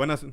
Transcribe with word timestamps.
Buenas. 0.00 0.24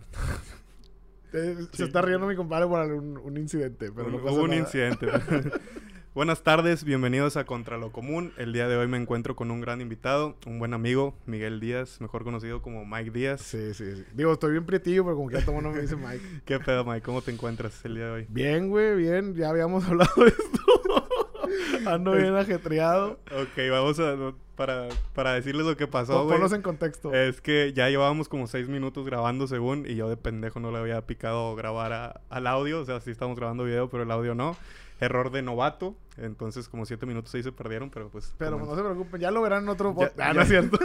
Eh, 1.34 1.58
Se 1.74 1.84
está 1.84 2.02
riendo 2.02 2.26
mi 2.26 2.38
compadre 2.38 2.68
por 2.68 2.80
un, 2.90 3.18
un 3.18 3.36
incidente, 3.36 3.92
pero 3.92 4.10
no 4.10 4.20
Hubo 4.20 4.44
un 4.44 4.52
nada. 4.52 4.62
incidente. 4.62 5.08
Buenas 6.16 6.42
tardes, 6.42 6.86
bienvenidos 6.86 7.36
a 7.36 7.44
Contra 7.44 7.78
lo 7.78 7.92
Común. 7.92 8.32
El 8.38 8.54
día 8.54 8.70
de 8.70 8.78
hoy 8.78 8.88
me 8.88 8.96
encuentro 8.96 9.36
con 9.36 9.52
un 9.52 9.60
gran 9.60 9.82
invitado, 9.82 10.38
un 10.46 10.58
buen 10.58 10.74
amigo, 10.74 11.18
Miguel 11.26 11.60
Díaz, 11.60 12.00
mejor 12.00 12.24
conocido 12.24 12.62
como 12.62 12.86
Mike 12.86 13.12
Díaz. 13.12 13.42
Sí, 13.42 13.74
sí, 13.74 13.98
sí. 13.98 14.06
Digo, 14.14 14.32
estoy 14.32 14.52
bien 14.52 14.66
prietillo, 14.66 15.04
pero 15.04 15.18
como 15.18 15.28
que 15.28 15.36
ya 15.36 15.42
el 15.42 15.52
mundo 15.52 15.72
me 15.72 15.82
dice 15.82 15.98
Mike. 15.98 16.24
¿Qué 16.46 16.62
pedo, 16.62 16.86
Mike? 16.86 17.02
¿Cómo 17.02 17.22
te 17.22 17.32
encuentras 17.32 17.84
el 17.84 17.96
día 17.96 18.06
de 18.06 18.12
hoy? 18.12 18.26
Bien, 18.30 18.70
güey, 18.70 18.96
bien. 18.96 19.36
Ya 19.36 19.50
habíamos 19.50 19.84
hablado 19.84 20.14
de 20.16 20.30
esto. 20.30 21.07
Ando 21.86 22.12
bien 22.14 22.36
ajetreado. 22.36 23.20
Ok, 23.32 23.58
vamos 23.72 24.00
a... 24.00 24.16
Para, 24.56 24.90
para 25.14 25.34
decirles 25.34 25.68
lo 25.68 25.78
que 25.78 25.86
pasó, 25.86 26.24
güey. 26.24 26.34
Ponlos 26.36 26.52
en 26.52 26.64
contexto. 26.64 27.14
Es 27.14 27.42
que 27.42 27.74
ya 27.74 27.90
llevábamos 27.90 28.28
como 28.28 28.48
seis 28.48 28.68
minutos 28.68 29.06
grabando 29.06 29.46
según 29.48 29.86
y 29.88 29.94
yo 29.96 30.10
de 30.10 30.18
pendejo 30.18 30.60
no 30.60 30.72
le 30.72 30.80
había 30.80 31.06
picado 31.06 31.56
grabar 31.56 31.94
a- 31.94 32.22
al 32.30 32.48
audio. 32.48 32.80
O 32.82 32.86
sea, 32.86 33.00
sí 33.00 33.12
estamos 33.12 33.38
grabando 33.38 33.66
video, 33.66 33.88
pero 33.92 34.02
el 34.02 34.10
audio 34.10 34.34
no. 34.34 34.58
Error 35.00 35.30
de 35.30 35.44
novato. 35.44 35.96
Entonces 36.18 36.68
como 36.70 36.88
siete 36.88 37.06
minutos 37.06 37.36
ahí 37.36 37.44
se 37.44 37.52
perdieron, 37.52 37.92
pero 37.92 38.10
pues... 38.10 38.34
pero 38.40 38.58
no 38.58 38.76
se 38.76 38.82
preocupen, 38.82 39.22
ya 39.22 39.30
lo 39.30 39.44
verán 39.44 39.62
en 39.62 39.70
otro 39.70 39.94
podcast. 39.94 40.20
Ah, 40.20 40.34
no 40.34 40.42
es 40.42 40.48
cierto. 40.48 40.80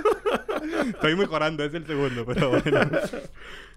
Estoy 0.89 1.17
mejorando, 1.17 1.65
es 1.65 1.73
el 1.73 1.87
segundo, 1.87 2.27
pero 2.27 2.51
bueno. 2.51 2.81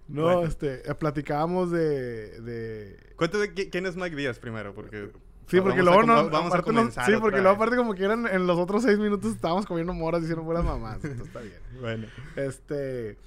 No, 0.08 0.24
Bueno. 0.24 0.44
este, 0.44 0.88
eh, 0.88 0.94
platicábamos 0.94 1.72
de, 1.72 2.40
de... 2.42 3.00
Cuéntame 3.16 3.46
qui- 3.56 3.70
quién 3.72 3.88
es 3.88 3.96
Mike 3.96 4.16
Díaz 4.16 4.38
primero, 4.38 4.72
porque... 4.76 5.10
Sí, 5.48 5.62
porque 5.62 5.84
luego 5.84 6.04
no, 6.04 6.30
Vamos 6.30 6.54
a 6.54 6.62
comenzar 6.62 7.06
sí, 7.06 7.14
porque 7.20 7.42
luego 7.42 7.56
aparte 7.56 7.76
como 7.76 7.94
que 7.94 8.04
eran 8.04 8.28
en 8.28 8.48
los 8.48 8.58
otros 8.58 8.84
seis 8.84 8.98
minutos 8.98 9.34
estábamos 9.34 9.66
comiendo 9.66 9.94
moras 9.94 10.22
diciendo 10.22 10.44
puras 10.44 10.64
mamás. 10.64 10.96
Entonces 11.04 11.28
está 11.28 11.42
bien. 11.42 11.60
Bueno, 11.80 12.08
Este, 12.36 13.18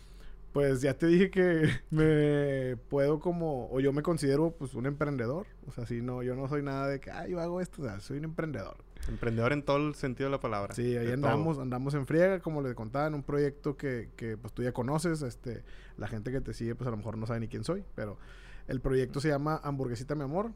pues 0.52 0.80
ya 0.80 0.94
te 0.94 1.06
dije 1.06 1.30
que 1.30 1.68
me 1.90 2.76
puedo 2.88 3.20
como, 3.20 3.70
o 3.70 3.80
yo 3.80 3.92
me 3.92 4.02
considero 4.02 4.50
pues 4.50 4.74
un 4.74 4.86
emprendedor. 4.86 5.46
O 5.66 5.72
sea, 5.72 5.86
si 5.86 6.00
no, 6.00 6.22
yo 6.22 6.34
no 6.34 6.48
soy 6.48 6.62
nada 6.62 6.88
de 6.88 6.98
que, 7.00 7.10
ah, 7.10 7.26
yo 7.26 7.40
hago 7.40 7.60
esto, 7.60 7.82
o 7.82 7.84
sea, 7.84 8.00
soy 8.00 8.18
un 8.18 8.24
emprendedor. 8.24 8.76
emprendedor 9.08 9.52
en 9.52 9.62
todo 9.62 9.76
el 9.76 9.94
sentido 9.94 10.28
de 10.28 10.36
la 10.36 10.40
palabra. 10.40 10.74
Sí, 10.74 10.96
ahí 10.96 11.12
andamos, 11.12 11.56
todo. 11.56 11.62
andamos 11.62 11.94
en 11.94 12.06
friega, 12.06 12.40
como 12.40 12.62
les 12.62 12.74
contaba, 12.74 13.06
en 13.06 13.14
un 13.14 13.22
proyecto 13.22 13.76
que, 13.76 14.10
que 14.16 14.36
pues 14.36 14.52
tú 14.52 14.62
ya 14.62 14.72
conoces, 14.72 15.22
este, 15.22 15.62
la 15.96 16.08
gente 16.08 16.32
que 16.32 16.40
te 16.40 16.54
sigue 16.54 16.74
pues 16.74 16.88
a 16.88 16.90
lo 16.90 16.96
mejor 16.96 17.18
no 17.18 17.26
sabe 17.26 17.40
ni 17.40 17.48
quién 17.48 17.64
soy, 17.64 17.84
pero 17.94 18.18
el 18.66 18.80
proyecto 18.80 19.20
se 19.20 19.28
llama 19.28 19.60
Hamburguesita 19.62 20.14
Mi 20.14 20.22
Amor. 20.22 20.52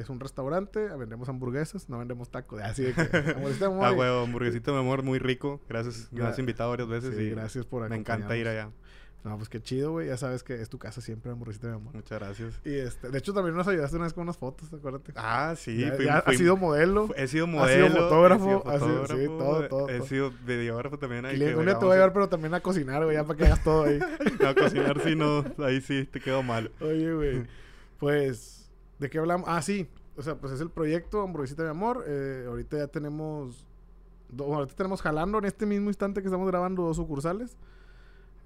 Es 0.00 0.08
un 0.08 0.18
restaurante, 0.18 0.80
vendemos 0.96 1.28
hamburguesas, 1.28 1.88
no 1.90 1.98
vendemos 1.98 2.30
tacos. 2.30 2.60
Así 2.62 2.84
de 2.84 2.94
que, 2.94 3.02
Mi. 3.36 3.84
Ah, 3.84 3.92
huevo, 3.92 4.20
hamburguesito 4.22 4.72
de 4.72 4.78
amor 4.80 5.02
muy 5.02 5.18
rico. 5.18 5.60
Gracias, 5.68 6.08
me 6.12 6.24
has 6.24 6.38
invitado 6.38 6.70
varias 6.70 6.88
veces 6.88 7.14
Sí, 7.16 7.22
y 7.24 7.30
gracias 7.30 7.66
por 7.66 7.88
me 7.88 7.96
encanta 7.96 8.36
ir 8.36 8.48
allá. 8.48 8.70
No, 9.22 9.36
pues 9.36 9.50
qué 9.50 9.60
chido, 9.60 9.90
güey. 9.92 10.06
Ya 10.06 10.16
sabes 10.16 10.42
que 10.42 10.54
es 10.62 10.70
tu 10.70 10.78
casa 10.78 11.02
siempre, 11.02 11.30
hamburguesita 11.30 11.68
mi 11.68 11.74
amor. 11.74 11.94
Muchas 11.94 12.18
gracias. 12.18 12.58
Y 12.64 12.72
este, 12.74 13.10
de 13.10 13.18
hecho 13.18 13.34
también 13.34 13.54
nos 13.54 13.68
ayudaste 13.68 13.96
una 13.96 14.06
vez 14.06 14.14
con 14.14 14.22
unas 14.22 14.38
fotos, 14.38 14.72
acuérdate. 14.72 15.12
Ah, 15.16 15.52
sí. 15.58 15.76
ya, 15.76 15.92
fui- 15.92 16.06
ya 16.06 16.18
has 16.20 16.36
sido 16.38 16.56
modelo. 16.56 17.10
He 17.14 17.28
sido 17.28 17.44
has 17.44 17.50
modelo. 17.52 17.88
sido 17.88 18.00
fotógrafo, 18.00 18.64
he 18.72 18.78
sido 18.78 19.06
sido- 19.06 19.06
sí, 19.18 19.26
fotógrafo, 19.26 19.36
todo, 19.36 19.68
todo, 19.68 19.88
He 19.90 19.98
todo. 19.98 20.06
sido 20.06 20.32
videógrafo 20.46 20.98
también. 20.98 21.26
ahí 21.26 21.34
Y 21.36 21.38
le- 21.38 21.48
que 21.48 21.56
un 21.56 21.66
día 21.66 21.78
te 21.78 21.84
voy 21.84 21.92
a 21.92 21.96
llevar, 21.96 22.14
pero 22.14 22.30
también 22.30 22.54
a 22.54 22.60
cocinar, 22.60 23.04
güey, 23.04 23.16
ya 23.16 23.24
para 23.24 23.36
que 23.36 23.44
hagas 23.44 23.62
todo 23.62 23.84
ahí. 23.84 23.98
No, 24.40 24.48
a 24.48 24.54
cocinar 24.54 24.98
sí 25.04 25.14
no. 25.14 25.44
Ahí 25.62 25.82
sí 25.82 26.06
te 26.10 26.18
quedó 26.18 26.42
mal. 26.42 26.70
Oye, 26.80 27.12
güey. 27.12 27.46
Pues, 27.98 28.59
¿de 29.00 29.10
qué 29.10 29.18
hablamos? 29.18 29.48
Ah, 29.48 29.60
sí. 29.62 29.88
O 30.16 30.22
sea, 30.22 30.36
pues 30.36 30.52
es 30.52 30.60
el 30.60 30.70
proyecto 30.70 31.22
Hamburguesita 31.22 31.62
mi 31.64 31.70
amor. 31.70 32.04
Eh, 32.06 32.44
ahorita 32.46 32.76
ya 32.78 32.86
tenemos. 32.88 33.66
do- 34.28 34.54
ahorita 34.54 34.74
tenemos 34.76 35.02
jalando 35.02 35.38
en 35.38 35.46
este 35.46 35.66
mismo 35.66 35.88
instante 35.90 36.20
que 36.20 36.28
estamos 36.28 36.46
grabando 36.46 36.82
dos 36.84 36.96
sucursales. 36.96 37.56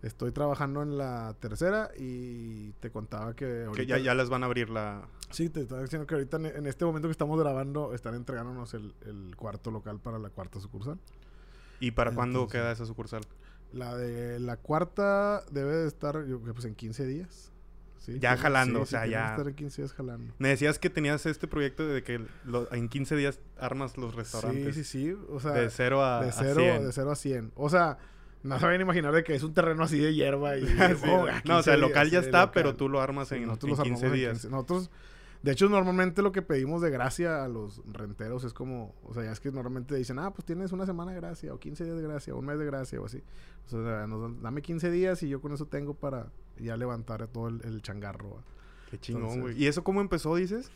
Estoy 0.02 0.32
trabajando 0.32 0.82
en 0.82 0.98
la 0.98 1.34
tercera 1.40 1.88
y 1.98 2.72
te 2.80 2.90
contaba 2.90 3.34
que 3.34 3.64
ahorita... 3.64 3.74
Que 3.74 3.86
ya, 3.86 3.96
ya 3.98 4.14
les 4.14 4.28
van 4.28 4.42
a 4.42 4.46
abrir 4.46 4.68
la... 4.68 5.08
Sí, 5.30 5.48
te 5.48 5.62
estaba 5.62 5.80
diciendo 5.80 6.06
que 6.06 6.14
ahorita 6.14 6.36
en, 6.36 6.44
en 6.46 6.66
este 6.66 6.84
momento 6.84 7.08
que 7.08 7.12
estamos 7.12 7.40
grabando 7.40 7.94
están 7.94 8.14
entregándonos 8.14 8.74
el, 8.74 8.94
el 9.06 9.34
cuarto 9.34 9.70
local 9.70 9.98
para 10.00 10.18
la 10.18 10.28
cuarta 10.28 10.60
sucursal. 10.60 10.98
¿Y 11.80 11.92
para 11.92 12.12
cuándo 12.14 12.40
Entonces- 12.40 12.60
queda 12.60 12.72
esa 12.72 12.84
sucursal? 12.84 13.22
La 13.72 13.96
de 13.96 14.38
la 14.40 14.58
cuarta 14.58 15.42
debe 15.50 15.74
de 15.74 15.88
estar, 15.88 16.24
yo 16.26 16.38
pues 16.38 16.66
en 16.66 16.74
15 16.74 17.06
días. 17.06 17.50
Sí, 18.04 18.18
Ya 18.20 18.36
jalando, 18.36 18.80
sí, 18.80 18.82
o 18.82 18.86
sí, 18.86 18.90
sea, 18.90 19.02
que 19.04 19.10
ya- 19.10 19.30
estar 19.30 19.48
en 19.48 19.54
15 19.54 19.80
días 19.82 19.92
jalando. 19.94 20.34
Me 20.38 20.48
decías 20.48 20.78
que 20.78 20.90
tenías 20.90 21.24
este 21.26 21.48
proyecto 21.48 21.86
de 21.86 22.02
que 22.02 22.20
lo- 22.44 22.70
en 22.72 22.88
15 22.90 23.16
días 23.16 23.40
armas 23.58 23.96
los 23.96 24.14
restaurantes. 24.14 24.74
Sí, 24.74 24.84
sí, 24.84 25.08
sí. 25.10 25.16
O 25.30 25.40
sea, 25.40 25.52
de 25.52 25.70
0 25.70 26.04
a, 26.04 26.22
de 26.22 26.28
a 26.28 26.32
cero, 26.32 26.60
100. 26.60 26.84
de 26.84 26.92
cero 26.92 27.10
a 27.12 27.16
100. 27.16 27.52
O 27.54 27.70
sea, 27.70 27.96
no 28.42 28.58
saben 28.60 28.80
imaginar 28.82 29.14
de 29.14 29.24
que 29.24 29.34
es 29.34 29.42
un 29.42 29.54
terreno 29.54 29.84
así 29.84 29.98
de 29.98 30.12
hierba 30.14 30.58
y... 30.58 30.66
Sí, 30.66 31.08
oh, 31.08 31.26
a 31.26 31.40
no, 31.46 31.58
o 31.58 31.62
sea, 31.62 31.74
el 31.74 31.80
15 31.80 31.88
local 31.88 32.10
días, 32.10 32.12
ya 32.12 32.20
sí, 32.20 32.26
está, 32.26 32.40
local. 32.40 32.50
pero 32.52 32.76
tú 32.76 32.88
lo 32.90 33.00
armas 33.00 33.28
Sí, 33.28 33.36
en, 33.36 33.42
en 33.44 33.48
los 33.48 33.58
15 33.58 33.80
armamos 33.82 34.02
en 34.02 34.12
días. 34.12 34.32
15. 34.32 34.50
Nosotros, 34.50 34.90
de 35.44 35.52
hecho, 35.52 35.68
normalmente 35.68 36.22
lo 36.22 36.32
que 36.32 36.40
pedimos 36.40 36.80
de 36.80 36.88
gracia 36.88 37.44
a 37.44 37.48
los 37.48 37.82
renteros 37.92 38.44
es 38.44 38.54
como, 38.54 38.94
o 39.04 39.12
sea, 39.12 39.24
ya 39.24 39.32
es 39.32 39.40
que 39.40 39.52
normalmente 39.52 39.94
dicen, 39.94 40.18
ah, 40.18 40.32
pues 40.32 40.46
tienes 40.46 40.72
una 40.72 40.86
semana 40.86 41.12
de 41.12 41.18
gracia, 41.20 41.52
o 41.52 41.60
15 41.60 41.84
días 41.84 41.96
de 41.98 42.02
gracia, 42.02 42.34
o 42.34 42.38
un 42.38 42.46
mes 42.46 42.58
de 42.58 42.64
gracia, 42.64 42.98
o 42.98 43.04
así. 43.04 43.22
O 43.66 43.68
sea, 43.68 44.06
nos 44.06 44.40
dame 44.40 44.62
15 44.62 44.90
días 44.90 45.22
y 45.22 45.28
yo 45.28 45.42
con 45.42 45.52
eso 45.52 45.66
tengo 45.66 45.92
para 45.92 46.32
ya 46.58 46.78
levantar 46.78 47.26
todo 47.28 47.48
el, 47.48 47.60
el 47.62 47.82
changarro. 47.82 48.36
¿va? 48.36 48.42
Qué 48.90 48.98
chingón, 48.98 49.42
güey. 49.42 49.62
¿Y 49.62 49.66
eso 49.66 49.84
cómo 49.84 50.00
empezó, 50.00 50.34
dices? 50.34 50.70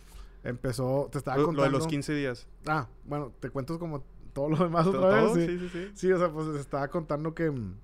Empezó, 0.44 1.08
te 1.10 1.16
estaba 1.16 1.38
Lo, 1.38 1.44
lo 1.44 1.46
contando. 1.46 1.70
de 1.70 1.78
los 1.78 1.86
15 1.86 2.14
días. 2.14 2.46
Ah, 2.66 2.88
bueno, 3.06 3.32
te 3.40 3.48
cuento 3.48 3.78
como 3.78 4.04
todo 4.34 4.50
lo 4.50 4.56
demás 4.64 4.84
¿Todo? 4.84 4.98
otra 4.98 5.22
vez. 5.22 5.24
todo? 5.32 5.34
sí. 5.36 5.46
Sí, 5.46 5.58
sí, 5.60 5.68
sí. 5.72 5.90
Sí, 5.94 6.12
o 6.12 6.18
sea, 6.18 6.30
pues 6.30 6.46
les 6.48 6.60
estaba 6.60 6.88
contando 6.88 7.34
que 7.34 7.50
mm, 7.50 7.74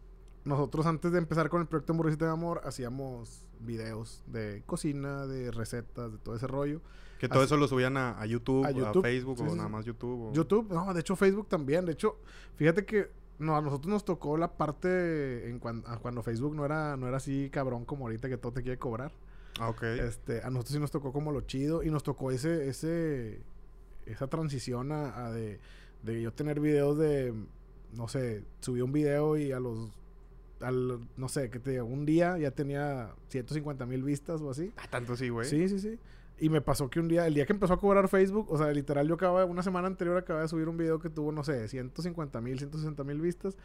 nosotros 0.45 0.85
antes 0.85 1.13
de 1.13 1.17
empezar 1.19 1.49
con 1.49 1.63
el 1.63 1.67
proyecto 1.67 1.95
Hamburguesita 1.95 2.27
de 2.27 2.33
Amor 2.33 2.61
hacíamos 2.67 3.47
videos 3.65 4.23
de 4.27 4.63
cocina, 4.67 5.27
de 5.27 5.51
recetas, 5.51 6.13
de 6.13 6.19
todo 6.19 6.37
ese 6.37 6.47
rollo. 6.47 6.81
Que 7.19 7.29
todo 7.29 7.41
Así- 7.41 7.47
eso 7.47 7.57
lo 7.57 7.69
subían 7.69 7.97
a, 7.97 8.21
a 8.21 8.27
YouTube, 8.27 8.65
A 8.65 8.69
a, 8.69 9.03
Facebook 9.03 9.39
sí, 9.39 9.45
o 9.47 9.51
sí, 9.51 9.57
nada 9.57 9.69
más 9.69 9.85
YouTube. 9.85 10.29
o- 10.31 10.33
YouTube, 10.33 10.73
no, 10.73 10.93
de 10.93 11.01
hecho 11.01 11.17
Facebook 11.17 11.49
también. 11.49 11.85
De 11.87 11.93
hecho, 11.93 12.17
fíjate 12.57 12.85
que 12.85 13.09
no, 13.39 13.57
a 13.57 13.61
nosotros 13.61 13.89
nos 13.91 14.05
tocó 14.05 14.37
la 14.37 14.57
parte 14.57 15.49
en 15.49 15.59
cuan- 15.59 15.83
a 15.87 15.99
cuando 15.99 16.23
Facebook 16.23 16.55
no 16.55 16.65
era, 16.65 16.97
no 16.97 17.09
era 17.09 17.17
así 17.17 17.49
cabrón 17.51 17.85
como 17.85 18.05
ahorita 18.07 18.29
que 18.29 18.37
todo 18.37 18.53
te 18.53 18.63
quiere 18.63 18.79
cobrar. 18.79 19.13
Ah, 19.59 19.69
ok. 19.69 19.83
Este, 19.85 20.41
a 20.43 20.51
nosotros 20.51 20.73
sí 20.75 20.79
nos 20.81 20.91
tocó 20.91 21.13
como 21.13 21.31
lo 21.33 21.41
chido 21.43 21.83
y 21.83 21.91
nos 21.91 22.03
tocó 22.03 22.31
ese, 22.33 22.69
ese, 22.69 23.41
esa 24.07 24.27
transición 24.27 24.91
a, 24.93 25.27
a 25.27 25.33
de, 25.33 25.61
de 26.03 26.21
yo 26.23 26.33
tener 26.33 26.59
videos 26.61 26.99
de, 26.99 27.33
no 27.93 28.09
sé, 28.09 28.45
subí 28.61 28.81
un 28.81 28.93
video 28.93 29.37
y 29.37 29.53
a 29.53 29.61
los, 29.61 29.91
al, 30.65 31.01
no 31.17 31.29
sé, 31.29 31.51
que 31.51 31.59
te 31.61 31.73
digo, 31.73 31.85
un 31.85 32.05
día 32.07 32.39
ya 32.39 32.51
tenía 32.51 33.15
150 33.29 33.87
mil 33.87 34.03
vistas 34.03 34.41
o 34.41 34.51
así. 34.51 34.73
Ah, 34.77 34.87
tanto 34.91 35.17
sí, 35.17 35.29
güey. 35.29 35.49
Sí, 35.49 35.69
sí, 35.69 35.79
sí. 35.79 35.99
Y 36.39 36.49
me 36.49 36.61
pasó 36.61 36.91
que 36.91 36.99
un 36.99 37.07
día, 37.09 37.27
el 37.27 37.35
día 37.35 37.47
que 37.47 37.53
empezó 37.53 37.75
a 37.75 37.79
cobrar 37.81 38.09
Facebook, 38.09 38.51
o 38.51 38.59
sea, 38.59 38.71
literal, 38.73 39.07
yo 39.07 39.15
acababa, 39.15 39.45
una 39.45 39.63
semana 39.63 39.87
anterior 39.87 40.17
acababa 40.17 40.43
de 40.43 40.49
subir 40.49 40.69
un 40.69 40.77
video 40.77 40.99
que 40.99 41.09
tuvo, 41.11 41.31
no 41.31 41.45
sé, 41.45 41.69
150 41.69 42.41
mil, 42.41 42.59
160 42.59 43.05
mil 43.05 43.21
vistas. 43.21 43.57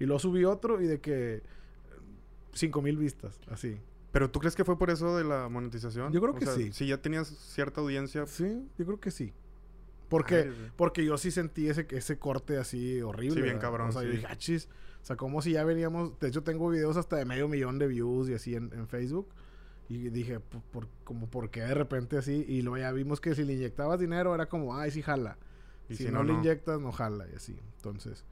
Y 0.00 0.06
luego 0.06 0.18
subí 0.18 0.44
otro 0.44 0.80
y 0.80 0.86
de 0.86 1.00
que 1.00 1.42
5 2.52 2.82
mil 2.82 2.96
vistas, 2.96 3.38
así. 3.50 3.78
Pero 4.12 4.30
¿tú 4.30 4.40
crees 4.40 4.56
que 4.56 4.64
fue 4.64 4.78
por 4.78 4.90
eso 4.90 5.16
de 5.16 5.24
la 5.24 5.48
monetización? 5.48 6.12
Yo 6.12 6.20
creo 6.20 6.32
O 6.32 6.38
que 6.38 6.46
sea, 6.46 6.54
sí. 6.54 6.72
Si 6.72 6.86
ya 6.86 7.00
tenías 7.00 7.28
cierta 7.28 7.80
audiencia. 7.80 8.26
Sí, 8.26 8.66
yo 8.78 8.86
creo 8.86 8.98
que 8.98 9.10
sí. 9.10 9.32
Porque, 10.08 10.36
Ay, 10.36 10.70
porque 10.76 11.04
yo 11.04 11.18
sí 11.18 11.30
sentí 11.30 11.68
ese, 11.68 11.86
ese 11.90 12.18
corte 12.18 12.56
así 12.58 13.02
horrible. 13.02 13.34
Sí, 13.36 13.42
bien 13.42 13.56
¿verdad? 13.56 13.60
cabrón, 13.68 13.88
O 13.88 13.92
sea, 13.92 14.02
yo 14.02 14.10
dije, 14.10 14.26
"Ah, 14.28 14.36
chis". 14.36 14.68
O 15.06 15.08
sea, 15.08 15.14
como 15.16 15.40
si 15.40 15.52
ya 15.52 15.62
veníamos. 15.62 16.18
De 16.18 16.26
hecho, 16.26 16.42
tengo 16.42 16.68
videos 16.68 16.96
hasta 16.96 17.14
de 17.14 17.24
medio 17.24 17.46
millón 17.46 17.78
de 17.78 17.86
views 17.86 18.28
y 18.28 18.34
así 18.34 18.56
en, 18.56 18.72
en 18.72 18.88
Facebook. 18.88 19.28
Y 19.88 20.08
dije, 20.10 20.40
"Por- 20.40 20.62
por, 20.62 20.88
como, 21.04 21.30
¿por 21.30 21.48
qué 21.48 21.60
de 21.60 21.74
repente 21.74 22.18
así? 22.18 22.44
Y 22.48 22.62
luego 22.62 22.78
ya 22.78 22.90
vimos 22.90 23.20
que 23.20 23.32
si 23.36 23.44
le 23.44 23.52
inyectabas 23.52 24.00
dinero 24.00 24.34
era 24.34 24.46
como, 24.48 24.76
ay, 24.76 24.90
sí 24.90 25.02
jala. 25.02 25.38
Y 25.88 25.94
si, 25.94 26.06
si 26.06 26.10
no, 26.10 26.24
no, 26.24 26.32
le 26.32 26.32
inyectas, 26.40 26.80
no 26.80 26.90
jala. 26.90 27.24
Y 27.32 27.36
así. 27.36 27.56
Entonces, 27.76 28.24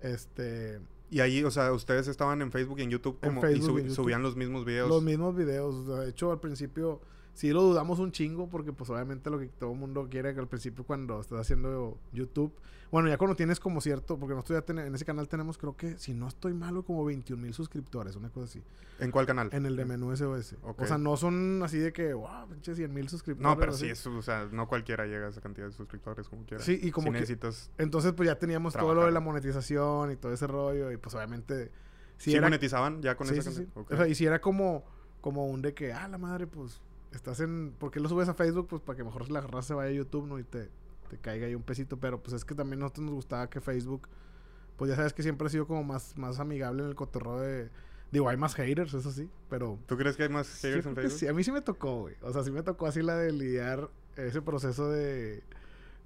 este. 0.00 0.78
Y 1.10 1.18
ahí, 1.20 1.42
o 1.44 1.50
sea, 1.50 1.72
ustedes 1.72 2.06
estaban 2.08 2.40
en 2.40 2.50
Facebook 2.52 2.78
y 2.78 2.82
en 2.82 2.90
YouTube 2.90 3.18
En 3.22 3.30
como, 3.30 3.40
Facebook 3.40 3.58
y 3.58 3.62
y 3.64 3.74
subi- 3.74 3.80
en 3.80 3.88
YouTube. 3.88 3.94
subían 3.96 4.22
los 4.22 4.36
mismos 4.36 4.64
videos. 4.64 4.88
Los 4.88 5.02
mismos 5.02 5.34
videos. 5.36 5.74
o 5.74 5.86
sea, 5.86 6.04
de 6.04 6.10
hecho, 6.10 6.30
al 6.32 6.38
principio 6.40 7.00
sí 7.36 7.50
lo 7.52 7.62
dudamos 7.62 7.98
un 7.98 8.10
chingo 8.12 8.48
porque 8.48 8.72
pues 8.72 8.88
obviamente 8.90 9.30
lo 9.30 9.38
que 9.38 9.46
todo 9.46 9.72
el 9.72 9.78
mundo 9.78 10.08
quiere 10.10 10.32
que 10.34 10.40
al 10.40 10.48
principio 10.48 10.84
cuando 10.84 11.20
estás 11.20 11.38
haciendo 11.38 11.98
YouTube, 12.12 12.52
bueno, 12.90 13.08
ya 13.08 13.18
cuando 13.18 13.36
tienes 13.36 13.60
como 13.60 13.80
cierto, 13.80 14.16
porque 14.18 14.34
nosotros 14.34 14.58
ya 14.60 14.64
ten- 14.64 14.78
en 14.78 14.94
ese 14.94 15.04
canal 15.04 15.28
tenemos 15.28 15.58
creo 15.58 15.76
que, 15.76 15.98
si 15.98 16.14
no 16.14 16.28
estoy 16.28 16.54
malo, 16.54 16.82
como 16.82 17.04
21 17.04 17.42
mil 17.42 17.52
suscriptores, 17.52 18.16
una 18.16 18.30
cosa 18.30 18.44
así, 18.46 18.62
¿En 19.00 19.10
cuál 19.10 19.26
canal? 19.26 19.50
en 19.52 19.66
el 19.66 19.76
de 19.76 19.84
menú 19.84 20.12
SOS. 20.16 20.54
O 20.62 20.86
sea, 20.86 20.96
no 20.96 21.16
son 21.16 21.62
así 21.62 21.78
de 21.78 21.92
que, 21.92 22.14
wow, 22.14 22.48
pinche 22.48 22.74
100 22.74 22.94
mil 22.94 23.08
suscriptores. 23.08 23.54
No, 23.54 23.58
pero 23.60 23.72
sí, 23.72 23.88
eso, 23.88 24.16
o 24.16 24.22
sea, 24.22 24.48
no 24.50 24.66
cualquiera 24.66 25.04
llega 25.04 25.26
a 25.26 25.30
esa 25.30 25.40
cantidad 25.42 25.66
de 25.66 25.72
suscriptores 25.72 26.28
como 26.28 26.44
quiera. 26.46 26.62
Sí, 26.64 26.78
y 26.82 26.90
como 26.90 27.08
Si 27.08 27.12
que- 27.12 27.20
necesitas... 27.20 27.70
Entonces 27.76 28.12
pues 28.12 28.28
ya 28.28 28.38
teníamos 28.38 28.72
todo 28.72 28.94
lo 28.94 29.04
de 29.04 29.12
la 29.12 29.20
monetización 29.20 30.12
y 30.12 30.16
todo 30.16 30.32
ese 30.32 30.46
rollo 30.46 30.90
y 30.92 30.96
pues 30.96 31.14
obviamente... 31.14 31.70
¿Sí, 32.18 32.30
Si 32.30 32.36
era, 32.36 32.46
monetizaban 32.46 33.02
ya 33.02 33.14
con 33.16 33.26
sí, 33.26 33.34
esa 33.34 33.50
sí, 33.50 33.56
sí. 33.58 33.66
cantidad? 33.74 33.92
O 33.92 33.96
sea, 34.02 34.08
y 34.08 34.14
si 34.14 34.24
era 34.24 34.40
como, 34.40 34.84
como 35.20 35.46
un 35.48 35.60
de 35.60 35.74
que, 35.74 35.92
ah, 35.92 36.08
la 36.08 36.16
madre, 36.16 36.46
pues, 36.46 36.80
estás 37.12 37.40
en... 37.40 37.72
¿Por 37.78 37.90
qué 37.90 38.00
lo 38.00 38.08
subes 38.08 38.28
a 38.28 38.34
Facebook? 38.34 38.68
Pues 38.68 38.82
para 38.82 38.96
que 38.96 39.04
mejor 39.04 39.30
la 39.30 39.40
raza 39.40 39.68
se 39.68 39.74
vaya 39.74 39.90
a 39.90 39.94
YouTube, 39.94 40.26
¿no? 40.26 40.38
Y 40.38 40.44
te, 40.44 40.70
te 41.08 41.18
caiga 41.18 41.46
ahí 41.46 41.54
un 41.54 41.62
pesito. 41.62 41.96
Pero 41.98 42.22
pues 42.22 42.34
es 42.34 42.44
que 42.44 42.54
también 42.54 42.80
a 42.80 42.84
nosotros 42.84 43.06
nos 43.06 43.14
gustaba 43.14 43.48
que 43.50 43.60
Facebook... 43.60 44.08
Pues 44.76 44.90
ya 44.90 44.96
sabes 44.96 45.14
que 45.14 45.22
siempre 45.22 45.46
ha 45.46 45.50
sido 45.50 45.66
como 45.66 45.82
más, 45.84 46.18
más 46.18 46.38
amigable 46.38 46.82
en 46.82 46.90
el 46.90 46.94
cotorreo 46.94 47.40
de... 47.40 47.70
Digo, 48.12 48.28
hay 48.28 48.36
más 48.36 48.54
haters, 48.54 48.92
eso 48.92 49.10
sí, 49.10 49.28
pero... 49.48 49.78
¿Tú 49.86 49.96
crees 49.96 50.16
que 50.18 50.24
hay 50.24 50.28
más 50.28 50.46
haters 50.60 50.84
en 50.84 50.94
Facebook? 50.94 51.18
sí, 51.18 51.26
a 51.26 51.32
mí 51.32 51.42
sí 51.42 51.50
me 51.50 51.62
tocó, 51.62 52.02
güey. 52.02 52.14
O 52.20 52.30
sea, 52.30 52.44
sí 52.44 52.50
me 52.50 52.62
tocó 52.62 52.86
así 52.86 53.00
la 53.00 53.16
de 53.16 53.32
lidiar 53.32 53.88
ese 54.16 54.42
proceso 54.42 54.90
de... 54.90 55.42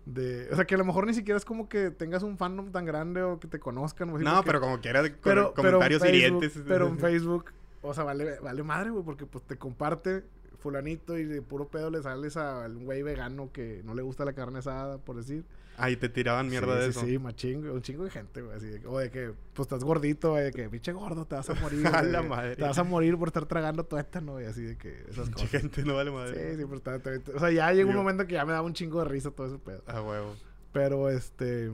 de 0.07 0.49
o 0.53 0.55
sea, 0.55 0.67
que 0.67 0.77
a 0.77 0.79
lo 0.79 0.85
mejor 0.85 1.05
ni 1.09 1.15
siquiera 1.15 1.37
es 1.37 1.45
como 1.45 1.69
que 1.69 1.91
tengas 1.91 2.23
un 2.23 2.39
fandom 2.39 2.71
tan 2.71 2.85
grande 2.85 3.23
o 3.25 3.41
que 3.41 3.49
te 3.49 3.59
conozcan. 3.59 4.09
o 4.11 4.15
así, 4.17 4.25
No, 4.25 4.43
pero 4.45 4.61
como 4.61 4.79
quiera, 4.81 5.03
pero, 5.03 5.19
pero 5.23 5.49
en 5.49 5.55
comentarios 5.55 6.03
Facebook- 6.03 6.15
hirientes. 6.15 6.63
Pero 6.65 6.87
en 6.87 6.99
Facebook, 7.01 7.47
o 7.83 7.93
sea, 7.93 8.05
vale, 8.05 8.39
vale 8.39 8.63
madre, 8.63 8.91
güey, 8.91 9.05
porque 9.05 9.27
pues 9.27 9.43
te 9.45 9.57
comparte 9.59 10.25
fulanito 10.61 11.19
y 11.19 11.25
de 11.25 11.43
puro 11.43 11.69
pedo 11.69 11.91
le 11.91 12.03
sales 12.03 12.37
a 12.37 12.67
un 12.67 12.85
güey 12.85 13.03
vegano 13.03 13.51
que 13.53 13.83
no 13.85 13.95
le 13.95 14.03
gusta 14.03 14.25
la 14.25 14.33
carne 14.33 14.61
asada, 14.61 14.99
por 14.99 15.17
decir. 15.17 15.45
Ahí 15.77 15.97
te 15.97 16.11
tiraban 16.11 16.49
mierda 16.51 16.75
sí, 16.75 16.79
de 16.79 16.85
sí, 16.85 16.91
eso. 16.91 17.07
Sí, 17.07 17.19
machín, 17.19 17.61
güey, 17.61 17.73
un 17.73 17.81
chingo 17.81 18.05
de 18.05 18.11
gente, 18.11 18.43
güey, 18.43 18.55
así 18.55 18.67
de, 18.67 18.87
o 18.87 18.99
de 18.99 19.11
que, 19.11 19.33
pues 19.55 19.65
estás 19.67 19.83
gordito, 19.83 20.33
güey, 20.33 20.45
de 20.45 20.53
que, 20.53 20.69
pinche 20.69 20.93
gordo, 20.93 21.25
te 21.25 21.37
vas 21.37 21.49
a 21.49 21.55
morir. 21.55 21.87
A 21.95 22.03
la 22.03 22.23
madre. 22.23 22.55
Te 22.57 22.63
vas 22.63 22.77
a 22.77 22.85
morir 22.85 23.17
por 23.17 23.29
estar 23.29 23.47
tragando 23.47 23.85
tuétano, 23.85 24.39
y 24.41 24.45
así 24.45 24.63
de 24.63 24.77
que, 24.77 25.01
esas 25.09 25.29
Mucha 25.31 25.33
cosas. 25.47 25.51
gente 25.51 25.83
no 25.85 25.95
vale 25.95 26.11
Sí, 26.11 26.17
madre. 26.17 26.57
sí, 26.57 26.63
pero 26.65 26.77
está, 26.77 26.97
está- 26.97 27.15
está- 27.15 27.33
o 27.35 27.39
sea, 27.39 27.51
ya 27.51 27.73
llegó 27.73 27.89
un 27.91 27.97
momento 27.97 28.27
que 28.27 28.35
ya 28.35 28.45
me 28.45 28.53
daba 28.53 28.67
un 28.67 28.75
chingo 28.75 28.99
de 28.99 29.07
risa 29.07 29.31
todo 29.31 29.47
ese 29.47 29.59
pedo. 29.59 29.83
A 29.87 30.03
huevo. 30.03 30.35
Pero 30.73 31.09
este. 31.09 31.71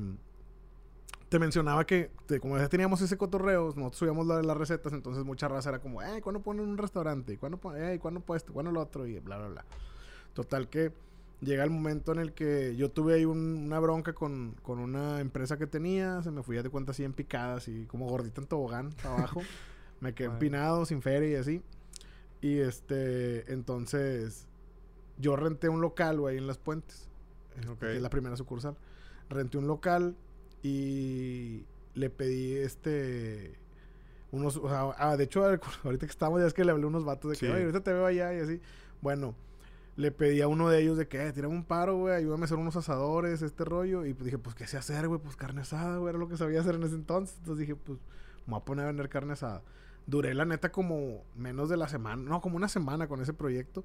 Te 1.28 1.38
mencionaba 1.40 1.84
que, 1.84 2.10
te- 2.26 2.38
como 2.38 2.56
ya 2.56 2.68
teníamos 2.68 3.00
ese 3.00 3.16
cotorreo, 3.16 3.66
nosotros 3.74 3.96
subíamos 3.96 4.26
la- 4.26 4.42
las 4.42 4.56
recetas, 4.56 4.92
entonces 4.92 5.24
mucha 5.24 5.48
raza 5.48 5.70
era 5.70 5.80
como, 5.80 6.00
eh, 6.02 6.20
¿cuándo 6.22 6.40
ponen 6.40 6.66
un 6.68 6.78
restaurante? 6.78 7.32
¿Y 7.32 7.36
¿Cuándo 7.36 7.58
eh, 7.76 7.98
¿cuándo 8.00 8.20
puesto? 8.20 8.52
¿Cuándo 8.52 8.70
lo 8.70 8.80
otro? 8.80 9.06
Y 9.06 9.18
bla, 9.18 9.38
bla, 9.38 9.48
bla. 9.48 9.64
Total 10.34 10.68
que 10.68 10.92
llega 11.40 11.64
el 11.64 11.70
momento 11.70 12.12
en 12.12 12.20
el 12.20 12.32
que 12.32 12.76
yo 12.76 12.90
tuve 12.92 13.14
ahí 13.14 13.24
un- 13.24 13.64
una 13.66 13.80
bronca 13.80 14.12
con, 14.12 14.54
con 14.62 14.78
una 14.78 15.20
empresa 15.20 15.58
que 15.58 15.66
tenía, 15.66 16.22
se 16.22 16.30
me 16.30 16.42
fui 16.44 16.56
de 16.56 16.70
cuenta 16.70 16.92
así 16.92 17.02
en 17.02 17.12
picadas 17.12 17.66
y 17.68 17.86
como 17.86 18.08
gordita 18.08 18.40
en 18.40 18.46
tobogán 18.46 18.94
abajo. 19.04 19.40
me 20.00 20.14
quedé 20.14 20.28
Bueno. 20.28 20.36
empinado, 20.38 20.86
sin 20.86 21.02
feria 21.02 21.28
y 21.30 21.34
así. 21.34 21.62
Y 22.40 22.58
este, 22.58 23.52
entonces, 23.52 24.46
yo 25.18 25.34
renté 25.34 25.68
un 25.68 25.80
local, 25.80 26.20
güey, 26.20 26.38
en 26.38 26.46
Las 26.46 26.58
Puentes 26.58 27.08
Ok. 27.68 27.80
que 27.80 27.96
es 27.96 28.02
la 28.02 28.10
primera 28.10 28.36
sucursal. 28.36 28.76
Renté 29.28 29.58
un 29.58 29.66
local 29.66 30.14
y 30.66 31.64
le 31.94 32.10
pedí 32.10 32.54
este 32.56 33.54
unos, 34.32 34.56
o 34.56 34.68
sea, 34.68 34.90
ah, 34.98 35.16
de 35.16 35.24
hecho 35.24 35.44
ahorita 35.84 36.06
que 36.06 36.10
estamos 36.10 36.40
ya 36.40 36.46
es 36.46 36.54
que 36.54 36.64
le 36.64 36.72
hablé 36.72 36.84
a 36.84 36.88
unos 36.88 37.04
vatos 37.04 37.30
de 37.30 37.36
que, 37.36 37.46
Sí. 37.46 37.52
oye, 37.52 37.62
ahorita 37.62 37.80
te 37.82 37.92
veo 37.92 38.04
allá 38.06 38.34
y 38.34 38.40
así. 38.40 38.60
Bueno, 39.00 39.34
le 39.96 40.10
pedí 40.10 40.40
a 40.42 40.48
uno 40.48 40.68
de 40.68 40.82
ellos 40.82 40.98
de 40.98 41.06
que, 41.08 41.24
eh, 41.26 41.32
tírame 41.32 41.54
un 41.54 41.64
paro, 41.64 41.96
güey, 41.96 42.14
ayúdame 42.14 42.42
a 42.42 42.44
hacer 42.46 42.58
unos 42.58 42.76
asadores, 42.76 43.40
este 43.42 43.64
rollo. 43.64 44.04
Y 44.04 44.12
pues 44.12 44.24
dije, 44.26 44.38
pues, 44.38 44.54
¿qué 44.54 44.66
sé 44.66 44.76
hacer, 44.76 45.08
güey? 45.08 45.20
Pues 45.20 45.36
carne 45.36 45.60
asada, 45.62 45.98
güey, 45.98 46.10
era 46.10 46.18
lo 46.18 46.28
que 46.28 46.36
sabía 46.36 46.60
hacer 46.60 46.74
en 46.74 46.82
ese 46.82 46.96
entonces. 46.96 47.36
Entonces 47.38 47.60
dije, 47.60 47.76
pues, 47.76 47.98
me 48.46 48.52
voy 48.52 48.60
a 48.60 48.64
poner 48.64 48.84
a 48.84 48.88
vender 48.88 49.08
carne 49.08 49.32
asada. 49.34 49.62
Duré, 50.06 50.34
la 50.34 50.44
neta, 50.44 50.70
como 50.70 51.24
menos 51.34 51.68
de 51.68 51.76
la 51.76 51.88
semana, 51.88 52.22
no, 52.22 52.40
como 52.40 52.56
una 52.56 52.68
semana 52.68 53.08
con 53.08 53.20
ese 53.22 53.32
proyecto. 53.32 53.84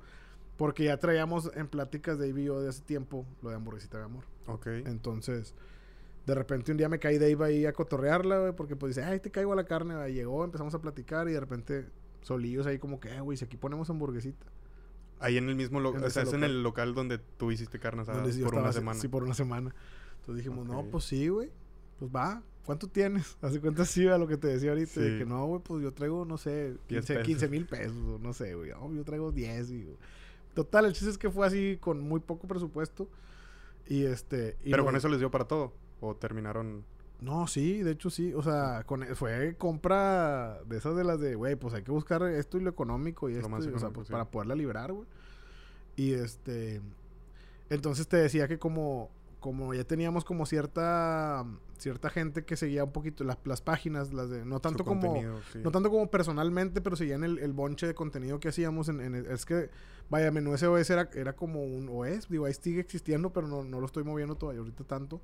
Porque 0.58 0.84
ya 0.84 0.98
traíamos 0.98 1.50
en 1.56 1.68
pláticas 1.68 2.20
de 2.20 2.32
yo 2.44 2.62
de 2.62 2.70
hace 2.70 2.82
tiempo 2.84 3.26
lo 3.42 3.50
de 3.50 3.56
hamburguesita 3.56 3.98
de 4.00 4.04
amor. 4.04 4.26
Ok. 4.48 4.68
Entonces, 4.68 5.56
de 6.26 6.36
repente 6.36 6.72
un 6.72 6.78
día 6.78 6.90
me 6.90 7.00
caí 7.00 7.18
Dave 7.18 7.46
ahí 7.46 7.66
a 7.66 7.74
cotorrearla, 7.74 8.40
güey, 8.40 8.56
porque 8.56 8.76
pues 8.76 8.96
dice, 8.96 9.06
ay, 9.08 9.20
te 9.20 9.32
caigo 9.32 9.54
a 9.54 9.56
la 9.56 9.66
carne, 9.66 9.96
güey. 9.96 10.14
Llegó, 10.14 10.44
empezamos 10.44 10.74
a 10.76 10.80
platicar 10.80 11.28
y 11.28 11.34
de 11.34 11.40
repente 11.40 11.86
solillos 12.22 12.68
ahí 12.68 12.78
como 12.80 13.00
que, 13.00 13.10
eh, 13.10 13.22
güey, 13.22 13.38
si 13.38 13.46
aquí 13.46 13.58
ponemos 13.58 13.90
hamburguesita. 13.90 14.46
Ahí 15.20 15.38
en 15.38 15.50
el 15.50 15.56
mismo 15.56 15.80
local. 15.80 16.04
O 16.04 16.10
sea, 16.10 16.24
es 16.24 16.34
en 16.34 16.44
el 16.44 16.64
local 16.64 16.96
donde 16.96 17.20
tú 17.20 17.52
hiciste 17.52 17.80
carne 17.80 18.02
asada 18.02 18.22
por 18.22 18.30
estaba 18.30 18.62
una 18.62 18.74
semana. 18.74 19.00
Sí, 19.00 19.08
por 19.08 19.24
una 19.24 19.34
semana. 19.34 19.76
Entonces 20.20 20.44
dijimos, 20.44 20.68
no, 20.68 20.84
pues 20.86 21.04
sí, 21.06 21.28
güey. 21.28 21.52
Pues 22.00 22.12
va, 22.12 22.42
¿cuánto 22.66 22.88
tienes? 22.88 23.38
Hace 23.42 23.60
cuenta 23.60 23.86
sí 23.86 24.08
a 24.08 24.18
lo 24.18 24.28
que 24.28 24.38
te 24.38 24.48
decía 24.48 24.72
ahorita. 24.72 25.00
De 25.00 25.12
Sí. 25.12 25.18
que 25.20 25.26
no, 25.26 25.46
güey, 25.46 25.62
pues 25.62 25.84
yo 25.84 25.92
traigo, 25.94 26.26
no 26.26 26.38
sé, 26.38 26.76
10 26.90 27.06
15 27.06 27.14
pesos. 27.14 27.28
15 27.28 27.48
mil 27.50 27.66
pesos, 27.66 27.98
o 28.08 28.20
no 28.20 28.34
sé, 28.34 28.56
güey. 28.56 28.72
No, 28.72 28.92
yo 28.94 29.04
traigo 29.04 29.32
10. 29.32 29.70
Y, 29.72 29.84
güey. 29.84 29.98
Total, 30.56 30.86
el 30.86 30.94
chiste 30.94 31.12
es 31.12 31.18
que 31.20 31.30
fue 31.30 31.46
así 31.46 31.78
con 31.80 32.00
muy 32.00 32.20
poco 32.20 32.48
presupuesto. 32.48 33.08
Y 33.88 34.06
este. 34.06 34.58
y 34.64 34.72
Pero 34.72 34.84
con 34.86 34.96
eso 34.96 35.08
les 35.08 35.20
dio 35.20 35.30
para 35.30 35.46
todo. 35.46 35.74
O 36.02 36.16
terminaron. 36.16 36.84
No, 37.22 37.48
sí, 37.48 37.84
de 37.84 37.92
hecho 37.92 38.10
sí. 38.10 38.34
O 38.34 38.42
sea, 38.42 38.84
con, 38.86 39.06
fue 39.16 39.56
compra 39.58 40.60
de 40.66 40.78
esas 40.78 40.96
de 40.96 41.04
las 41.04 41.20
de, 41.20 41.36
güey, 41.36 41.56
pues 41.56 41.74
hay 41.74 41.84
que 41.84 41.92
buscar 41.92 42.24
esto 42.24 42.58
y 42.58 42.62
lo 42.62 42.70
económico 42.70 43.30
y 43.30 43.34
Lo 43.34 43.40
esto. 43.40 43.50
más 43.50 43.64
y, 43.64 43.68
o 43.68 43.70
sea, 43.70 43.78
económico, 43.78 43.94
pues 43.94 44.08
sí. 44.08 44.12
para 44.12 44.26
poderla 44.26 44.56
librar, 44.56 44.92
güey. 44.92 45.08
Y 45.96 46.14
este. 46.14 46.82
Entonces 47.70 48.08
te 48.08 48.18
decía 48.18 48.48
que 48.48 48.60
como, 48.60 49.10
como 49.40 49.74
ya 49.74 49.84
teníamos 49.86 50.26
como 50.26 50.46
cierta 50.46 51.46
cierta 51.82 52.12
gente 52.12 52.46
que 52.46 52.56
seguía 52.56 52.84
un 52.84 52.92
poquito 52.92 53.24
las, 53.24 53.38
las 53.44 53.62
páginas, 53.62 54.14
las 54.14 54.30
de. 54.30 54.46
No 54.46 54.60
tanto 54.60 54.86
como. 54.86 55.16
sí. 55.52 55.60
No 55.64 55.72
tanto 55.72 55.90
como 55.90 56.10
personalmente, 56.10 56.80
pero 56.80 56.96
seguían 56.96 57.24
el, 57.24 57.40
el 57.40 57.54
bonche 57.54 57.88
de 57.88 57.96
contenido 57.96 58.40
que 58.40 58.50
hacíamos. 58.50 58.88
En, 58.88 59.02
en 59.02 59.16
es 59.16 59.46
que, 59.46 59.70
vaya, 60.10 60.32
Menú 60.32 60.56
SOS 60.58 60.90
era, 60.92 61.10
era 61.14 61.34
como 61.34 61.64
un 61.64 61.90
OS. 61.90 62.30
Digo, 62.30 62.46
ahí 62.46 62.54
sigue 62.54 62.80
existiendo, 62.80 63.32
pero 63.34 63.48
no, 63.48 63.64
no 63.64 63.80
lo 63.80 63.86
estoy 63.86 64.04
moviendo 64.04 64.36
todavía 64.36 64.60
ahorita 64.62 64.84
tanto. 64.84 65.22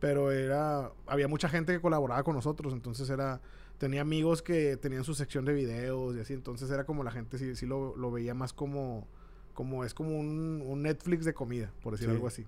Pero 0.00 0.32
era... 0.32 0.92
Había 1.06 1.28
mucha 1.28 1.48
gente 1.48 1.72
que 1.72 1.80
colaboraba 1.80 2.22
con 2.22 2.34
nosotros. 2.34 2.72
Entonces 2.72 3.08
era... 3.10 3.40
Tenía 3.78 4.02
amigos 4.02 4.40
que 4.42 4.76
tenían 4.76 5.04
su 5.04 5.14
sección 5.14 5.44
de 5.44 5.52
videos 5.52 6.16
y 6.16 6.20
así. 6.20 6.32
Entonces 6.32 6.70
era 6.70 6.84
como 6.84 7.02
la 7.04 7.10
gente 7.10 7.38
sí, 7.38 7.56
sí 7.56 7.66
lo, 7.66 7.96
lo 7.96 8.10
veía 8.10 8.34
más 8.34 8.52
como... 8.52 9.06
Como 9.54 9.84
es 9.84 9.94
como 9.94 10.18
un, 10.18 10.62
un 10.66 10.82
Netflix 10.82 11.24
de 11.24 11.32
comida, 11.32 11.72
por 11.82 11.92
decir 11.92 12.08
Sí. 12.08 12.14
algo 12.14 12.26
así. 12.26 12.46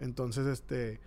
Entonces, 0.00 0.46
este... 0.46 1.00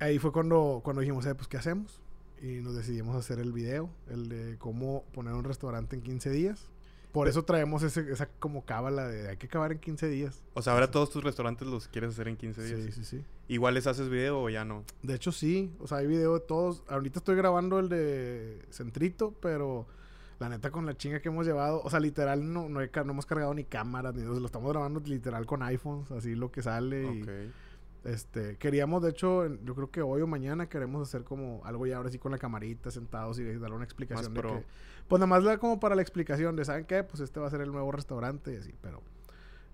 Ahí 0.00 0.18
fue 0.18 0.32
cuando, 0.32 0.80
cuando 0.82 1.00
dijimos, 1.00 1.26
eh, 1.26 1.34
pues, 1.34 1.48
¿qué 1.48 1.56
hacemos? 1.56 2.00
Y 2.40 2.60
nos 2.60 2.74
decidimos 2.74 3.16
hacer 3.16 3.38
el 3.40 3.52
video, 3.52 3.90
el 4.08 4.28
de 4.28 4.56
cómo 4.58 5.04
poner 5.12 5.34
un 5.34 5.44
restaurante 5.44 5.96
en 5.96 6.02
15 6.02 6.30
días. 6.30 6.70
Por 7.12 7.26
eso 7.26 7.44
traemos 7.44 7.82
ese, 7.82 8.12
esa 8.12 8.26
como 8.26 8.64
cábala 8.64 9.08
de 9.08 9.30
hay 9.30 9.36
que 9.36 9.46
acabar 9.46 9.72
en 9.72 9.78
15 9.78 10.08
días. 10.08 10.42
O 10.54 10.62
sea, 10.62 10.74
ahora 10.74 10.90
todos 10.90 11.10
tus 11.10 11.24
restaurantes 11.24 11.66
los 11.66 11.88
quieres 11.88 12.10
hacer 12.10 12.28
en 12.28 12.36
15 12.36 12.64
días. 12.64 12.80
Sí, 12.80 12.92
sí, 12.92 13.04
sí. 13.04 13.24
Igual 13.48 13.74
les 13.74 13.86
haces 13.86 14.08
video 14.08 14.42
o 14.42 14.50
ya 14.50 14.64
no. 14.64 14.84
De 15.02 15.14
hecho, 15.14 15.32
sí. 15.32 15.72
O 15.80 15.86
sea, 15.86 15.98
hay 15.98 16.06
video 16.06 16.34
de 16.34 16.40
todos. 16.40 16.82
Ahorita 16.88 17.18
estoy 17.18 17.36
grabando 17.36 17.78
el 17.78 17.88
de 17.88 18.62
Centrito, 18.70 19.34
pero 19.40 19.86
la 20.38 20.48
neta 20.48 20.70
con 20.70 20.86
la 20.86 20.96
chinga 20.96 21.20
que 21.20 21.28
hemos 21.28 21.46
llevado, 21.46 21.80
o 21.82 21.90
sea, 21.90 21.98
literal 21.98 22.52
no, 22.52 22.68
no, 22.68 22.80
he 22.80 22.90
no 22.94 23.12
hemos 23.12 23.26
cargado 23.26 23.54
ni 23.54 23.64
cámaras, 23.64 24.14
ni 24.14 24.22
o 24.22 24.32
sea, 24.32 24.40
lo 24.40 24.46
estamos 24.46 24.70
grabando 24.70 25.00
literal 25.00 25.46
con 25.46 25.62
iPhones, 25.62 26.10
así 26.12 26.34
lo 26.34 26.52
que 26.52 26.62
sale. 26.62 27.02
y, 27.02 27.22
Ok. 27.22 27.28
Este, 28.04 28.56
queríamos, 28.56 29.02
de 29.02 29.10
hecho, 29.10 29.46
yo 29.64 29.74
creo 29.74 29.90
que 29.90 30.00
hoy 30.02 30.22
o 30.22 30.26
mañana 30.26 30.68
queremos 30.68 31.06
hacer 31.06 31.24
como 31.24 31.60
algo 31.64 31.86
ya 31.86 31.96
ahora 31.96 32.10
sí 32.10 32.18
con 32.18 32.32
la 32.32 32.38
camarita, 32.38 32.90
sentados 32.90 33.38
y 33.38 33.44
darle 33.44 33.74
una 33.76 33.84
explicación 33.84 34.32
de 34.34 34.40
que, 34.40 34.64
pues 35.08 35.18
nada 35.20 35.26
más 35.26 35.42
la- 35.42 35.58
como 35.58 35.80
para 35.80 35.94
la 35.94 36.02
explicación 36.02 36.54
de, 36.56 36.64
¿saben 36.64 36.84
qué? 36.84 37.02
Pues 37.02 37.20
este 37.20 37.40
va 37.40 37.48
a 37.48 37.50
ser 37.50 37.60
el 37.60 37.72
nuevo 37.72 37.90
restaurante 37.92 38.52
y 38.54 38.56
así, 38.56 38.72
pero... 38.80 39.02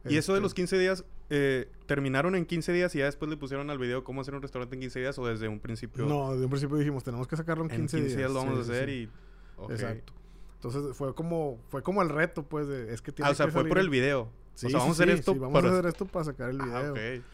Y 0.06 0.16
eso 0.18 0.32
de 0.32 0.38
este, 0.38 0.42
los 0.42 0.52
15 0.54 0.78
días, 0.78 1.04
eh, 1.30 1.70
¿terminaron 1.86 2.34
en 2.34 2.44
15 2.44 2.72
días 2.72 2.94
y 2.94 2.98
ya 2.98 3.06
después 3.06 3.30
le 3.30 3.36
pusieron 3.38 3.70
al 3.70 3.78
video 3.78 4.04
cómo 4.04 4.20
hacer 4.20 4.34
un 4.34 4.42
restaurante 4.42 4.74
en 4.76 4.80
15 4.80 5.00
días 5.00 5.18
o 5.18 5.26
desde 5.26 5.48
un 5.48 5.60
principio? 5.60 6.04
No, 6.06 6.32
desde 6.32 6.44
un 6.44 6.50
principio 6.50 6.76
dijimos, 6.76 7.04
tenemos 7.04 7.26
que 7.26 7.36
sacarlo 7.36 7.64
en 7.64 7.70
en 7.70 7.76
15, 7.82 7.98
15 8.00 8.16
días, 8.16 8.30
lo 8.30 8.38
vamos 8.40 8.54
Sí, 8.54 8.58
a 8.72 8.74
hacer 8.74 8.88
sí. 8.88 8.94
y... 8.94 9.10
ok. 9.56 9.70
Exacto. 9.70 10.12
Entonces 10.56 10.96
fue 10.96 11.14
como, 11.14 11.58
fue 11.68 11.82
como 11.82 12.02
el 12.02 12.08
reto, 12.10 12.42
pues, 12.42 12.66
de, 12.68 12.92
es 12.92 13.00
que 13.02 13.12
tiene 13.12 13.28
Ah, 13.28 13.32
o 13.32 13.34
sea, 13.34 13.46
que 13.46 13.52
fue 13.52 13.60
salir 13.62 13.68
por 13.70 13.78
el 13.78 13.88
video. 13.90 14.28
Sí, 14.54 14.66
o 14.66 14.70
sea, 14.70 14.78
vamos 14.80 14.98
a 15.00 15.02
hacer 15.02 15.14
esto 15.14 15.34
vamos 15.34 15.52
para... 15.52 15.68
a 15.68 15.72
hacer 15.72 15.86
esto 15.86 16.06
para 16.06 16.24
sacar 16.26 16.50
el 16.50 16.58
video. 16.58 16.76
Ah, 16.76 16.90
ok. 16.90 17.24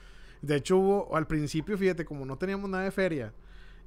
De 0.42 0.56
hecho, 0.56 0.78
hubo, 0.78 1.16
al 1.16 1.26
principio, 1.26 1.76
fíjate, 1.76 2.04
como 2.04 2.24
no 2.24 2.38
teníamos 2.38 2.70
nada 2.70 2.84
de 2.84 2.90
feria 2.90 3.32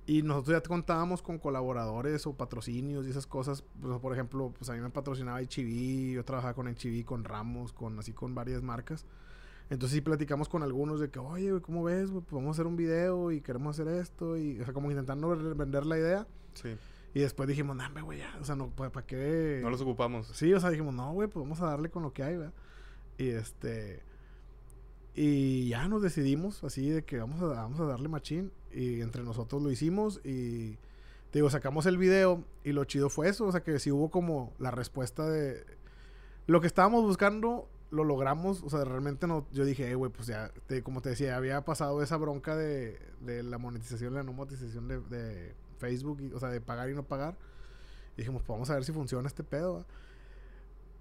y 0.05 0.21
nosotros 0.21 0.61
ya 0.61 0.67
contábamos 0.67 1.21
con 1.21 1.39
colaboradores 1.39 2.27
o 2.27 2.33
patrocinios 2.33 3.07
y 3.07 3.09
esas 3.09 3.25
cosas, 3.25 3.63
pues, 3.81 3.97
por 3.99 4.13
ejemplo, 4.13 4.53
pues 4.57 4.69
a 4.69 4.73
mí 4.73 4.81
me 4.81 4.89
patrocinaba 4.89 5.41
HB, 5.41 6.13
yo 6.15 6.25
trabajaba 6.25 6.53
con 6.53 6.67
HB, 6.67 7.05
con 7.05 7.23
Ramos, 7.23 7.73
con 7.73 7.97
así 7.99 8.11
con 8.11 8.35
varias 8.35 8.61
marcas. 8.61 9.05
Entonces 9.69 9.95
sí 9.95 10.01
platicamos 10.01 10.49
con 10.49 10.61
algunos 10.61 10.99
de 10.99 11.09
que, 11.09 11.19
oye, 11.19 11.51
güey, 11.51 11.61
¿cómo 11.61 11.83
ves? 11.83 12.11
güey? 12.11 12.21
Pues 12.21 12.33
vamos 12.33 12.49
a 12.49 12.51
hacer 12.51 12.67
un 12.67 12.75
video 12.75 13.31
y 13.31 13.41
queremos 13.41 13.79
hacer 13.79 13.93
esto 13.93 14.37
y, 14.37 14.59
o 14.59 14.65
sea, 14.65 14.73
como 14.73 14.91
intentando 14.91 15.29
vender 15.55 15.85
la 15.85 15.97
idea. 15.97 16.27
Sí. 16.53 16.75
Y 17.13 17.19
después 17.21 17.47
dijimos, 17.47 17.75
no, 17.75 18.05
güey, 18.05 18.19
ya, 18.19 18.37
o 18.41 18.43
sea, 18.43 18.55
no, 18.55 18.69
¿para 18.71 19.05
qué? 19.05 19.59
No 19.63 19.69
los 19.69 19.81
ocupamos. 19.81 20.27
Sí, 20.27 20.53
o 20.53 20.59
sea, 20.59 20.69
dijimos, 20.69 20.93
no, 20.93 21.13
güey, 21.13 21.29
pues 21.29 21.41
vamos 21.43 21.61
a 21.61 21.67
darle 21.67 21.89
con 21.89 22.03
lo 22.03 22.11
que 22.11 22.23
hay, 22.23 22.37
¿verdad? 22.37 22.53
Y 23.17 23.29
este. 23.29 24.03
Y 25.15 25.67
ya 25.69 25.87
nos 25.87 26.01
decidimos 26.01 26.63
así 26.63 26.89
de 26.89 27.03
que 27.03 27.19
vamos 27.19 27.41
a, 27.41 27.45
vamos 27.47 27.79
a 27.79 27.85
darle 27.85 28.07
machín. 28.07 28.51
Y 28.71 29.01
entre 29.01 29.23
nosotros 29.23 29.61
lo 29.61 29.69
hicimos. 29.71 30.19
Y 30.23 30.71
te 31.29 31.39
digo, 31.39 31.49
sacamos 31.49 31.85
el 31.85 31.97
video. 31.97 32.43
Y 32.63 32.71
lo 32.71 32.83
chido 32.85 33.09
fue 33.09 33.29
eso. 33.29 33.45
O 33.45 33.51
sea, 33.51 33.61
que 33.63 33.77
sí 33.79 33.91
hubo 33.91 34.09
como 34.09 34.53
la 34.59 34.71
respuesta 34.71 35.29
de. 35.29 35.63
Lo 36.47 36.61
que 36.61 36.67
estábamos 36.67 37.03
buscando, 37.03 37.67
lo 37.91 38.03
logramos. 38.03 38.63
O 38.63 38.69
sea, 38.69 38.83
realmente 38.85 39.27
no. 39.27 39.45
Yo 39.51 39.65
dije, 39.65 39.89
"Eh, 39.91 39.95
güey, 39.95 40.11
pues 40.11 40.27
ya, 40.27 40.51
te- 40.67 40.81
como 40.81 41.01
te 41.01 41.09
decía, 41.09 41.37
había 41.37 41.63
pasado 41.63 42.01
esa 42.01 42.17
bronca 42.17 42.55
de, 42.55 42.99
de 43.21 43.43
la 43.43 43.57
monetización, 43.59 44.15
la 44.15 44.23
no 44.23 44.33
monetización 44.33 44.87
de, 44.87 44.99
de 44.99 45.53
Facebook. 45.77 46.21
y- 46.21 46.33
o 46.33 46.39
sea, 46.39 46.49
de 46.49 46.59
pagar 46.59 46.89
y 46.89 46.95
no 46.95 47.03
pagar. 47.03 47.37
Y 48.15 48.21
dijimos, 48.21 48.41
pues 48.41 48.55
vamos 48.55 48.69
a 48.71 48.75
ver 48.75 48.83
si 48.83 48.91
funciona 48.91 49.27
este 49.27 49.43
pedo. 49.43 49.85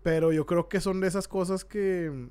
Pero 0.02 0.32
yo 0.32 0.44
creo 0.46 0.68
que 0.68 0.80
son 0.80 1.00
de 1.00 1.06
esas 1.08 1.28
cosas 1.28 1.64
que. 1.64 2.28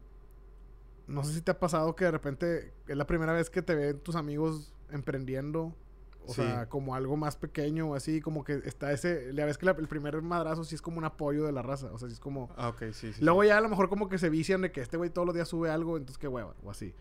No 1.12 1.24
sé 1.24 1.34
si 1.34 1.42
te 1.42 1.52
ha 1.52 1.60
pasado 1.60 1.96
que 1.96 2.06
de 2.06 2.12
repente 2.12 2.74
es 2.88 2.98
la 2.98 3.06
primera 3.06 3.34
vez 3.34 3.50
que 3.50 3.62
te 3.62 3.76
ven 3.76 4.00
tus 4.00 4.16
amigos 4.16 4.74
emprendiendo 4.92 5.76
O 6.24 6.28
Sí. 6.36 6.42
sea, 6.44 6.70
como 6.70 6.94
algo 6.94 7.18
más 7.18 7.36
pequeño 7.36 7.90
o 7.90 7.96
así, 7.96 8.22
como 8.22 8.44
que 8.44 8.62
está 8.66 8.92
ese... 8.92 9.32
Ya 9.34 9.44
ves 9.48 9.58
que 9.58 9.66
la- 9.66 9.72
el 9.72 9.88
primer 9.88 10.22
madrazo 10.22 10.64
sí 10.64 10.76
es 10.76 10.82
como 10.84 11.00
un 11.00 11.04
apoyo 11.04 11.46
de 11.46 11.52
la 11.52 11.64
raza. 11.64 11.88
O 11.92 11.98
sea, 11.98 12.10
sí 12.10 12.14
es 12.14 12.20
como... 12.20 12.52
Ah, 12.58 12.70
ok, 12.70 12.84
sí, 12.94 13.12
sí. 13.12 13.24
Luego 13.24 13.42
sí. 13.42 13.48
ya 13.48 13.58
a 13.58 13.62
lo 13.62 13.70
mejor 13.70 13.90
como 13.90 14.08
que 14.08 14.20
se 14.20 14.30
vician 14.30 14.62
de 14.62 14.72
que 14.72 14.82
este 14.82 14.98
güey 14.98 15.10
todos 15.10 15.26
los 15.26 15.34
días 15.34 15.48
sube 15.48 15.72
algo, 15.72 15.98
entonces 15.98 16.20
qué 16.20 16.28
hueva, 16.28 16.54
o 16.64 16.70
así. 16.70 16.94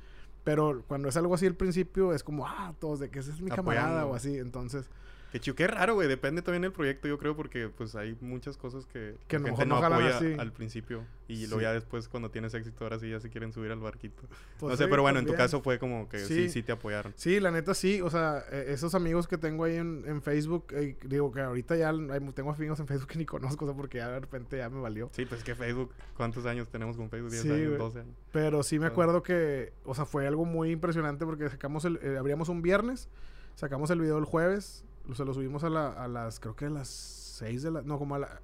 Pero 0.43 0.85
cuando 0.89 1.11
es 1.11 1.19
algo 1.19 1.35
así 1.35 1.45
al 1.47 1.55
principio, 1.55 2.15
es 2.15 2.25
como, 2.25 2.47
ah, 2.49 2.73
todos 2.79 2.99
de 2.99 3.11
que 3.11 3.19
ese 3.19 3.31
es 3.31 3.43
mi 3.43 3.51
camarada 3.51 4.07
o 4.07 4.15
así. 4.15 4.39
Entonces, 4.39 4.89
Qué 5.33 5.39
chido, 5.41 5.55
qué 5.55 5.67
raro, 5.67 5.95
güey. 5.95 6.09
Depende 6.09 6.43
también 6.43 6.63
del 6.63 6.73
proyecto, 6.73 7.07
yo 7.07 7.19
creo, 7.19 7.37
porque 7.37 7.69
pues 7.69 7.95
hay 7.95 8.17
muchas 8.21 8.57
cosas 8.57 8.85
que, 8.87 9.17
Que 9.29 9.39
la 9.39 9.49
gente 9.49 9.67
no 9.67 9.77
apoya 9.77 10.17
así. 10.17 10.35
al 10.39 10.53
principio. 10.53 11.05
Y 11.29 11.37
Sí. 11.37 11.47
luego 11.47 11.61
ya 11.63 11.73
después, 11.73 12.09
cuando 12.09 12.31
tienes 12.31 12.53
éxito, 12.55 12.85
ahora 12.85 12.99
sí 12.99 13.09
ya 13.09 13.21
se 13.21 13.31
quieren 13.31 13.53
subir 13.53 13.71
al 13.71 13.79
barquito. 13.79 14.23
pues 14.59 14.71
no 14.73 14.77
sé, 14.77 14.85
sí, 14.85 14.91
pero 14.91 15.03
bueno, 15.03 15.21
en 15.21 15.27
tu 15.27 15.35
caso 15.35 15.61
fue 15.63 15.79
como 15.79 16.09
que 16.09 16.19
sí, 16.19 16.35
Sí. 16.35 16.49
sí 16.51 16.63
te 16.65 16.73
apoyaron. 16.73 17.13
Sí, 17.17 17.39
la 17.41 17.51
neta 17.51 17.73
sí. 17.75 18.01
O 18.03 18.11
sea, 18.11 18.45
eh, 18.51 18.67
esos 18.69 18.95
amigos 18.95 19.27
que 19.29 19.39
tengo 19.39 19.65
ahí 19.65 19.77
en, 19.77 20.03
en 20.07 20.21
Facebook, 20.21 20.67
eh, 20.73 20.97
digo 21.05 21.31
que 21.33 21.41
ahorita 21.41 21.77
ya 21.77 21.93
tengo 22.35 22.51
amigos 22.53 22.81
en 22.81 22.87
Facebook 22.89 23.09
que 23.09 23.19
ni 23.19 23.25
conozco, 23.27 23.65
o 23.65 23.69
sea, 23.69 23.77
porque 23.77 23.99
ya 23.99 24.09
de 24.11 24.21
repente 24.21 24.59
ya 24.59 24.69
me 24.69 24.81
valió. 24.81 25.09
Sí, 25.13 25.25
pues 25.27 25.45
que 25.45 25.55
Facebook, 25.55 25.93
¿cuántos 26.17 26.45
años 26.47 26.69
tenemos 26.69 26.97
con 26.97 27.09
Facebook? 27.09 27.31
¿10 27.31 27.43
Sí, 27.43 27.51
años? 27.51 27.69
güey. 27.69 27.79
¿12 27.81 28.01
años? 28.01 28.17
Pero 28.33 28.63
sí 28.65 28.79
me 28.81 28.87
acuerdo 28.87 29.23
que, 29.23 29.73
o 29.85 29.95
sea, 29.95 30.05
fue 30.07 30.27
algo 30.27 30.45
muy 30.45 30.71
impresionante 30.73 31.25
porque 31.25 31.49
sacamos 31.49 31.85
el, 31.85 31.99
eh, 32.03 32.19
abríamos 32.19 32.49
un 32.49 32.61
viernes, 32.63 33.09
sacamos 33.55 33.91
el 33.91 34.01
video 34.01 34.19
el 34.19 34.25
jueves, 34.25 34.85
se 35.15 35.25
lo 35.25 35.35
subimos 35.35 35.65
a, 35.65 35.71
la- 35.71 35.93
a 35.93 36.09
las, 36.09 36.41
creo 36.41 36.55
que 36.57 36.67
a 36.67 36.71
las 36.71 36.89
6 36.89 37.63
de 37.63 37.71
la, 37.71 37.83
no, 37.83 37.99
como 37.99 38.15
a 38.15 38.19
la, 38.21 38.41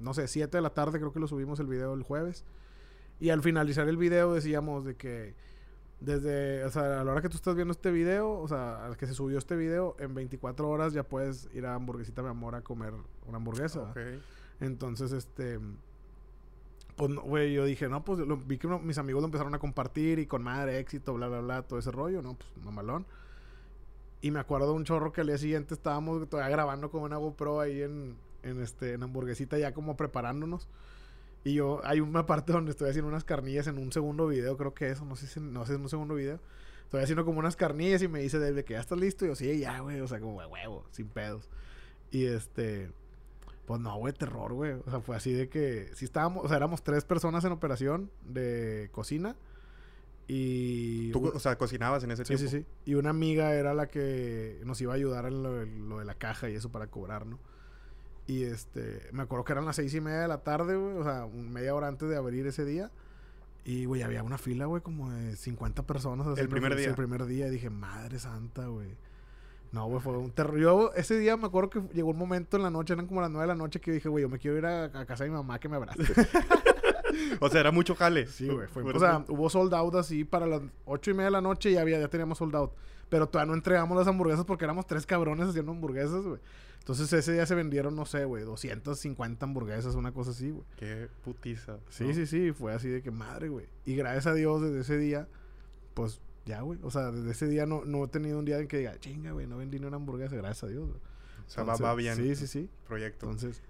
no 0.00 0.14
sé, 0.14 0.26
7 0.28 0.56
de 0.56 0.62
la 0.62 0.70
tarde 0.70 0.98
creo 0.98 1.12
que 1.12 1.20
lo 1.20 1.26
subimos 1.28 1.60
el 1.60 1.66
video 1.66 1.94
el 1.94 2.02
jueves. 2.02 2.44
Y 3.20 3.30
al 3.30 3.42
finalizar 3.42 3.88
el 3.88 3.96
video 3.96 4.32
decíamos 4.34 4.84
de 4.84 4.96
que 4.96 5.34
desde, 6.00 6.64
o 6.64 6.70
sea, 6.70 7.00
a 7.00 7.04
la 7.04 7.12
hora 7.12 7.22
que 7.22 7.28
tú 7.28 7.36
estás 7.36 7.54
viendo 7.54 7.70
este 7.72 7.92
video, 7.92 8.32
o 8.40 8.48
sea, 8.48 8.84
al 8.84 8.96
que 8.96 9.06
se 9.06 9.14
subió 9.14 9.38
este 9.38 9.54
video, 9.54 9.94
en 10.00 10.14
24 10.14 10.68
horas 10.68 10.92
ya 10.92 11.04
puedes 11.04 11.48
ir 11.54 11.64
a 11.66 11.74
Hamburguesita 11.76 12.22
Mi 12.22 12.28
Amor 12.30 12.56
a 12.56 12.62
comer 12.62 12.92
una 13.26 13.36
hamburguesa. 13.36 13.82
Ok. 13.82 13.98
Entonces, 14.60 15.12
este. 15.12 15.60
Pues, 16.96 17.10
no, 17.10 17.22
güey, 17.22 17.52
yo 17.52 17.64
dije, 17.64 17.88
no, 17.88 18.04
pues 18.04 18.18
lo- 18.20 18.36
vi 18.36 18.58
que 18.58 18.66
uno- 18.66 18.78
mis 18.80 18.98
amigos 18.98 19.22
lo 19.22 19.26
empezaron 19.26 19.54
a 19.54 19.58
compartir 19.58 20.18
y 20.18 20.26
con 20.26 20.42
madre, 20.42 20.78
éxito, 20.78 21.14
bla, 21.14 21.28
bla, 21.28 21.40
bla, 21.40 21.62
todo 21.62 21.78
ese 21.78 21.90
rollo, 21.90 22.20
¿no? 22.22 22.34
Pues 22.34 22.64
mamalón. 22.64 23.06
Y 24.22 24.30
me 24.30 24.38
acuerdo 24.38 24.72
un 24.72 24.84
chorro 24.84 25.12
que 25.12 25.20
al 25.20 25.26
día 25.26 25.36
siguiente 25.36 25.74
estábamos 25.74 26.28
todavía 26.28 26.50
grabando 26.50 26.90
con 26.90 27.02
una 27.02 27.16
GoPro 27.16 27.60
ahí 27.60 27.82
en, 27.82 28.16
en, 28.44 28.62
este, 28.62 28.94
en 28.94 29.02
hamburguesita, 29.02 29.58
ya 29.58 29.74
como 29.74 29.96
preparándonos. 29.96 30.68
Y 31.44 31.54
yo, 31.54 31.80
hay 31.84 31.98
una 32.00 32.24
parte 32.24 32.52
donde 32.52 32.70
estoy 32.70 32.88
haciendo 32.88 33.08
unas 33.08 33.24
carnillas 33.24 33.66
en 33.66 33.78
un 33.78 33.90
segundo 33.92 34.28
video, 34.28 34.56
creo 34.56 34.74
que 34.74 34.90
eso, 34.90 35.04
no 35.04 35.16
sé 35.16 35.26
si 35.26 35.40
no 35.40 35.66
sé, 35.66 35.74
en 35.74 35.80
un 35.82 35.88
segundo 35.88 36.14
video. 36.14 36.38
Estoy 36.84 37.02
haciendo 37.02 37.24
como 37.24 37.40
unas 37.40 37.56
carnillas 37.56 38.00
y 38.02 38.06
me 38.08 38.20
dice 38.20 38.38
Dave 38.38 38.64
que 38.64 38.74
ya 38.74 38.80
estás 38.80 38.98
listo. 38.98 39.24
Y 39.24 39.28
yo, 39.28 39.34
sí, 39.34 39.58
ya, 39.58 39.80
güey, 39.80 40.00
o 40.00 40.06
sea, 40.06 40.20
como 40.20 40.40
"A 40.40 40.46
huevo, 40.46 40.84
sin 40.92 41.08
pedos. 41.08 41.48
Y 42.12 42.26
este, 42.26 42.92
pues 43.66 43.80
no, 43.80 43.96
güey, 43.96 44.12
terror, 44.12 44.52
güey. 44.52 44.72
O 44.86 44.90
sea, 44.90 45.00
fue 45.00 45.16
así 45.16 45.32
de 45.32 45.48
que 45.48 45.90
sí 45.94 46.04
estábamos, 46.04 46.44
o 46.44 46.48
sea, 46.48 46.58
éramos 46.58 46.84
tres 46.84 47.04
personas 47.04 47.44
en 47.44 47.52
operación 47.52 48.10
de 48.24 48.88
cocina. 48.92 49.34
Y. 50.28 51.10
¿Tú, 51.12 51.28
o 51.34 51.38
sea, 51.40 51.56
cocinabas 51.58 52.04
en 52.04 52.12
ese 52.12 52.24
Sí, 52.24 52.36
tiempo? 52.36 52.50
sí, 52.50 52.58
sí. 52.60 52.66
Y 52.90 52.94
una 52.94 53.10
amiga 53.10 53.54
era 53.54 53.74
la 53.74 53.88
que 53.88 54.60
nos 54.64 54.80
iba 54.80 54.92
a 54.92 54.96
ayudar 54.96 55.26
en 55.26 55.42
lo, 55.42 55.64
lo 55.64 55.98
de 55.98 56.04
la 56.04 56.14
caja 56.14 56.48
y 56.48 56.54
eso 56.54 56.70
para 56.70 56.86
cobrar, 56.86 57.26
¿no? 57.26 57.38
Y 58.26 58.44
este, 58.44 59.08
me 59.12 59.22
acuerdo 59.24 59.44
que 59.44 59.52
eran 59.52 59.64
las 59.64 59.76
seis 59.76 59.92
y 59.94 60.00
media 60.00 60.20
de 60.20 60.28
la 60.28 60.38
tarde, 60.44 60.76
güey, 60.76 60.96
o 60.96 61.02
sea, 61.04 61.26
media 61.26 61.74
hora 61.74 61.88
antes 61.88 62.08
de 62.08 62.16
abrir 62.16 62.46
ese 62.46 62.64
día. 62.64 62.90
Y, 63.64 63.84
güey, 63.84 64.02
había 64.02 64.22
una 64.22 64.38
fila, 64.38 64.66
güey, 64.66 64.80
como 64.82 65.10
de 65.10 65.36
50 65.36 65.84
personas. 65.86 66.26
así, 66.26 66.40
¿El 66.40 66.48
primer 66.48 66.72
sí, 66.74 66.78
día? 66.80 66.88
El 66.88 66.94
primer 66.94 67.26
día. 67.26 67.46
Y 67.48 67.50
dije, 67.50 67.70
madre 67.70 68.18
santa, 68.18 68.66
güey. 68.66 68.88
No, 69.72 69.86
güey, 69.86 70.00
fue 70.00 70.16
un 70.18 70.30
terror. 70.30 70.58
Yo 70.58 70.92
ese 70.94 71.18
día 71.18 71.36
me 71.36 71.46
acuerdo 71.46 71.70
que 71.70 71.80
llegó 71.94 72.10
un 72.10 72.18
momento 72.18 72.56
en 72.56 72.62
la 72.62 72.70
noche, 72.70 72.92
eran 72.92 73.06
como 73.06 73.20
las 73.20 73.30
nueve 73.30 73.44
de 73.44 73.54
la 73.54 73.54
noche, 73.54 73.80
que 73.80 73.90
dije, 73.92 74.08
güey, 74.08 74.22
yo 74.22 74.28
me 74.28 74.38
quiero 74.38 74.58
ir 74.58 74.66
a, 74.66 74.84
a 74.84 75.06
casa 75.06 75.24
de 75.24 75.30
mi 75.30 75.36
mamá 75.36 75.58
que 75.58 75.68
me 75.68 75.76
abrace. 75.76 76.02
O 77.40 77.48
sea, 77.48 77.60
era 77.60 77.72
mucho 77.72 77.94
jale. 77.94 78.26
Sí, 78.26 78.48
güey. 78.48 78.66
fue- 78.68 78.82
O 78.84 78.98
sea, 78.98 79.24
hubo 79.28 79.48
sold 79.50 79.72
out 79.74 79.94
así 79.96 80.24
para 80.24 80.46
las 80.46 80.62
ocho 80.84 81.10
y 81.10 81.14
media 81.14 81.26
de 81.26 81.30
la 81.32 81.40
noche 81.40 81.70
y 81.70 81.74
ya, 81.74 81.80
había, 81.82 81.98
ya 82.00 82.08
teníamos 82.08 82.38
sold 82.38 82.54
out. 82.56 82.72
Pero 83.08 83.28
todavía 83.28 83.50
no 83.50 83.54
entregamos 83.54 83.96
las 83.96 84.06
hamburguesas 84.06 84.44
porque 84.44 84.64
éramos 84.64 84.86
tres 84.86 85.04
cabrones 85.06 85.48
haciendo 85.48 85.72
hamburguesas, 85.72 86.24
güey. 86.24 86.40
Entonces 86.78 87.12
ese 87.12 87.32
día 87.34 87.46
se 87.46 87.54
vendieron, 87.54 87.94
no 87.94 88.06
sé, 88.06 88.24
güey, 88.24 88.42
250 88.44 89.44
hamburguesas, 89.46 89.94
una 89.94 90.12
cosa 90.12 90.30
así, 90.32 90.50
güey. 90.50 90.64
Qué 90.76 91.08
putiza. 91.22 91.78
Sí, 91.90 92.04
¿no? 92.04 92.14
sí, 92.14 92.26
sí, 92.26 92.52
fue 92.52 92.72
así 92.72 92.88
de 92.88 93.02
que 93.02 93.10
madre, 93.10 93.48
güey. 93.50 93.66
Y 93.84 93.94
gracias 93.94 94.26
a 94.26 94.34
Dios 94.34 94.62
desde 94.62 94.80
ese 94.80 94.98
día, 94.98 95.28
pues 95.94 96.20
ya, 96.44 96.62
güey. 96.62 96.80
O 96.82 96.90
sea, 96.90 97.12
desde 97.12 97.30
ese 97.30 97.46
día 97.46 97.66
no, 97.66 97.84
no 97.84 98.04
he 98.04 98.08
tenido 98.08 98.38
un 98.38 98.44
día 98.44 98.58
en 98.58 98.66
que 98.66 98.78
diga, 98.78 98.98
chinga, 98.98 99.30
güey, 99.32 99.46
no 99.46 99.58
vendí 99.58 99.78
ni 99.78 99.86
una 99.86 99.96
hamburguesa, 99.96 100.34
gracias 100.34 100.64
a 100.64 100.66
Dios, 100.68 100.88
güey. 100.88 100.98
O 101.46 101.50
sea, 101.50 101.62
va, 101.64 101.74
Entonces, 101.74 101.86
va 101.86 101.94
bien. 101.94 102.16
Sí, 102.16 102.34
sí, 102.34 102.46
sí. 102.48 102.70
Proyecto. 102.88 103.26
Entonces, 103.26 103.60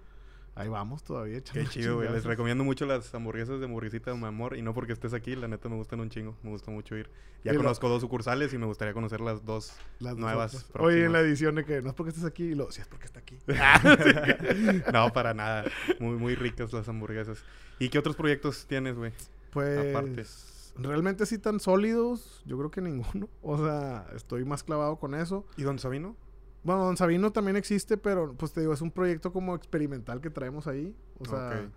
ahí 0.55 0.67
vamos 0.69 1.03
todavía. 1.03 1.41
Qué 1.41 1.65
chido, 1.69 1.95
güey. 1.95 2.11
Les 2.11 2.23
recomiendo 2.25 2.63
mucho 2.63 2.85
las 2.85 3.13
hamburguesas 3.15 3.59
de 3.59 3.65
hamburguesita 3.65 4.13
mi 4.15 4.25
amor. 4.25 4.57
Y 4.57 4.61
no 4.61 4.73
porque 4.73 4.93
estés 4.93 5.13
aquí, 5.13 5.35
la 5.35 5.47
neta 5.47 5.69
me 5.69 5.75
gustan 5.75 5.99
un 5.99 6.09
chingo. 6.09 6.35
Me 6.43 6.49
gusta 6.49 6.71
mucho 6.71 6.95
ir. 6.97 7.09
Ya 7.43 7.51
Y 7.51 7.55
lo- 7.55 7.61
conozco 7.61 7.89
dos 7.89 8.01
sucursales 8.01 8.53
y 8.53 8.57
me 8.57 8.65
gustaría 8.65 8.93
conocer 8.93 9.19
las 9.21 9.43
dos. 9.45 9.73
Las 9.99 10.15
nuevas 10.17 10.51
próximas. 10.51 10.81
Oye, 10.85 11.05
en 11.05 11.11
la 11.13 11.19
edición 11.21 11.55
de 11.55 11.65
que 11.65 11.81
no 11.81 11.89
es 11.89 11.95
porque 11.95 12.09
estés 12.09 12.23
aquí, 12.25 12.43
y 12.43 12.55
lo, 12.55 12.71
sí 12.71 12.81
es 12.81 12.87
porque 12.87 13.05
está 13.05 13.19
aquí. 13.19 13.37
no, 14.93 15.11
para 15.11 15.33
nada. 15.33 15.65
Muy, 15.99 16.15
muy 16.17 16.35
ricas 16.35 16.71
las 16.73 16.87
hamburguesas. 16.87 17.43
¿Y 17.79 17.89
qué 17.89 17.99
otros 17.99 18.15
proyectos 18.15 18.65
tienes, 18.67 18.95
güey? 18.95 19.11
Pues 19.51 19.93
Aparte. 19.95 20.23
realmente 20.77 21.25
sí 21.25 21.37
tan 21.37 21.59
sólidos, 21.59 22.41
yo 22.45 22.57
creo 22.57 22.71
que 22.71 22.81
ninguno. 22.81 23.27
O 23.41 23.57
sea, 23.57 24.07
estoy 24.15 24.45
más 24.45 24.63
clavado 24.63 24.95
con 24.97 25.13
eso. 25.15 25.45
¿Y 25.57 25.63
Don 25.63 25.79
Sabino? 25.79 26.15
Bueno, 26.63 26.85
Don 26.85 26.97
Sabino 26.97 27.31
también 27.31 27.57
existe, 27.57 27.97
pero 27.97 28.33
pues 28.35 28.53
te 28.53 28.61
digo, 28.61 28.73
es 28.73 28.81
un 28.81 28.91
proyecto 28.91 29.33
como 29.33 29.55
experimental 29.55 30.21
que 30.21 30.29
traemos 30.29 30.67
ahí. 30.67 30.95
O 31.19 31.25
sea, 31.25 31.69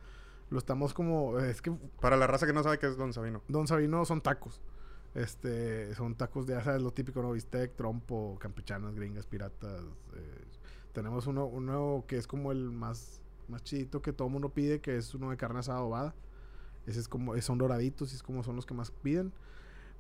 lo 0.49 0.59
estamos 0.59 0.95
como 0.95 1.38
es 1.40 1.61
que 1.61 1.73
Para 2.00 2.16
la 2.16 2.26
raza 2.26 2.47
que 2.47 2.52
no 2.52 2.62
sabe 2.62 2.78
qué 2.78 2.87
es 2.87 2.97
Don 2.97 3.12
Sabino. 3.12 3.43
Don 3.49 3.66
Sabino 3.66 4.05
son 4.05 4.21
tacos. 4.21 4.61
Este, 5.14 5.95
son 5.95 6.14
tacos 6.14 6.47
de, 6.47 6.55
ya 6.55 6.62
sabes, 6.62 6.83
lo 6.83 6.93
típico, 6.93 7.23
¿no? 7.23 7.33
Bistec, 7.33 7.75
trompo, 7.75 8.37
campechanas, 8.38 8.95
gringas, 8.95 9.26
piratas. 9.26 9.83
eh, 10.14 10.45
tenemos 10.93 11.26
uno, 11.26 11.47
uno 11.47 12.05
que 12.07 12.16
es 12.16 12.26
como 12.26 12.52
el 12.52 12.71
más, 12.71 13.21
más 13.49 13.62
chidito 13.62 14.00
que 14.00 14.12
todo 14.12 14.28
el 14.28 14.33
mundo 14.33 14.50
pide, 14.50 14.81
que 14.81 14.97
es 14.97 15.14
uno 15.14 15.31
de 15.31 15.37
carne 15.37 15.59
asada 15.59 15.78
adobada. 15.78 16.14
Ese 16.87 17.00
es 17.00 17.09
como, 17.09 17.38
son 17.40 17.59
doraditos 17.59 18.12
y 18.12 18.16
es 18.16 18.23
como 18.23 18.43
son 18.43 18.57
los 18.57 18.66
que 18.66 18.75
más 18.75 18.90
piden. 18.90 19.33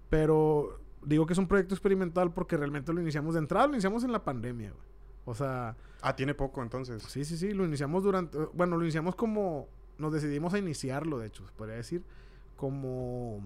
Pero 0.08 0.80
digo 1.02 1.26
que 1.26 1.32
es 1.34 1.38
un 1.38 1.48
proyecto 1.48 1.74
experimental 1.74 2.32
porque 2.32 2.56
realmente 2.56 2.92
lo 2.92 3.00
iniciamos 3.00 3.34
de 3.34 3.40
entrada, 3.40 3.66
lo 3.66 3.74
iniciamos 3.74 4.04
en 4.04 4.12
la 4.12 4.24
pandemia, 4.24 4.70
güey. 4.70 4.82
O 5.24 5.34
sea, 5.34 5.76
Ah, 6.02 6.14
tiene 6.14 6.34
poco 6.34 6.62
entonces. 6.62 7.02
Sí, 7.04 7.24
sí, 7.24 7.36
sí, 7.36 7.52
lo 7.52 7.64
iniciamos 7.64 8.02
durante, 8.04 8.38
bueno, 8.54 8.76
lo 8.76 8.82
iniciamos 8.84 9.14
como, 9.16 9.66
nos 9.98 10.12
decidimos 10.12 10.54
a 10.54 10.58
iniciarlo, 10.58 11.18
de 11.18 11.26
hecho, 11.28 11.44
se 11.46 11.52
podría 11.52 11.76
decir, 11.76 12.02
como, 12.56 13.40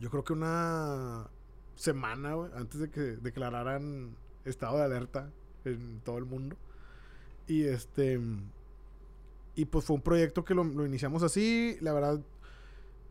yo 0.00 0.10
creo 0.10 0.24
que 0.24 0.32
una 0.32 1.28
semana, 1.76 2.34
güey, 2.34 2.50
antes 2.56 2.80
de 2.80 2.90
que 2.90 3.00
declararan 3.00 4.16
estado 4.44 4.78
de 4.78 4.84
alerta 4.84 5.30
en 5.64 6.00
todo 6.04 6.18
el 6.18 6.24
mundo. 6.24 6.56
Y 7.46 7.64
este, 7.64 8.20
y 9.54 9.64
pues 9.66 9.84
fue 9.84 9.96
un 9.96 10.02
proyecto 10.02 10.44
que 10.44 10.54
lo, 10.54 10.64
lo 10.64 10.84
iniciamos 10.86 11.22
así, 11.22 11.76
la 11.80 11.92
verdad, 11.92 12.20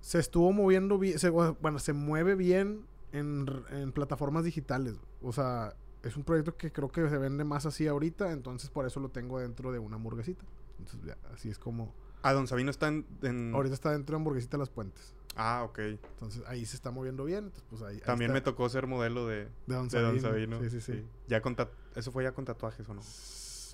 se 0.01 0.19
estuvo 0.19 0.51
moviendo 0.51 0.97
bien, 0.99 1.17
se- 1.19 1.29
bueno, 1.29 1.79
se 1.79 1.93
mueve 1.93 2.35
bien 2.35 2.81
en, 3.13 3.45
en 3.69 3.91
plataformas 3.93 4.43
digitales, 4.43 4.97
o 5.21 5.31
sea, 5.31 5.73
es 6.03 6.17
un 6.17 6.23
proyecto 6.25 6.57
que 6.57 6.71
creo 6.73 6.91
que 6.91 7.07
se 7.09 7.17
vende 7.17 7.45
más 7.45 7.65
así 7.65 7.87
ahorita, 7.87 8.31
entonces 8.33 8.69
por 8.69 8.85
eso 8.85 8.99
lo 8.99 9.09
tengo 9.09 9.39
dentro 9.39 9.71
de 9.71 9.79
una 9.79 9.95
hamburguesita. 9.95 10.43
Entonces, 10.79 11.01
ya, 11.05 11.17
así 11.33 11.49
es 11.49 11.57
como. 11.57 11.95
Ah, 12.23 12.33
Don 12.33 12.47
Sabino 12.47 12.71
está 12.71 12.87
en... 12.89 13.05
en- 13.21 13.53
Ahorita 13.53 13.73
está 13.73 13.91
dentro 13.91 14.15
de 14.15 14.17
hamburguesita 14.17 14.57
Las 14.57 14.69
Puentes. 14.69 15.13
Ah, 15.35 15.63
ok. 15.65 15.79
Entonces 15.79 16.43
ahí 16.47 16.65
se 16.65 16.75
está 16.75 16.91
moviendo 16.91 17.23
bien. 17.25 17.45
Entonces, 17.45 17.63
pues 17.69 17.81
ahí. 17.83 17.95
ahí 17.95 18.01
También 18.01 18.33
me 18.33 18.41
tocó 18.41 18.67
ser 18.69 18.85
modelo 18.87 19.27
de, 19.27 19.45
De 19.67 19.75
Don 19.75 19.87
de 19.87 20.01
Don 20.01 20.19
Sabino. 20.19 20.59
Sí, 20.61 20.69
sí, 20.69 20.81
sí. 20.81 21.05
Ya 21.27 21.41
con 21.41 21.55
tat- 21.55 21.69
¿Eso 21.95 22.11
fue 22.11 22.23
ya 22.23 22.33
con 22.33 22.43
tatuajes 22.45 22.87
o 22.89 22.93
no? 22.93 23.01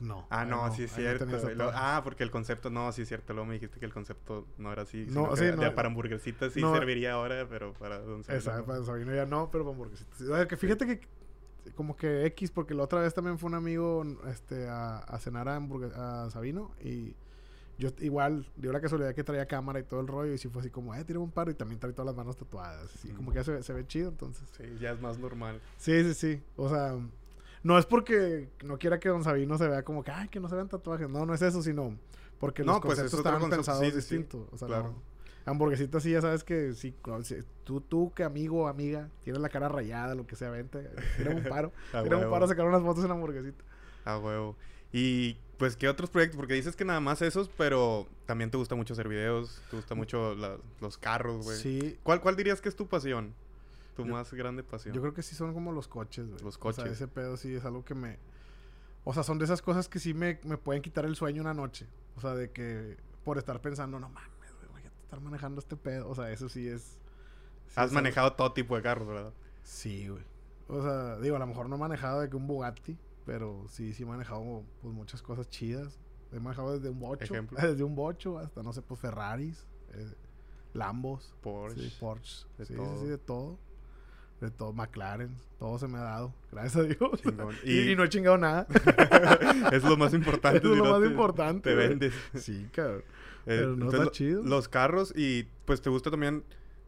No. 0.02 0.28
Ah, 0.30 0.42
ahí 0.42 0.50
no, 0.50 0.74
sí 0.74 0.84
es 0.84 0.92
cierto. 0.94 1.26
Lo- 1.56 1.72
ah, 1.74 2.02
porque 2.04 2.24
el 2.24 2.32
concepto, 2.32 2.70
no, 2.70 2.92
sí 2.92 3.02
es 3.04 3.08
cierto. 3.08 3.34
Luego 3.34 3.48
me 3.48 3.54
dijiste 3.56 3.80
que 3.80 3.86
el 3.86 3.94
concepto 3.94 4.48
no 4.58 4.72
era 4.72 4.84
así. 4.84 5.06
No, 5.10 5.36
sí, 5.36 5.46
ya 5.46 5.56
no. 5.56 5.76
para 5.76 5.88
hamburguesitas 5.88 6.54
sí 6.54 6.62
serviría 6.62 7.14
ahora, 7.14 7.48
pero 7.50 7.74
para 7.74 8.00
Don 8.00 8.24
Sabino. 8.24 8.40
Esa, 8.40 8.58
no. 8.58 8.66
para 8.66 8.78
Don 8.78 8.88
Sabino 8.88 9.14
ya 9.14 9.26
no, 9.26 9.50
pero 9.52 9.64
para 9.66 9.74
hamburguesitas. 9.74 10.22
A 10.22 10.34
ver, 10.38 10.48
que 10.48 10.58
fíjate 10.58 10.86
que. 10.86 11.08
Como 11.76 11.96
que 11.96 12.26
X, 12.28 12.52
porque 12.52 12.74
la 12.74 12.84
otra 12.84 13.02
vez 13.02 13.14
también 13.14 13.38
fue 13.38 13.48
un 13.50 13.54
amigo 13.56 14.04
este, 14.28 14.68
a, 14.68 14.98
a 15.00 15.20
cenar 15.20 15.48
a, 15.50 16.24
a 16.24 16.30
Sabino 16.32 16.72
y 16.82 17.14
yo 17.78 17.90
igual 18.00 18.46
dio 18.58 18.72
la 18.74 18.82
casualidad 18.82 19.14
que 19.14 19.24
traía 19.24 19.46
cámara 19.46 19.80
y 19.80 19.84
todo 19.84 20.00
el 20.02 20.08
rollo 20.08 20.34
y 20.34 20.38
sí 20.38 20.50
fue 20.50 20.62
así 20.62 20.70
como, 20.72 20.96
eh, 20.96 21.04
tira 21.06 21.20
un 21.20 21.32
paro 21.32 21.52
y 21.52 21.54
también 21.54 21.80
trae 21.80 21.94
todas 21.94 22.08
las 22.08 22.16
manos 22.16 22.36
tatuadas. 22.38 22.94
Así, 22.96 23.12
Mm. 23.12 23.16
como 23.16 23.32
que 23.32 23.38
ya 23.38 23.44
se, 23.44 23.62
se 23.64 23.74
ve 23.74 23.86
chido, 23.86 24.10
entonces. 24.10 24.50
Sí, 24.58 24.64
ya 24.82 24.92
es 24.92 25.00
más 25.02 25.18
normal. 25.20 25.62
Sí, 25.78 26.04
sí, 26.04 26.14
sí. 26.14 26.44
O 26.58 26.70
sea, 26.70 26.98
no 27.64 27.78
es 27.78 27.86
porque 27.86 28.50
no 28.64 28.78
quiera 28.78 29.00
que 29.00 29.10
Don 29.10 29.24
Sabino 29.24 29.58
se 29.58 29.68
vea 29.68 29.84
como 29.84 30.04
que, 30.04 30.12
ay, 30.12 30.30
que 30.30 30.40
no 30.40 30.48
se 30.50 30.56
vean 30.56 30.70
tatuajes. 30.70 31.10
No, 31.10 31.26
no 31.26 31.34
es 31.34 31.42
eso, 31.42 31.62
sino 31.62 31.98
porque 32.40 32.64
No, 32.64 32.74
los 32.74 32.82
pues 32.82 32.94
es 33.00 33.04
conceptos 33.12 33.20
estaban 33.20 33.40
concepto. 33.42 33.66
pensados 33.66 34.04
Sí, 34.06 34.18
sí. 34.18 34.28
O 34.52 34.58
sea, 34.58 34.68
Claro. 34.68 34.84
no- 34.92 35.10
Hamburguesita 35.46 36.00
sí, 36.00 36.12
ya 36.12 36.22
sabes 36.22 36.44
que 36.44 36.74
si- 36.74 36.94
tú, 37.64 37.82
tú 37.82 38.12
que 38.14 38.24
amigo 38.24 38.64
o 38.64 38.68
amiga, 38.68 39.10
tienes 39.24 39.42
la 39.42 39.50
cara 39.50 39.68
rayada, 39.68 40.14
lo 40.14 40.28
que 40.28 40.36
sea, 40.36 40.50
vente. 40.52 40.90
Tírame 41.18 41.42
un 41.42 41.48
paro. 41.48 41.72
A 41.94 42.04
Tírame 42.04 42.26
un 42.26 42.32
paro 42.32 42.46
a 42.46 42.48
sacar 42.48 42.66
unas 42.66 42.82
fotos 42.84 43.04
en 43.04 43.12
hamburguesita. 43.12 43.64
A 44.06 44.18
huevo. 44.20 44.56
Y 44.92 45.38
pues, 45.58 45.76
¿qué 45.76 45.88
otros 45.90 46.10
proyectos? 46.10 46.38
Porque 46.38 46.54
dices 46.54 46.76
que 46.76 46.86
nada 46.86 47.00
más 47.00 47.22
esos, 47.22 47.50
pero 47.58 48.08
también 48.26 48.52
te 48.52 48.58
gusta 48.58 48.76
mucho 48.76 48.94
hacer 48.94 49.08
videos, 49.08 49.62
te 49.72 49.76
gusta 49.78 49.96
mucho 49.96 50.36
la- 50.36 50.58
los 50.82 50.98
carros, 50.98 51.44
güey. 51.46 51.58
Sí, 51.58 51.98
¿Cuál, 52.04 52.22
¿Cuál 52.22 52.36
dirías 52.36 52.62
que 52.62 52.70
es 52.70 52.76
tu 52.76 52.88
pasión? 52.88 53.34
Tu 54.04 54.08
Yo- 54.08 54.14
más 54.14 54.34
grande 54.34 54.64
pasión. 54.64 54.94
Yo 54.96 55.02
creo 55.02 55.14
que 55.14 55.22
sí 55.24 55.36
son 55.36 55.54
como 55.54 55.72
los 55.72 55.88
coches, 55.88 56.28
güey. 56.28 56.42
Los 56.44 56.56
O 56.58 56.72
sea, 56.74 56.84
coches. 56.84 56.94
ese 56.94 57.08
pedo 57.08 57.38
sí 57.38 57.54
es 57.54 57.66
algo 57.66 57.84
que 57.84 57.96
me... 57.96 58.18
O 59.04 59.14
sea, 59.14 59.24
son 59.24 59.38
de 59.40 59.46
esas 59.46 59.62
cosas 59.62 59.88
que 59.90 60.00
sí 60.00 60.14
me, 60.14 60.40
me 60.44 60.58
pueden 60.58 60.82
quitar 60.82 61.06
el 61.06 61.16
sueño 61.16 61.42
una 61.42 61.54
noche. 61.54 61.88
O 62.16 62.22
sea, 62.22 62.36
de 62.36 62.52
que 62.52 62.98
por 63.24 63.38
estar 63.38 63.62
pensando, 63.62 64.00
no 64.00 64.10
mames, 64.10 64.54
güey, 64.60 64.72
voy 64.72 64.82
a 64.84 64.88
estar 65.04 65.22
manejando 65.22 65.60
este 65.60 65.76
pedo. 65.76 66.10
O 66.10 66.16
sea, 66.16 66.32
eso 66.32 66.50
sí 66.50 66.68
es... 66.68 66.82
sí 66.84 66.98
es 67.68 67.78
Has 67.78 67.84
algo- 67.86 67.96
manejado 67.96 68.34
todo 68.34 68.52
tipo 68.54 68.76
de 68.76 68.82
carros, 68.82 69.08
¿verdad? 69.08 69.34
Sí, 69.64 70.08
güey. 70.10 70.24
O 70.68 70.82
sea, 70.84 71.18
digo, 71.20 71.36
a 71.36 71.40
lo 71.40 71.48
mejor 71.48 71.68
no 71.70 71.76
he 71.78 71.80
manejado 71.80 72.22
de 72.22 72.30
que 72.30 72.36
un 72.36 72.46
Bugatti, 72.48 72.98
pero 73.26 73.66
sí, 73.70 73.94
sí 73.94 74.04
he 74.04 74.06
manejado 74.06 74.64
pues 74.82 74.94
muchas 74.94 75.22
cosas 75.22 75.50
chidas. 75.50 76.00
He 76.32 76.40
manejado 76.40 76.74
desde 76.74 76.90
un 76.90 77.00
bocho, 77.00 77.24
Ejemplo. 77.34 77.58
desde 77.62 77.84
un 77.84 77.96
bocho 77.96 78.38
hasta, 78.38 78.62
no 78.62 78.72
sé, 78.74 78.82
pues 78.84 79.00
Ferraris, 79.00 79.66
eh, 79.94 80.14
Lambos, 80.74 81.34
Porsche. 81.42 81.90
sí, 81.90 81.98
Porsche, 82.00 82.46
de 82.60 82.66
sí, 82.68 82.76
todo. 82.76 82.94
sí, 82.98 83.00
sí, 83.02 83.08
de 83.08 83.18
todo. 83.18 83.58
De 84.42 84.50
todo, 84.52 84.72
McLaren, 84.72 85.36
todo 85.58 85.78
se 85.78 85.88
me 85.90 85.98
ha 85.98 86.02
dado, 86.02 86.34
gracias 86.52 86.78
a 86.78 86.84
Dios. 86.84 87.22
Y, 87.66 87.94
no 87.96 88.06
he 88.06 88.10
chingado 88.10 88.38
nada. 88.38 88.68
es 89.74 89.84
lo 89.84 89.98
más 89.98 90.14
importante. 90.14 90.60
Es 90.64 90.64
si 90.64 90.70
lo 90.78 90.86
no 90.86 90.92
más 90.92 91.02
te- 91.02 91.08
importante. 91.08 91.70
Te 91.70 91.76
vendes. 91.76 92.14
Sí, 92.36 92.68
cabrón. 92.72 93.00
Eh, 93.00 93.04
Pero 93.46 93.68
no 93.76 93.86
entonces, 93.86 94.00
está 94.00 94.12
chido. 94.12 94.44
Los 94.44 94.70
carros 94.70 95.14
y 95.16 95.48
pues 95.66 95.82
te 95.82 95.90
gusta 95.90 96.10
también 96.10 96.44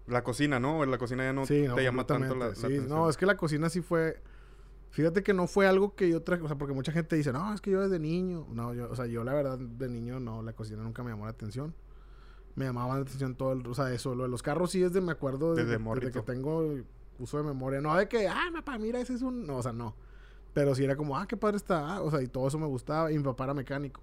la 0.07 0.23
cocina, 0.23 0.59
¿no? 0.59 0.85
La 0.85 0.97
cocina 0.97 1.23
ya 1.23 1.33
no 1.33 1.45
sí, 1.45 1.65
te 1.75 1.83
llama 1.83 2.05
tanto 2.05 2.35
la, 2.35 2.49
la. 2.49 2.55
Sí, 2.55 2.65
atención. 2.65 2.89
no, 2.89 3.09
es 3.09 3.17
que 3.17 3.25
la 3.25 3.35
cocina 3.35 3.69
sí 3.69 3.81
fue. 3.81 4.21
Fíjate 4.91 5.23
que 5.23 5.33
no 5.33 5.47
fue 5.47 5.67
algo 5.67 5.95
que 5.95 6.09
yo 6.09 6.21
traje, 6.21 6.43
o 6.43 6.47
sea, 6.47 6.57
porque 6.57 6.73
mucha 6.73 6.91
gente 6.91 7.15
dice, 7.15 7.31
no, 7.31 7.53
es 7.53 7.61
que 7.61 7.71
yo 7.71 7.81
desde 7.81 7.97
niño. 7.99 8.45
No, 8.51 8.73
yo, 8.73 8.89
o 8.89 8.95
sea, 8.95 9.05
yo 9.05 9.23
la 9.23 9.33
verdad 9.33 9.57
de 9.57 9.89
niño 9.89 10.19
no, 10.19 10.41
la 10.43 10.53
cocina 10.53 10.83
nunca 10.83 11.03
me 11.03 11.11
llamó 11.11 11.25
la 11.25 11.31
atención. 11.31 11.73
Me 12.55 12.65
llamaba 12.65 12.95
la 12.95 13.01
atención 13.01 13.35
todo, 13.35 13.53
el, 13.53 13.65
o 13.65 13.73
sea, 13.73 13.93
eso, 13.93 14.15
lo 14.15 14.23
de 14.23 14.29
los 14.29 14.43
carros 14.43 14.71
sí 14.71 14.83
es 14.83 14.91
de, 14.91 14.99
me 14.99 15.13
acuerdo, 15.13 15.55
de, 15.55 15.63
Desde 15.63 16.11
que 16.11 16.21
tengo 16.21 16.75
uso 17.23 17.37
de 17.37 17.43
memoria. 17.43 17.81
No 17.81 17.95
de 17.95 18.07
que, 18.07 18.27
ah, 18.27 18.49
papá, 18.53 18.77
mira, 18.77 18.99
ese 18.99 19.13
es 19.13 19.21
un. 19.21 19.45
No, 19.45 19.57
o 19.57 19.63
sea, 19.63 19.73
no. 19.73 19.95
Pero 20.53 20.75
sí 20.75 20.83
era 20.83 20.95
como, 20.95 21.17
ah, 21.17 21.27
qué 21.27 21.37
padre 21.37 21.57
está. 21.57 21.95
ah, 21.95 22.01
o 22.01 22.11
sea, 22.11 22.21
y 22.21 22.27
todo 22.27 22.47
eso 22.47 22.59
me 22.59 22.67
gustaba. 22.67 23.11
Y 23.11 23.17
mi 23.17 23.23
papá 23.23 23.45
era 23.45 23.53
mecánico. 23.53 24.01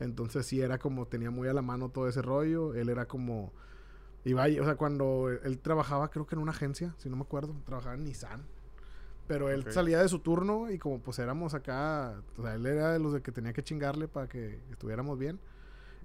Entonces 0.00 0.46
sí 0.46 0.60
era 0.60 0.78
como, 0.78 1.06
tenía 1.06 1.30
muy 1.30 1.48
a 1.48 1.52
la 1.52 1.62
mano 1.62 1.88
todo 1.88 2.08
ese 2.08 2.22
rollo. 2.22 2.74
Él 2.74 2.88
era 2.88 3.06
como. 3.06 3.52
Iba, 4.24 4.44
o 4.44 4.64
sea, 4.64 4.76
cuando 4.76 5.30
él, 5.30 5.58
trabajaba, 5.58 6.10
creo 6.10 6.26
que 6.26 6.36
en 6.36 6.40
una 6.40 6.52
agencia, 6.52 6.94
si 6.98 7.10
no 7.10 7.16
me 7.16 7.22
acuerdo, 7.22 7.54
trabajaba 7.64 7.94
en 7.96 8.04
Nissan. 8.04 8.42
Pero 9.26 9.48
él 9.50 9.64
salía 9.72 10.00
de 10.00 10.08
su 10.08 10.18
turno 10.18 10.70
y 10.70 10.78
como 10.78 11.00
pues 11.00 11.18
éramos 11.18 11.54
acá, 11.54 12.20
o 12.36 12.42
sea, 12.42 12.54
él 12.54 12.66
era 12.66 12.92
de 12.92 12.98
los 12.98 13.12
de 13.12 13.22
que 13.22 13.32
tenía 13.32 13.52
que 13.52 13.62
chingarle 13.62 14.06
para 14.06 14.28
que 14.28 14.60
estuviéramos 14.70 15.18
bien. 15.18 15.40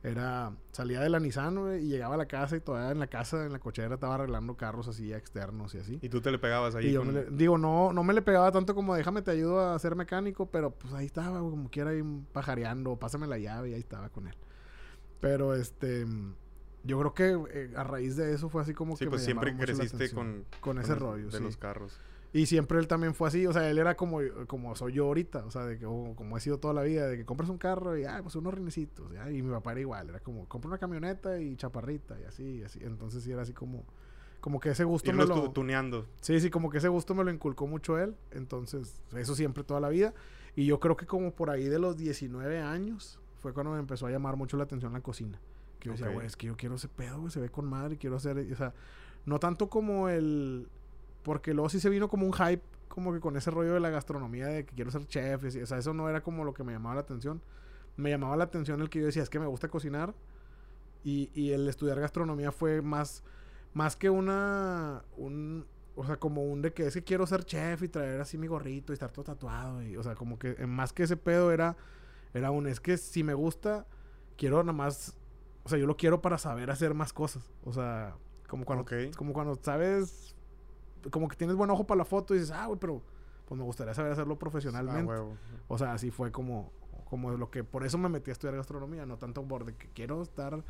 Era, 0.04 0.52
salía 0.72 1.00
de 1.02 1.10
la 1.10 1.20
Nissan, 1.20 1.56
güey, 1.60 1.84
y 1.84 1.88
llegaba 1.90 2.16
a 2.16 2.18
la 2.18 2.28
casa 2.28 2.56
y 2.56 2.60
todavía 2.62 2.92
en 2.92 3.00
la 3.00 3.08
casa, 3.08 3.46
en 3.46 3.52
la 3.52 3.60
cochera, 3.60 3.96
estaba 3.96 4.16
arreglando 4.16 4.56
carros 4.56 4.88
así 4.88 5.12
externos 5.12 5.74
y 5.76 5.80
así. 5.80 6.00
Y 6.02 6.10
tú 6.10 6.22
te 6.22 6.32
le 6.32 6.38
pegabas 6.40 6.76
ahí. 6.76 6.88
Y 6.88 6.92
yo 6.94 7.00
con- 7.02 7.14
me 7.14 7.24
le- 7.24 7.32
digo, 7.32 7.58
no, 7.58 7.92
no 7.94 8.04
me 8.04 8.14
le 8.14 8.22
pegaba 8.22 8.52
tanto 8.52 8.76
como 8.76 8.96
déjame 8.96 9.22
te 9.22 9.32
ayudo 9.32 9.60
a 9.72 9.78
ser 9.80 9.96
mecánico, 9.96 10.46
pero 10.52 10.72
pues 10.72 10.94
ahí 10.94 11.06
estaba, 11.08 11.40
güey, 11.40 11.52
como 11.52 11.70
quiera, 11.70 11.90
ahí 11.90 12.04
pajareando, 12.32 12.96
pásame 12.98 13.28
la 13.28 13.38
llave 13.40 13.72
y 13.72 13.74
ahí 13.74 13.80
estaba 13.80 14.10
con 14.10 14.28
él. 14.28 14.36
Pero 15.20 15.56
este, 15.56 16.06
yo 16.84 17.00
creo 17.00 17.14
que 17.14 17.58
eh, 17.60 17.74
a 17.76 17.84
raíz 17.84 18.16
de 18.16 18.34
eso 18.34 18.50
fue 18.50 18.62
así 18.62 18.74
como 18.74 18.96
Sí, 18.96 19.06
que 19.06 19.10
pues 19.10 19.22
me 19.22 19.26
siempre 19.26 19.58
creciste 19.58 20.12
con, 20.12 20.46
con 20.62 20.78
ese 20.80 20.94
el- 20.94 21.00
rollo, 21.00 21.26
de 21.26 21.38
sí. 21.38 21.44
los 21.44 21.58
carros. 21.58 22.00
Y 22.34 22.46
siempre 22.46 22.78
él 22.80 22.88
también 22.88 23.16
fue 23.16 23.30
así, 23.30 23.48
o 23.48 23.54
sea, 23.54 23.70
él 23.70 23.78
era 23.78 23.96
como, 23.96 24.20
como 24.48 24.76
soy 24.76 24.94
yo 24.94 25.06
ahorita, 25.06 25.46
o 25.46 25.52
sea, 25.52 25.66
de 25.66 25.78
que, 25.80 25.86
como 25.86 26.38
he 26.38 26.40
sido 26.42 26.60
toda 26.60 26.74
la 26.74 26.82
vida, 26.84 27.08
de 27.08 27.18
que 27.18 27.26
compras 27.26 27.50
un 27.50 27.58
carro 27.58 27.98
y, 27.98 28.04
ah, 28.04 28.20
pues 28.22 28.36
unos 28.36 28.54
rinecitos, 28.54 29.12
ya, 29.14 29.32
y 29.32 29.42
mi 29.42 29.50
papá 29.52 29.72
era 29.72 29.82
igual, 29.82 30.10
era 30.10 30.20
como, 30.20 30.46
compra 30.48 30.68
una 30.70 30.78
camioneta 30.78 31.40
y 31.40 31.56
chaparrita 31.56 32.20
y 32.20 32.24
así, 32.26 32.44
y 32.60 32.64
así, 32.64 32.80
entonces 32.84 33.24
sí 33.24 33.32
era 33.32 33.44
así 33.44 33.54
como, 33.54 33.86
como 34.42 34.60
que 34.60 34.70
ese 34.70 34.84
gusto 34.84 35.10
me 35.14 35.26
lo... 35.26 35.42
tu- 35.46 35.54
tuneando. 35.54 36.06
Sí, 36.22 36.40
sí, 36.42 36.50
como 36.50 36.70
que 36.70 36.78
ese 36.80 36.90
gusto 36.90 37.16
me 37.16 37.24
lo 37.24 37.32
inculcó 37.32 37.66
mucho 37.66 37.98
él. 37.98 38.16
Entonces, 38.32 39.02
eso 39.16 39.34
siempre 39.36 39.64
toda 39.64 39.80
la 39.80 39.90
vida. 39.90 40.14
Y 40.56 40.66
yo 40.66 40.80
creo 40.80 40.96
que 40.96 41.06
como 41.08 41.32
por 41.34 41.50
ahí 41.50 41.66
de 41.66 41.80
los 41.80 41.98
19 41.98 42.60
años 42.62 43.20
fue 43.42 43.52
cuando 43.54 43.72
me 43.74 43.80
empezó 43.80 44.06
a 44.06 44.12
llamar 44.12 44.36
mucho 44.36 44.56
la 44.56 44.64
atención 44.66 44.94
la 44.94 45.02
cocina. 45.02 45.40
Que 45.80 45.88
yo 45.88 45.92
decía, 45.94 46.08
güey, 46.14 46.28
es 46.28 46.36
que 46.38 46.48
yo 46.48 46.56
quiero 46.56 46.76
ese 46.76 46.88
pedo, 46.88 47.20
güey, 47.20 47.32
se 47.32 47.40
ve 47.40 47.50
con 47.50 47.66
madre, 47.66 47.98
quiero 47.98 48.16
hacer, 48.18 48.38
o 48.52 48.56
sea, 48.56 48.74
no 49.26 49.40
tanto 49.40 49.70
como 49.70 50.08
el... 50.08 50.68
Porque 51.28 51.54
luego 51.54 51.68
sí 51.68 51.82
se 51.82 51.90
vino 51.90 52.08
como 52.08 52.26
un 52.26 52.32
hype, 52.32 52.64
como 52.88 53.12
que 53.12 53.20
con 53.20 53.36
ese 53.36 53.52
rollo 53.52 53.74
de 53.74 53.82
la 53.82 53.90
gastronomía, 53.90 54.48
de 54.48 54.66
que 54.66 54.74
quiero 54.74 54.92
ser 54.92 55.06
chef, 55.06 55.44
y 55.54 55.62
o 55.62 55.66
sea, 55.66 55.78
eso 55.78 55.94
no 55.94 56.10
era 56.10 56.22
como 56.22 56.46
lo 56.46 56.54
que 56.54 56.64
me 56.64 56.72
llamaba 56.72 56.96
la 56.96 57.02
atención. 57.02 57.42
Me 57.98 58.10
llamaba 58.12 58.38
la 58.38 58.46
atención 58.46 58.80
el 58.80 58.90
que 58.90 59.00
yo 59.02 59.08
decía, 59.08 59.24
es 59.24 59.30
que 59.30 59.40
me 59.40 59.46
gusta 59.46 59.68
cocinar. 59.68 60.16
Y, 61.04 61.30
y 61.34 61.52
el 61.52 61.68
estudiar 61.68 62.00
gastronomía 62.00 62.54
fue 62.54 62.82
más, 62.82 63.24
más 63.74 63.98
que 63.98 64.10
una, 64.10 65.04
un, 65.18 65.66
o 65.98 66.06
sea, 66.06 66.16
como 66.18 66.44
un 66.44 66.62
de 66.62 66.72
que 66.74 66.88
es 66.88 66.94
que 66.94 67.04
quiero 67.04 67.28
ser 67.28 67.44
chef 67.44 67.84
y 67.84 67.90
traer 67.90 68.22
así 68.22 68.38
mi 68.38 68.48
gorrito 68.48 68.94
y 68.94 68.96
estar 68.96 69.12
todo 69.12 69.26
tatuado. 69.26 69.84
Y, 69.84 69.98
o 69.98 70.04
sea, 70.04 70.16
como 70.16 70.40
que 70.40 70.56
eh, 70.58 70.66
más 70.66 70.94
que 70.94 71.04
ese 71.04 71.18
pedo 71.18 71.52
era, 71.52 71.76
era 72.34 72.52
un, 72.52 72.68
es 72.68 72.80
que 72.80 72.98
si 72.98 73.24
me 73.24 73.34
gusta, 73.34 73.86
quiero 74.38 74.64
nada 74.64 74.74
más, 74.74 75.18
o 75.66 75.70
sea, 75.70 75.78
yo 75.78 75.88
lo 75.88 75.98
quiero 75.98 76.22
para 76.22 76.38
saber 76.38 76.72
hacer 76.72 76.94
más 76.94 77.12
cosas. 77.12 77.52
O 77.66 77.74
sea, 77.74 78.16
como 78.48 78.64
cuando, 78.64 78.84
Ok. 78.84 78.94
como 79.18 79.34
cuando 79.34 79.56
sabes, 79.62 80.37
como 81.12 81.28
que 81.28 81.36
tienes 81.36 81.56
buen 81.56 81.70
ojo 81.70 81.86
para 81.88 82.00
la 82.00 82.06
foto 82.06 82.34
y 82.36 82.40
dices, 82.40 82.52
ah, 82.56 82.66
güey, 82.68 82.80
pero 82.80 83.02
pues 83.46 83.58
me 83.58 83.64
gustaría 83.64 83.94
saber 83.94 84.12
hacerlo 84.12 84.34
Ah, 84.36 84.40
profesionalmente. 84.40 85.04
huevo. 85.06 85.38
O 85.68 85.78
sea, 85.78 85.94
así 85.94 86.12
fue 86.12 86.32
como, 86.32 86.72
como 87.10 87.32
lo 87.32 87.50
que, 87.50 87.64
por 87.64 87.86
eso 87.86 87.98
me 87.98 88.10
metí 88.10 88.32
a 88.32 88.34
estudiar 88.34 88.56
gastronomía, 88.56 89.06
no 89.06 89.18
tanto 89.18 89.44
por 89.48 89.66
de 89.66 89.76
que 89.76 89.88
quiero 89.90 90.22
estar, 90.22 90.64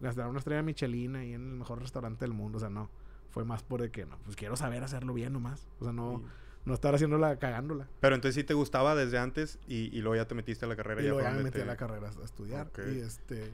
gastar 0.00 0.28
una 0.28 0.38
estrella 0.38 0.62
Michelin 0.62 1.16
ahí 1.16 1.32
en 1.34 1.42
el 1.50 1.56
mejor 1.56 1.80
restaurante 1.80 2.24
del 2.24 2.34
mundo, 2.34 2.56
o 2.58 2.60
sea, 2.60 2.70
no. 2.70 2.90
Fue 3.30 3.44
más 3.44 3.62
por 3.62 3.82
de 3.82 3.90
que, 3.90 4.06
no, 4.06 4.16
pues 4.24 4.36
quiero 4.36 4.56
saber 4.56 4.82
hacerlo 4.82 5.12
bien 5.14 5.32
nomás. 5.34 5.68
O 5.80 5.84
sea, 5.84 5.92
no, 5.92 6.22
no 6.64 6.74
estar 6.74 6.94
haciéndola, 6.94 7.38
cagándola. 7.38 7.86
Pero 8.00 8.14
entonces 8.14 8.34
sí 8.34 8.42
te 8.44 8.54
gustaba 8.54 8.94
desde 8.94 9.18
antes 9.18 9.58
y, 9.68 9.94
y 9.96 10.00
luego 10.00 10.16
ya 10.16 10.26
te 10.26 10.34
metiste 10.34 10.64
a 10.64 10.68
la 10.68 10.76
carrera. 10.76 11.02
Y 11.02 11.04
ya 11.04 11.10
luego 11.10 11.28
ya 11.28 11.34
me 11.34 11.42
metí 11.42 11.60
a 11.60 11.66
la 11.66 11.76
carrera 11.76 12.08
a 12.08 12.24
estudiar. 12.24 12.68
Ok. 12.68 12.80
Y 12.94 12.98
este, 13.00 13.52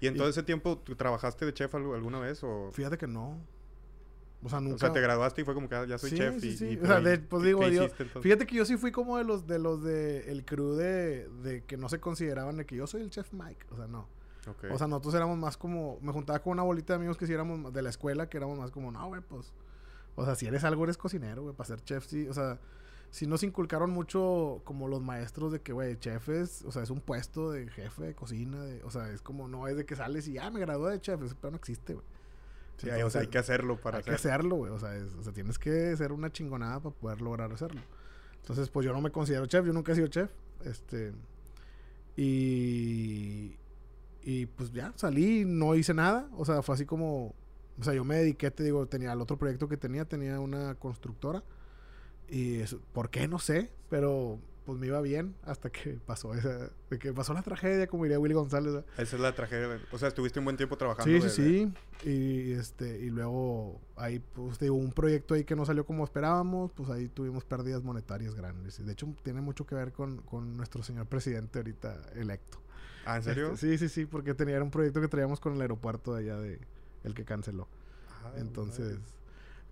¿Y 0.00 0.06
en 0.06 0.16
todo 0.16 0.28
ese 0.28 0.42
tiempo 0.42 0.78
tú 0.78 0.96
trabajaste 0.96 1.44
de 1.44 1.52
chef 1.54 1.74
algu- 1.74 1.94
alguna 1.94 2.18
vez? 2.20 2.42
O, 2.42 2.70
fíjate 2.72 2.96
que 2.98 3.06
no. 3.06 3.38
O 4.44 4.48
sea, 4.48 4.60
nunca. 4.60 4.74
o 4.76 4.78
sea, 4.78 4.92
te 4.92 5.00
graduaste 5.00 5.42
y 5.42 5.44
fue 5.44 5.54
como 5.54 5.68
que 5.68 5.74
ah, 5.76 5.84
ya 5.86 5.98
soy 5.98 6.10
Sí, 6.10 6.16
chef 6.16 6.40
sí, 6.40 6.48
y, 6.48 6.56
sí. 6.56 6.66
y 6.72 6.76
O 6.78 6.86
sea, 6.86 6.96
pero 6.96 7.08
de- 7.10 7.14
¿y 7.14 7.18
pues 7.18 7.42
digo, 7.44 7.68
yo-? 7.68 7.88
Fíjate 8.20 8.46
que 8.46 8.56
yo 8.56 8.64
sí 8.64 8.76
fui 8.76 8.90
como 8.90 9.16
de 9.18 9.24
los 9.24 9.46
de 9.46 9.58
los 9.58 9.82
de 9.84 10.30
el 10.32 10.44
crew 10.44 10.74
de, 10.74 11.28
de 11.42 11.64
que 11.64 11.76
no 11.76 11.88
se 11.88 12.00
consideraban 12.00 12.56
de 12.56 12.66
que 12.66 12.74
yo 12.76 12.86
soy 12.86 13.02
el 13.02 13.10
chef 13.10 13.32
Mike. 13.32 13.66
O 13.70 13.76
sea, 13.76 13.86
no. 13.86 14.08
O 14.72 14.76
sea, 14.78 14.88
nosotros 14.88 15.14
éramos 15.14 15.38
más 15.38 15.56
como. 15.56 15.98
Me 16.00 16.10
juntaba 16.12 16.40
con 16.40 16.54
una 16.54 16.64
bolita 16.64 16.94
de 16.94 16.96
amigos 16.96 17.16
que 17.16 17.26
sí 17.28 17.32
éramos 17.32 17.72
de 17.72 17.80
la 17.82 17.90
escuela, 17.90 18.28
que 18.28 18.36
éramos 18.38 18.58
más 18.58 18.72
como, 18.72 18.90
no, 18.90 19.06
güey, 19.06 19.20
pues. 19.22 19.52
O 20.16 20.24
sea, 20.24 20.34
si 20.34 20.46
eres 20.46 20.64
algo, 20.64 20.82
eres 20.82 20.98
cocinero, 20.98 21.42
güey, 21.42 21.54
para 21.54 21.68
ser 21.68 21.80
chef, 21.84 22.04
sí. 22.06 22.26
O 22.26 22.34
sea, 22.34 22.58
sí 23.10 23.28
nos 23.28 23.44
inculcaron 23.44 23.90
mucho 23.90 24.60
como 24.64 24.88
los 24.88 25.00
maestros 25.00 25.52
de 25.52 25.60
que, 25.60 25.72
güey, 25.72 25.96
chef 25.96 26.28
es, 26.30 26.64
o 26.64 26.72
sea, 26.72 26.82
es 26.82 26.90
un 26.90 27.00
puesto 27.00 27.52
de 27.52 27.68
jefe 27.68 28.02
de 28.02 28.14
cocina, 28.16 28.64
de, 28.64 28.82
o 28.82 28.90
sea, 28.90 29.08
es 29.12 29.22
como, 29.22 29.46
no 29.46 29.68
es 29.68 29.76
de 29.76 29.86
que 29.86 29.94
sales 29.94 30.26
y, 30.26 30.38
ah, 30.38 30.50
me 30.50 30.58
gradué 30.58 30.90
de 30.90 31.00
chef, 31.00 31.22
ese 31.22 31.36
pedo 31.36 31.52
no 31.52 31.56
existe, 31.58 31.94
güey. 31.94 32.04
Sí, 32.82 32.90
hay- 32.90 33.02
o 33.02 33.10
sea, 33.10 33.20
hay 33.22 33.26
que 33.28 33.38
hacerlo 33.38 33.80
para 33.80 33.98
hay 33.98 34.04
que 34.04 34.10
hacer. 34.10 34.32
hacerlo, 34.32 34.56
güey. 34.56 34.72
O 34.72 34.78
sea, 34.78 34.94
es- 34.96 35.14
o 35.14 35.22
sea, 35.22 35.32
tienes 35.32 35.58
que 35.58 35.96
ser 35.96 36.12
una 36.12 36.30
chingonada 36.32 36.80
para 36.80 36.94
poder 36.94 37.20
lograr 37.20 37.52
hacerlo. 37.52 37.80
Entonces, 38.40 38.68
pues 38.70 38.84
yo 38.84 38.92
no 38.92 39.00
me 39.00 39.10
considero 39.12 39.46
chef, 39.46 39.64
yo 39.64 39.72
nunca 39.72 39.92
he 39.92 39.94
sido 39.94 40.08
chef. 40.08 40.30
Este. 40.64 41.12
Y. 42.16 43.56
Y 44.24 44.46
pues 44.46 44.70
ya, 44.72 44.92
salí, 44.96 45.44
no 45.44 45.74
hice 45.74 45.94
nada. 45.94 46.28
O 46.36 46.44
sea, 46.44 46.62
fue 46.62 46.74
así 46.74 46.84
como. 46.86 47.34
O 47.78 47.84
sea, 47.84 47.94
yo 47.94 48.04
me 48.04 48.16
dediqué, 48.16 48.50
te 48.50 48.62
digo, 48.62 48.86
tenía 48.86 49.12
el 49.12 49.20
otro 49.20 49.36
proyecto 49.38 49.68
que 49.68 49.76
tenía, 49.76 50.04
tenía 50.04 50.38
una 50.40 50.74
constructora. 50.76 51.42
Y 52.28 52.56
eso, 52.60 52.80
¿por 52.92 53.10
qué? 53.10 53.26
No 53.26 53.38
sé, 53.38 53.70
pero 53.88 54.38
pues 54.64 54.78
me 54.78 54.86
iba 54.86 55.00
bien 55.00 55.34
hasta 55.42 55.70
que 55.70 55.98
pasó 56.06 56.34
esa, 56.34 56.70
de 56.90 56.98
que 56.98 57.12
pasó 57.12 57.34
la 57.34 57.42
tragedia, 57.42 57.86
como 57.86 58.04
diría 58.04 58.18
Willy 58.18 58.34
González. 58.34 58.72
¿verdad? 58.72 58.88
Esa 58.98 59.16
es 59.16 59.22
la 59.22 59.34
tragedia. 59.34 59.80
O 59.90 59.98
sea, 59.98 60.08
estuviste 60.08 60.38
un 60.38 60.44
buen 60.44 60.56
tiempo 60.56 60.76
trabajando. 60.76 61.20
Sí, 61.20 61.28
sí, 61.28 61.72
sí. 62.02 62.08
Y 62.08 62.52
este, 62.52 62.98
y 63.00 63.10
luego 63.10 63.80
ahí, 63.96 64.18
pues 64.18 64.58
digo, 64.58 64.74
un 64.76 64.92
proyecto 64.92 65.34
ahí 65.34 65.44
que 65.44 65.56
no 65.56 65.64
salió 65.64 65.84
como 65.84 66.04
esperábamos, 66.04 66.72
pues 66.72 66.90
ahí 66.90 67.08
tuvimos 67.08 67.44
pérdidas 67.44 67.82
monetarias 67.82 68.34
grandes. 68.34 68.84
De 68.84 68.92
hecho, 68.92 69.12
tiene 69.22 69.40
mucho 69.40 69.66
que 69.66 69.74
ver 69.74 69.92
con, 69.92 70.18
con 70.22 70.56
nuestro 70.56 70.82
señor 70.82 71.06
presidente 71.06 71.58
ahorita 71.58 72.00
electo. 72.14 72.58
Ah, 73.04 73.16
¿en 73.16 73.22
serio? 73.22 73.52
Este, 73.52 73.78
sí, 73.78 73.78
sí, 73.78 73.88
sí, 73.88 74.06
porque 74.06 74.34
tenía 74.34 74.62
un 74.62 74.70
proyecto 74.70 75.00
que 75.00 75.08
traíamos 75.08 75.40
con 75.40 75.54
el 75.54 75.60
aeropuerto 75.60 76.14
de 76.14 76.22
allá 76.22 76.38
de 76.40 76.60
el 77.04 77.14
que 77.14 77.24
canceló. 77.24 77.68
Ah, 78.24 78.32
Entonces, 78.36 78.98
madre. 78.98 79.21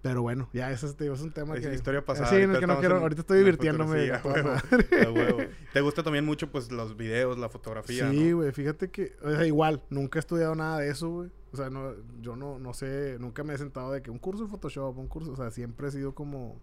Pero 0.03 0.23
bueno, 0.23 0.49
ya 0.53 0.71
ese 0.71 0.87
es, 0.87 1.21
un 1.21 1.31
tema 1.33 1.57
Es 1.57 1.67
que 1.67 1.75
historia 1.75 2.05
pasada. 2.05 2.29
Sí, 2.31 2.37
en 2.37 2.43
el 2.43 2.49
ahorita 2.51 2.61
que 2.61 2.67
no 2.67 2.79
quiero, 2.81 2.97
en- 2.97 3.03
ahorita 3.03 3.21
estoy 3.21 3.39
divirtiéndome. 3.39 4.11
a 4.11 4.21
huevo, 4.25 4.51
a 4.51 5.11
huevo. 5.13 5.39
¿Te 5.73 5.81
gusta 5.83 6.03
también 6.03 6.25
mucho, 6.25 6.51
pues, 6.51 6.73
los 6.73 6.97
videos, 6.97 7.39
la 7.39 7.49
fotografía, 7.49 8.11
Sí, 8.11 8.31
no? 8.31 8.39
güey, 8.39 8.53
fíjate 8.53 8.91
que, 8.91 9.15
o 9.23 9.31
sea, 9.31 9.47
igual, 9.47 9.83
nunca 9.91 10.19
he 10.19 10.21
estudiado 10.21 10.55
nada 10.55 10.79
de 10.79 10.89
eso, 10.91 11.09
güey. 11.11 11.31
O 11.53 11.57
sea, 11.57 11.69
no, 11.69 11.93
yo 12.21 12.37
no, 12.37 12.59
no 12.59 12.73
sé, 12.75 13.17
nunca 13.19 13.43
me 13.45 13.55
he 13.55 13.59
sentado 13.59 13.91
de 13.93 14.03
que 14.03 14.11
un 14.11 14.19
curso 14.19 14.45
de 14.45 14.51
Photoshop, 14.51 14.97
un 14.99 15.09
curso, 15.09 15.33
o 15.33 15.37
sea, 15.37 15.51
siempre 15.51 15.89
he 15.89 15.91
sido 15.91 16.15
como 16.15 16.61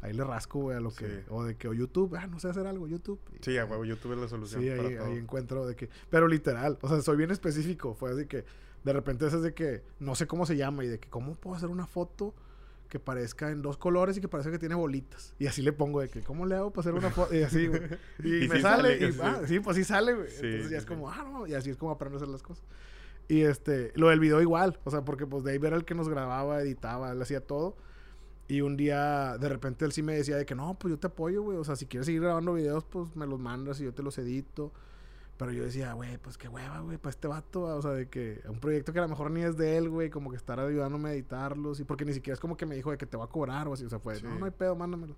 ahí 0.00 0.12
le 0.12 0.24
rasco, 0.24 0.60
güey, 0.60 0.76
a 0.76 0.80
lo 0.80 0.92
que 0.92 1.24
o 1.28 1.44
de 1.44 1.56
que 1.56 1.68
o 1.68 1.72
YouTube, 1.74 2.14
ah, 2.16 2.26
no 2.26 2.38
sé 2.40 2.48
hacer 2.48 2.66
algo, 2.66 2.88
YouTube. 2.88 3.20
Sí, 3.40 3.56
a 3.58 3.64
huevo, 3.64 3.84
YouTube 3.84 4.12
es 4.14 4.18
la 4.18 4.28
solución 4.28 4.62
Sí, 4.62 4.68
para 4.70 4.88
ahí, 4.88 4.96
todo. 4.96 5.06
ahí 5.06 5.16
encuentro 5.18 5.66
de 5.66 5.76
que, 5.76 5.88
pero 6.08 6.26
literal, 6.28 6.78
o 6.82 6.88
sea, 6.88 7.00
soy 7.02 7.16
bien 7.16 7.30
específico, 7.30 7.94
fue 7.94 8.12
así 8.12 8.26
que 8.26 8.44
de 8.84 8.92
repente 8.92 9.26
es 9.26 9.40
de 9.42 9.54
que 9.54 9.82
no 10.00 10.14
sé 10.16 10.26
cómo 10.26 10.44
se 10.46 10.56
llama 10.56 10.84
y 10.84 10.88
de 10.88 10.98
que 10.98 11.08
cómo 11.08 11.34
puedo 11.36 11.54
hacer 11.56 11.68
una 11.68 11.86
foto 11.86 12.34
que 12.92 13.00
parezca 13.00 13.50
en 13.50 13.62
dos 13.62 13.78
colores 13.78 14.18
y 14.18 14.20
que 14.20 14.28
parezca 14.28 14.52
que 14.52 14.58
tiene 14.58 14.74
bolitas. 14.74 15.34
Y 15.38 15.46
así 15.46 15.62
le 15.62 15.72
pongo 15.72 16.02
de 16.02 16.10
que, 16.10 16.20
¿cómo 16.20 16.44
le 16.44 16.56
hago 16.56 16.70
para 16.74 16.80
hacer 16.82 16.92
una 16.92 17.08
foto? 17.10 17.34
Y 17.34 17.42
así, 17.42 17.66
güey. 17.66 17.80
Y, 18.22 18.44
Y 18.44 18.48
me 18.48 18.56
sí 18.56 18.60
sale, 18.60 18.98
sale, 18.98 19.08
y 19.08 19.12
sí. 19.12 19.18
ah, 19.22 19.40
sí, 19.46 19.60
pues 19.60 19.78
sí 19.78 19.84
sale, 19.84 20.12
güey. 20.12 20.28
Sí, 20.28 20.44
Entonces 20.44 20.70
ya 20.70 20.76
es 20.76 20.84
como, 20.84 21.10
ah, 21.10 21.26
no, 21.26 21.46
y 21.46 21.54
así 21.54 21.70
es 21.70 21.78
como 21.78 21.90
aprendo 21.90 22.16
a 22.16 22.20
hacer 22.20 22.28
las 22.28 22.42
cosas. 22.42 22.62
Y 23.28 23.40
este, 23.40 23.92
lo 23.94 24.10
del 24.10 24.20
video 24.20 24.42
igual, 24.42 24.78
o 24.84 24.90
sea, 24.90 25.06
porque 25.06 25.26
pues 25.26 25.42
Dave 25.42 25.66
era 25.66 25.76
el 25.76 25.86
que 25.86 25.94
nos 25.94 26.10
grababa, 26.10 26.60
editaba, 26.60 27.12
él 27.12 27.22
hacía 27.22 27.40
todo. 27.40 27.78
Y 28.46 28.60
un 28.60 28.76
día, 28.76 29.38
de 29.38 29.48
repente, 29.48 29.86
él 29.86 29.92
sí 29.92 30.02
me 30.02 30.14
decía 30.14 30.36
de 30.36 30.44
que 30.44 30.54
no, 30.54 30.78
pues 30.78 30.92
yo 30.92 30.98
te 30.98 31.06
apoyo, 31.06 31.42
güey. 31.42 31.56
O 31.56 31.64
sea, 31.64 31.76
si 31.76 31.86
quieres 31.86 32.04
seguir 32.04 32.20
grabando 32.20 32.52
videos, 32.52 32.84
pues 32.84 33.16
me 33.16 33.26
los 33.26 33.40
mandas 33.40 33.80
y 33.80 33.84
yo 33.84 33.94
te 33.94 34.02
los 34.02 34.18
edito. 34.18 34.70
Pero 35.38 35.50
yo 35.52 35.64
decía, 35.64 35.92
güey, 35.94 36.18
pues 36.18 36.38
qué 36.38 36.46
hueva, 36.48 36.80
güey, 36.80 36.98
para 36.98 37.10
este 37.10 37.26
vato. 37.26 37.62
va. 37.62 37.74
O 37.74 37.82
sea, 37.82 37.92
de 37.92 38.08
que 38.08 38.40
un 38.48 38.60
proyecto 38.60 38.92
que 38.92 38.98
a 39.00 39.02
lo 39.02 39.08
mejor 39.08 39.30
ni 39.30 39.42
es 39.42 39.56
de 39.56 39.76
él, 39.76 39.88
güey, 39.88 40.08
como 40.10 40.30
que 40.30 40.36
estar 40.36 40.60
ayudándome 40.60 41.08
a 41.10 41.12
editarlos. 41.14 41.80
Y 41.80 41.84
porque 41.84 42.04
ni 42.04 42.12
siquiera 42.12 42.34
es 42.34 42.40
como 42.40 42.56
que 42.56 42.66
me 42.66 42.74
dijo 42.76 42.90
de 42.90 42.98
que 42.98 43.06
te 43.06 43.16
va 43.16 43.24
a 43.24 43.28
cobrar 43.28 43.66
o 43.66 43.72
así. 43.72 43.84
O 43.84 43.88
sea, 43.90 43.98
fue, 43.98 44.16
Sí. 44.16 44.24
no, 44.24 44.38
no 44.38 44.44
hay 44.44 44.50
pedo, 44.52 44.76
mándamelo. 44.76 45.16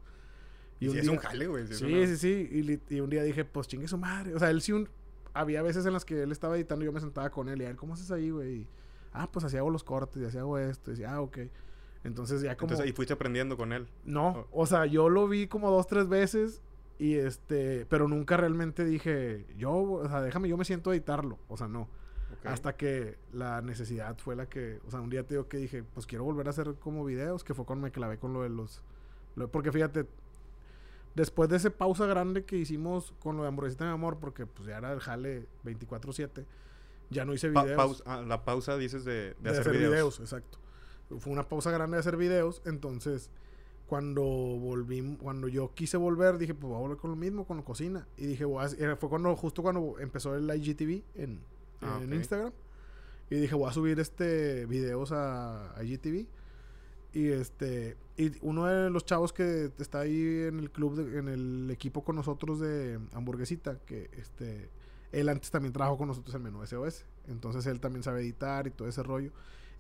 Y, 0.81 0.89
sí 0.91 0.99
es 0.99 1.09
un 1.09 1.17
jale, 1.19 1.47
güey. 1.47 1.67
sí 1.67 1.75
Sí, 1.75 1.85
una- 1.85 2.07
sí, 2.07 2.17
sí. 2.17 2.81
Y, 2.89 2.95
y 2.97 3.01
un 3.01 3.11
día 3.11 3.23
dije, 3.23 3.45
pues 3.45 3.69
chingue 3.69 3.87
su 3.89 3.99
madre. 3.99 4.35
O 4.35 4.39
sea, 4.39 4.51
él 4.51 4.61
sí 4.63 4.73
un... 4.73 4.89
Había 5.35 5.63
veces 5.63 5.85
en 5.85 5.93
las 5.93 6.05
que 6.05 6.23
él 6.23 6.31
estaba 6.33 6.57
editando 6.57 6.85
y 6.85 6.87
yo 6.87 6.93
me 6.93 7.01
sentaba 7.01 7.29
con 7.31 7.49
él 7.49 7.61
y 7.61 7.65
a 7.65 7.71
él, 7.71 7.77
¿cómo 7.77 7.95
haces 7.95 8.11
ahí, 8.13 8.31
güey? 8.31 8.53
Y, 8.61 8.69
ah, 9.13 9.29
pues 9.31 9.45
así 9.45 9.57
hago 9.57 9.69
los 9.71 9.83
cortes 9.85 10.23
y 10.23 10.25
así 10.27 10.39
hago 10.39 10.59
esto. 10.59 10.91
Y 10.91 10.95
decía, 10.95 11.13
ah, 11.13 11.21
ok. 11.21 11.39
Entonces 12.05 12.41
ya 12.43 12.57
como... 12.57 12.71
Entonces, 12.71 12.91
y 12.91 12.95
fuiste 12.95 13.15
aprendiendo 13.15 13.57
con 13.57 13.73
él. 13.73 13.89
No, 14.05 14.47
o 14.53 14.65
sea, 14.67 14.87
yo 14.87 15.09
lo 15.09 15.27
vi 15.29 15.49
como 15.49 15.71
dos, 15.71 15.87
tres 15.89 16.09
veces 16.09 16.63
y 16.99 17.15
este... 17.15 17.87
Pero 17.87 18.09
nunca 18.09 18.37
realmente 18.37 18.85
dije, 18.85 19.47
yo, 19.57 19.73
o 19.73 20.09
sea, 20.09 20.21
déjame, 20.23 20.49
yo 20.49 20.57
me 20.57 20.65
siento 20.65 20.91
a 20.91 20.95
editarlo. 20.95 21.39
O 21.49 21.57
sea, 21.57 21.69
no. 21.69 21.89
Hasta 22.45 22.77
que 22.77 23.17
la 23.33 23.63
necesidad 23.63 24.19
fue 24.19 24.37
la 24.37 24.47
que, 24.49 24.81
o 24.87 24.91
sea, 24.91 25.01
un 25.01 25.09
día 25.09 25.23
te 25.27 25.35
digo 25.35 25.49
que 25.49 25.57
dije, 25.57 25.83
pues 25.83 26.07
quiero 26.07 26.25
volver 26.25 26.47
a 26.47 26.51
hacer 26.51 26.75
como 26.81 27.05
videos, 27.05 27.43
que 27.45 27.55
fue 27.55 27.65
cuando 27.65 27.85
me 27.85 27.91
clavé 27.93 28.19
con 28.19 28.33
lo 28.35 28.43
de 28.43 28.49
los, 28.51 28.83
lo- 29.35 29.49
porque 29.51 29.73
fíjate, 29.73 30.07
después 31.15 31.49
de 31.49 31.57
esa 31.57 31.71
pausa 31.71 32.07
grande 32.07 32.45
que 32.45 32.57
hicimos 32.57 33.15
con 33.21 33.37
lo 33.37 33.43
de 33.45 33.49
hamburguesita 33.49 33.85
de 33.85 33.91
mi 33.91 33.95
amor, 33.95 34.19
porque 34.19 34.47
pues 34.47 34.69
ya 34.69 34.77
era 34.79 34.93
el 34.93 35.01
jale 35.01 35.47
24/7, 35.65 36.45
ya 37.11 37.25
no 37.25 37.33
hice 37.35 37.51
Pa- 37.51 37.63
videos. 37.65 37.77
pausa- 37.79 38.03
ah, 38.07 38.23
la 38.27 38.45
pausa 38.45 38.77
dices 38.77 39.05
de, 39.05 39.35
de 39.35 39.35
de 39.41 39.51
hacer, 39.51 39.73
videos. 39.73 40.21
exacto. 40.21 40.59
Fue 41.21 41.33
una 41.33 41.49
pausa 41.49 41.71
grande 41.71 41.97
de 41.97 42.01
hacer 42.01 42.17
videos, 42.17 42.63
entonces 42.67 43.31
cuando 43.87 44.23
volví, 44.23 45.17
cuando 45.21 45.49
yo 45.49 45.73
quise 45.75 45.97
volver, 45.97 46.39
dije, 46.39 46.55
pues 46.55 46.69
voy 46.69 46.77
a 46.77 46.81
volver 46.81 46.97
con 46.99 47.11
lo 47.11 47.17
mismo, 47.17 47.47
con 47.47 47.59
la 47.59 47.65
cocina. 47.65 48.07
Y 48.17 48.27
dije, 48.27 48.45
voy 48.45 48.65
a 48.65 48.97
fue 48.97 49.09
cuando, 49.09 49.35
justo 49.37 49.63
cuando 49.63 49.99
empezó 50.01 50.35
el 50.37 50.49
IGTV 50.55 51.03
en, 51.17 51.41
Ah, 51.83 52.01
en. 52.03 52.13
Instagram. 52.15 52.53
Y 53.31 53.37
dije, 53.37 53.55
voy 53.55 53.69
a 53.69 53.73
subir 53.73 53.99
este 54.01 54.65
videos 54.67 55.13
a, 55.13 55.77
a 55.77 55.83
IGTV. 55.85 56.27
Y 57.13 57.29
este, 57.29 57.97
y 58.17 58.33
uno 58.43 58.67
de 58.67 58.91
los 58.91 59.05
chavos 59.05 59.33
que 59.33 59.71
está 59.79 60.01
ahí 60.01 60.45
en 60.49 60.59
el 60.59 60.71
club, 60.71 60.97
de- 60.97 61.19
en 61.19 61.29
el 61.29 61.71
equipo 61.71 62.03
con 62.03 62.17
nosotros 62.17 62.59
de 62.61 62.99
hamburguesita, 63.13 63.79
que 63.87 64.11
este, 64.17 64.69
él 65.13 65.29
antes 65.29 65.51
también 65.51 65.73
trabajó 65.73 65.97
con 65.99 66.09
nosotros 66.09 66.35
en 66.35 66.43
menú 66.43 66.67
SOS. 66.67 67.05
Entonces 67.29 67.67
él 67.67 67.81
también 67.81 68.03
sabe 68.03 68.21
editar 68.21 68.67
y 68.67 68.71
todo 68.71 68.89
ese 68.89 69.03
rollo. 69.03 69.31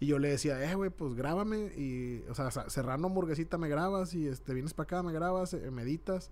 Y 0.04 0.06
yo 0.06 0.18
le 0.18 0.28
decía, 0.28 0.62
eh, 0.70 0.74
güey, 0.74 0.90
pues 0.90 1.14
grábame. 1.14 1.72
Y, 1.78 2.22
o 2.28 2.34
sea, 2.34 2.50
cerrando 2.50 3.08
hamburguesita 3.08 3.56
me 3.56 3.70
grabas. 3.70 4.12
Y 4.12 4.28
este, 4.28 4.52
vienes 4.52 4.74
para 4.74 4.84
acá, 4.84 5.02
me 5.02 5.14
grabas, 5.14 5.54
eh, 5.54 5.70
me 5.70 5.80
editas. 5.80 6.30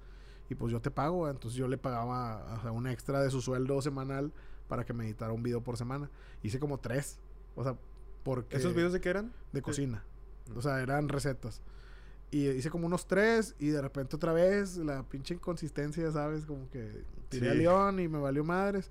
Y 0.51 0.55
pues 0.57 0.71
yo 0.71 0.83
te 0.83 0.91
pago. 0.91 1.27
Entonces 1.31 1.57
yo 1.59 1.67
le 1.69 1.79
pagaba 1.79 2.59
o 2.59 2.61
sea, 2.61 2.71
un 2.71 2.87
extra 2.87 3.23
de 3.23 3.31
su 3.31 3.41
sueldo 3.41 3.81
semanal 3.81 4.31
para 4.69 4.85
que 4.85 4.93
me 4.93 5.05
editara 5.07 5.33
un 5.33 5.43
video 5.43 5.63
por 5.63 5.79
semana. 5.79 6.11
Hice 6.43 6.61
como 6.61 6.81
tres. 6.81 7.19
O 7.57 7.65
sea, 7.65 7.79
porque... 8.25 8.59
¿Esos 8.59 8.75
videos 8.75 8.93
de 8.93 9.01
qué 9.01 9.09
eran? 9.09 9.33
De 9.53 9.63
cocina. 9.63 10.05
Mm. 10.53 10.59
O 10.59 10.61
sea, 10.61 10.83
eran 10.83 11.09
recetas. 11.09 11.63
Y 12.31 12.49
hice 12.49 12.69
como 12.69 12.85
unos 12.85 13.07
tres 13.07 13.55
y 13.59 13.69
de 13.69 13.81
repente 13.81 14.17
otra 14.17 14.35
vez 14.35 14.77
la 14.77 15.03
pinche 15.05 15.33
inconsistencia, 15.33 16.13
¿sabes? 16.13 16.45
Como 16.45 16.69
que 16.69 17.07
tiré 17.31 17.49
a 17.49 17.53
Sí. 17.53 17.59
León 17.59 18.01
y 18.01 18.09
me 18.09 18.19
valió 18.19 18.45
madres. 18.45 18.91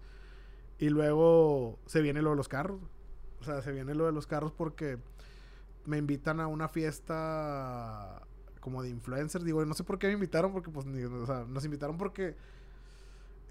Y 0.80 0.90
luego 0.90 1.78
se 1.86 2.02
viene 2.02 2.24
lo 2.24 2.32
de 2.32 2.36
los 2.36 2.48
carros. 2.48 2.80
O 3.42 3.44
sea, 3.44 3.62
se 3.62 3.72
viene 3.72 3.94
lo 3.96 4.06
de 4.06 4.12
los 4.12 4.28
carros 4.28 4.52
porque 4.52 4.98
me 5.86 5.98
invitan 5.98 6.40
a 6.40 6.48
una 6.48 6.68
fiesta 6.70 8.22
como 8.60 8.84
de 8.84 8.90
influencers. 8.90 9.44
Digo, 9.44 9.66
no 9.66 9.74
sé 9.74 9.84
por 9.84 9.98
qué 10.00 10.08
me 10.08 10.14
invitaron 10.14 10.52
porque 10.54 10.70
pues, 10.70 10.86
ni- 10.86 11.04
o 11.04 11.26
sea, 11.26 11.46
nos 11.48 11.66
invitaron 11.66 11.98
porque 11.98 12.36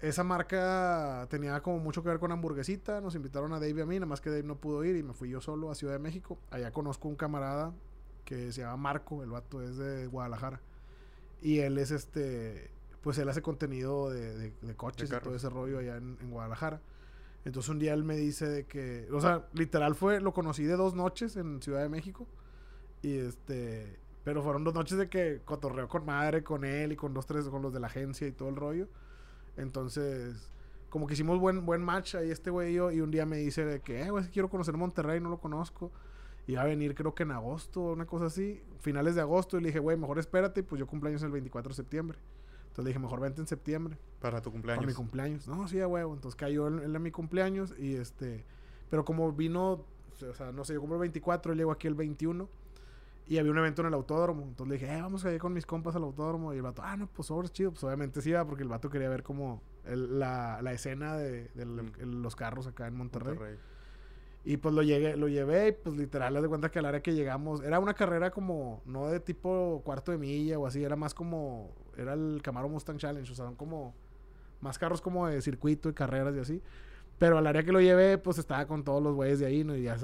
esa 0.01 0.23
marca 0.23 1.27
tenía 1.29 1.61
como 1.61 1.79
mucho 1.79 2.01
que 2.01 2.09
ver 2.09 2.19
con 2.19 2.31
hamburguesita. 2.31 3.01
Nos 3.01 3.15
invitaron 3.15 3.51
a 3.53 3.59
Dave 3.59 3.73
y 3.77 3.81
a 3.81 3.85
mí, 3.85 3.95
nada 3.95 4.05
más 4.07 4.21
que 4.21 4.29
Dave 4.29 4.43
no 4.43 4.55
pudo 4.55 4.83
ir 4.83 4.95
y 4.95 5.03
me 5.03 5.13
fui 5.13 5.29
yo 5.29 5.41
solo 5.41 5.69
a 5.69 5.75
Ciudad 5.75 5.93
de 5.93 5.99
México. 5.99 6.39
Allá 6.49 6.71
conozco 6.71 7.07
un 7.07 7.15
camarada 7.15 7.73
que 8.25 8.51
se 8.51 8.61
llama 8.61 8.77
Marco, 8.77 9.23
el 9.23 9.29
vato 9.29 9.61
es 9.61 9.77
de 9.77 10.07
Guadalajara. 10.07 10.61
Y 11.41 11.59
él 11.59 11.77
es 11.77 11.91
este, 11.91 12.71
pues 13.01 13.17
él 13.17 13.27
hace 13.29 13.41
contenido 13.41 14.09
de, 14.09 14.37
de- 14.37 14.53
de 14.61 14.75
coches 14.75 15.09
y 15.09 15.13
todo 15.23 15.35
ese 15.35 15.49
rollo 15.49 15.79
allá 15.79 15.97
en, 15.97 16.17
en 16.21 16.31
Guadalajara. 16.31 16.79
Entonces 17.43 17.69
un 17.69 17.79
día 17.79 17.93
él 17.93 18.03
me 18.03 18.15
dice 18.15 18.47
de 18.47 18.65
que, 18.65 19.07
o 19.11 19.19
sea, 19.19 19.47
literal 19.53 19.95
fue, 19.95 20.21
lo 20.21 20.33
conocí 20.33 20.63
de 20.63 20.75
dos 20.75 20.93
noches 20.93 21.35
en 21.37 21.61
Ciudad 21.61 21.81
de 21.81 21.89
México. 21.89 22.27
Y 23.01 23.17
este, 23.17 23.99
pero 24.23 24.43
fueron 24.43 24.63
dos 24.63 24.73
noches 24.73 24.97
de 24.97 25.09
que 25.09 25.41
cotorreo 25.43 25.87
con 25.87 26.05
madre, 26.05 26.43
con 26.43 26.63
él 26.63 26.91
y 26.91 26.95
con 26.95 27.13
dos, 27.13 27.25
tres, 27.25 27.47
con 27.47 27.61
los 27.61 27.73
de 27.73 27.79
la 27.79 27.87
agencia 27.87 28.27
y 28.27 28.31
todo 28.31 28.49
el 28.49 28.55
rollo. 28.55 28.87
Entonces, 29.57 30.51
como 30.89 31.07
que 31.07 31.13
hicimos 31.13 31.39
buen, 31.39 31.65
buen 31.65 31.81
match 31.81 32.15
ahí 32.15 32.29
este 32.29 32.51
güey 32.51 32.71
y 32.71 32.75
yo. 32.75 32.91
Y 32.91 33.01
un 33.01 33.09
día 33.09 33.25
me 33.25 33.37
dice 33.37 33.65
de 33.65 33.79
que, 33.79 34.01
eh, 34.01 34.11
güey, 34.11 34.25
quiero 34.29 34.49
conocer 34.49 34.77
Monterrey, 34.77 35.19
no 35.19 35.29
lo 35.29 35.39
conozco. 35.39 35.91
Y 36.47 36.55
va 36.55 36.63
a 36.63 36.65
venir 36.65 36.95
creo 36.95 37.15
que 37.15 37.23
en 37.23 37.31
agosto, 37.31 37.81
una 37.81 38.05
cosa 38.05 38.25
así. 38.25 38.61
Finales 38.81 39.15
de 39.15 39.21
agosto. 39.21 39.57
Y 39.57 39.61
le 39.61 39.67
dije, 39.69 39.79
güey, 39.79 39.97
mejor 39.97 40.19
espérate. 40.19 40.59
Y 40.59 40.63
pues 40.63 40.79
yo 40.79 40.87
cumpleaños 40.87 41.23
el 41.23 41.31
24 41.31 41.69
de 41.69 41.75
septiembre. 41.75 42.19
Entonces 42.71 42.85
le 42.85 42.89
dije, 42.89 42.99
mejor 42.99 43.19
vente 43.19 43.41
en 43.41 43.47
septiembre. 43.47 43.97
Para 44.21 44.37
tu 44.41 44.49
Para 44.49 44.53
cumpleaños. 44.53 44.85
mi 44.85 44.93
cumpleaños. 44.93 45.47
No, 45.47 45.67
sí, 45.67 45.79
a 45.81 45.87
huevo. 45.87 46.13
Entonces 46.13 46.35
cayó 46.37 46.67
él 46.67 46.95
en 46.95 47.01
mi 47.01 47.11
cumpleaños 47.11 47.75
y 47.77 47.95
este... 47.95 48.45
Pero 48.89 49.03
como 49.05 49.31
vino, 49.33 49.83
o 50.29 50.33
sea, 50.33 50.51
no 50.51 50.63
sé, 50.65 50.73
yo 50.73 50.79
cumplo 50.79 50.95
el 50.97 51.01
24, 51.01 51.51
él 51.53 51.57
llegó 51.57 51.71
aquí 51.71 51.87
el 51.87 51.95
21 51.95 52.47
y 53.27 53.37
había 53.37 53.51
un 53.51 53.57
evento 53.57 53.81
en 53.81 53.87
el 53.89 53.93
autódromo. 53.93 54.43
Entonces 54.43 54.67
le 54.69 54.79
dije, 54.85 54.97
eh, 54.97 55.01
vamos 55.01 55.23
a 55.25 55.31
ir 55.33 55.39
con 55.39 55.53
mis 55.53 55.65
compas 55.65 55.95
al 55.95 56.03
autódromo. 56.03 56.53
Y 56.53 56.57
el 56.57 56.61
vato, 56.63 56.81
ah, 56.83 56.95
no, 56.97 57.07
pues 57.07 57.27
sobres 57.27 57.51
chido. 57.51 57.71
Pues 57.71 57.83
obviamente 57.83 58.21
sí 58.21 58.29
iba 58.29 58.45
porque 58.45 58.63
el 58.63 58.69
vato 58.69 58.89
quería 58.89 59.09
ver 59.09 59.23
como 59.23 59.61
el- 59.85 60.17
la, 60.19 60.61
la 60.61 60.71
escena 60.73 61.15
de, 61.17 61.49
de 61.53 61.65
Mm. 61.65 61.91
el- 61.99 62.21
los 62.21 62.35
carros 62.35 62.67
acá 62.67 62.87
en 62.87 62.95
Monterrey. 62.95 63.33
Monterrey. 63.35 63.57
Y 64.43 64.57
pues 64.57 64.73
lo 64.73 64.81
llegué, 64.81 65.15
lo 65.17 65.27
llevé 65.27 65.67
y 65.67 65.71
pues 65.73 65.95
literal, 65.97 66.35
haz 66.35 66.41
de 66.41 66.49
cuenta 66.49 66.71
que 66.71 66.79
al 66.79 66.85
área 66.85 67.01
que 67.03 67.13
llegamos, 67.13 67.61
era 67.61 67.79
una 67.79 67.93
carrera 67.93 68.31
como, 68.31 68.81
no 68.85 69.07
de 69.07 69.19
tipo 69.19 69.81
cuarto 69.85 70.11
de 70.11 70.17
milla 70.17 70.57
o 70.57 70.65
así, 70.65 70.83
era 70.83 70.95
más 70.95 71.13
como, 71.13 71.69
era 71.97 72.13
el 72.13 72.39
Camaro 72.43 72.69
Mustang 72.69 72.97
Challenge, 72.97 73.31
o 73.31 73.35
sea, 73.35 73.45
son 73.45 73.55
como 73.55 73.93
más 74.61 74.77
carros 74.77 75.01
como 75.01 75.27
de 75.27 75.41
circuito 75.41 75.89
y 75.89 75.93
carreras 75.93 76.35
y 76.35 76.39
así. 76.39 76.61
Pero 77.17 77.37
al 77.37 77.45
área 77.45 77.61
que 77.63 77.71
lo 77.71 77.79
llevé, 77.79 78.17
pues 78.17 78.39
estaba 78.39 78.65
con 78.65 78.83
todos 78.83 79.01
los 79.03 79.13
güeyes 79.15 79.39
de 79.39 79.45
ahí, 79.45 79.63
¿no? 79.63 79.75
Y 79.75 79.83
ya 79.83 79.95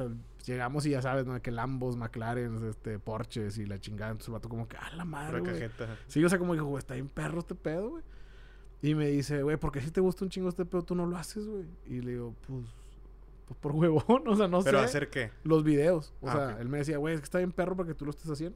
llegamos 0.45 0.85
y 0.85 0.91
ya 0.91 1.01
sabes, 1.01 1.25
¿no? 1.25 1.41
Que 1.41 1.49
Lambos, 1.51 1.95
McLaren, 1.97 2.63
este, 2.69 2.99
Porsches 2.99 3.57
y 3.57 3.65
la 3.65 3.79
chingada. 3.79 4.11
Entonces 4.11 4.27
el 4.27 4.33
vato 4.33 4.49
como 4.49 4.67
que, 4.67 4.77
ah, 4.77 4.91
la 4.95 5.03
madre, 5.03 5.39
güey. 5.39 5.53
cajeta. 5.53 5.97
Sí, 6.07 6.23
o 6.23 6.29
sea, 6.29 6.37
como 6.37 6.53
dijo, 6.53 6.65
güey, 6.65 6.77
está 6.77 6.93
bien 6.93 7.07
perro 7.09 7.39
este 7.39 7.55
pedo, 7.55 7.89
güey. 7.89 8.03
Y 8.83 8.93
me 8.93 9.07
dice, 9.07 9.41
güey, 9.41 9.57
¿por 9.57 9.71
qué 9.71 9.81
si 9.81 9.89
te 9.89 9.99
gusta 9.99 10.25
un 10.25 10.29
chingo 10.29 10.47
este 10.49 10.63
pedo 10.63 10.83
tú 10.83 10.93
no 10.93 11.07
lo 11.07 11.17
haces, 11.17 11.47
güey? 11.47 11.65
Y 11.87 12.01
le 12.01 12.11
digo, 12.11 12.35
pues, 12.45 12.65
pues 13.47 13.59
por 13.59 13.71
huevón, 13.71 14.23
o 14.27 14.35
sea, 14.35 14.47
no 14.47 14.61
¿Pero 14.61 14.77
sé. 14.79 14.85
hacer 14.85 15.09
qué? 15.09 15.31
Los 15.43 15.63
videos. 15.63 16.13
O 16.21 16.29
Ah, 16.29 16.33
sea, 16.33 16.47
ok. 16.53 16.59
él 16.61 16.69
me 16.69 16.77
decía, 16.77 16.99
güey, 16.99 17.15
es 17.15 17.19
que 17.21 17.25
está 17.25 17.39
bien 17.39 17.51
perro 17.51 17.75
para 17.75 17.87
que 17.87 17.95
tú 17.95 18.05
lo 18.05 18.11
estés 18.11 18.29
haciendo. 18.29 18.55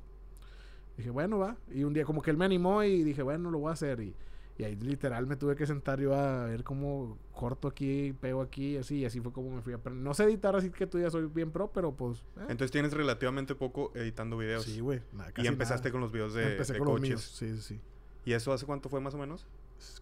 Dije, 1.01 1.09
bueno, 1.09 1.39
va. 1.39 1.57
Y 1.71 1.83
un 1.83 1.93
día 1.93 2.05
como 2.05 2.21
que 2.21 2.29
él 2.29 2.37
me 2.37 2.45
animó 2.45 2.83
y 2.83 3.03
dije, 3.03 3.23
bueno, 3.23 3.49
lo 3.49 3.57
voy 3.57 3.71
a 3.71 3.73
hacer. 3.73 3.99
Y, 4.01 4.13
y 4.59 4.63
ahí 4.63 4.75
literal 4.75 5.25
me 5.25 5.35
tuve 5.35 5.55
que 5.55 5.65
sentar 5.65 5.99
yo 5.99 6.13
a 6.13 6.45
ver 6.45 6.63
cómo 6.63 7.17
corto 7.33 7.67
aquí, 7.67 8.13
pego 8.21 8.39
aquí, 8.43 8.77
así. 8.77 8.97
Y 8.99 9.05
así 9.05 9.19
fue 9.19 9.31
como 9.33 9.49
me 9.49 9.63
fui 9.63 9.73
a 9.73 9.77
aprender. 9.77 10.03
No 10.03 10.13
sé 10.13 10.25
editar 10.25 10.55
así 10.55 10.69
que 10.69 10.85
tú 10.85 10.99
ya 10.99 11.09
soy 11.09 11.25
bien 11.25 11.49
pro, 11.49 11.71
pero 11.71 11.91
pues... 11.91 12.19
eh. 12.19 12.41
Entonces 12.49 12.69
tienes 12.69 12.93
relativamente 12.93 13.55
poco 13.55 13.91
editando 13.95 14.37
videos. 14.37 14.63
Sí, 14.63 14.79
güey. 14.79 15.01
y 15.37 15.47
empezaste 15.47 15.85
nada. 15.89 15.91
con 15.91 16.01
los 16.01 16.11
videos 16.11 16.35
de, 16.35 16.51
Empecé 16.51 16.73
de 16.73 16.79
con 16.79 16.87
los 16.89 16.95
coches. 16.97 17.09
míos. 17.09 17.21
Sí, 17.35 17.55
sí, 17.55 17.61
sí. 17.61 17.81
¿Y 18.25 18.33
eso 18.33 18.53
hace 18.53 18.67
cuánto 18.67 18.89
fue 18.89 19.01
más 19.01 19.15
o 19.15 19.17
menos? 19.17 19.47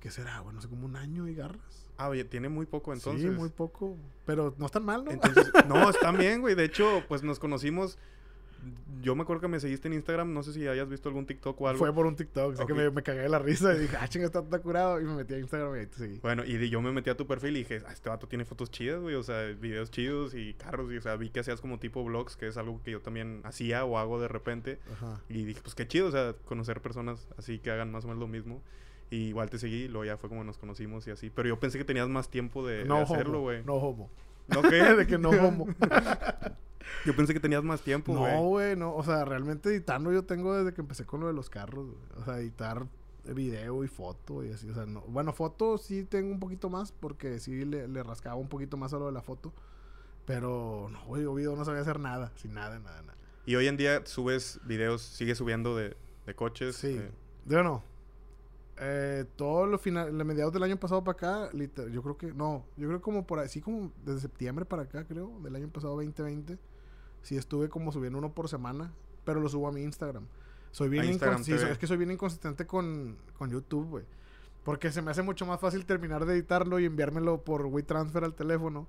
¿Qué 0.02 0.12
será, 0.12 0.40
güey? 0.40 0.54
No 0.54 0.60
sé, 0.62 0.68
como 0.68 0.86
un 0.86 0.98
año 0.98 1.30
y 1.30 1.36
garras. 1.36 1.90
Ah, 1.96 2.10
oye, 2.10 2.26
tiene 2.26 2.50
muy 2.50 2.66
poco 2.66 2.92
entonces. 2.92 3.22
Sí, 3.22 3.30
muy 3.30 3.48
poco. 3.48 3.96
Pero 4.26 4.54
no 4.58 4.66
es 4.66 4.72
tan 4.74 4.84
mal, 4.84 5.06
¿no? 5.06 5.12
Entonces, 5.12 5.50
no, 5.70 5.90
están 5.90 6.18
bien, 6.18 6.42
güey. 6.42 6.56
De 6.56 6.66
hecho, 6.66 7.04
pues 7.08 7.24
nos 7.24 7.40
conocimos 7.40 7.98
yo 9.02 9.16
me 9.16 9.22
acuerdo 9.24 9.42
que 9.42 9.48
me 9.48 9.60
seguiste 9.60 9.88
en 9.88 9.94
Instagram, 9.94 10.34
no 10.34 10.44
sé 10.44 10.52
si 10.54 10.68
hayas 10.68 10.90
visto 10.90 11.08
algún 11.10 11.26
TikTok 11.26 11.60
o 11.62 11.68
algo. 11.70 11.80
Fue 11.80 11.94
por 11.94 12.06
un 12.06 12.16
TikTok, 12.16 12.54
así 12.54 12.62
Ok. 12.64 12.68
que 12.68 12.74
me, 12.74 12.90
me 12.92 13.02
cagué 13.02 13.22
de 13.22 13.30
la 13.30 13.40
risa 13.40 13.74
y 13.74 13.80
dije, 13.80 13.96
ah, 14.00 14.08
chinga, 14.08 14.26
está, 14.26 14.40
está 14.40 14.60
curado. 14.60 15.00
Y 15.00 15.06
me 15.06 15.16
metí 15.16 15.34
a 15.36 15.40
Instagram 15.40 15.76
y 15.76 15.80
ahí 15.80 15.86
te 15.86 15.98
seguí. 15.98 16.20
Bueno, 16.20 16.44
y 16.44 16.58
de- 16.58 16.70
yo 16.70 16.82
me 16.82 16.92
metí 16.92 17.10
a 17.10 17.16
tu 17.16 17.26
perfil 17.26 17.56
y 17.56 17.60
dije, 17.60 17.82
ah, 17.88 17.94
este 17.94 18.10
vato 18.10 18.28
tiene 18.28 18.44
fotos 18.46 18.70
chidas, 18.72 19.00
güey, 19.02 19.16
o 19.16 19.24
sea, 19.24 19.44
videos 19.60 19.90
chidos 19.92 20.34
y 20.36 20.54
carros, 20.56 20.92
y 20.92 20.98
o 20.98 21.02
sea, 21.02 21.16
vi 21.16 21.30
que 21.30 21.40
hacías 21.40 21.62
como 21.62 21.80
tipo 21.80 22.04
vlogs, 22.04 22.36
que 22.36 22.48
es 22.48 22.58
algo 22.58 22.82
que 22.84 22.92
yo 22.92 23.00
también 23.02 23.42
hacía 23.46 23.86
o 23.86 23.98
hago 23.98 24.20
de 24.20 24.28
repente. 24.28 24.80
Ajá. 24.92 25.22
Y 25.30 25.46
dije, 25.46 25.62
pues 25.62 25.76
qué 25.76 25.88
chido, 25.88 26.08
o 26.08 26.12
sea, 26.12 26.34
conocer 26.46 26.82
personas 26.82 27.28
así 27.38 27.60
que 27.60 27.72
hagan 27.72 27.92
más 27.92 28.04
o 28.04 28.08
menos 28.08 28.20
lo 28.20 28.28
mismo. 28.28 28.62
Y 29.12 29.30
igual 29.30 29.50
te 29.50 29.58
seguí, 29.58 29.84
y 29.84 29.88
luego 29.88 30.06
ya 30.06 30.18
fue 30.18 30.30
como 30.30 30.44
nos 30.44 30.60
conocimos 30.60 31.08
y 31.08 31.12
así. 31.12 31.32
Pero 31.32 31.50
yo 31.50 31.60
pensé 31.60 31.80
que 31.80 31.84
tenías 31.86 32.08
más 32.10 32.30
tiempo 32.30 32.68
de, 32.68 32.80
de 32.80 32.86
No 32.86 32.98
hacerlo, 32.98 33.38
homo. 33.38 33.42
güey. 33.42 33.64
No 33.64 33.74
homo. 33.76 34.10
¿No 34.54 34.62
qué? 34.64 34.76
de 34.96 35.08
que 35.08 35.18
no 35.18 35.30
homo. 35.30 35.68
Yo 37.06 37.16
pensé 37.16 37.34
que 37.34 37.40
tenías 37.40 37.64
más 37.64 37.82
tiempo, 37.82 38.16
güey. 38.16 38.34
No, 38.34 38.42
güey, 38.48 38.76
no. 38.76 38.94
O 38.96 39.04
sea, 39.04 39.24
realmente 39.24 39.70
editando 39.70 40.12
yo 40.12 40.24
tengo 40.26 40.56
desde 40.56 40.74
que 40.74 40.82
empecé 40.82 41.06
con 41.06 41.22
lo 41.22 41.28
de 41.28 41.34
los 41.34 41.50
carros, 41.50 41.86
güey. 41.86 42.22
O 42.22 42.26
sea, 42.26 42.40
editar 42.40 42.88
video 43.26 43.84
y 43.84 43.88
foto 43.88 44.44
y 44.44 44.52
así. 44.52 44.70
O 44.70 44.74
sea, 44.74 44.86
no. 44.86 45.02
Bueno, 45.02 45.32
foto 45.32 45.78
sí 45.78 46.04
tengo 46.04 46.32
un 46.32 46.40
poquito 46.40 46.70
más 46.70 46.92
porque 46.92 47.40
sí 47.40 47.64
le, 47.64 47.88
le 47.88 48.04
rascaba 48.04 48.36
un 48.36 48.50
poquito 48.50 48.76
más 48.76 48.94
a 48.94 48.98
lo 48.98 49.06
de 49.06 49.12
la 49.14 49.22
foto. 49.22 49.54
Pero 50.26 50.90
no, 50.92 51.04
güey, 51.06 51.24
yo 51.24 51.34
video 51.34 51.56
no 51.56 51.64
sabía 51.64 51.82
hacer 51.82 52.00
nada. 52.00 52.32
Sin 52.36 52.54
nada, 52.54 52.80
nada, 52.80 53.02
nada. 53.02 53.18
Y 53.46 53.56
hoy 53.56 53.68
en 53.68 53.78
día 53.78 54.02
subes 54.06 54.60
videos, 54.66 55.02
sigues 55.02 55.38
subiendo 55.38 55.76
de, 55.78 55.96
de 56.26 56.36
coches. 56.36 56.76
Sí. 56.76 56.98
eh, 57.00 57.12
Yo 57.46 57.64
no. 57.64 57.84
Eh, 58.82 59.26
todo 59.36 59.66
lo 59.66 59.78
final, 59.78 60.18
los 60.18 60.26
mediados 60.26 60.54
del 60.54 60.64
año 60.64 60.78
pasado 60.80 61.04
para 61.04 61.18
acá, 61.18 61.50
liter- 61.54 61.90
yo 61.92 62.02
creo 62.02 62.18
que, 62.18 62.34
no, 62.34 62.66
yo 62.78 62.88
creo 62.88 63.02
como 63.02 63.28
por 63.28 63.40
así 63.40 63.60
como 63.60 63.92
desde 64.06 64.22
septiembre 64.22 64.64
para 64.66 64.84
acá, 64.84 65.04
creo, 65.06 65.38
del 65.44 65.56
año 65.56 65.68
pasado 65.68 65.96
2020, 65.96 66.58
sí 67.22 67.36
estuve 67.36 67.68
como 67.68 67.92
subiendo 67.92 68.18
uno 68.20 68.32
por 68.34 68.48
semana, 68.48 68.94
pero 69.26 69.42
lo 69.42 69.50
subo 69.50 69.68
a 69.68 69.72
mi 69.74 69.82
Instagram. 69.84 70.26
Soy 70.72 70.88
bien 70.88 71.04
A 71.04 71.08
Instagram 71.08 71.42
incon- 71.42 71.44
sí, 71.44 71.52
TV. 71.52 71.62
soy- 71.62 71.72
es 71.72 71.78
que 71.78 71.88
soy 71.88 71.98
bien 71.98 72.12
inconsistente 72.12 72.66
con, 72.66 73.18
con 73.38 73.50
YouTube, 73.50 73.88
güey. 73.90 74.06
Porque 74.64 74.92
se 74.92 75.02
me 75.02 75.12
hace 75.12 75.24
mucho 75.24 75.46
más 75.46 75.60
fácil 75.60 75.86
terminar 75.86 76.26
de 76.26 76.34
editarlo 76.36 76.80
y 76.80 76.86
enviármelo 76.86 77.44
por 77.44 77.66
WeTransfer 77.66 78.24
al 78.24 78.36
teléfono. 78.36 78.88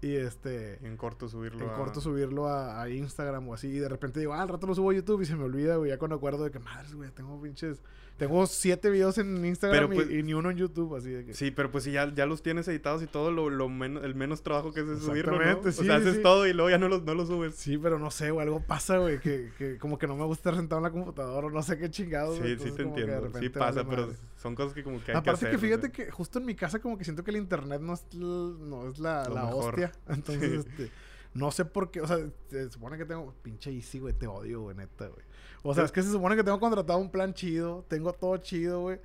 Y 0.00 0.14
este 0.14 0.84
en 0.86 0.96
corto 0.96 1.28
subirlo. 1.28 1.64
en 1.64 1.70
a- 1.70 1.74
corto 1.74 2.00
subirlo 2.00 2.46
a, 2.46 2.80
a 2.82 2.88
Instagram 2.88 3.48
o 3.48 3.54
así. 3.54 3.66
Y 3.68 3.78
de 3.80 3.88
repente 3.88 4.20
digo, 4.20 4.32
ah, 4.34 4.42
al 4.42 4.48
rato 4.48 4.66
lo 4.68 4.74
subo 4.76 4.90
a 4.90 4.94
YouTube 4.94 5.22
y 5.22 5.24
se 5.26 5.34
me 5.34 5.42
olvida, 5.44 5.74
güey. 5.76 5.90
Ya 5.90 5.98
cuando 5.98 6.14
acuerdo 6.16 6.44
de 6.44 6.50
que, 6.52 6.58
madres, 6.60 6.94
güey, 6.94 7.10
tengo 7.10 7.40
pinches. 7.40 7.80
Tengo 8.18 8.46
siete 8.48 8.90
videos 8.90 9.16
en 9.18 9.44
Instagram 9.44 9.92
y- 9.92 9.94
pues- 9.96 10.10
y, 10.10 10.22
ni 10.24 10.34
uno 10.34 10.50
en 10.50 10.56
YouTube, 10.56 10.96
así 10.96 11.08
de 11.10 11.24
que. 11.24 11.34
Sí, 11.34 11.52
pero 11.52 11.70
pues 11.70 11.84
si 11.84 11.92
ya, 11.92 12.12
ya 12.12 12.26
los 12.26 12.42
tienes 12.42 12.66
editados 12.66 13.00
y 13.02 13.06
todo, 13.06 13.30
lo, 13.30 13.48
lo 13.48 13.68
menos, 13.68 14.02
el 14.04 14.14
menos 14.16 14.42
trabajo 14.42 14.72
que 14.72 14.80
es 14.80 14.88
es 14.88 14.98
subirlo, 15.04 15.32
¿no? 15.32 15.38
Exactamente, 15.38 15.68
o 15.68 15.72
sí, 15.72 15.86
sea, 15.86 15.96
haces 15.96 16.16
sí. 16.16 16.22
todo 16.22 16.44
y 16.46 16.52
luego 16.52 16.68
ya 16.68 16.78
no 16.78 16.88
lo, 16.88 16.98
no 17.00 17.14
lo 17.14 17.24
subes. 17.24 17.54
Sí, 17.54 17.78
pero 17.78 17.98
no 18.00 18.10
sé, 18.10 18.32
güey, 18.32 18.44
algo 18.44 18.60
pasa, 18.60 18.98
güey, 18.98 19.20
que, 19.20 19.50
que 19.56 19.78
como 19.78 19.98
que 19.98 20.08
no 20.08 20.16
me 20.16 20.24
gusta 20.24 20.50
estar 20.50 20.56
sentado 20.56 20.80
en 20.80 20.82
la 20.82 20.90
computadora 20.90 21.46
o 21.46 21.50
no 21.50 21.62
sé 21.62 21.78
qué 21.78 21.90
chingados. 21.90 22.38
güey, 22.40 22.56
Sí, 22.58 22.64
sí 22.64 22.70
te 22.72 22.76
que 22.76 22.82
entiendo. 22.82 23.30
Sí 23.38 23.48
pasa, 23.50 23.82
vale 23.82 23.88
pero 23.88 24.06
madre. 24.08 24.18
son 24.36 24.54
cosas 24.56 24.74
que 24.74 24.82
como 24.82 25.02
que 25.04 25.12
hay 25.12 25.16
Aparte 25.18 25.46
que 25.46 25.50
que, 25.50 25.56
hacer. 25.56 25.60
fíjate 25.68 25.86
o 25.86 25.94
sea. 25.94 26.04
que 26.06 26.10
justo 26.10 26.38
en 26.40 26.44
mi 26.46 26.54
casa 26.56 26.80
como 26.80 26.98
que 26.98 27.04
siento 27.04 27.22
que 27.22 27.30
el 27.30 27.36
internet 27.36 27.80
no 27.80 27.94
es, 27.94 28.04
no 28.14 28.90
es 28.90 28.98
la, 28.98 29.28
la 29.28 29.54
hostia. 29.54 29.92
Entonces, 30.08 30.50
Sí. 30.50 30.56
este, 30.68 30.90
no 31.34 31.52
sé 31.52 31.64
por 31.66 31.92
qué, 31.92 32.00
o 32.00 32.06
sea, 32.08 32.18
se 32.48 32.68
supone 32.70 32.98
que 32.98 33.04
tengo, 33.04 33.32
pinche 33.42 33.70
Easy, 33.70 34.00
güey, 34.00 34.12
te 34.14 34.26
odio, 34.26 34.62
güey, 34.62 34.76
neta, 34.76 35.06
güey. 35.06 35.24
O 35.62 35.74
sea, 35.74 35.84
es 35.84 35.92
que 35.92 36.02
se 36.02 36.10
supone 36.10 36.36
que 36.36 36.44
tengo 36.44 36.60
contratado 36.60 36.98
un 36.98 37.10
plan 37.10 37.34
chido, 37.34 37.84
tengo 37.88 38.12
todo 38.12 38.36
chido, 38.38 38.80
güey. 38.82 38.98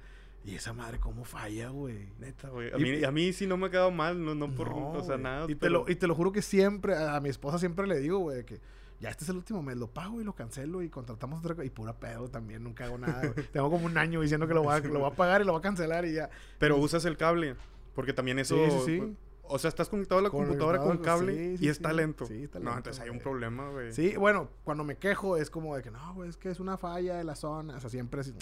Y 0.46 0.56
esa 0.56 0.74
madre, 0.74 1.00
¿cómo 1.00 1.24
falla, 1.24 1.70
güey? 1.70 2.10
Neta, 2.20 2.50
güey. 2.50 2.70
A 2.74 2.78
Y- 2.78 2.82
mí, 2.82 3.04
a 3.06 3.12
mí 3.12 3.32
sí 3.34 3.48
no 3.48 3.56
me 3.58 3.68
ha 3.68 3.70
quedado 3.70 3.92
mal, 3.92 4.24
no, 4.24 4.36
no 4.36 4.54
por, 4.54 4.70
No, 4.70 4.92
o 4.92 5.00
sea, 5.04 5.14
güey. 5.16 5.24
nada. 5.24 5.46
Y 5.50 5.56
te, 5.56 5.70
lo, 5.70 5.90
y 5.90 5.96
te 5.96 6.06
lo 6.06 6.16
juro 6.16 6.32
que 6.34 6.42
siempre, 6.42 6.96
a, 6.96 7.16
a 7.16 7.22
mi 7.22 7.30
esposa 7.30 7.58
siempre 7.58 7.88
le 7.88 7.98
digo, 8.00 8.20
güey, 8.20 8.44
que 8.46 8.60
ya 9.00 9.10
este 9.10 9.24
es 9.24 9.30
el 9.30 9.38
último 9.38 9.64
mes, 9.64 9.78
lo 9.78 9.88
pago 9.88 10.20
y 10.20 10.24
lo 10.26 10.34
cancelo 10.34 10.82
y 10.82 10.90
contratamos 10.90 11.40
otra 11.40 11.56
cosa. 11.56 11.66
Y 11.66 11.70
pura 11.70 11.94
pedo 11.94 12.28
también, 12.30 12.62
nunca 12.64 12.86
hago 12.86 12.98
nada. 12.98 13.22
Tengo 13.54 13.70
como 13.72 13.86
un 13.86 13.98
año 13.98 14.20
diciendo 14.22 14.46
que 14.48 14.54
lo 14.54 14.64
voy, 14.64 14.74
a, 14.76 14.80
lo 14.80 15.00
voy 15.00 15.10
a 15.12 15.16
pagar 15.16 15.42
y 15.42 15.46
lo 15.46 15.54
voy 15.54 15.60
a 15.60 15.64
cancelar 15.64 16.04
y 16.06 16.14
ya. 16.14 16.30
Pero 16.60 16.76
usas 16.78 17.06
el 17.06 17.16
cable, 17.16 17.56
porque 17.96 18.12
también 18.12 18.38
eso... 18.40 18.56
Sí, 18.56 18.72
sí, 18.72 19.00
sí. 19.00 19.16
O 19.46 19.60
sea, 19.60 19.68
estás 19.70 19.90
conectado 19.90 20.20
a 20.20 20.24
la 20.24 20.30
computadora 20.30 20.80
con 20.80 20.98
cable 21.00 21.34
sí, 21.36 21.58
sí, 21.58 21.66
y 21.66 21.70
está 21.70 21.90
sí. 21.90 21.96
lento. 21.96 22.26
Sí, 22.26 22.44
está 22.44 22.60
No, 22.60 22.66
lento, 22.66 22.78
entonces 22.80 23.02
hay 23.04 23.10
un 23.10 23.16
güey. 23.18 23.24
problema, 23.24 23.70
güey. 23.70 23.92
Sí, 23.94 24.16
bueno, 24.16 24.50
cuando 24.64 24.84
me 24.84 24.96
quejo 24.98 25.38
es 25.38 25.50
como 25.50 25.76
de 25.76 25.84
que 25.84 25.92
no, 25.92 26.14
güey, 26.16 26.30
es 26.30 26.38
que 26.38 26.50
es 26.50 26.60
una 26.60 26.78
falla 26.78 27.18
de 27.18 27.24
la 27.24 27.36
zona. 27.36 27.76
O 27.76 27.80
sea, 27.80 27.90
siempre 27.90 28.22
es. 28.22 28.30
eh. 28.30 28.34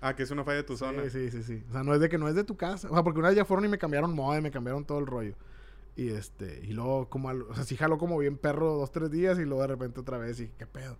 Ah, 0.00 0.14
que 0.14 0.22
es 0.22 0.30
una 0.30 0.44
falla 0.44 0.58
de 0.58 0.62
tu 0.64 0.76
zona. 0.76 1.02
Sí, 1.04 1.10
sí, 1.10 1.30
sí, 1.30 1.42
sí. 1.42 1.64
O 1.68 1.72
sea, 1.72 1.82
no 1.82 1.94
es 1.94 2.00
de 2.00 2.08
que 2.08 2.18
no 2.18 2.28
es 2.28 2.34
de 2.34 2.44
tu 2.44 2.56
casa. 2.56 2.88
O 2.90 2.94
sea, 2.94 3.02
porque 3.02 3.18
una 3.20 3.28
vez 3.28 3.36
ya 3.36 3.44
fueron 3.44 3.64
y 3.64 3.68
me 3.68 3.78
cambiaron 3.78 4.14
modem, 4.14 4.42
me 4.42 4.50
cambiaron 4.50 4.84
todo 4.84 4.98
el 4.98 5.06
rollo. 5.06 5.34
Y 5.96 6.08
este, 6.08 6.60
y 6.64 6.72
luego 6.72 7.08
como, 7.08 7.28
al- 7.28 7.42
o 7.42 7.54
sea, 7.54 7.64
sí 7.64 7.76
jaló 7.76 7.96
como 7.98 8.18
bien 8.18 8.36
perro 8.36 8.74
dos, 8.74 8.90
tres 8.90 9.10
días 9.10 9.38
y 9.38 9.44
luego 9.44 9.62
de 9.62 9.68
repente 9.68 10.00
otra 10.00 10.18
vez 10.18 10.40
y 10.40 10.48
qué 10.58 10.66
pedo. 10.66 10.98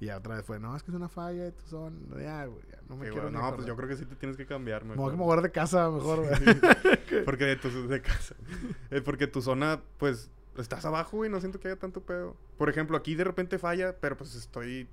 Y 0.00 0.06
ya 0.06 0.16
otra 0.16 0.36
vez 0.36 0.44
fue, 0.46 0.58
no, 0.58 0.74
es 0.74 0.82
que 0.82 0.90
es 0.90 0.96
una 0.96 1.08
falla 1.10 1.44
de 1.44 1.52
tu 1.52 1.62
zona. 1.66 1.94
Ya, 2.20 2.46
güey, 2.46 2.62
ya 2.70 2.78
no 2.88 2.96
me 2.96 3.06
Sí, 3.06 3.12
quiero 3.12 3.30
ni 3.30 3.36
no, 3.36 3.54
pues 3.54 3.66
yo 3.66 3.76
creo 3.76 3.88
que 3.88 3.96
sí 3.96 4.06
te 4.06 4.16
tienes 4.16 4.36
que 4.38 4.46
cambiar, 4.46 4.82
Me 4.84 4.94
voy 4.94 5.08
a 5.10 5.12
mejor. 5.12 5.16
mover 5.26 5.42
de 5.42 5.50
casa 5.52 5.90
mejor, 5.90 6.20
güey. 6.20 6.30
Porque 7.26 7.44
de 7.44 7.56
tu 7.56 7.86
de 7.88 8.00
casa. 8.00 8.34
Eh, 8.90 9.02
porque 9.02 9.26
tu 9.26 9.40
zona, 9.42 9.80
pues, 9.98 10.30
estás 10.56 10.84
abajo, 10.86 11.18
güey. 11.18 11.30
No 11.30 11.38
siento 11.40 11.60
que 11.60 11.68
haya 11.68 11.78
tanto 11.78 12.00
pedo. 12.02 12.34
Por 12.58 12.68
ejemplo, 12.70 12.96
aquí 12.96 13.14
de 13.14 13.24
repente 13.24 13.58
falla, 13.58 13.94
pero 14.00 14.16
pues 14.16 14.34
estoy 14.34 14.88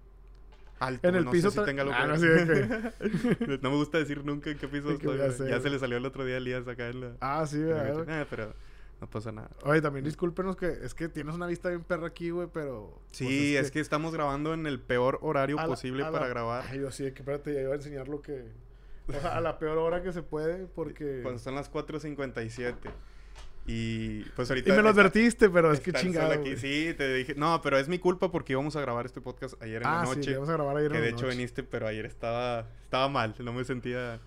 alto. 0.80 1.08
En 1.08 1.16
el 1.16 1.26
no 1.26 1.32
piso 1.32 1.50
sé 1.52 1.60
si 1.62 1.66
tenga 1.66 1.82
algo 1.84 1.94
Ah, 1.96 2.02
que 2.02 2.08
no, 2.08 2.18
sí, 2.18 3.58
no 3.62 3.72
me 3.72 3.76
gusta 3.78 3.98
decir 3.98 4.24
nunca 4.26 4.50
en 4.52 4.58
qué 4.58 4.68
piso 4.68 4.90
Sí, 4.90 4.96
estoy. 4.96 5.18
ya 5.18 5.24
güey. 5.26 5.38
sé, 5.38 5.50
Ya, 5.50 5.60
se 5.62 5.70
le 5.70 5.80
salió 5.80 5.98
el 5.98 6.06
otro 6.06 6.26
día 6.26 6.36
a 6.36 6.38
Elías 6.38 6.68
acá 6.68 6.90
en 6.90 7.02
la... 7.02 7.12
Ah, 7.22 7.46
sí, 7.48 7.58
noche. 7.58 7.92
güey. 7.94 8.06
Eh, 8.22 8.26
pero 8.30 8.54
no 9.02 9.10
pasa 9.10 9.32
nada. 9.32 9.50
Oye, 9.64 9.82
también 9.82 10.04
discúlpenos 10.06 10.56
que 10.56 10.68
es 10.84 10.94
que 10.94 11.08
tienes 11.10 11.36
una 11.36 11.46
vista 11.48 11.70
bien 11.70 11.84
perra 11.84 12.08
aquí, 12.08 12.30
güey, 12.32 12.48
pero... 12.52 13.00
Sí, 13.12 13.54
pues, 13.56 13.66
es, 13.68 13.72
que... 13.72 13.80
estamos 13.80 14.14
grabando 14.14 14.54
en 14.54 14.66
el 14.66 14.80
peor 14.80 15.20
horario 15.22 15.60
a 15.60 15.66
posible 15.68 16.04
la- 16.04 16.12
para 16.12 16.28
grabar. 16.28 16.66
Ay, 16.70 16.80
yo 16.80 16.92
sí, 16.92 17.04
que 17.12 17.20
espérate, 17.20 17.54
ya 17.54 17.62
iba 17.62 17.74
a 17.74 17.76
enseñar 17.76 18.08
lo 18.08 18.22
que... 18.22 18.46
O 19.08 19.12
sea, 19.14 19.38
a 19.38 19.42
la 19.42 19.58
peor 19.60 19.78
hora 19.78 20.02
que 20.04 20.12
se 20.12 20.24
puede, 20.24 20.66
porque... 20.66 21.20
Cuando 21.24 21.40
son 21.40 21.56
las 21.56 21.72
4.57. 21.72 22.76
Y 23.70 24.22
pues 24.36 24.50
Y 24.50 24.54
ahorita... 24.54 24.76
me 24.76 24.82
lo 24.82 24.90
advertiste, 24.90 25.50
pero 25.50 25.72
es 25.74 25.82
que 25.82 25.92
aquí. 25.92 26.12
güey. 26.14 26.56
Sí, 26.58 26.94
te 26.98 27.14
dije... 27.14 27.36
No, 27.36 27.62
pero 27.62 27.78
es 27.78 27.88
mi 27.90 28.00
culpa 28.00 28.32
porque 28.32 28.54
íbamos 28.54 28.76
a 28.78 28.82
grabar 28.82 29.06
este 29.06 29.20
podcast 29.20 29.62
ayer 29.62 29.82
en 29.82 29.88
Ah, 29.88 30.04
la 30.06 30.06
sí, 30.12 30.16
noche. 30.18 30.30
le 30.32 30.36
vamos 30.38 30.50
a 30.50 30.54
grabar 30.54 30.78
ayer 30.78 30.92
que 30.92 30.98
en 30.98 31.04
de 31.04 31.10
la 31.10 31.16
hecho 31.16 31.26
noche. 31.26 31.38
viniste, 31.38 31.64
pero 31.64 31.86
ayer 31.88 32.06
estaba... 32.06 32.68
Estaba 32.86 33.10
mal. 33.10 33.36
No 33.40 33.52
me 33.52 33.64
sentía 33.66 34.22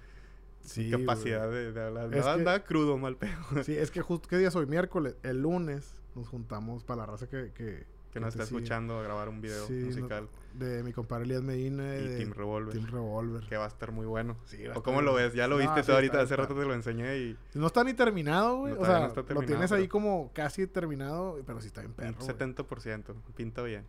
Sí, 0.62 0.90
capacidad 0.90 1.50
de, 1.50 1.72
de 1.72 1.82
hablar. 1.84 2.14
Es 2.14 2.26
Andaba, 2.26 2.58
que- 2.60 2.66
crudo, 2.66 2.96
mal 2.98 3.16
pedo. 3.16 3.38
Sí, 3.64 3.76
es 3.76 3.90
que 3.90 4.02
justo... 4.02 4.28
¿Qué 4.28 4.38
día 4.38 4.50
soy? 4.50 4.66
Miércoles. 4.66 5.16
El 5.22 5.42
lunes 5.42 6.00
nos 6.14 6.28
juntamos 6.28 6.84
para 6.84 7.00
la 7.02 7.06
raza 7.06 7.28
que... 7.28 7.52
Que, 7.52 7.86
que 8.12 8.18
nos 8.18 8.34
está 8.34 8.44
sigue. 8.44 8.58
escuchando 8.58 8.98
a 8.98 9.02
grabar 9.04 9.28
un 9.28 9.40
video 9.40 9.66
Sí, 9.68 9.74
no- 9.74 9.86
musical. 9.86 10.28
De 10.54 10.82
mi 10.82 10.92
compadre 10.92 11.24
Elías 11.26 11.42
Medina 11.42 11.96
y, 11.96 12.08
de 12.08 12.18
Team 12.18 12.32
Revolver. 12.32 12.72
Team 12.74 12.86
Revolver. 12.90 13.48
Que 13.48 13.56
va 13.56 13.66
a 13.66 13.68
estar 13.68 13.92
muy 13.92 14.04
bueno. 14.04 14.36
Sí, 14.46 14.64
va 14.66 14.74
a 14.74 14.78
¿O 14.78 14.82
cómo 14.82 15.00
lo 15.00 15.14
ves? 15.14 15.32
Ya 15.32 15.46
lo 15.46 15.56
No, 15.56 15.62
viste 15.62 15.84
sí, 15.84 15.92
ahorita. 15.92 16.14
está- 16.14 16.24
Hace 16.24 16.36
rato 16.36 16.54
te 16.56 16.64
lo 16.66 16.74
enseñé 16.74 17.18
y... 17.18 17.38
No 17.54 17.68
está 17.68 17.84
ni 17.84 17.94
terminado, 17.94 18.58
güey. 18.58 18.74
No, 18.74 18.80
o 18.80 18.84
sea, 18.84 19.12
lo 19.28 19.42
tienes 19.42 19.70
ahí 19.70 19.86
como 19.86 20.32
casi 20.34 20.66
terminado, 20.66 21.38
pero 21.46 21.60
sí 21.60 21.68
está 21.68 21.82
bien 21.82 21.90
Un 21.92 21.94
perro. 21.96 22.16
güey. 22.18 22.36
70%. 22.36 23.14
Pinta 23.36 23.62
bien. 23.62 23.84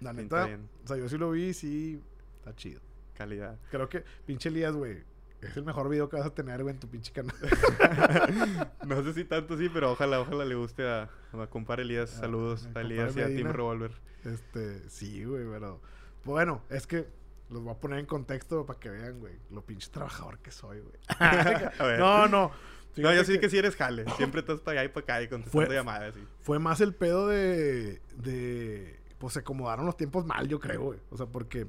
La 0.00 0.12
pinta 0.14 0.36
neta, 0.36 0.46
bien. 0.46 0.68
o 0.82 0.88
sea, 0.88 0.96
yo 0.96 1.08
sí 1.08 1.18
lo 1.18 1.30
vi, 1.30 1.52
sí, 1.52 2.00
está 2.38 2.54
chido. 2.56 2.80
Calidad. 3.14 3.58
Creo 3.70 3.88
que 3.88 4.04
pinche 4.26 4.48
Elías, 4.48 4.74
güey, 4.74 5.02
es 5.46 5.56
el 5.56 5.64
mejor 5.64 5.88
video 5.88 6.08
que 6.08 6.16
vas 6.16 6.26
a 6.26 6.34
tener, 6.34 6.62
güey, 6.62 6.74
en 6.74 6.80
tu 6.80 6.88
pinche 6.88 7.12
canal. 7.12 7.34
no 8.86 9.02
sé 9.02 9.12
si 9.14 9.24
tanto 9.24 9.56
sí, 9.58 9.68
pero 9.72 9.92
ojalá, 9.92 10.20
ojalá 10.20 10.44
le 10.44 10.54
guste 10.54 10.86
a, 10.88 11.08
a 11.32 11.46
compadre 11.48 11.82
Elías. 11.82 12.10
Saludos 12.10 12.68
a 12.74 12.80
Elías 12.80 13.16
y 13.16 13.20
a 13.20 13.26
Team. 13.26 13.50
Revolver. 13.52 13.92
Este, 14.24 14.88
sí, 14.88 15.24
güey, 15.24 15.44
pero 15.50 15.80
bueno, 16.24 16.62
es 16.70 16.86
que 16.86 17.06
los 17.50 17.62
voy 17.62 17.72
a 17.74 17.78
poner 17.78 17.98
en 17.98 18.06
contexto 18.06 18.64
para 18.64 18.78
que 18.80 18.88
vean, 18.88 19.20
güey, 19.20 19.34
lo 19.50 19.62
pinche 19.62 19.88
trabajador 19.90 20.38
que 20.38 20.50
soy, 20.50 20.80
güey. 20.80 20.94
No, 21.98 22.26
no. 22.28 22.50
No, 22.96 23.12
yo 23.12 23.24
sí 23.24 23.38
que 23.40 23.50
sí 23.50 23.58
eres 23.58 23.74
jale. 23.74 24.04
Siempre 24.16 24.40
estás 24.40 24.60
para 24.60 24.80
allá 24.80 24.88
y 24.88 24.92
para 24.92 25.02
acá 25.02 25.22
y 25.22 25.28
contestando 25.28 25.66
Fue- 25.66 25.74
llamadas. 25.74 26.14
y- 26.16 26.26
Fue 26.44 26.58
más 26.60 26.80
el 26.80 26.94
pedo 26.94 27.26
de, 27.26 28.00
de, 28.16 29.00
pues 29.18 29.32
se 29.34 29.40
acomodaron 29.40 29.84
los 29.84 29.96
tiempos 29.96 30.24
mal, 30.24 30.46
yo 30.46 30.60
creo, 30.60 30.80
güey. 30.82 31.00
O 31.10 31.16
sea, 31.16 31.26
porque, 31.26 31.66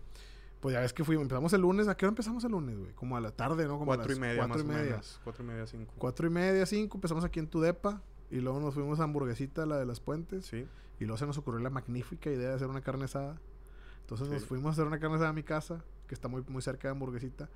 pues 0.65 0.73
ya 0.73 0.79
ves 0.79 0.93
que 0.93 1.03
fuimos, 1.03 1.21
empezamos 1.21 1.53
el 1.53 1.61
lunes, 1.61 1.87
¿a 1.87 1.95
qué 1.95 2.07
hora 2.07 2.09
empezamos 2.09 2.43
el 2.43 2.51
lunes, 2.51 2.75
güey? 2.75 2.91
Como 2.93 3.15
a 3.15 3.21
la 3.21 3.29
tarde, 3.29 3.67
¿no? 3.67 3.77
Como 3.77 3.93
a 3.93 3.97
Cuatro 3.97 4.11
y 4.11 4.15
las 4.15 4.19
media, 4.19 4.37
cuatro 4.37 4.55
más 4.55 4.63
y 4.63 4.67
media. 4.67 4.89
menos. 4.93 5.21
Cuatro 5.23 5.43
y 5.43 5.47
media, 5.47 5.67
cinco. 5.67 5.93
Cuatro 5.95 6.25
y 6.25 6.29
media, 6.31 6.65
cinco, 6.65 6.97
empezamos 6.97 7.23
aquí 7.23 7.39
en 7.39 7.45
Tudepa. 7.45 8.01
Y 8.31 8.37
luego 8.37 8.59
nos 8.59 8.73
fuimos 8.73 8.99
a 8.99 9.03
Hamburguesita, 9.03 9.67
la 9.67 9.77
de 9.77 9.85
las 9.85 9.99
puentes. 9.99 10.47
Sí. 10.47 10.65
Y 10.99 11.05
luego 11.05 11.19
se 11.19 11.27
nos 11.27 11.37
ocurrió 11.37 11.59
la 11.59 11.69
magnífica 11.69 12.31
idea 12.31 12.49
de 12.49 12.55
hacer 12.55 12.67
una 12.67 12.81
carne 12.81 13.05
asada. 13.05 13.39
Entonces 14.01 14.27
nos 14.27 14.43
fuimos 14.43 14.69
a 14.69 14.71
hacer 14.71 14.87
una 14.87 14.97
carne 14.99 15.17
asada 15.17 15.29
a 15.29 15.33
mi 15.33 15.43
casa, 15.43 15.85
que 16.07 16.15
está 16.15 16.29
muy, 16.29 16.41
muy 16.47 16.63
cerca 16.63 16.87
de 16.87 16.93
Hamburguesita. 16.93 17.47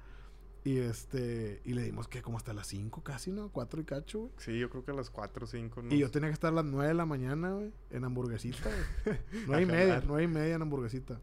Y 0.63 0.77
este, 0.77 1.63
y 1.65 1.73
le 1.73 1.81
dimos 1.81 2.07
que 2.07 2.21
como 2.21 2.37
hasta 2.37 2.53
las 2.53 2.67
5 2.67 3.01
casi, 3.01 3.31
¿no? 3.31 3.49
4 3.49 3.81
y 3.81 3.85
cacho, 3.85 4.19
güey. 4.19 4.31
Sí, 4.37 4.59
yo 4.59 4.69
creo 4.69 4.85
que 4.85 4.91
a 4.91 4.93
las 4.93 5.09
cuatro 5.09 5.45
o 5.45 5.47
cinco. 5.47 5.81
Y 5.89 5.97
yo 5.97 6.11
tenía 6.11 6.29
que 6.29 6.33
estar 6.33 6.53
a 6.53 6.57
las 6.57 6.65
9 6.65 6.89
de 6.89 6.93
la 6.93 7.07
mañana, 7.07 7.53
güey, 7.53 7.71
en 7.89 8.03
Hamburguesita, 8.03 8.69
güey. 9.03 9.17
9 9.47 9.61
y 9.63 9.65
A 9.65 9.67
media, 9.67 9.93
jalar. 9.95 10.03
9 10.05 10.23
y 10.23 10.27
media 10.27 10.53
en 10.53 10.61
Hamburguesita. 10.61 11.19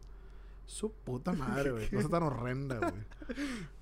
Su 0.67 0.91
puta 0.91 1.31
madre, 1.31 1.71
güey. 1.71 1.89
Cosa 1.89 2.09
tan 2.09 2.23
horrenda, 2.23 2.77
güey. 2.77 2.91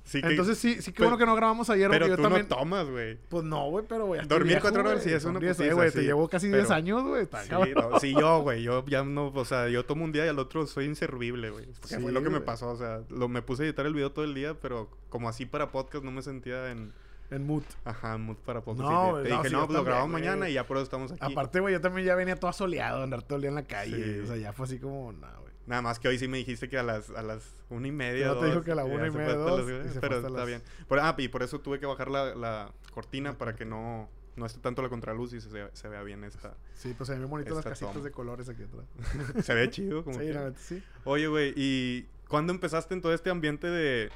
Sí 0.04 0.22
Entonces 0.24 0.60
sí, 0.60 0.82
sí 0.84 0.92
que 0.92 0.98
Pues- 0.98 1.10
bueno 1.10 1.18
que 1.18 1.26
no 1.26 1.36
grabamos 1.36 1.68
ayer, 1.72 1.90
pero 1.90 2.06
yo 2.08 2.16
tú 2.16 2.22
también. 2.22 2.48
no 2.48 2.56
tomas, 2.56 2.88
güey. 2.88 3.18
Pues 3.28 3.44
no, 3.44 3.70
güey, 3.72 3.86
pero 3.90 4.06
güey. 4.06 4.26
Dormir 4.28 4.60
cuatro 4.62 4.82
horas 4.82 5.02
sí 5.02 5.12
es 5.12 5.26
una 5.26 5.40
diez, 5.40 5.58
putiza, 5.58 5.74
güey. 5.74 5.90
sí. 5.90 5.96
Te 5.98 6.04
llevo 6.04 6.30
casi 6.30 6.48
10 6.48 6.62
Pero- 6.64 6.76
años, 6.76 7.04
güey. 7.04 7.26
Sí, 7.26 7.74
no, 7.74 8.00
sí, 8.00 8.14
yo, 8.14 8.40
güey. 8.42 8.62
Yo 8.62 8.86
ya 8.86 9.04
no, 9.04 9.28
o 9.30 9.46
sea, 9.46 9.68
yo 9.68 9.84
tomo 9.84 10.04
un 10.06 10.12
día 10.12 10.26
y 10.26 10.30
al 10.30 10.38
otro 10.38 10.68
soy 10.68 10.86
inservible, 10.86 11.50
güey. 11.50 11.66
Porque 11.82 11.96
Sí, 11.96 12.02
fue 12.02 12.12
lo 12.12 12.22
que 12.22 12.30
me 12.30 12.40
pasó, 12.40 12.70
o 12.70 12.78
sea, 12.78 13.02
lo, 13.10 13.28
me 13.28 13.42
puse 13.42 13.64
a 13.64 13.66
editar 13.66 13.86
el 13.88 13.96
video 13.96 14.12
todo 14.12 14.24
el 14.26 14.36
día, 14.36 14.54
pero 14.54 14.90
como 15.10 15.28
así 15.28 15.48
para 15.48 15.72
podcast 15.72 16.04
no 16.06 16.12
me 16.12 16.22
sentía 16.22 16.70
en, 16.70 16.94
En 17.32 17.48
mood. 17.48 17.64
ajá, 17.84 18.14
en 18.14 18.22
mood 18.22 18.38
para 18.46 18.62
podcast. 18.62 18.88
No, 18.88 19.20
y 19.22 19.24
te, 19.24 19.30
no, 19.30 19.36
dije, 19.38 19.50
sí, 19.50 19.56
no, 19.56 19.66
pues 19.66 19.76
lo 19.80 19.84
grabamos 19.84 20.12
mañana 20.12 20.48
y 20.50 20.54
ya 20.54 20.68
por 20.68 20.78
eso 20.78 20.84
estamos 20.84 21.12
aquí. 21.14 21.20
Aparte, 21.34 21.60
güey, 21.62 21.74
yo 21.74 21.82
también 21.82 22.06
ya 22.06 22.14
venía 22.14 22.36
todo 22.36 22.54
soleado, 22.54 23.02
andar 23.02 23.24
todo 23.24 23.38
el 23.38 23.42
día 23.42 23.50
en 23.50 23.56
la 23.56 23.64
calle. 23.66 24.14
Sí. 24.14 24.20
O 24.20 24.28
sea, 24.28 24.38
ya 24.38 24.54
fue 24.54 24.68
así 24.68 24.78
como, 24.78 25.12
no. 25.14 25.45
Nada 25.68 25.82
más 25.82 25.98
que 26.00 26.08
hoy 26.08 26.20
sí 26.20 26.28
me 26.28 26.38
dijiste 26.38 26.70
que 26.70 26.78
a 26.78 26.84
las, 26.84 27.10
a 27.10 27.22
las 27.24 27.44
una 27.70 27.88
y 27.88 27.92
media. 27.92 28.28
No, 28.28 28.40
te 28.40 28.46
dijo 28.48 28.62
que 28.62 28.72
a 28.72 28.76
la 28.76 28.86
una 28.86 29.08
y 29.08 29.12
media, 29.12 29.34
dos, 29.36 29.68
las- 29.70 29.96
y 29.96 30.00
pero 30.00 30.18
está 30.18 30.30
las- 30.30 30.46
bien. 30.48 30.62
Por- 30.88 31.00
ah, 31.00 31.16
y 31.18 31.28
por 31.28 31.42
eso 31.44 31.60
tuve 31.60 31.80
que 31.80 31.86
bajar 31.88 32.10
la, 32.12 32.36
la 32.36 32.72
cortina 32.94 33.38
para 33.38 33.56
que 33.56 33.66
no, 33.66 34.08
no 34.36 34.46
esté 34.46 34.60
tanto 34.60 34.82
la 34.84 34.90
contraluz 34.90 35.34
y 35.34 35.42
se, 35.42 35.50
se 35.74 35.88
vea 35.90 36.04
bien 36.04 36.24
esta. 36.24 36.56
Sí, 36.76 36.94
pues 36.96 37.08
se 37.08 37.18
ven 37.18 37.28
bonitas 37.30 37.56
las 37.56 37.66
casitas 37.66 37.94
toma. 37.94 38.06
de 38.06 38.12
colores 38.12 38.48
aquí 38.50 38.64
atrás. 38.64 38.86
se 39.46 39.54
ve 39.56 39.70
chido, 39.72 40.04
como 40.04 40.20
Sí, 40.20 40.26
que- 40.28 40.52
sí. 40.58 40.84
Oye, 41.04 41.28
güey, 41.28 41.54
¿y 41.56 42.06
cuándo 42.28 42.54
empezaste 42.54 42.94
en 42.94 43.02
todo 43.02 43.14
este 43.14 43.30
ambiente 43.32 43.68
de... 43.68 44.12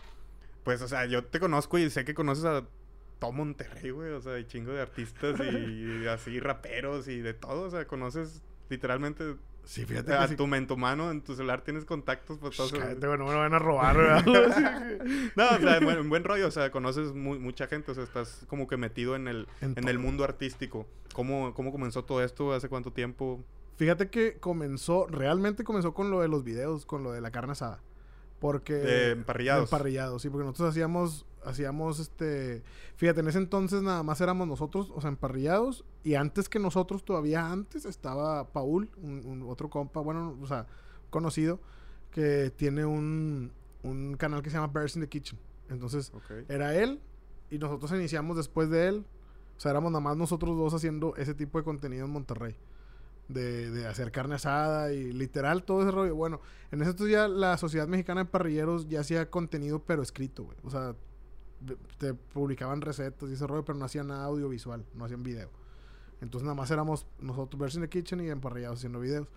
Pues, 0.63 0.81
o 0.83 0.87
sea, 0.87 1.05
yo 1.07 1.23
te 1.25 1.39
conozco 1.39 1.79
y 1.79 1.89
sé 1.89 2.05
que 2.05 2.13
conoces 2.13 2.45
a 2.45 2.63
todo 3.17 3.31
Monterrey, 3.31 3.89
güey. 3.89 4.11
O 4.11 4.21
sea, 4.21 4.33
hay 4.33 4.45
chingo 4.45 4.71
de 4.71 4.81
artistas 4.81 5.39
y, 5.39 6.05
así 6.07 6.39
raperos 6.39 7.07
y 7.07 7.21
de 7.21 7.33
todo. 7.33 7.63
O 7.63 7.69
sea, 7.71 7.87
conoces 7.87 8.43
literalmente 8.69 9.35
Sí, 9.69 9.85
fíjate 9.85 10.15
a 10.15 10.27
que 10.27 10.35
tu, 10.35 10.45
en 10.55 10.65
tu 10.65 10.77
mano, 10.77 11.11
en 11.11 11.21
tu 11.21 11.35
celular 11.35 11.61
tienes 11.61 11.85
contactos 11.85 12.39
por 12.39 12.55
todos. 12.55 12.71
Shh, 12.73 12.79
cállate, 12.79 13.05
güey, 13.05 13.19
no 13.19 13.25
me 13.27 13.33
lo 13.33 13.37
van 13.37 13.53
a 13.53 13.59
robar, 13.59 13.95
¿verdad? 13.95 14.25
No, 15.35 15.45
o 15.47 15.59
sea, 15.59 15.77
en 15.77 15.83
buen, 15.85 15.97
en 15.99 16.09
buen 16.09 16.23
rollo. 16.23 16.47
O 16.47 16.51
sea, 16.51 16.71
conoces 16.71 17.13
mu- 17.13 17.37
mucha 17.39 17.67
gente. 17.67 17.91
O 17.91 17.93
sea, 17.93 18.03
estás 18.03 18.45
como 18.47 18.67
que 18.67 18.77
metido 18.77 19.15
en 19.15 19.27
el, 19.27 19.47
En 19.61 19.75
en 19.77 19.87
el 19.87 19.99
mundo 19.99 20.23
artístico. 20.23 20.87
¿Cómo, 21.13 21.53
¿Cómo 21.53 21.71
comenzó 21.71 22.03
todo 22.03 22.23
esto? 22.23 22.51
¿Hace 22.51 22.67
cuánto 22.67 22.91
tiempo? 22.91 23.43
Fíjate 23.77 24.09
que 24.09 24.39
comenzó, 24.39 25.05
realmente 25.05 25.63
comenzó 25.63 25.93
con 25.93 26.09
lo 26.09 26.21
de 26.21 26.29
los 26.29 26.43
videos, 26.43 26.87
con 26.87 27.03
lo 27.03 27.11
de 27.11 27.21
la 27.21 27.29
carne 27.29 27.51
asada. 27.51 27.79
Porque... 28.39 29.11
Emparrillados. 29.11 29.71
Emparrillados, 29.71 30.23
sí, 30.23 30.29
porque 30.31 30.45
nosotros 30.45 30.71
hacíamos, 30.71 31.27
hacíamos 31.43 31.99
este... 31.99 32.63
Fíjate, 32.95 33.21
en 33.21 33.27
ese 33.27 33.37
entonces 33.37 33.81
nada 33.81 34.03
más 34.03 34.21
éramos 34.21 34.47
nosotros, 34.47 34.91
o 34.95 35.01
sea, 35.01 35.09
emparrillados. 35.09 35.85
Y 36.03 36.15
antes 36.15 36.49
que 36.49 36.59
nosotros, 36.59 37.03
todavía 37.03 37.51
antes, 37.51 37.85
estaba 37.85 38.47
Paul, 38.51 38.89
un, 39.01 39.25
un 39.25 39.43
otro 39.49 39.69
compa, 39.69 40.01
bueno, 40.01 40.37
o 40.41 40.47
sea, 40.47 40.67
conocido, 41.09 41.59
que 42.11 42.51
tiene 42.55 42.85
un, 42.85 43.51
un 43.83 44.15
canal 44.15 44.41
que 44.41 44.49
se 44.49 44.57
llama 44.57 44.71
Bears 44.73 44.95
in 44.95 45.01
the 45.01 45.09
Kitchen. 45.09 45.39
Entonces, 45.69 46.11
era 46.47 46.75
él 46.75 46.99
y 47.49 47.57
nosotros 47.57 47.91
iniciamos 47.91 48.37
después 48.37 48.69
de 48.69 48.87
él. 48.87 49.05
O 49.57 49.59
sea, 49.59 49.71
éramos 49.71 49.91
nada 49.91 50.01
más 50.01 50.17
nosotros 50.17 50.57
dos 50.57 50.73
haciendo 50.73 51.15
ese 51.17 51.33
tipo 51.33 51.57
de 51.57 51.63
contenido 51.63 52.05
en 52.05 52.11
Monterrey. 52.11 52.55
De, 53.27 53.69
de 53.69 53.85
hacer 53.85 54.11
carne 54.11 54.33
asada 54.33 54.91
y 54.91 55.13
literal 55.13 55.63
todo 55.63 55.83
ese 55.83 55.91
rollo. 55.91 56.15
Bueno, 56.15 56.41
en 56.71 56.81
ese 56.81 56.89
entonces 56.91 57.13
ya 57.13 57.27
la 57.27 57.59
Sociedad 57.59 57.87
Mexicana 57.87 58.23
de 58.23 58.29
Parrilleros 58.29 58.89
ya 58.89 59.01
hacía 59.01 59.29
contenido 59.29 59.83
pero 59.85 60.01
escrito, 60.01 60.45
güey. 60.45 60.57
O 60.63 60.71
sea, 60.71 60.95
te 61.97 62.13
publicaban 62.13 62.81
recetas 62.81 63.29
y 63.29 63.33
ese 63.33 63.47
rollo, 63.47 63.63
pero 63.65 63.77
no 63.77 63.85
hacían 63.85 64.07
nada 64.07 64.25
audiovisual, 64.25 64.85
no 64.95 65.05
hacían 65.05 65.23
video. 65.23 65.49
Entonces 66.21 66.43
nada 66.43 66.55
más 66.55 66.69
éramos 66.71 67.05
nosotros 67.19 67.59
Versus 67.59 67.75
in 67.77 67.81
the 67.81 67.89
Kitchen 67.89 68.21
y 68.21 68.29
emparrillados 68.29 68.79
haciendo 68.79 68.99
videos. 68.99 69.27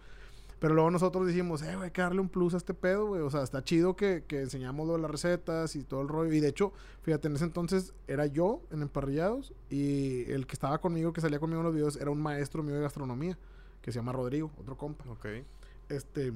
Pero 0.59 0.75
luego 0.75 0.93
nosotros 0.93 1.27
dijimos, 1.27 1.61
eh, 1.63 1.75
güey, 1.75 1.91
darle 1.91 2.21
un 2.21 2.29
plus 2.29 2.55
a 2.55 2.57
este 2.57 2.73
pedo, 2.73 3.07
güey. 3.07 3.21
O 3.23 3.31
sea, 3.31 3.43
está 3.43 3.65
chido 3.65 3.97
que, 3.97 4.23
que 4.29 4.43
enseñamos 4.43 4.87
lo 4.87 4.93
de 4.93 5.01
las 5.01 5.11
recetas 5.11 5.75
y 5.75 5.83
todo 5.83 6.03
el 6.03 6.09
rollo. 6.09 6.33
Y 6.33 6.39
de 6.39 6.47
hecho, 6.47 6.73
fíjate, 7.03 7.27
en 7.27 7.35
ese 7.35 7.45
entonces 7.45 7.95
era 8.07 8.27
yo 8.27 8.63
en 8.71 8.83
Emparrillados 8.83 9.53
y 9.71 10.31
el 10.31 10.47
que 10.47 10.53
estaba 10.53 10.79
conmigo, 10.79 11.13
que 11.13 11.21
salía 11.21 11.41
conmigo 11.41 11.63
en 11.63 11.67
los 11.67 11.75
videos, 11.75 11.97
era 11.97 12.13
un 12.13 12.23
maestro 12.23 12.63
mío 12.63 12.77
de 12.77 12.81
gastronomía, 12.83 13.37
que 13.81 13.91
se 13.91 13.99
llama 13.99 14.13
Rodrigo, 14.13 14.53
otro 14.57 14.77
compa. 14.77 15.05
Ok. 15.11 15.27
Este, 15.89 16.33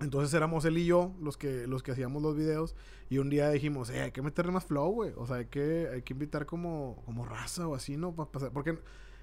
entonces 0.00 0.32
éramos 0.34 0.64
él 0.64 0.78
y 0.78 0.86
yo 0.86 1.12
los 1.20 1.36
que, 1.36 1.66
los 1.66 1.82
que 1.82 1.92
hacíamos 1.92 2.22
los 2.22 2.36
videos. 2.36 2.74
Y 3.08 3.18
un 3.18 3.28
día 3.30 3.50
dijimos, 3.50 3.90
eh, 3.90 4.00
hay 4.02 4.12
que 4.12 4.22
meterle 4.22 4.52
más 4.52 4.64
flow, 4.64 4.90
güey. 4.92 5.12
O 5.16 5.26
sea, 5.26 5.36
hay 5.36 5.46
que, 5.46 5.88
hay 5.92 6.02
que 6.02 6.12
invitar 6.14 6.46
como, 6.46 7.02
como 7.04 7.24
raza 7.24 7.66
o 7.68 7.74
así, 7.74 7.96
¿no? 7.96 8.14
Pa- 8.14 8.30
pasar- 8.30 8.50
Porque 8.52 8.78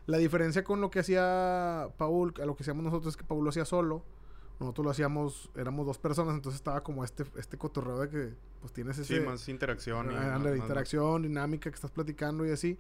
la 0.06 0.18
diferencia 0.18 0.64
con 0.64 0.80
lo 0.82 0.90
que 0.92 1.00
hacía 1.00 1.90
Paul, 1.98 2.34
a 2.42 2.46
lo 2.46 2.56
que 2.56 2.64
hacíamos 2.64 2.84
nosotros 2.84 3.14
es 3.14 3.18
que 3.18 3.24
Paul 3.24 3.44
lo 3.44 3.50
hacía 3.50 3.66
solo. 3.66 4.04
Nosotros 4.60 4.86
lo 4.86 4.92
hacíamos, 4.92 5.52
éramos 5.56 5.86
dos 5.86 6.00
personas, 6.00 6.34
entonces 6.34 6.60
estaba 6.60 6.82
como 6.84 7.04
este, 7.04 7.24
este 7.38 7.58
cotorreo 7.58 8.00
de 8.00 8.10
que 8.10 8.34
pues 8.60 8.74
tienes 8.74 8.98
ese... 8.98 9.20
Sí, 9.20 9.24
más 9.24 9.48
interacción. 9.50 10.12
y 10.12 10.16
Ah, 10.16 10.18
más- 10.20 10.26
ándale, 10.38 10.58
más- 10.58 10.66
interacción, 10.68 11.22
dinámica 11.22 11.70
que 11.70 11.76
estás 11.76 11.92
platicando 11.92 12.46
y 12.46 12.50
así. 12.52 12.78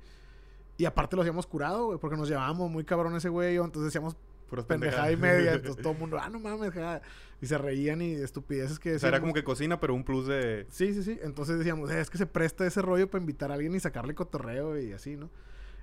Y 0.78 0.86
aparte 0.86 1.16
lo 1.16 1.22
hacíamos 1.22 1.46
curado, 1.48 1.86
güey, 1.86 2.00
porque 2.00 2.18
nos 2.18 2.28
llevábamos 2.30 2.70
muy 2.72 2.84
cabrón 2.84 3.16
ese 3.16 3.30
güey. 3.30 3.56
Entonces 3.58 3.86
decíamos 3.86 4.16
puras 4.50 4.66
pendejada 4.66 5.12
y 5.12 5.18
media. 5.18 5.54
Entonces 5.56 5.82
todo 5.84 5.94
el 5.94 6.00
mundo, 6.00 6.18
ah, 6.22 6.30
no 6.30 6.40
mames, 6.40 6.72
ja". 6.74 7.02
Y 7.42 7.46
se 7.46 7.58
reían 7.58 8.02
y 8.02 8.14
estupideces 8.14 8.80
que 8.80 8.96
O 8.96 9.00
sea, 9.00 9.10
era 9.10 9.18
decíamos. 9.18 9.22
como 9.22 9.34
que 9.34 9.44
cocina, 9.44 9.80
pero 9.80 9.94
un 9.94 10.04
plus 10.04 10.26
de... 10.28 10.66
Sí, 10.70 10.94
sí, 10.94 11.04
sí. 11.04 11.20
Entonces 11.22 11.58
decíamos, 11.60 11.92
"Eh, 11.92 12.00
es 12.02 12.10
que 12.10 12.18
se 12.18 12.26
presta 12.26 12.66
ese 12.66 12.82
rollo 12.82 13.10
para 13.10 13.22
invitar 13.22 13.52
a 13.52 13.56
alguien 13.56 13.76
y 13.76 13.80
sacarle 13.80 14.16
cotorreo 14.16 14.80
y 14.80 14.92
así, 14.94 15.16
¿no? 15.16 15.30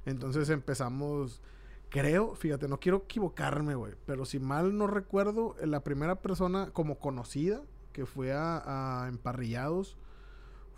Entonces 0.05 0.51
empezamos, 0.51 1.41
creo, 1.91 2.35
fíjate, 2.35 2.67
no 2.69 2.81
quiero 2.81 2.99
equivocarme, 3.05 3.75
güey, 3.77 3.95
pero 4.05 4.25
si 4.25 4.41
mal 4.41 4.77
no 4.77 4.87
recuerdo, 4.89 5.55
eh, 5.61 5.67
la 5.67 5.85
primera 5.85 6.21
persona 6.23 6.71
como 6.73 6.99
conocida 6.99 7.63
que 7.93 8.05
fue 8.05 8.33
a, 8.33 9.05
a 9.05 9.09
Emparrillados 9.09 9.97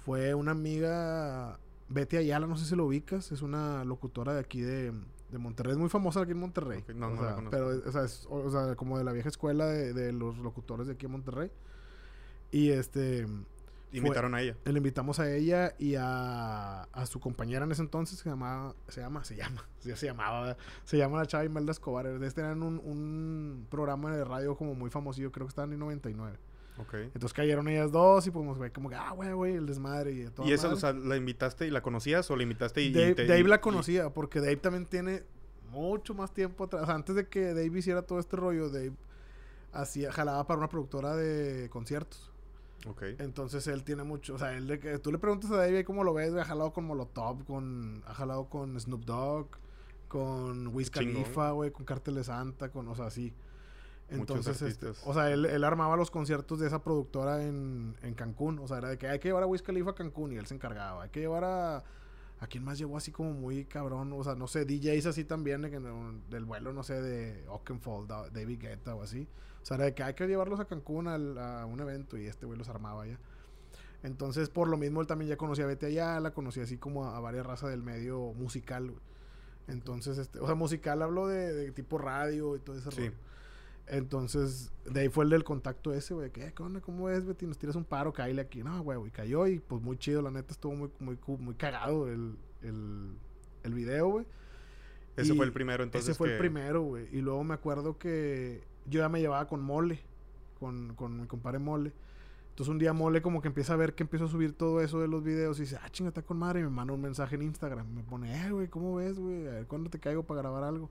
fue 0.04 0.34
una 0.34 0.50
amiga, 0.52 1.58
Betty 1.88 2.18
Ayala, 2.18 2.46
no 2.46 2.56
sé 2.58 2.66
si 2.66 2.76
lo 2.76 2.84
ubicas, 2.84 3.32
es 3.32 3.40
una 3.42 3.82
locutora 3.84 4.34
de 4.34 4.40
aquí 4.40 4.60
de, 4.60 4.92
de 5.30 5.38
Monterrey, 5.38 5.72
es 5.72 5.78
muy 5.78 5.88
famosa 5.88 6.20
aquí 6.20 6.32
en 6.32 6.38
Monterrey. 6.38 6.80
Ok, 6.80 6.90
no, 6.94 7.08
o 7.08 7.10
no 7.10 7.22
la 7.22 7.34
conozco. 7.34 7.50
Pero, 7.50 7.88
o 7.88 7.92
sea, 7.92 8.04
es 8.04 8.26
o 8.30 8.50
sea, 8.50 8.76
como 8.76 8.96
de 8.98 9.04
la 9.04 9.12
vieja 9.12 9.28
escuela 9.28 9.66
de, 9.66 9.92
de 9.92 10.12
los 10.12 10.38
locutores 10.38 10.86
de 10.86 10.92
aquí 10.94 11.06
en 11.06 11.12
Monterrey. 11.12 11.50
Y 12.50 12.70
este... 12.70 13.26
fue- 13.26 13.98
Invitaron 13.98 14.34
a 14.34 14.40
ella. 14.42 14.56
le 14.64 14.76
invitamos 14.76 15.20
a 15.20 15.30
ella 15.32 15.74
y 15.78 15.94
a, 15.94 16.82
a 16.82 17.06
su 17.06 17.18
compañera 17.20 17.64
en 17.64 17.72
ese 17.72 17.82
entonces, 17.82 18.18
que 18.18 18.24
se 18.24 18.30
llamaba, 18.30 18.74
se 18.88 19.00
llama, 19.00 19.24
se 19.24 19.36
llama, 19.36 19.64
ya 19.84 19.96
se 19.96 20.06
llamaba, 20.06 20.56
se 20.84 20.98
llama 20.98 21.18
la 21.18 21.26
chava 21.26 21.44
Imelda 21.44 21.72
Escobar. 21.72 22.06
Este 22.06 22.40
era 22.40 22.52
un, 22.52 22.62
un 22.62 23.66
programa 23.70 24.14
de 24.14 24.24
radio 24.24 24.56
como 24.56 24.74
muy 24.74 24.90
famosillo, 24.90 25.32
creo 25.32 25.46
que 25.46 25.50
estaba 25.50 25.72
en 25.72 25.78
99. 25.78 26.36
Entonces 26.92 27.32
cayeron 27.32 27.68
ellas 27.68 27.90
dos 27.92 28.26
y 28.26 28.30
pues, 28.30 28.58
güey, 28.58 28.70
como 28.70 28.88
que, 28.88 28.94
ah, 28.96 29.12
güey, 29.12 29.32
güey, 29.32 29.54
el 29.54 29.66
desmadre 29.66 30.12
y 30.12 30.24
todo. 30.30 30.46
¿Y 30.46 30.52
esa, 30.52 30.68
o 30.68 30.76
sea, 30.76 30.92
la 30.92 31.16
invitaste 31.16 31.66
y 31.66 31.70
la 31.70 31.80
conocías 31.82 32.30
o 32.30 32.36
la 32.36 32.42
invitaste 32.42 32.82
y... 32.82 32.86
y 32.88 32.92
Dave, 32.92 33.14
te- 33.14 33.26
Dave 33.26 33.40
y- 33.40 33.44
la 33.44 33.56
y- 33.56 33.60
conocía, 33.60 34.10
porque 34.10 34.40
Dave 34.40 34.56
también 34.56 34.86
tiene 34.86 35.22
mucho 35.70 36.14
más 36.14 36.32
tiempo 36.32 36.64
atrás. 36.64 36.82
O 36.82 36.86
sea, 36.86 36.94
antes 36.94 37.14
de 37.16 37.26
que 37.28 37.54
Dave 37.54 37.78
hiciera 37.78 38.02
todo 38.02 38.18
este 38.18 38.36
rollo, 38.36 38.68
Dave 38.68 38.92
hacía, 39.72 40.12
jalaba 40.12 40.46
para 40.46 40.58
una 40.58 40.68
productora 40.68 41.16
de 41.16 41.68
conciertos. 41.70 42.30
Entonces 43.18 43.66
él 43.66 43.82
tiene 43.82 44.04
mucho, 44.04 44.34
o 44.34 44.38
sea, 44.38 44.52
él 44.56 44.66
de 44.68 44.78
que 44.78 44.98
tú 44.98 45.10
le 45.10 45.18
preguntas 45.18 45.50
a 45.50 45.56
Dave 45.56 45.84
cómo 45.84 46.04
lo 46.04 46.14
ves, 46.14 46.32
ha 46.34 46.44
jalado 46.44 46.72
con 46.72 46.84
Molotov, 46.84 47.44
con 47.44 48.02
ha 48.06 48.14
jalado 48.14 48.48
con 48.48 48.78
Snoop 48.78 49.04
Dogg, 49.04 49.48
con 50.08 50.68
Wiz. 50.68 50.90
Khalifa, 50.90 51.50
güey, 51.50 51.70
con 51.72 51.84
Cartel 51.84 52.14
de 52.14 52.24
Santa, 52.24 52.68
con, 52.70 52.86
o 52.88 52.94
sea, 52.94 53.06
así. 53.06 53.32
Entonces, 54.08 54.62
este, 54.62 54.92
o 55.04 55.12
sea, 55.14 55.32
él, 55.32 55.46
él 55.46 55.64
armaba 55.64 55.96
los 55.96 56.10
conciertos 56.12 56.60
de 56.60 56.68
esa 56.68 56.82
productora 56.82 57.42
en, 57.42 57.96
en 58.02 58.14
Cancún, 58.14 58.58
o 58.60 58.68
sea, 58.68 58.78
era 58.78 58.88
de 58.90 58.98
que 58.98 59.08
hay 59.08 59.18
que 59.18 59.28
llevar 59.28 59.42
a 59.42 59.46
Wiz 59.46 59.62
Khalifa 59.62 59.90
a 59.90 59.94
Cancún 59.94 60.32
y 60.32 60.36
él 60.36 60.46
se 60.46 60.54
encargaba, 60.54 61.02
hay 61.04 61.10
que 61.10 61.20
llevar 61.20 61.44
a 61.44 61.84
a 62.38 62.46
quién 62.48 62.62
más 62.64 62.76
llevó 62.76 62.98
así 62.98 63.10
como 63.12 63.32
muy 63.32 63.64
cabrón, 63.64 64.12
o 64.12 64.22
sea, 64.22 64.34
no 64.34 64.46
sé, 64.46 64.66
DJs 64.66 65.06
así 65.06 65.24
también 65.24 65.62
de 65.62 65.70
que 65.70 65.80
no- 65.80 66.20
del 66.28 66.44
vuelo, 66.44 66.74
no 66.74 66.82
sé, 66.82 67.00
de 67.00 67.48
Oakenfold, 67.48 68.06
Da- 68.10 68.28
David 68.28 68.60
Guetta 68.60 68.94
o 68.94 69.02
así. 69.02 69.26
O 69.62 69.64
sea, 69.64 69.76
era 69.78 69.86
de 69.86 69.94
que 69.94 70.02
hay 70.02 70.12
que 70.12 70.26
llevarlos 70.26 70.60
a 70.60 70.66
Cancún 70.66 71.08
al- 71.08 71.38
a 71.38 71.64
un 71.64 71.80
evento 71.80 72.18
y 72.18 72.26
este 72.26 72.44
güey 72.44 72.58
los 72.58 72.68
armaba 72.68 73.06
ya. 73.06 73.18
Entonces, 74.02 74.50
por 74.50 74.68
lo 74.68 74.76
mismo, 74.76 75.00
él 75.00 75.06
también 75.06 75.30
ya 75.30 75.36
conocía 75.38 75.64
a 75.64 75.68
Betty 75.68 75.86
Ayala, 75.86 76.32
conocía 76.32 76.64
así 76.64 76.76
como 76.76 77.06
a, 77.06 77.16
a 77.16 77.20
varias 77.20 77.46
razas 77.46 77.70
del 77.70 77.82
medio 77.82 78.18
musical, 78.34 78.90
güey. 78.90 79.00
Entonces, 79.68 80.18
este, 80.18 80.38
o 80.38 80.46
sea, 80.46 80.54
musical 80.54 81.00
hablo 81.02 81.26
de, 81.26 81.52
de 81.54 81.72
tipo 81.72 81.96
radio 81.98 82.54
y 82.56 82.60
todo 82.60 82.76
ese 82.76 82.90
Sí. 82.90 82.98
rollo. 83.00 83.12
Entonces, 83.88 84.72
de 84.84 85.00
ahí 85.00 85.08
fue 85.08 85.24
el 85.24 85.30
del 85.30 85.44
contacto 85.44 85.92
ese, 85.92 86.14
güey. 86.14 86.30
que, 86.30 86.46
"Eh, 86.46 86.52
¿Qué 86.54 86.62
onda? 86.62 86.80
¿Cómo 86.80 87.08
es, 87.08 87.24
Betty? 87.24 87.46
Nos 87.46 87.58
tiras 87.58 87.76
un 87.76 87.84
paro, 87.84 88.12
caíle 88.12 88.42
aquí. 88.42 88.62
No, 88.64 88.82
güey, 88.82 88.98
güey, 88.98 89.10
cayó 89.12 89.46
y 89.46 89.60
pues 89.60 89.80
muy 89.82 89.96
chido, 89.96 90.22
la 90.22 90.30
neta, 90.30 90.52
estuvo 90.52 90.74
muy, 90.74 90.90
muy, 90.98 91.18
muy 91.38 91.54
cagado 91.54 92.08
el, 92.08 92.36
el, 92.62 93.12
el 93.62 93.74
video, 93.74 94.08
güey. 94.08 94.26
Ese 95.16 95.32
Y 95.32 95.36
fue 95.36 95.46
el 95.46 95.52
primero, 95.52 95.84
entonces. 95.84 96.10
Ese 96.10 96.18
fue 96.18 96.32
el 96.32 96.38
primero, 96.38 96.82
güey. 96.82 97.08
Y 97.12 97.20
luego 97.22 97.42
me 97.44 97.54
acuerdo 97.54 97.96
que 97.98 98.62
yo 98.86 99.00
ya 99.00 99.08
me 99.08 99.20
llevaba 99.20 99.46
con 99.48 99.62
Mole, 99.62 100.00
con, 100.58 100.94
con 100.94 101.20
mi 101.20 101.26
compadre 101.26 101.58
Mole. 101.58 101.92
Entonces 102.50 102.70
un 102.72 102.78
día 102.78 102.92
Mole 102.92 103.20
como 103.22 103.40
que 103.42 103.48
empieza 103.48 103.74
a 103.74 103.76
ver 103.76 103.94
que 103.94 104.02
empiezo 104.02 104.24
a 104.24 104.28
subir 104.28 104.52
todo 104.52 104.80
eso 104.80 104.98
de 105.00 105.08
los 105.08 105.22
videos 105.22 105.58
y 105.58 105.62
dice, 105.62 105.78
ah, 105.82 105.90
chinga, 105.90 106.08
está 106.08 106.22
con 106.22 106.38
madre. 106.38 106.60
Y 106.60 106.62
me 106.64 106.70
manda 106.70 106.92
un 106.92 107.00
mensaje 107.00 107.36
en 107.36 107.42
Instagram. 107.42 107.86
Me 107.94 108.02
pone, 108.02 108.46
eh, 108.46 108.50
güey, 108.50 108.68
¿cómo 108.68 108.96
ves, 108.96 109.18
güey? 109.18 109.46
A 109.46 109.50
ver, 109.52 109.66
¿cuándo 109.66 109.90
te 109.90 109.98
caigo 110.00 110.22
para 110.24 110.40
grabar 110.40 110.64
algo? 110.64 110.90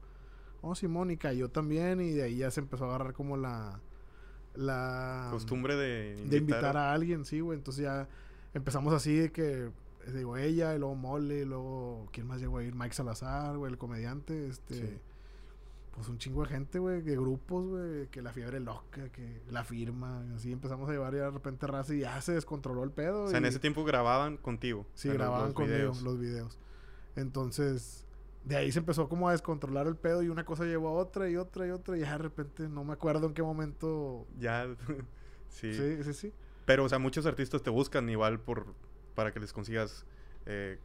Oh, 0.67 0.75
Simón, 0.75 1.11
y 1.11 1.17
cayó 1.17 1.49
también. 1.49 2.01
Y 2.01 2.11
de 2.11 2.23
ahí 2.23 2.37
ya 2.37 2.49
se 2.49 2.59
empezó 2.59 2.85
a 2.85 2.87
agarrar 2.89 3.13
como 3.13 3.37
la... 3.37 3.79
la 4.55 5.27
Costumbre 5.31 5.75
de 5.75 6.15
de 6.27 6.37
invitar 6.37 6.75
a 6.75 6.91
alguien, 6.91 7.23
sí, 7.23 7.39
güey. 7.39 7.57
Entonces 7.57 7.83
ya 7.83 8.07
empezamos 8.53 8.93
así 8.93 9.15
de 9.15 9.31
que, 9.31 9.69
digo, 10.13 10.37
ella, 10.37 10.73
y 10.75 10.79
luego 10.79 10.95
Mole, 10.95 11.41
y 11.41 11.45
luego, 11.45 12.07
¿quién 12.11 12.25
más 12.25 12.41
llegó 12.41 12.57
a 12.57 12.63
ir? 12.63 12.73
Mike 12.73 12.95
Salazar, 12.95 13.57
güey, 13.57 13.71
el 13.71 13.77
comediante, 13.77 14.47
este... 14.47 14.75
Sí. 14.75 14.97
Pues 15.93 16.09
un 16.09 16.17
chingo 16.17 16.41
de 16.41 16.49
gente, 16.49 16.77
güey, 16.77 17.01
de 17.01 17.15
grupos, 17.15 17.67
güey, 17.67 18.07
que 18.07 18.21
la 18.21 18.33
fiebre 18.33 18.59
loca, 18.59 19.07
que 19.13 19.41
la 19.49 19.63
firma, 19.63 20.25
así 20.35 20.51
empezamos 20.51 20.89
a 20.89 20.91
llevar 20.91 21.13
y 21.13 21.19
de 21.19 21.31
repente 21.31 21.67
raza 21.67 21.93
y 21.93 21.99
ya 21.99 22.19
se 22.19 22.33
descontroló 22.33 22.83
el 22.83 22.91
pedo. 22.91 23.23
O 23.23 23.27
sea, 23.29 23.37
en 23.37 23.45
ese 23.45 23.59
tiempo 23.59 23.85
grababan 23.85 24.35
contigo. 24.35 24.85
Sí, 24.93 25.07
grababan 25.07 25.45
los 25.45 25.53
conmigo 25.53 25.77
videos. 25.77 26.01
los 26.01 26.19
videos. 26.19 26.59
Entonces, 27.15 28.04
de 28.45 28.55
ahí 28.55 28.71
se 28.71 28.79
empezó 28.79 29.09
como 29.09 29.27
a 29.27 29.31
descontrolar 29.31 29.87
el 29.87 29.95
pedo 29.95 30.21
y 30.21 30.29
una 30.29 30.45
cosa 30.45 30.65
llevó 30.65 30.89
a 30.89 30.91
otra 30.93 31.29
y 31.29 31.35
otra 31.35 31.65
y 31.67 31.71
otra 31.71 31.97
y 31.97 32.01
ya 32.01 32.11
de 32.11 32.19
repente 32.19 32.69
no 32.69 32.83
me 32.83 32.93
acuerdo 32.93 33.27
en 33.27 33.33
qué 33.33 33.41
momento... 33.41 34.27
Ya, 34.37 34.67
sí. 35.49 35.73
Sí, 35.73 36.03
sí, 36.03 36.13
sí. 36.13 36.33
Pero, 36.65 36.83
o 36.83 36.89
sea, 36.89 36.99
muchos 36.99 37.25
artistas 37.25 37.63
te 37.63 37.69
buscan 37.71 38.09
igual 38.09 38.39
por 38.39 38.73
para 39.15 39.31
que 39.31 39.39
les 39.39 39.51
consigas 39.51 40.05
eh, 40.45 40.77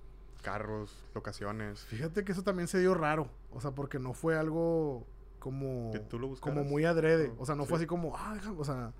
carros, 0.43 1.05
locaciones. 1.15 1.81
Fíjate 1.81 2.25
que 2.25 2.33
eso 2.33 2.43
también 2.43 2.69
se 2.69 2.79
dio 2.79 2.95
raro. 2.95 3.29
O 3.51 3.61
sea, 3.61 3.73
porque 3.73 3.99
no 3.99 4.15
fue 4.15 4.39
algo 4.39 5.07
como... 5.39 5.91
Que 5.93 5.99
tú 5.99 6.19
lo 6.19 6.29
buscaras. 6.29 6.57
como 6.57 6.69
muy 6.69 6.85
adrede. 6.85 7.33
O 7.39 7.45
sea, 7.45 7.57
no 7.57 7.65
sí. 7.65 7.69
fue 7.69 7.79
así 7.79 7.87
como... 7.87 8.17
Ah, 8.17 8.33
déjame", 8.35 8.59
O 8.59 8.65
sea, 8.65 8.93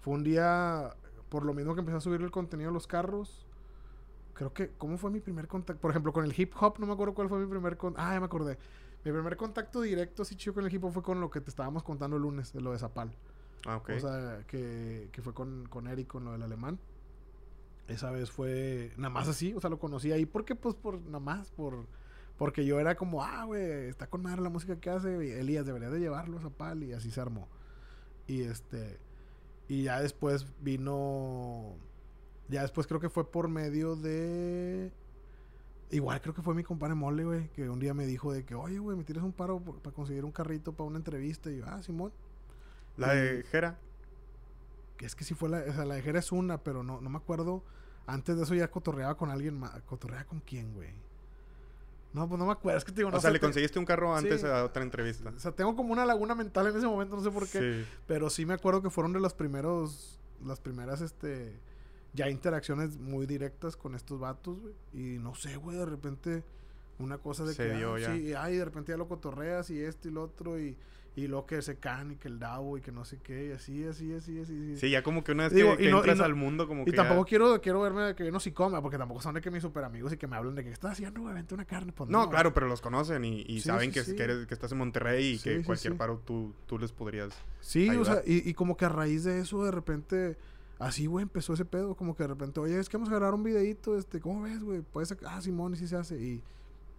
fue 0.00 0.14
un 0.14 0.24
día... 0.24 0.96
Por 1.28 1.44
lo 1.44 1.54
mismo 1.54 1.74
que 1.74 1.80
empecé 1.80 1.98
a 1.98 2.00
subir 2.00 2.22
el 2.22 2.30
contenido 2.30 2.70
de 2.70 2.74
los 2.74 2.86
carros. 2.86 3.46
Creo 4.34 4.52
que... 4.52 4.70
¿Cómo 4.76 4.98
fue 4.98 5.10
mi 5.10 5.20
primer 5.20 5.48
contacto? 5.48 5.80
Por 5.80 5.90
ejemplo, 5.90 6.12
con 6.12 6.24
el 6.24 6.34
hip 6.36 6.52
hop. 6.60 6.78
No 6.78 6.86
me 6.86 6.92
acuerdo 6.92 7.14
cuál 7.14 7.28
fue 7.28 7.38
mi 7.38 7.46
primer... 7.46 7.76
Con... 7.76 7.94
Ah, 7.96 8.14
ya 8.14 8.20
me 8.20 8.26
acordé. 8.26 8.58
Mi 9.04 9.12
primer 9.12 9.36
contacto 9.36 9.80
directo 9.80 10.22
así 10.22 10.34
chido 10.34 10.54
con 10.54 10.64
el 10.64 10.72
hip 10.74 10.84
hop 10.84 10.92
fue 10.92 11.02
con 11.02 11.20
lo 11.20 11.30
que 11.30 11.40
te 11.40 11.50
estábamos 11.50 11.82
contando 11.82 12.16
el 12.16 12.22
lunes. 12.22 12.52
De 12.52 12.60
lo 12.60 12.72
de 12.72 12.78
Zapal. 12.78 13.14
Ah, 13.66 13.76
ok. 13.76 13.90
O 13.96 14.00
sea, 14.00 14.44
que, 14.46 15.08
que 15.12 15.22
fue 15.22 15.32
con, 15.32 15.66
con 15.68 15.86
Eric, 15.86 16.08
con 16.08 16.24
lo 16.24 16.32
del 16.32 16.42
alemán. 16.42 16.78
Esa 17.88 18.10
vez 18.10 18.30
fue 18.30 18.92
nada 18.96 19.10
más 19.10 19.28
así, 19.28 19.52
o 19.54 19.60
sea, 19.60 19.68
lo 19.68 19.78
conocí 19.78 20.10
ahí 20.10 20.24
porque, 20.24 20.54
pues, 20.54 20.74
por 20.74 21.00
nada 21.02 21.20
más, 21.20 21.50
por... 21.50 21.86
Porque 22.38 22.64
yo 22.64 22.80
era 22.80 22.96
como, 22.96 23.22
ah, 23.22 23.44
güey, 23.44 23.88
está 23.88 24.08
con 24.08 24.22
madre 24.22 24.42
la 24.42 24.48
música 24.48 24.80
que 24.80 24.90
hace. 24.90 25.24
y 25.24 25.30
Elías, 25.30 25.66
debería 25.66 25.90
de 25.90 26.00
llevarlo 26.00 26.38
a 26.38 26.42
Zapal. 26.42 26.82
Y 26.82 26.92
así 26.92 27.10
se 27.10 27.20
armó. 27.20 27.48
Y 28.26 28.42
este... 28.42 28.98
Y 29.68 29.84
ya 29.84 30.00
después 30.00 30.46
vino... 30.60 31.76
Ya 32.48 32.62
después 32.62 32.86
creo 32.86 33.00
que 33.00 33.08
fue 33.08 33.30
por 33.30 33.48
medio 33.48 33.96
de... 33.96 34.92
Igual 35.90 36.20
creo 36.20 36.34
que 36.34 36.42
fue 36.42 36.54
mi 36.54 36.64
compadre 36.64 36.94
Mole, 36.94 37.24
güey, 37.24 37.48
que 37.50 37.68
un 37.68 37.78
día 37.78 37.94
me 37.94 38.06
dijo 38.06 38.32
de 38.32 38.44
que, 38.44 38.54
oye, 38.54 38.78
güey, 38.78 38.96
me 38.96 39.04
tienes 39.04 39.22
un 39.22 39.32
paro 39.32 39.60
por- 39.60 39.78
para 39.80 39.94
conseguir 39.94 40.24
un 40.24 40.32
carrito 40.32 40.72
para 40.72 40.88
una 40.88 40.98
entrevista. 40.98 41.50
Y 41.50 41.58
yo, 41.58 41.64
ah, 41.66 41.82
Simón. 41.82 42.12
La 42.96 43.12
de 43.14 43.44
Jera. 43.50 43.78
que 44.96 45.06
es 45.06 45.14
que 45.14 45.24
sí 45.24 45.34
fue 45.34 45.48
la, 45.48 45.58
o 45.68 45.72
sea, 45.72 45.84
la 45.84 45.94
de 45.96 46.02
Jera 46.02 46.18
es 46.18 46.32
una, 46.32 46.58
pero 46.58 46.82
no, 46.82 47.00
no 47.00 47.10
me 47.10 47.16
acuerdo. 47.18 47.62
Antes 48.06 48.36
de 48.36 48.42
eso 48.42 48.54
ya 48.54 48.70
cotorreaba 48.70 49.16
con 49.16 49.30
alguien 49.30 49.58
más. 49.58 49.80
¿Cotorreaba 49.82 50.24
con 50.24 50.40
quién, 50.40 50.72
güey? 50.74 50.90
No, 52.12 52.28
pues 52.28 52.38
no 52.38 52.46
me 52.46 52.52
acuerdo. 52.52 52.78
Es 52.78 52.84
que 52.84 52.92
te 52.92 52.98
digo, 52.98 53.10
no 53.10 53.16
o 53.16 53.20
sea, 53.20 53.28
sé, 53.30 53.32
le 53.32 53.38
te- 53.40 53.46
conseguiste 53.46 53.78
un 53.78 53.84
carro 53.84 54.14
antes 54.14 54.40
Sí. 54.40 54.46
a 54.46 54.64
otra 54.64 54.82
entrevista. 54.82 55.32
O 55.34 55.38
sea, 55.38 55.52
tengo 55.52 55.74
como 55.76 55.92
una 55.92 56.04
laguna 56.04 56.34
mental 56.34 56.66
en 56.68 56.76
ese 56.76 56.86
momento, 56.86 57.16
no 57.16 57.22
sé 57.22 57.30
por 57.30 57.48
qué. 57.48 57.58
Sí. 57.84 57.88
Pero 58.06 58.30
sí 58.30 58.46
me 58.46 58.54
acuerdo 58.54 58.82
que 58.82 58.90
fueron 58.90 59.12
de 59.12 59.20
los 59.20 59.34
primeros, 59.34 60.20
las 60.44 60.60
primeras, 60.60 61.00
este, 61.00 61.58
ya 62.14 62.30
interacciones 62.30 62.96
muy 62.98 63.26
directas 63.26 63.76
con 63.76 63.94
estos 63.94 64.18
vatos, 64.20 64.58
güey. 64.60 64.74
Y 64.92 65.18
no 65.18 65.34
sé, 65.34 65.56
güey, 65.56 65.76
de 65.76 65.86
repente 65.86 66.42
una 66.98 67.18
cosa 67.18 67.44
de 67.44 67.54
Se 67.54 67.68
que, 67.68 67.76
dio 67.76 67.94
ah, 67.94 67.98
ya. 67.98 68.14
sí, 68.14 68.20
y, 68.28 68.32
ay, 68.34 68.56
de 68.56 68.64
repente 68.64 68.92
ya 68.92 68.96
lo 68.98 69.08
cotorreas 69.08 69.68
y 69.70 69.80
esto 69.80 70.08
y 70.08 70.12
lo 70.12 70.22
otro 70.22 70.60
y, 70.60 70.76
y 71.16 71.26
lo 71.26 71.44
que 71.44 71.60
se 71.60 71.76
can 71.76 72.12
y 72.12 72.16
que 72.16 72.28
el 72.28 72.38
Davo 72.38 72.78
y 72.78 72.80
que 72.80 72.92
no 72.92 73.04
sé 73.04 73.18
qué, 73.20 73.48
y 73.48 73.50
así, 73.50 73.84
así, 73.84 74.14
así, 74.14 74.38
así. 74.38 74.76
Sí, 74.76 74.90
ya 74.90 75.02
como 75.02 75.24
que 75.24 75.32
una 75.32 75.44
vez 75.44 75.52
Digo, 75.54 75.76
que, 75.76 75.82
y 75.82 75.86
que 75.86 75.90
no- 75.90 75.96
y 75.96 76.00
entras 76.00 76.18
no- 76.18 76.24
al 76.24 76.36
mundo, 76.36 76.68
como 76.68 76.82
Y 76.82 76.84
que. 76.86 76.92
tampoco 76.92 77.24
ya- 77.24 77.28
quiero, 77.28 77.60
quiero 77.60 77.80
verme 77.80 78.14
que 78.14 78.30
no 78.30 78.38
sí 78.38 78.52
coma, 78.52 78.80
porque 78.80 78.96
tampoco 78.96 79.20
son 79.20 79.34
de 79.34 79.40
que 79.40 79.50
mis 79.50 79.62
super 79.62 79.82
amigos 79.82 80.12
y 80.12 80.16
que 80.16 80.28
me 80.28 80.36
hablan 80.36 80.54
de 80.54 80.62
que 80.62 80.70
estás 80.70 80.92
haciendo, 80.92 81.20
güey, 81.22 81.34
vente 81.34 81.52
una 81.54 81.64
carne. 81.64 81.92
Pues 81.92 82.08
No, 82.08 82.30
claro, 82.30 82.54
pero 82.54 82.68
los 82.68 82.80
conocen 82.80 83.24
y, 83.24 83.40
y 83.42 83.60
Sí, 83.60 83.62
saben 83.68 83.92
sí, 83.92 84.00
que, 84.04 84.14
que, 84.16 84.22
eres- 84.22 84.46
que 84.46 84.54
estás 84.54 84.70
en 84.70 84.78
Monterrey 84.78 85.34
y 85.34 85.38
que 85.40 85.62
cualquier 85.64 85.96
paro 85.96 86.20
tú, 86.24 86.54
tú 86.66 86.78
les 86.78 86.92
podrías. 86.92 87.34
Sí, 87.60 87.88
o 87.90 88.04
sea, 88.04 88.22
y, 88.24 88.48
y 88.48 88.54
como 88.54 88.76
que 88.76 88.84
a 88.84 88.88
raíz 88.88 89.24
de 89.24 89.40
eso, 89.40 89.64
de 89.64 89.72
repente, 89.72 90.36
así, 90.84 91.06
güey, 91.06 91.22
empezó 91.22 91.52
ese 91.54 91.64
pedo. 91.64 91.94
Como 91.96 92.14
que 92.16 92.22
de 92.24 92.28
repente, 92.28 92.60
oye, 92.60 92.78
es 92.78 92.88
que 92.88 92.96
vamos 92.96 93.10
a 93.12 93.16
grabar 93.16 93.34
un 93.34 93.42
videito, 93.42 93.96
este, 93.96 94.20
¿cómo 94.20 94.42
ves, 94.42 94.62
güey? 94.62 94.80
Puede 94.82 95.06
ser, 95.06 95.18
ah, 95.26 95.40
Simón, 95.40 95.74
y 95.74 95.76
sí 95.76 95.86
se 95.88 95.96
hace. 95.96 96.16
Y, 96.16 96.42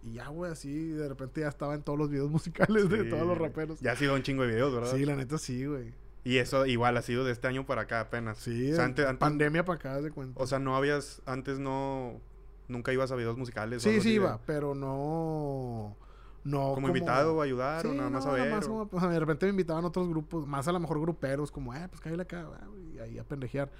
y 0.02 0.12
ya, 0.14 0.28
güey, 0.28 0.52
así, 0.52 0.88
de 0.88 1.08
repente 1.08 1.40
ya 1.40 1.48
estaba 1.48 1.74
en 1.74 1.82
todos 1.82 1.98
los 1.98 2.10
videos 2.10 2.30
musicales 2.30 2.88
de 2.88 3.04
todos 3.04 3.26
los 3.26 3.38
raperos. 3.38 3.80
Ya 3.80 3.92
ha 3.92 3.96
sido 3.96 4.14
un 4.14 4.22
chingo 4.22 4.42
de 4.42 4.48
videos, 4.48 4.74
¿verdad? 4.74 4.92
Sí, 4.94 5.04
la 5.04 5.16
neta 5.16 5.38
sí, 5.38 5.64
güey. 5.66 5.92
Y 6.24 6.38
eso 6.38 6.66
igual 6.66 6.96
ha 6.96 7.02
sido 7.02 7.24
de 7.24 7.30
este 7.32 7.46
año 7.46 7.66
para 7.66 7.82
acá 7.82 8.00
apenas. 8.00 8.38
Sí, 8.38 8.72
O 8.72 8.74
sea, 8.76 8.84
antes, 8.84 9.06
antes- 9.06 9.20
pandemia 9.20 9.64
para 9.64 9.76
acá, 9.78 10.00
de 10.00 10.10
cuenta. 10.10 10.42
o 10.42 10.46
sea, 10.46 10.58
no 10.58 10.76
habías. 10.76 11.22
Antes 11.24 11.58
no. 11.60 12.20
Nunca 12.68 12.92
ibas 12.92 13.12
a 13.12 13.14
videos 13.14 13.36
musicales. 13.38 13.82
sí, 13.84 14.00
sí 14.00 14.14
iba, 14.14 14.40
pero 14.44 14.74
no. 14.74 15.96
No. 16.42 16.74
Como, 16.74 16.88
invitado 16.88 17.40
a 17.40 17.44
ayudar 17.44 17.86
o 17.86 17.92
nada 17.94 18.10
más 18.10 18.24
no, 18.24 18.30
a 18.30 18.34
ver. 18.34 18.44
nada 18.44 18.56
más 18.56 18.66
o- 18.68 18.88
como- 18.88 19.00
sea, 19.00 19.08
de 19.08 19.20
repente 19.20 19.46
me 19.46 19.50
invitaban 19.50 19.84
otros 19.84 20.08
grupos, 20.08 20.46
más 20.46 20.66
a 20.68 20.72
lo 20.72 20.80
mejor 20.80 21.00
gruperos, 21.00 21.50
como, 21.50 21.74
eh, 21.74 21.86
pues 21.88 22.00
cállale 22.00 22.22
acá, 22.22 22.42
güey, 22.44 22.60
y 22.96 23.00
ahí 23.00 23.18
a 23.18 23.24
pendejear. 23.24 23.70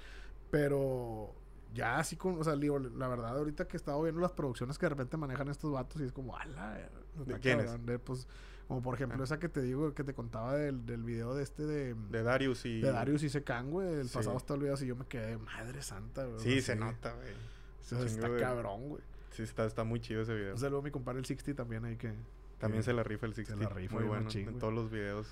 Pero 0.49 1.33
ya 1.73 1.99
así 1.99 2.15
con, 2.15 2.39
o 2.39 2.43
sea, 2.43 2.55
digo, 2.55 2.79
la 2.79 3.07
verdad, 3.07 3.37
ahorita 3.37 3.67
que 3.67 3.75
he 3.75 3.79
estado 3.79 4.01
viendo 4.01 4.21
las 4.21 4.31
producciones 4.31 4.77
que 4.77 4.85
de 4.85 4.89
repente 4.91 5.17
manejan 5.17 5.49
estos 5.49 5.71
vatos 5.71 6.01
y 6.01 6.05
es 6.05 6.11
como, 6.11 6.35
ala, 6.37 6.89
¿De 7.25 7.39
quiénes? 7.39 7.69
Pues, 8.05 8.27
como 8.67 8.81
por 8.81 8.95
ejemplo 8.95 9.19
Ah. 9.21 9.23
esa 9.23 9.39
que 9.39 9.49
te 9.49 9.61
digo, 9.61 9.93
que 9.93 10.03
te 10.03 10.13
contaba 10.13 10.55
del, 10.55 10.85
del 10.85 11.03
video 11.03 11.33
de 11.33 11.43
este 11.43 11.63
de, 11.65 11.93
De 12.09 12.21
Darius 12.23 12.65
y. 12.65 12.81
de 12.81 12.91
Darius 12.91 13.23
y 13.23 13.29
Secan, 13.29 13.71
güey, 13.71 13.87
el 14.01 14.07
Sí. 14.09 14.15
pasado 14.15 14.37
está 14.37 14.53
olvidado, 14.53 14.83
y 14.83 14.87
yo 14.87 14.95
me 14.95 15.05
quedé, 15.05 15.37
madre 15.37 15.81
santa, 15.81 16.23
güey. 16.25 16.35
o 16.35 16.39
Sí, 16.39 16.61
sea, 16.61 16.75
se 16.75 16.79
nota, 16.79 17.13
güey. 17.13 17.31
o 17.31 17.83
sea, 17.83 17.99
está 18.03 18.29
de- 18.29 18.39
cabrón, 18.39 18.89
güey. 18.89 19.01
Sí, 19.31 19.43
está, 19.43 19.65
está 19.65 19.83
muy 19.83 19.99
chido 19.99 20.21
ese 20.21 20.33
video. 20.35 20.53
Un 20.53 20.59
saludo 20.59 20.79
a 20.79 20.83
mi 20.83 20.91
compadre 20.91 21.19
el 21.19 21.25
60 21.25 21.53
también 21.55 21.85
ahí 21.85 21.95
que... 21.95 22.13
También 22.59 22.81
que- 22.81 22.85
se 22.85 22.93
la 22.93 23.03
rifa 23.03 23.25
el 23.25 23.33
60. 23.35 23.63
la 23.63 23.69
rifa 23.69 23.95
muy 23.95 24.03
bueno. 24.05 24.29
en 24.31 24.59
todos 24.59 24.73
los 24.73 24.89
videos. 24.91 25.27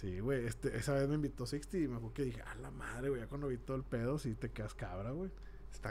Sí, 0.00 0.20
güey, 0.20 0.46
este, 0.46 0.76
esa 0.76 0.94
vez 0.94 1.08
me 1.08 1.14
invitó 1.14 1.46
60 1.46 1.76
y 1.78 1.88
me 1.88 1.96
acuerdo 1.96 2.14
que 2.14 2.22
dije, 2.24 2.42
a 2.42 2.54
la 2.56 2.70
madre, 2.70 3.08
güey, 3.08 3.20
ya 3.22 3.26
cuando 3.28 3.48
vi 3.48 3.56
todo 3.56 3.76
el 3.76 3.82
pedo, 3.82 4.18
sí 4.18 4.34
te 4.34 4.50
quedas 4.50 4.74
cabra, 4.74 5.10
güey. 5.10 5.30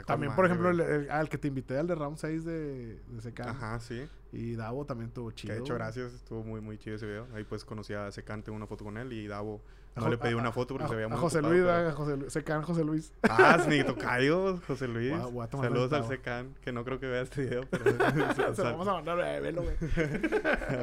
También, 0.06 0.34
por 0.34 0.44
ejemplo, 0.46 0.72
güey. 0.74 0.84
el, 0.86 0.92
el- 1.04 1.10
al 1.10 1.28
que 1.28 1.38
te 1.38 1.48
invité, 1.48 1.78
al 1.78 1.86
de 1.86 1.94
Round 1.94 2.16
6 2.18 2.44
de, 2.44 3.00
de 3.06 3.20
Secan. 3.20 3.48
Ajá, 3.50 3.78
sí. 3.80 4.06
Y 4.32 4.54
Davo 4.56 4.84
también 4.84 5.10
tuvo 5.10 5.30
chido. 5.30 5.48
Que 5.52 5.54
de 5.54 5.60
hecho, 5.60 5.74
güey. 5.74 5.78
gracias. 5.78 6.12
Estuvo 6.12 6.42
muy, 6.42 6.60
muy 6.60 6.76
chido 6.76 6.96
ese 6.96 7.06
video. 7.06 7.26
Ahí 7.34 7.44
pues 7.44 7.64
conocí 7.64 7.94
a 7.94 8.10
Secante 8.10 8.50
una 8.50 8.66
foto 8.66 8.84
con 8.84 8.96
él 8.98 9.12
y 9.12 9.26
Davo. 9.28 9.60
A 9.94 10.00
No 10.00 10.06
Jo- 10.06 10.10
le 10.10 10.18
pedí 10.18 10.32
a- 10.32 10.36
una 10.38 10.48
a- 10.48 10.52
foto 10.52 10.74
porque 10.74 10.84
a, 10.86 10.88
se 10.88 10.94
veía 10.96 11.06
a 11.06 11.08
muy 11.08 11.18
José 11.18 11.38
ocupado, 11.38 11.54
Luis, 11.54 11.64
pero- 11.66 11.88
a 11.88 11.92
José 11.92 12.16
Lu- 12.16 12.30
Secan 12.30 12.62
José 12.62 12.84
Luis. 12.84 13.12
Ah, 13.30 13.64
ni 13.68 13.84
tocayo, 13.84 14.60
José 14.66 14.88
Luis. 14.88 15.12
A- 15.12 15.26
a 15.44 15.48
Saludos 15.50 15.92
al. 15.92 16.08
Secan, 16.08 16.54
que 16.62 16.72
no 16.72 16.84
creo 16.84 16.98
que 16.98 17.06
vea 17.06 17.22
este 17.22 17.42
video, 17.42 17.62
pero... 17.70 17.84
Se 18.54 18.62
lo 18.62 18.70
vamos 18.72 18.88
a 18.88 18.92
mandar, 18.94 19.16
güey, 19.18 19.40
velo, 19.40 19.62
güey. 19.62 19.76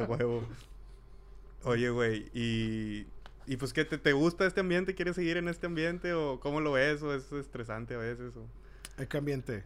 A 0.02 0.04
huevo. 0.08 0.44
Oye, 1.64 1.90
güey, 1.90 2.30
y... 2.34 3.06
¿Y 3.46 3.56
pues 3.56 3.72
qué? 3.72 3.84
Te, 3.84 3.98
te 3.98 4.12
gusta 4.12 4.46
este 4.46 4.60
ambiente? 4.60 4.94
¿Quieres 4.94 5.16
seguir 5.16 5.36
en 5.36 5.48
este 5.48 5.66
ambiente? 5.66 6.12
¿O 6.14 6.40
cómo 6.40 6.60
lo 6.60 6.72
ves? 6.72 7.02
¿O 7.02 7.14
es 7.14 7.30
estresante 7.32 7.94
a 7.94 7.98
veces? 7.98 8.32
O... 8.36 9.06
Que 9.06 9.16
ambiente. 9.18 9.64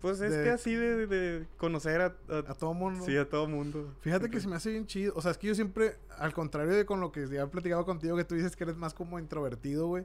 Pues 0.00 0.20
es 0.20 0.32
De- 0.32 0.44
que 0.44 0.50
así 0.50 0.74
de, 0.74 1.06
de 1.06 1.46
conocer 1.58 2.00
a, 2.00 2.06
a- 2.28 2.38
A 2.50 2.54
todo 2.54 2.72
mundo. 2.72 3.04
Sí, 3.04 3.16
a 3.16 3.28
todo 3.28 3.46
mundo. 3.48 3.92
Fíjate 4.00 4.30
que 4.30 4.40
se 4.40 4.48
me 4.48 4.56
hace 4.56 4.70
bien 4.70 4.86
chido. 4.86 5.12
O 5.16 5.20
sea, 5.22 5.30
es 5.32 5.38
que 5.38 5.48
yo 5.48 5.54
siempre, 5.54 5.96
al 6.18 6.32
contrario 6.32 6.72
de 6.72 6.86
con 6.86 7.00
lo 7.00 7.12
que 7.12 7.26
ya 7.28 7.42
he 7.42 7.46
platicado 7.48 7.84
contigo, 7.84 8.16
que 8.16 8.24
tú 8.24 8.34
dices 8.34 8.56
que 8.56 8.64
eres 8.64 8.76
más 8.76 8.94
como 8.94 9.18
introvertido, 9.18 9.86
güey. 9.88 10.04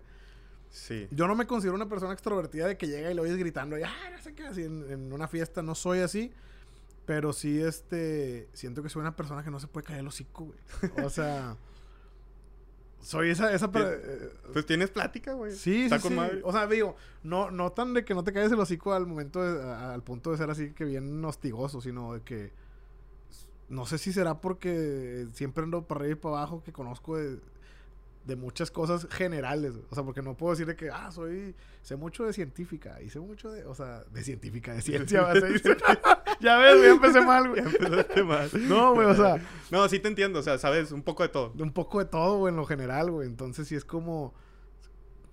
Sí. 0.69 1.07
Yo 1.11 1.27
no 1.27 1.35
me 1.35 1.45
considero 1.47 1.75
una 1.75 1.87
persona 1.87 2.11
extrovertida 2.11 2.67
de 2.67 2.75
que 2.77 2.87
llega 2.87 3.09
y 3.09 3.13
lo 3.13 3.21
oyes 3.21 3.37
gritando 3.37 3.77
y 3.77 3.83
ah, 3.83 3.93
no 4.11 4.21
sé 4.21 4.33
qué, 4.33 4.43
así 4.47 4.63
en, 4.63 4.91
en 4.91 5.13
una 5.13 5.27
fiesta. 5.29 5.61
No 5.61 5.75
soy 5.75 5.99
así. 5.99 6.33
Pero 7.05 7.31
sí, 7.33 7.61
este. 7.61 8.49
Siento 8.51 8.81
que 8.83 8.89
soy 8.89 9.01
una 9.01 9.15
persona 9.15 9.43
que 9.43 9.51
no 9.51 9.59
se 9.59 9.67
puede 9.67 9.85
caer 9.85 9.99
el 9.99 10.07
hocico, 10.07 10.45
güey. 10.45 11.05
O 11.05 11.09
sea. 11.09 11.55
soy 13.05 13.29
esa. 13.29 13.53
esa 13.53 13.69
eh, 13.75 14.29
Pues 14.51 14.65
tienes 14.65 14.89
plática, 14.89 15.33
güey. 15.33 15.53
sí, 15.53 15.83
Está 15.83 15.97
sí, 15.97 16.01
con 16.03 16.11
sí. 16.11 16.15
madre. 16.17 16.41
O 16.43 16.51
sea, 16.51 16.65
digo, 16.67 16.95
no, 17.23 17.51
no 17.51 17.71
tan 17.71 17.93
de 17.93 18.03
que 18.03 18.13
no 18.15 18.23
te 18.23 18.33
caigas 18.33 18.51
el 18.51 18.59
hocico 18.59 18.93
al 18.93 19.05
momento 19.05 19.41
de- 19.43 19.61
a- 19.63 19.93
al 19.93 20.01
punto 20.03 20.31
de 20.31 20.37
ser 20.37 20.49
así 20.49 20.71
que 20.71 20.85
bien 20.85 21.23
hostigoso, 21.23 21.81
sino 21.81 22.13
de 22.13 22.21
que. 22.21 22.51
No 23.69 23.85
sé 23.85 23.97
si 23.97 24.13
será 24.13 24.41
porque 24.41 25.27
siempre 25.33 25.63
ando 25.63 25.87
para 25.87 26.01
arriba 26.01 26.13
y 26.13 26.21
para 26.21 26.37
abajo 26.37 26.61
que 26.63 26.71
conozco 26.71 27.17
de, 27.17 27.39
de 28.25 28.35
muchas 28.35 28.69
cosas 28.69 29.07
generales. 29.09 29.73
O 29.89 29.95
sea, 29.95 30.03
porque 30.03 30.21
no 30.21 30.35
puedo 30.37 30.53
decir 30.53 30.67
de 30.67 30.75
que, 30.75 30.89
ah, 30.91 31.11
soy, 31.11 31.55
sé 31.81 31.95
mucho 31.95 32.25
de 32.25 32.33
científica 32.33 33.01
y 33.01 33.09
sé 33.09 33.19
mucho 33.19 33.51
de, 33.51 33.65
o 33.65 33.73
sea, 33.73 34.03
de 34.11 34.23
científica, 34.23 34.73
de 34.73 34.81
ciencia. 34.83 35.27
ya 36.39 36.57
ves, 36.57 36.81
ya 36.81 36.89
empecé 36.89 37.21
mal, 37.21 37.49
güey. 37.49 37.61
Ya 37.63 37.69
empezaste 37.69 38.23
mal. 38.23 38.49
No, 38.67 38.93
güey, 38.93 39.07
o 39.07 39.15
sea, 39.15 39.37
No, 39.71 39.87
sí 39.89 39.99
te 39.99 40.07
entiendo. 40.07 40.39
O 40.39 40.43
sea, 40.43 40.57
sabes 40.57 40.91
un 40.91 41.03
poco 41.03 41.23
de 41.23 41.29
todo. 41.29 41.53
un 41.57 41.71
poco 41.71 41.99
de 41.99 42.05
todo, 42.05 42.37
güey, 42.39 42.51
en 42.51 42.57
lo 42.57 42.65
general, 42.65 43.11
güey. 43.11 43.27
Entonces, 43.27 43.67
sí 43.67 43.75
es 43.75 43.85
como. 43.85 44.33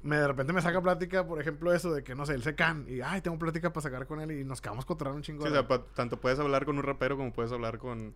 Me, 0.02 0.16
de 0.16 0.26
repente 0.26 0.52
me 0.52 0.60
saca 0.60 0.80
plática, 0.82 1.24
por 1.24 1.40
ejemplo, 1.40 1.72
eso 1.72 1.92
de 1.94 2.02
que, 2.02 2.16
no 2.16 2.26
sé, 2.26 2.34
el 2.34 2.42
secan. 2.42 2.84
Y, 2.88 3.00
ay, 3.02 3.20
tengo 3.20 3.38
plática 3.38 3.72
para 3.72 3.82
sacar 3.82 4.06
con 4.08 4.20
él. 4.20 4.32
Y 4.32 4.44
nos 4.44 4.60
quedamos 4.60 4.84
contra 4.84 5.12
un 5.12 5.22
chingo. 5.22 5.42
Sí, 5.44 5.48
o 5.50 5.52
sea, 5.52 5.68
pa- 5.68 5.84
tanto 5.94 6.18
puedes 6.20 6.38
hablar 6.40 6.64
con 6.64 6.76
un 6.76 6.82
rapero 6.82 7.16
como 7.16 7.32
puedes 7.32 7.52
hablar 7.52 7.78
con 7.78 8.12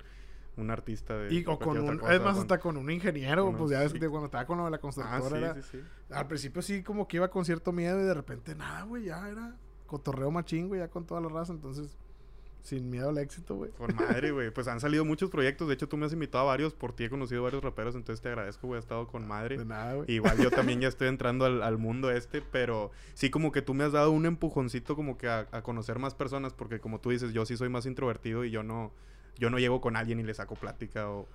un 0.57 0.71
artista 0.71 1.17
de 1.17 1.33
Y 1.33 1.45
o 1.47 1.59
con 1.59 1.79
un, 1.79 1.99
cosa, 1.99 2.15
es 2.15 2.21
más, 2.23 2.33
con- 2.33 2.43
hasta 2.43 2.59
con 2.59 2.77
un 2.77 2.91
ingeniero, 2.91 3.55
pues 3.57 3.71
ya 3.71 3.81
ves 3.81 3.93
sí. 3.93 4.01
que 4.01 4.09
cuando 4.09 4.25
estaba 4.27 4.47
con 4.47 4.59
lo 4.59 4.65
de 4.65 4.71
la 4.71 4.79
Ah, 4.79 4.81
constructora 4.81 5.39
era- 5.39 5.55
sí, 5.55 5.63
sí, 5.63 5.69
sí. 5.79 6.13
Al 6.15 6.27
principio 6.27 6.63
sí 6.63 6.83
como 6.83 7.07
que 7.07 7.19
iba 7.19 7.29
con 7.29 7.45
cierto 7.45 7.71
miedo 7.73 8.01
y 8.01 8.05
de 8.05 8.15
repente 8.15 8.55
nada, 8.57 8.83
güey, 8.85 9.05
ya 9.05 9.29
era 9.29 9.55
cotorreo 9.87 10.31
machín, 10.33 10.67
güey, 10.69 10.81
ya 10.81 10.89
con 10.89 11.05
toda 11.07 11.21
la 11.21 11.29
raza, 11.29 11.53
entonces 11.53 11.97
sin 12.67 12.91
miedo 12.91 13.11
al 13.11 13.19
éxito, 13.19 13.55
güey. 13.55 13.71
Con 13.71 13.95
madre, 13.95 14.33
güey. 14.33 14.51
Pues 14.51 14.67
han 14.67 14.81
salido 14.81 15.05
muchos 15.05 15.31
proyectos. 15.31 15.69
De 15.69 15.75
hecho, 15.75 15.89
tú 15.89 15.97
me 15.97 16.07
has 16.07 16.13
invitado 16.13 16.45
a 16.45 16.47
varios. 16.49 16.75
Por 16.75 16.93
ti 16.93 17.05
he 17.05 17.11
conocido 17.11 17.43
varios 17.45 17.63
raperos. 17.63 17.95
Entonces 17.95 18.21
te 18.21 18.29
agradezco, 18.29 18.67
güey. 18.67 18.79
He 18.79 18.81
estado 18.81 19.07
con 19.07 19.27
madre. 19.27 19.57
De 19.57 19.65
nada, 19.65 19.95
güey. 19.95 20.11
Igual 20.11 20.39
yo 20.39 20.51
también 20.51 20.81
ya 20.81 20.89
estoy 20.89 21.09
entrando 21.09 21.45
al, 21.45 21.63
al 21.63 21.79
mundo 21.79 22.11
este, 22.11 22.43
pero 22.43 22.91
sí 23.15 23.31
como 23.31 23.53
que 23.53 23.63
tú 23.63 23.73
me 23.73 23.85
has 23.85 23.93
dado 23.93 24.11
un 24.11 24.27
empujoncito 24.27 24.97
como 24.97 25.17
que 25.17 25.29
a, 25.29 25.47
a 25.53 25.63
conocer 25.63 25.99
más 25.99 26.15
personas, 26.15 26.53
porque 26.53 26.81
como 26.81 27.01
tú 27.01 27.11
dices, 27.11 27.33
yo 27.33 27.47
sí 27.47 27.57
soy 27.57 27.69
más 27.69 27.87
introvertido 27.87 28.45
y 28.45 28.51
yo 28.51 28.65
no, 28.65 28.93
yo 29.37 29.49
no 29.49 29.59
llego 29.59 29.81
con 29.81 29.97
alguien 29.97 30.19
y 30.19 30.25
le 30.25 30.35
saco 30.35 30.57
plática 30.57 31.09
o, 31.09 31.29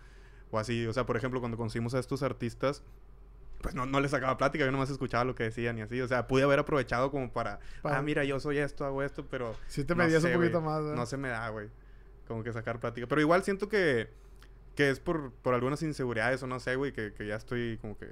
o 0.51 0.59
así. 0.59 0.85
O 0.85 0.93
sea, 0.93 1.05
por 1.05 1.15
ejemplo, 1.15 1.39
cuando 1.39 1.57
conocimos 1.57 1.93
a 1.93 1.99
estos 1.99 2.23
artistas, 2.23 2.83
pues 3.61 3.75
no, 3.75 3.85
no 3.85 3.99
les 3.99 4.11
sacaba 4.11 4.37
plática, 4.37 4.65
yo 4.65 4.71
nomás 4.71 4.89
escuchaba 4.89 5.23
lo 5.23 5.35
que 5.35 5.43
decían 5.43 5.77
y 5.77 5.81
así. 5.81 6.01
O 6.01 6.07
sea, 6.07 6.27
pude 6.27 6.43
haber 6.43 6.59
aprovechado 6.59 7.11
como 7.11 7.31
para, 7.31 7.59
Pa- 7.81 7.97
ah, 7.97 8.01
mira, 8.01 8.23
yo 8.23 8.39
soy 8.39 8.57
esto, 8.57 8.85
hago 8.85 9.03
esto, 9.03 9.25
pero 9.29 9.55
Sí 9.67 9.83
te 9.83 9.95
no 9.95 10.03
medías 10.03 10.21
sé, 10.23 10.29
un 10.29 10.41
poquito 10.41 10.61
más, 10.61 10.81
güey. 10.83 10.95
no 10.95 11.05
se 11.05 11.17
me 11.17 11.29
da, 11.29 11.47
güey. 11.49 11.69
Como 12.27 12.43
que 12.43 12.51
sacar 12.53 12.79
plática. 12.79 13.07
Pero 13.07 13.21
igual 13.21 13.43
siento 13.43 13.67
que, 13.69 14.09
que 14.75 14.89
es 14.89 14.99
por, 14.99 15.31
por 15.31 15.53
algunas 15.53 15.81
inseguridades 15.83 16.41
o 16.43 16.47
no 16.47 16.59
sé, 16.59 16.75
güey, 16.75 16.91
que, 16.93 17.13
que 17.13 17.27
ya 17.27 17.35
estoy 17.35 17.77
como 17.81 17.97
que 17.97 18.07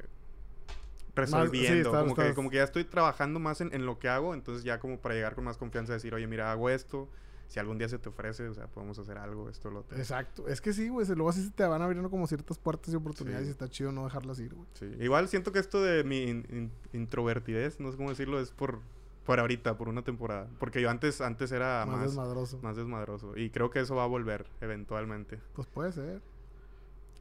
resolviendo. 1.16 1.92
como, 1.92 2.16
que, 2.16 2.34
como 2.36 2.50
que 2.50 2.58
ya 2.58 2.64
estoy 2.64 2.84
trabajando 2.84 3.40
más 3.40 3.62
en, 3.62 3.74
en 3.74 3.86
lo 3.86 4.00
que 4.00 4.10
hago. 4.10 4.34
Entonces 4.34 4.64
ya 4.64 4.80
como 4.80 5.00
para 5.00 5.16
llegar 5.16 5.36
con 5.36 5.44
más 5.44 5.58
confianza 5.58 5.94
decir, 5.94 6.14
oye, 6.14 6.28
mira, 6.28 6.52
hago 6.52 6.70
esto. 6.70 7.10
Si 7.50 7.60
algún 7.60 7.78
día 7.78 7.90
se 7.90 8.00
te 8.00 8.08
ofrece, 8.08 8.48
o 8.48 8.54
sea, 8.54 8.68
podemos 8.68 8.98
hacer 9.00 9.18
algo, 9.18 9.50
esto, 9.50 9.70
lo 9.70 9.80
otro. 9.82 9.98
Exacto. 9.98 10.48
Es 10.48 10.62
que 10.62 10.72
sí, 10.72 10.88
güey, 10.88 11.06
se- 11.06 11.16
luego 11.16 11.32
así 11.32 11.44
se 11.44 11.50
te 11.52 11.64
van 11.66 11.82
abriendo 11.82 12.10
como 12.10 12.26
ciertas 12.28 12.58
puertas 12.58 12.94
y 12.94 12.96
oportunidades 12.96 13.46
Sí. 13.46 13.50
y 13.50 13.52
está 13.52 13.68
chido 13.68 13.92
no 13.92 14.04
dejarlas 14.06 14.40
ir, 14.40 14.54
güey. 14.54 14.68
Sí. 14.76 14.86
Igual 15.00 15.28
siento 15.28 15.52
que 15.52 15.60
esto 15.60 15.82
de 15.82 16.04
mi 16.04 16.22
in- 16.24 16.46
in- 16.52 16.72
introvertidez, 16.94 17.80
no 17.82 17.90
sé 17.92 17.98
cómo 17.98 18.10
decirlo, 18.10 18.40
es 18.40 18.52
por, 18.52 18.80
por 19.26 19.40
ahorita, 19.40 19.78
por 19.78 19.90
una 19.90 20.04
temporada. 20.04 20.48
Porque 20.60 20.80
yo 20.80 20.90
antes, 20.92 21.22
antes 21.22 21.52
era 21.52 21.86
Más, 21.88 21.96
más, 21.98 22.06
desmadroso. 22.06 22.60
más 22.62 22.76
desmadroso. 22.78 23.36
Y 23.36 23.50
creo 23.50 23.70
que 23.72 23.80
eso 23.80 23.96
va 23.96 24.04
a 24.04 24.08
volver 24.08 24.46
eventualmente. 24.62 25.40
Pues 25.56 25.68
puede 25.68 25.92
ser. 25.92 26.22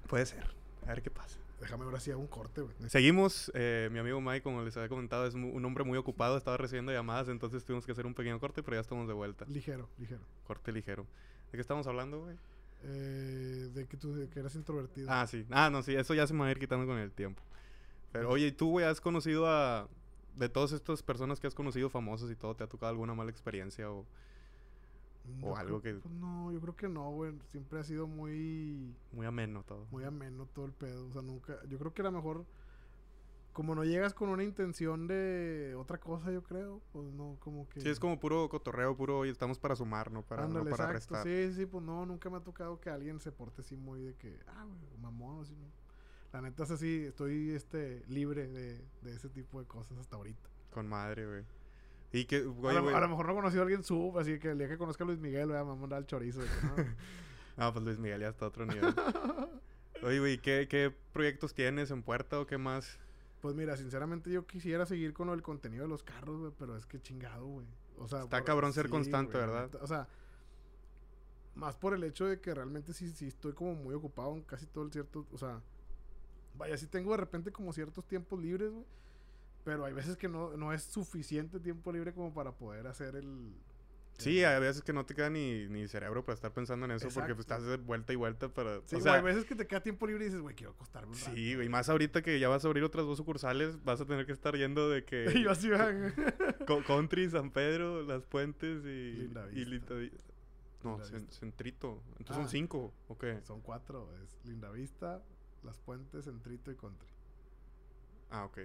Puede 0.09 0.27
ser. 0.27 0.45
A 0.85 0.89
ver 0.91 1.03
qué 1.03 1.11
pasa. 1.11 1.39
Déjame 1.61 1.85
ahora 1.85 1.99
sí 1.99 2.11
hago 2.11 2.21
un 2.21 2.29
corte, 2.29 2.61
güey. 2.61 2.75
Seguimos. 2.89 3.51
eh, 3.55 3.89
mi 3.93 3.99
amigo 3.99 4.21
Mike, 4.21 4.43
como 4.43 4.63
les 4.63 4.77
había 4.77 4.89
comentado, 4.89 5.27
es 5.27 5.35
un 5.35 5.65
hombre 5.65 5.85
muy 5.85 5.99
ocupado. 5.99 6.37
Estaba 6.37 6.57
recibiendo 6.57 6.93
llamadas, 6.93 7.29
entonces 7.29 7.65
tuvimos 7.65 7.85
que 7.85 7.93
hacer 7.93 8.07
un 8.07 8.15
pequeño 8.15 8.39
corte, 8.39 8.63
pero 8.63 8.77
ya 8.77 8.81
estamos 8.81 9.09
de 9.09 9.15
vuelta. 9.15 9.45
Ligero, 9.49 9.89
ligero. 9.99 10.23
Corte 10.47 10.71
ligero. 10.73 11.05
¿De 11.51 11.59
qué 11.59 11.61
estamos 11.61 11.87
hablando, 11.87 12.21
güey? 12.21 12.37
Eh, 12.85 13.71
de 13.75 13.87
que 13.87 13.97
tú 13.97 14.15
de 14.15 14.29
que 14.29 14.39
eras 14.39 14.55
introvertido. 14.55 15.09
Ah, 15.11 15.27
sí. 15.27 15.45
Ah, 15.51 15.69
no, 15.69 15.83
sí. 15.83 15.97
Eso 15.97 16.15
ya 16.15 16.27
se 16.27 16.35
me 16.35 16.41
va 16.41 16.47
a 16.47 16.51
ir 16.53 16.59
quitando 16.59 16.87
con 16.87 16.99
el 16.99 17.11
tiempo. 17.11 17.43
Pero, 18.13 18.31
oye, 18.31 18.47
¿y 18.47 18.53
tú, 18.53 18.71
güey, 18.71 18.87
has 18.87 19.01
conocido 19.01 19.49
a... 19.49 19.89
De 20.37 20.49
todas 20.49 20.71
estas 20.71 21.03
personas 21.03 21.41
que 21.41 21.49
has 21.49 21.55
conocido 21.55 21.91
famosas 21.91 22.31
y 22.31 22.37
todo, 22.37 22.55
¿te 22.55 22.63
ha 22.63 22.69
tocado 22.69 22.91
alguna 22.91 23.13
mala 23.13 23.31
experiencia 23.33 23.91
o 23.91 24.07
No 25.37 25.49
o 25.49 25.57
algo 25.57 25.81
que- 25.81 25.95
pues 25.95 26.15
no, 26.15 26.51
yo 26.53 26.61
creo 26.61 26.77
que 26.77 26.89
no, 26.89 27.11
güey. 27.11 27.33
Siempre 27.47 27.81
ha 27.81 27.85
sido 27.85 28.07
muy... 28.07 28.95
muy 29.13 29.27
ameno 29.27 29.63
todo? 29.63 29.87
muy 29.91 30.05
ameno 30.05 30.47
todo 30.47 30.65
el 30.67 30.73
pedo. 30.73 31.07
O 31.09 31.13
sea, 31.13 31.23
nunca. 31.23 31.59
Yo 31.69 31.79
creo 31.79 31.93
que 31.93 32.03
a 32.03 32.05
lo 32.07 32.13
mejor. 32.13 32.45
Como 33.53 33.75
no 33.75 33.83
llegas 33.83 34.15
con 34.15 34.29
una 34.29 34.45
intención 34.45 35.09
de 35.09 35.75
otra 35.77 35.99
cosa, 35.99 36.31
yo 36.31 36.45
creo. 36.45 36.81
Pues 36.93 37.13
no, 37.13 37.37
como 37.41 37.69
que. 37.69 37.81
Sí, 37.81 37.89
es 37.89 37.99
como 37.99 38.21
puro 38.21 38.49
cotorreo, 38.49 38.97
puro... 38.97 39.19
Oye, 39.19 39.33
estamos 39.33 39.59
para 39.59 39.75
sumar, 39.75 40.13
no 40.13 40.23
para, 40.23 40.43
no 40.43 40.49
Ándale, 40.49 40.71
para 40.71 40.85
exacto. 40.93 41.15
restar. 41.17 41.25
Sí, 41.25 41.53
sí, 41.55 41.67
pues 41.67 41.83
no, 41.83 42.07
nunca 42.07 42.31
me 42.31 42.37
ha 42.37 42.41
tocado 42.41 42.81
que 42.81 42.89
alguien 42.89 43.19
se 43.19 43.33
porte 43.33 43.63
así 43.63 43.77
muy 43.77 44.01
de 44.03 44.15
que. 44.15 44.39
Ah, 44.47 44.65
güey, 44.65 44.97
mamón, 45.01 45.41
así, 45.43 45.55
¿no? 45.57 45.67
La 46.33 46.43
neta 46.43 46.65
es 46.65 46.71
así, 46.71 47.05
estoy 47.07 47.51
este, 47.51 48.05
libre 48.07 48.47
de, 48.47 48.85
de 49.03 49.13
ese 49.15 49.29
tipo 49.31 49.59
de 49.61 49.67
cosas 49.67 49.99
hasta 49.99 50.17
ahorita. 50.17 50.49
Con 50.71 50.87
madre, 50.87 51.27
güey. 51.27 51.45
Y 52.13 52.25
que, 52.25 52.37
a, 52.37 52.41
lo, 52.41 52.53
güey... 52.53 52.77
a 52.77 53.01
lo 53.01 53.09
mejor 53.09 53.27
no 53.27 53.33
he 53.33 53.37
conocido 53.37 53.63
a 53.63 53.65
alguien 53.65 53.83
sub, 53.83 54.19
así 54.19 54.39
que 54.39 54.51
el 54.51 54.59
día 54.59 54.69
que 54.69 54.79
conozca 54.79 55.05
a 55.05 55.07
Luis 55.07 55.19
Miguel, 55.19 55.49
voy 55.49 55.57
a 55.57 55.65
mandar 55.65 55.99
al 55.99 56.07
chorizo. 56.07 56.41
que, 56.41 56.83
no. 56.83 56.97
Ah, 57.61 57.73
pues 57.73 57.85
Luis 57.85 57.99
Miguel 57.99 58.21
ya 58.21 58.29
está 58.29 58.45
a 58.45 58.49
otro 58.49 58.65
nivel. 58.67 58.95
Oye, 60.03 60.21
güey, 60.21 60.39
¿qué, 60.39 60.69
¿qué 60.71 60.95
proyectos 61.13 61.55
tienes 61.55 61.91
en 61.91 62.05
puerta 62.05 62.39
o 62.39 62.47
qué 62.47 62.57
más? 62.57 62.99
Pues 63.41 63.57
mira, 63.57 63.77
sinceramente 63.77 64.31
yo 64.31 64.47
quisiera 64.47 64.87
seguir 64.87 65.13
con 65.13 65.29
el 65.31 65.43
contenido 65.43 65.83
de 65.83 65.89
los 65.89 66.05
carros, 66.05 66.39
güey, 66.39 66.53
pero 66.57 66.77
es 66.77 66.87
que 66.87 67.01
chingado, 67.01 67.47
güey. 67.47 67.67
O 67.99 68.07
sea, 68.07 68.23
Está 68.23 68.45
cabrón 68.45 68.73
ser 68.73 68.89
constante, 68.89 69.33
güey, 69.33 69.47
¿verdad? 69.47 69.75
O 69.83 69.87
sea, 69.89 70.09
más 71.57 71.77
por 71.77 71.95
el 71.95 72.05
hecho 72.05 72.27
de 72.27 72.41
que 72.41 72.55
realmente 72.55 72.93
sí, 72.93 73.11
sí 73.11 73.27
estoy 73.27 73.53
como 73.53 73.75
muy 73.75 73.95
ocupado 73.95 74.35
en 74.35 74.43
casi 74.43 74.67
todo 74.67 74.85
el 74.85 74.93
cierto, 74.93 75.27
o 75.33 75.39
sea, 75.39 75.61
vaya, 76.57 76.77
sí 76.77 76.87
tengo 76.87 77.11
de 77.11 77.17
repente 77.17 77.51
como 77.51 77.73
ciertos 77.73 78.05
tiempos 78.07 78.41
libres, 78.41 78.71
güey. 78.71 78.85
Pero 79.69 79.85
hay 79.85 79.93
veces 79.93 80.17
que 80.17 80.29
no, 80.29 80.57
no 80.57 80.73
es 80.73 80.83
suficiente 80.83 81.61
tiempo 81.61 81.93
libre 81.93 82.15
como 82.15 82.33
para 82.33 82.53
poder 82.53 82.87
hacer 82.87 83.17
el... 83.17 83.53
Sí, 84.17 84.43
hay 84.43 84.59
veces 84.63 84.83
que 84.83 84.95
no 84.95 85.05
te 85.05 85.15
queda 85.15 85.29
ni, 85.29 85.69
ni 85.69 85.87
cerebro 85.89 86.25
para 86.25 86.35
estar 86.35 86.51
pensando 86.55 86.87
en 86.87 86.93
eso 86.93 87.09
porque 87.13 87.35
pues, 87.35 87.45
Exacto. 87.45 87.65
estás 87.67 87.79
de 87.79 87.85
vuelta 87.85 88.15
y 88.15 88.17
vuelta 88.17 88.49
para... 88.49 88.81
Sí, 88.87 88.97
o 88.97 89.01
sea, 89.01 89.13
hay 89.13 89.23
veces 89.23 89.45
que 89.45 89.55
te 89.55 89.67
queda 89.67 89.83
tiempo 89.83 90.07
libre 90.07 90.25
y 90.25 90.29
dices, 90.29 90.41
güey, 90.41 90.55
quiero 90.57 90.73
acostarme 90.73 91.13
un 91.13 91.19
rato. 91.21 91.33
sí, 91.35 91.55
güey, 91.55 91.69
más 91.69 91.91
ahorita 91.91 92.23
que 92.23 92.41
ya 92.41 92.49
vas 92.49 92.65
a 92.65 92.69
abrir 92.69 92.83
otras 92.83 93.05
dos 93.05 93.19
sucursales, 93.19 93.85
vas 93.85 94.01
a 94.01 94.07
tener 94.07 94.25
que 94.25 94.33
estar 94.33 94.57
yendo 94.57 94.89
de 94.89 95.01
Y 95.01 95.03
que... 95.03 95.43
yo 95.43 95.51
así, 95.51 95.69
van. 95.69 96.15
Co- 96.67 96.83
Country, 96.83 97.29
San 97.29 97.51
Pedro, 97.51 98.03
Las 98.05 98.25
Puentes 98.25 98.87
y... 98.87 99.13
Linda 99.13 99.47
y 99.53 99.65
Vista. 99.67 99.71
Linda 99.71 99.95
Vi- 99.97 100.13
No, 100.83 100.99
Linda. 101.13 101.31
Centrito. 101.33 102.03
Entonces 102.19 102.37
Ah. 102.39 102.41
son 102.41 102.49
cinco, 102.49 102.95
¿o 103.09 103.19
qué? 103.19 103.39
Son 103.43 103.61
cuatro, 103.61 104.09
es 104.25 104.41
Linda 104.47 104.71
Vista, 104.71 105.23
Las 105.63 105.79
Puentes, 105.79 106.25
Centrito 106.25 106.73
y 106.73 106.77
Country. 106.77 107.09
Ah, 108.31 108.45
ok. 108.47 108.59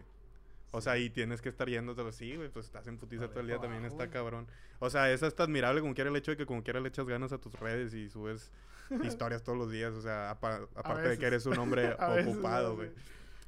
O 0.76 0.82
sea, 0.82 0.98
y 0.98 1.10
tienes 1.12 1.40
que 1.42 1.50
estar 1.50 1.70
yendo, 1.70 1.96
pero 1.96 2.12
sí, 2.12 2.36
güey, 2.36 2.50
pues 2.50 2.66
estás 2.66 2.88
en 2.88 2.98
putiza 2.98 3.28
todo 3.30 3.42
el 3.42 3.48
día, 3.48 3.60
también 3.60 3.86
está 3.86 4.10
cabrón. 4.10 4.48
O 4.80 4.90
sea, 4.90 5.12
es 5.12 5.22
hasta 5.24 5.44
admirable 5.44 5.82
como 5.82 5.94
quiera 5.94 6.10
el 6.10 6.16
hecho 6.16 6.32
de 6.32 6.38
que 6.38 6.46
como 6.48 6.64
quiera 6.64 6.80
le 6.80 6.90
echas 6.90 7.08
ganas 7.08 7.32
a 7.32 7.38
tus 7.38 7.54
redes 7.60 7.94
y 7.94 8.10
subes 8.10 8.52
historias 9.04 9.44
todos 9.44 9.58
los 9.58 9.72
días, 9.72 9.94
o 9.94 10.02
sea, 10.02 10.32
apa- 10.32 10.68
aparte 10.76 11.10
de 11.10 11.18
que 11.20 11.26
eres 11.28 11.46
un 11.46 11.58
hombre 11.60 11.94
ocupado, 12.26 12.70
¿no, 12.70 12.76
güey. 12.78 12.90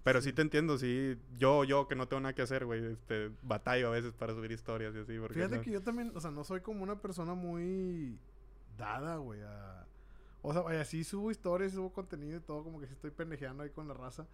Pero 0.03 0.21
sí. 0.21 0.33
te 0.33 0.43
entiendo, 0.43 0.77
sí. 0.77 1.17
Yo, 1.39 1.63
yo 1.63 1.87
que 1.87 1.95
no 1.95 2.07
tengo 2.07 2.21
nada 2.21 2.33
que 2.35 2.43
hacer, 2.43 2.63
güey, 2.65 2.85
este, 2.93 3.31
batallo 3.41 3.87
a 3.87 3.91
veces 3.91 4.13
para 4.13 4.35
subir 4.35 4.51
historias 4.51 4.93
y 4.95 4.99
así, 4.99 5.17
porque 5.17 5.33
Fíjate 5.33 5.55
no- 5.57 5.61
que 5.63 5.71
yo 5.71 5.81
también, 5.81 6.11
o 6.13 6.21
sea, 6.21 6.29
no 6.29 6.43
soy 6.43 6.61
como 6.61 6.83
una 6.83 7.01
persona 7.01 7.33
muy 7.33 8.19
dada, 8.77 9.15
güey, 9.17 9.41
a... 9.41 9.87
O 10.43 10.53
sea, 10.53 10.61
vaya, 10.61 10.85
sí 10.85 11.03
subo 11.03 11.31
historias, 11.31 11.71
subo 11.71 11.91
contenido 11.91 12.37
y 12.37 12.41
todo, 12.41 12.63
como 12.63 12.79
que 12.79 12.85
sí 12.85 12.93
estoy 12.93 13.09
pendejeando 13.09 13.63
ahí 13.63 13.71
con 13.71 13.87
la 13.87 13.95
raza. 13.95 14.27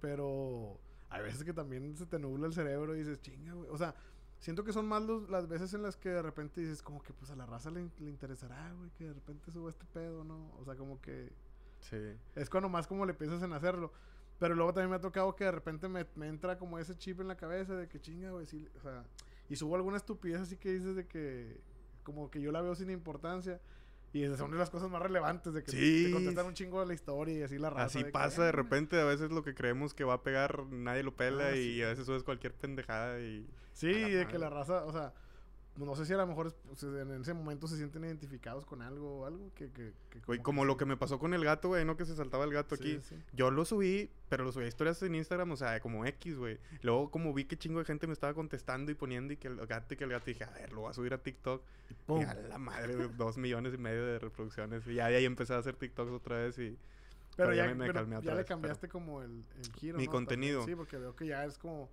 Pero 0.00 0.78
hay 1.10 1.22
veces 1.22 1.44
que 1.44 1.52
también 1.52 1.96
se 1.96 2.06
te 2.06 2.18
nubla 2.18 2.46
el 2.46 2.52
cerebro 2.54 2.94
y 2.94 3.00
dices, 3.00 3.20
chinga, 3.20 3.52
güey. 3.52 3.68
O 3.70 3.76
sea, 3.76 3.94
siento 4.38 4.64
que 4.64 4.72
son 4.72 4.86
más 4.88 5.02
los- 5.02 5.28
las 5.28 5.46
veces 5.48 5.74
en 5.74 5.82
las 5.82 5.96
que 5.96 6.08
de 6.08 6.22
repente 6.22 6.60
dices, 6.60 6.82
como 6.82 7.02
que 7.02 7.12
pues 7.12 7.30
a 7.30 7.36
la 7.36 7.46
raza 7.46 7.70
le, 7.70 7.90
le 7.98 8.10
interesará, 8.10 8.72
güey, 8.72 8.90
que 8.92 9.04
de 9.04 9.12
repente 9.14 9.50
suba 9.52 9.68
este 9.70 9.84
pedo, 9.92 10.24
¿no? 10.24 10.52
O 10.58 10.64
sea, 10.64 10.76
como 10.76 11.00
que 11.00 11.30
Sí. 11.80 11.96
es 12.34 12.48
cuando 12.50 12.68
más 12.68 12.86
como 12.86 13.04
le 13.06 13.14
piensas 13.14 13.42
en 13.42 13.52
hacerlo. 13.52 13.92
Pero 14.38 14.54
luego 14.54 14.72
también 14.72 14.88
me 14.90 14.96
ha 14.96 15.00
tocado 15.00 15.36
que 15.36 15.44
de 15.44 15.50
repente 15.52 15.86
me, 15.88 16.06
me 16.14 16.28
entra 16.28 16.58
como 16.58 16.78
ese 16.78 16.96
chip 16.96 17.20
en 17.20 17.28
la 17.28 17.36
cabeza 17.36 17.74
de 17.74 17.88
que 17.88 18.00
chinga, 18.00 18.30
güey, 18.30 18.46
sí, 18.46 18.66
o 18.76 18.80
sea, 18.80 19.04
y 19.50 19.56
subo 19.56 19.76
alguna 19.76 19.98
estupidez 19.98 20.40
así 20.40 20.56
que 20.56 20.72
dices 20.72 20.96
de 20.96 21.06
que 21.06 21.60
como 22.04 22.30
que 22.30 22.40
yo 22.40 22.50
la 22.52 22.62
veo 22.62 22.74
sin 22.74 22.88
importancia 22.90 23.60
y 24.12 24.24
esas 24.24 24.38
son 24.38 24.50
de 24.50 24.58
las 24.58 24.70
cosas 24.70 24.90
más 24.90 25.00
relevantes 25.00 25.52
de 25.54 25.62
que 25.62 25.70
Sí. 25.70 26.04
te 26.06 26.12
contestan 26.12 26.46
un 26.46 26.54
chingo 26.54 26.80
de 26.80 26.86
la 26.86 26.94
historia 26.94 27.38
y 27.38 27.42
así 27.42 27.58
la 27.58 27.70
raza. 27.70 27.84
Así 27.84 28.02
de 28.02 28.10
pasa 28.10 28.42
"Ah, 28.42 28.46
de 28.46 28.52
repente, 28.52 29.00
a 29.00 29.04
veces 29.04 29.30
lo 29.30 29.42
que 29.44 29.54
creemos 29.54 29.94
que 29.94 30.04
va 30.04 30.14
a 30.14 30.22
pegar, 30.22 30.66
nadie 30.66 31.02
lo 31.02 31.14
pela 31.14 31.48
Ah, 31.48 31.56
y 31.56 31.74
sí. 31.76 31.82
a 31.82 31.88
veces 31.88 32.06
subes 32.06 32.22
cualquier 32.24 32.52
pendejada 32.54 33.20
y... 33.20 33.46
Sí, 33.72 33.92
de 33.92 34.26
que 34.26 34.38
la 34.38 34.50
raza, 34.50 34.84
o 34.84 34.92
sea, 34.92 35.12
no 35.76 35.94
sé 35.96 36.04
si 36.04 36.12
a 36.12 36.16
lo 36.18 36.26
mejor 36.26 36.48
es- 36.48 36.54
pues, 36.66 36.82
en 36.82 37.20
ese 37.22 37.32
momento 37.32 37.66
se 37.66 37.76
sienten 37.76 38.04
identificados 38.04 38.66
con 38.66 38.82
algo 38.82 39.20
o 39.20 39.26
algo 39.26 39.50
que... 39.54 39.70
que, 39.70 39.92
que 40.10 40.18
Güey, 40.26 40.40
como 40.40 40.64
lo 40.64 40.76
que 40.76 40.84
me 40.84 40.96
pasó 40.96 41.18
con 41.18 41.32
el 41.32 41.42
gato, 41.44 41.68
güey, 41.68 41.84
¿no? 41.84 41.96
Que 41.96 42.04
se 42.04 42.14
saltaba 42.14 42.44
el 42.44 42.52
gato 42.52 42.76
Sí, 42.76 42.82
aquí. 42.96 43.00
sí. 43.08 43.16
Yo 43.32 43.50
lo 43.50 43.64
subí, 43.64 44.10
pero 44.28 44.44
lo 44.44 44.52
subí 44.52 44.64
a 44.64 44.68
historias 44.68 45.02
en 45.02 45.14
Instagram, 45.14 45.50
o 45.52 45.56
sea, 45.56 45.80
como 45.80 46.04
X, 46.04 46.36
güey. 46.36 46.58
Luego, 46.82 47.10
como 47.10 47.32
vi 47.32 47.44
que 47.44 47.56
chingo 47.56 47.78
de 47.78 47.84
gente 47.86 48.06
me 48.06 48.12
estaba 48.12 48.34
contestando 48.34 48.90
y 48.92 48.94
poniendo 48.94 49.32
y 49.32 49.36
que 49.38 49.48
el 49.48 49.56
gato 49.66 49.94
y 49.94 49.96
que 49.96 50.04
el 50.04 50.10
gato, 50.10 50.26
dije, 50.26 50.44
a 50.44 50.50
ver, 50.50 50.72
lo 50.72 50.82
voy 50.82 50.90
a 50.90 50.92
subir 50.94 51.14
a 51.14 51.18
TikTok. 51.18 51.62
Y, 51.90 51.94
pum. 52.06 52.24
a 52.28 52.34
la 52.34 52.58
madre, 52.58 52.96
güey, 52.96 53.08
dos 53.16 53.38
millones 53.38 53.72
y 53.72 53.78
medio 53.78 54.04
de 54.04 54.18
reproducciones. 54.18 54.86
Y 54.86 54.94
ya 54.94 55.08
de 55.08 55.16
ahí 55.16 55.24
empecé 55.24 55.54
a 55.54 55.58
hacer 55.58 55.76
TikToks 55.76 56.10
otra 56.12 56.36
vez 56.38 56.58
y... 56.58 56.76
Pero, 57.36 57.50
Pero 57.50 57.54
ya 57.54 57.62
ya, 57.62 57.68
me- 57.68 57.74
me 57.76 57.86
pero 57.86 57.94
calmé 58.00 58.14
ya 58.16 58.18
otra 58.18 58.32
le 58.34 58.38
vez, 58.38 58.46
cambiaste 58.48 58.88
como 58.88 59.22
el, 59.22 59.44
el 59.56 59.72
giro. 59.74 59.96
Mi 59.96 60.04
¿no? 60.06 60.10
También, 60.10 60.10
contenido. 60.10 60.64
Sí, 60.66 60.74
porque 60.74 60.98
veo 60.98 61.14
que 61.16 61.26
ya 61.26 61.44
es 61.46 61.56
como. 61.56 61.88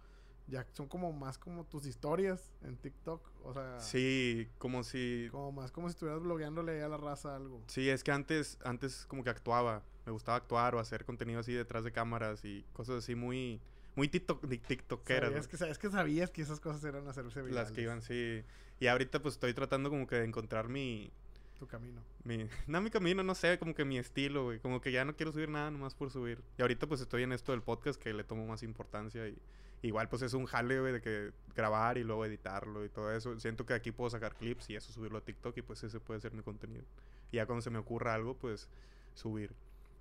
Ya 0.47 0.65
son 0.71 0.87
como 0.87 1.11
más 1.11 1.37
como 1.37 1.65
tus 1.65 1.85
historias 1.85 2.51
en 2.63 2.77
TikTok. 2.77 3.21
O 3.43 3.53
sea, 3.53 3.79
Sí, 3.79 4.47
como 4.57 4.83
si... 4.83 5.27
como 5.31 5.51
más 5.51 5.71
como 5.71 5.89
si 5.89 5.91
estuvieras 5.91 6.21
blogueándole 6.21 6.81
a 6.81 6.87
la 6.87 6.97
raza 6.97 7.35
algo. 7.35 7.61
Sí, 7.67 7.89
es 7.89 8.03
que 8.03 8.11
antes, 8.11 8.57
antes 8.63 9.05
como 9.07 9.23
que 9.23 9.29
actuaba. 9.29 9.83
Me 10.05 10.13
gustaba 10.13 10.37
actuar 10.37 10.73
o 10.75 10.79
hacer 10.79 11.03
contenido 11.03 11.41
así 11.41 11.51
detrás 11.51 11.83
de 11.83 11.91
cámaras 11.91 12.45
y 12.45 12.65
cosas 12.73 12.97
así 13.03 13.15
muy... 13.15 13.61
Muy 13.95 14.07
tiktok, 14.07 14.47
tiktokeras. 14.67 15.29
Sabías 15.29 15.45
¿no? 15.45 15.51
que, 15.51 15.57
sabías 15.57 15.77
que 15.79 15.89
sabías 15.89 16.29
que 16.29 16.41
esas 16.43 16.59
cosas 16.59 16.83
eran 16.83 17.07
hacerse 17.07 17.41
virales. 17.41 17.55
Las 17.55 17.71
que 17.71 17.81
iban, 17.81 18.01
sí. 18.01 18.43
Y 18.79 18.87
ahorita 18.87 19.21
pues 19.21 19.33
estoy 19.33 19.53
tratando 19.53 19.89
como 19.89 20.07
que 20.07 20.17
de 20.17 20.25
encontrar 20.25 20.69
mi... 20.69 21.11
Tu 21.59 21.67
camino. 21.67 22.01
Mi, 22.23 22.47
no 22.67 22.79
mi 22.79 22.91
camino, 22.91 23.23
no 23.23 23.33
sé, 23.33 23.57
como 23.57 23.73
que 23.73 23.83
mi 23.83 23.97
estilo, 23.97 24.45
güey. 24.45 24.59
Como 24.59 24.79
que 24.79 24.91
ya 24.91 25.03
no 25.03 25.15
quiero 25.15 25.31
subir 25.31 25.49
nada 25.49 25.71
nomás 25.71 25.95
por 25.95 26.11
subir. 26.11 26.41
Y 26.57 26.61
ahorita 26.61 26.87
pues 26.87 27.01
estoy 27.01 27.23
en 27.23 27.33
esto 27.33 27.51
del 27.51 27.63
podcast 27.63 27.99
que 27.99 28.13
le 28.13 28.23
tomo 28.23 28.45
más 28.45 28.61
importancia 28.61 29.27
y 29.27 29.37
igual 29.81 30.09
pues 30.09 30.21
es 30.23 30.33
un 30.33 30.45
jale, 30.45 30.79
güey, 30.79 30.93
de 30.93 31.01
que 31.01 31.31
grabar 31.55 31.97
y 31.97 32.03
luego 32.03 32.25
editarlo 32.25 32.83
y 32.85 32.89
todo 32.89 33.11
eso. 33.11 33.39
Siento 33.39 33.65
que 33.65 33.73
aquí 33.73 33.91
puedo 33.91 34.09
sacar 34.09 34.35
clips 34.35 34.69
y 34.69 34.75
eso 34.75 34.91
subirlo 34.91 35.17
a 35.19 35.21
TikTok 35.21 35.57
y 35.57 35.61
pues 35.61 35.83
ese 35.83 35.99
puede 35.99 36.19
ser 36.19 36.33
mi 36.33 36.41
contenido. 36.43 36.83
Y 37.31 37.37
ya 37.37 37.45
cuando 37.45 37.61
se 37.61 37.69
me 37.69 37.77
ocurra 37.79 38.13
algo, 38.13 38.35
pues 38.35 38.67
subir. 39.13 39.53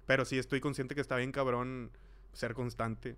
Pero 0.07 0.25
sí 0.25 0.39
estoy 0.39 0.61
consciente 0.61 0.95
que 0.95 1.01
está 1.01 1.17
bien 1.17 1.33
cabrón 1.33 1.91
ser 2.33 2.55
constante. 2.55 3.17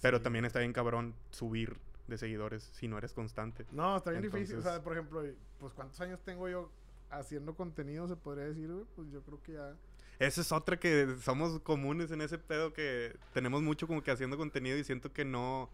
Pero 0.00 0.18
Sí. 0.18 0.22
también 0.24 0.44
está 0.44 0.60
bien 0.60 0.72
cabrón 0.72 1.14
subir 1.30 1.76
de 2.06 2.16
seguidores 2.18 2.62
si 2.72 2.88
no 2.88 2.98
eres 2.98 3.12
constante. 3.12 3.66
No, 3.72 3.96
está 3.96 4.10
bien 4.10 4.22
difícil. 4.22 4.56
O 4.56 4.58
Entonces- 4.58 4.72
sea, 4.72 4.82
por 4.82 4.92
ejemplo, 4.94 5.22
pues 5.58 5.72
¿cuántos 5.74 6.00
años 6.00 6.20
tengo 6.24 6.48
yo 6.48 6.70
haciendo 7.10 7.54
contenido, 7.54 8.06
se 8.08 8.16
podría 8.16 8.46
decir, 8.46 8.68
güey? 8.70 8.84
Pues 8.96 9.10
yo 9.10 9.22
creo 9.22 9.42
que 9.42 9.52
ya... 9.52 9.74
Esa 10.18 10.40
es 10.42 10.52
otra 10.52 10.78
que 10.78 11.16
somos 11.22 11.60
comunes 11.60 12.10
en 12.10 12.20
ese 12.20 12.36
pedo 12.38 12.72
que 12.72 13.16
tenemos 13.32 13.62
mucho 13.62 13.86
como 13.86 14.02
que 14.02 14.10
haciendo 14.10 14.36
contenido 14.36 14.76
y 14.76 14.84
siento 14.84 15.12
que 15.12 15.24
no, 15.24 15.70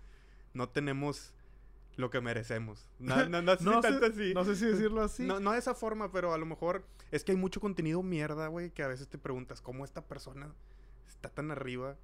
no 0.56 0.68
tenemos 0.68 1.32
lo 1.96 2.10
que 2.10 2.20
merecemos. 2.20 2.88
No, 2.98 3.28
no, 3.28 3.40
no 3.42 3.52
sé 3.56 3.58
si 3.58 3.64
no, 3.64 3.80
tanto 3.80 4.06
sé, 4.06 4.12
así. 4.12 4.34
no 4.34 4.44
sé 4.44 4.56
si 4.56 4.66
decirlo 4.66 5.02
así. 5.02 5.22
No, 5.24 5.40
no 5.40 5.52
de 5.52 5.58
esa 5.58 5.74
forma, 5.74 6.10
pero 6.12 6.32
a 6.34 6.38
lo 6.38 6.46
mejor 6.46 6.84
es 7.10 7.24
que 7.24 7.32
hay 7.32 7.38
mucho 7.38 7.60
contenido 7.60 8.02
mierda, 8.02 8.48
güey, 8.48 8.70
que 8.70 8.82
a 8.82 8.88
veces 8.88 9.08
te 9.08 9.18
preguntas 9.18 9.60
cómo 9.60 9.84
esta 9.84 10.04
persona 10.04 10.52
está 11.08 11.28
tan 11.30 11.50
arriba 11.50 11.96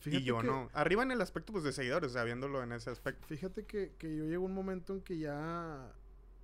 Fíjate 0.00 0.22
y 0.22 0.24
yo 0.26 0.40
que- 0.40 0.46
no. 0.48 0.68
Arriba 0.74 1.02
en 1.04 1.12
el 1.12 1.20
aspecto 1.20 1.52
pues 1.52 1.64
de 1.64 1.72
seguidores, 1.72 2.10
o 2.10 2.12
sea, 2.12 2.24
viéndolo 2.24 2.62
en 2.62 2.72
ese 2.72 2.90
aspecto. 2.90 3.26
Fíjate 3.28 3.64
que, 3.64 3.94
que 3.98 4.16
yo 4.16 4.24
llegó 4.24 4.44
un 4.44 4.52
momento 4.54 4.92
en 4.94 5.00
que 5.00 5.16
ya... 5.18 5.92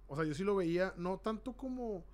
O 0.07 0.16
sea, 0.16 0.24
yo 0.24 0.32
sí 0.32 0.44
lo 0.44 0.55
veía, 0.57 0.94
no 0.96 1.18
tanto 1.18 1.55
como... 1.55 2.05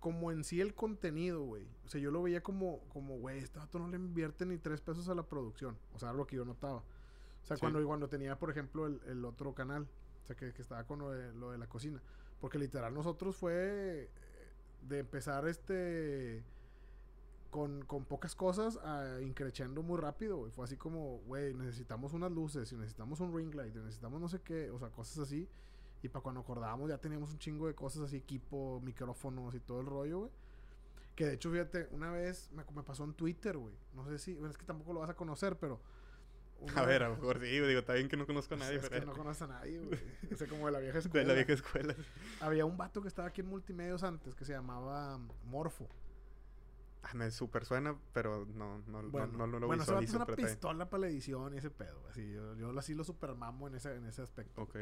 Como 0.00 0.32
en 0.32 0.42
sí 0.42 0.60
el 0.60 0.74
contenido, 0.74 1.42
güey. 1.44 1.64
O 1.84 1.88
sea, 1.88 2.00
yo 2.00 2.10
lo 2.10 2.22
veía 2.24 2.42
como, 2.42 2.80
como, 2.88 3.18
güey, 3.18 3.38
este 3.38 3.60
vato 3.60 3.78
no 3.78 3.86
le 3.86 3.96
invierte 3.96 4.44
ni 4.46 4.58
tres 4.58 4.80
pesos 4.80 5.08
a 5.08 5.14
la 5.14 5.22
producción. 5.22 5.78
O 5.94 5.98
sea, 6.00 6.12
lo 6.12 6.26
que 6.26 6.34
yo 6.34 6.44
notaba. 6.44 6.82
O 7.42 7.46
sea, 7.46 7.56
Sí. 7.56 7.60
cuando, 7.60 7.84
cuando 7.86 8.08
tenía, 8.08 8.38
por 8.38 8.50
ejemplo, 8.50 8.86
el, 8.86 9.00
el 9.06 9.24
otro 9.24 9.54
canal. 9.54 9.86
O 10.22 10.26
sea, 10.26 10.36
que, 10.36 10.52
que 10.52 10.62
estaba 10.62 10.84
con 10.84 11.00
lo 11.00 11.10
de, 11.10 11.32
lo 11.34 11.50
de 11.50 11.58
la 11.58 11.66
cocina. 11.66 12.00
Porque 12.40 12.58
literal 12.58 12.94
nosotros 12.94 13.36
fue 13.36 13.52
eh, 13.54 14.10
de 14.88 14.98
empezar 15.00 15.46
este... 15.48 16.44
Con, 17.50 17.84
con 17.84 18.06
pocas 18.06 18.34
cosas 18.34 18.78
a 18.78 19.20
increchando 19.20 19.82
muy 19.82 19.98
rápido, 20.00 20.38
güey. 20.38 20.50
Fue 20.52 20.64
así 20.64 20.78
como, 20.78 21.18
güey, 21.26 21.52
necesitamos 21.52 22.14
unas 22.14 22.32
luces 22.32 22.72
y 22.72 22.76
necesitamos 22.76 23.20
un 23.20 23.36
ring 23.36 23.54
light 23.54 23.76
y 23.76 23.78
necesitamos 23.78 24.22
no 24.22 24.28
sé 24.30 24.40
qué, 24.40 24.70
o 24.70 24.78
sea, 24.78 24.88
cosas 24.88 25.18
así. 25.18 25.46
Y 26.02 26.08
para 26.08 26.22
cuando 26.22 26.40
acordábamos 26.40 26.88
ya 26.88 26.96
teníamos 26.96 27.30
un 27.30 27.38
chingo 27.38 27.66
de 27.66 27.74
cosas 27.74 28.04
así, 28.04 28.16
equipo, 28.16 28.80
micrófonos 28.82 29.54
y 29.54 29.60
todo 29.60 29.80
el 29.80 29.86
rollo, 29.86 30.18
güey. 30.20 30.30
Que 31.14 31.26
de 31.26 31.34
hecho, 31.34 31.50
fíjate, 31.50 31.88
una 31.90 32.10
vez 32.10 32.50
me, 32.52 32.64
me 32.74 32.82
pasó 32.82 33.04
en 33.04 33.12
Twitter, 33.12 33.58
güey. 33.58 33.74
No 33.94 34.06
sé 34.06 34.18
si, 34.18 34.32
bueno, 34.32 34.48
es 34.48 34.56
que 34.56 34.64
tampoco 34.64 34.94
lo 34.94 35.00
vas 35.00 35.10
a 35.10 35.14
conocer, 35.14 35.58
pero... 35.58 35.78
una 36.62 36.80
A 36.80 36.86
ver, 36.86 37.02
a 37.02 37.08
lo 37.08 37.16
mejor 37.16 37.40
sí, 37.40 37.46
digo, 37.46 37.78
está 37.80 37.94
bien 37.94 38.08
que 38.08 38.16
no 38.16 38.26
conozco 38.26 38.54
a 38.54 38.58
nadie, 38.58 38.76
es 38.76 38.88
pero 38.88 39.00
que 39.00 39.06
no 39.06 39.12
conoces 39.12 39.42
a 39.42 39.46
nadie, 39.48 39.78
güey. 39.78 39.98
O 40.32 40.36
sea, 40.36 40.46
como 40.48 40.66
de 40.66 40.72
la 40.72 40.78
vieja 40.78 40.94
de 40.94 40.98
escuela. 41.00 41.28
la 41.28 41.34
vieja 41.34 41.52
escuela. 41.52 41.94
Había 42.40 42.64
un 42.64 42.76
vato 42.76 43.02
que 43.02 43.08
estaba 43.08 43.28
aquí 43.28 43.40
en 43.40 43.48
Multimedios 43.48 44.02
antes 44.02 44.34
que 44.34 44.44
se 44.44 44.52
llamaba 44.52 45.18
Morfo. 45.44 45.88
Ah, 47.04 47.14
me 47.14 47.30
super 47.32 47.64
suena, 47.64 47.96
pero 48.12 48.46
no, 48.54 48.78
no, 48.86 49.02
Bueno, 49.10 49.26
no, 49.36 49.46
no, 49.48 49.58
lo 49.58 49.66
bueno 49.66 49.82
ese 49.82 49.90
vato 49.92 50.04
es 50.04 50.10
visualizo. 50.12 50.32
una 50.34 50.48
pistola 50.48 50.88
para 50.88 51.00
la 51.00 51.06
edición 51.08 51.52
y 51.52 51.58
ese 51.58 51.70
pedo. 51.70 52.00
Así, 52.08 52.32
yo, 52.32 52.54
yo 52.54 52.78
así 52.78 52.94
lo 52.94 53.02
supermamo 53.02 53.66
en 53.66 53.74
ese, 53.74 53.96
en 53.96 54.06
ese 54.06 54.22
aspecto. 54.22 54.62
Ok. 54.62 54.76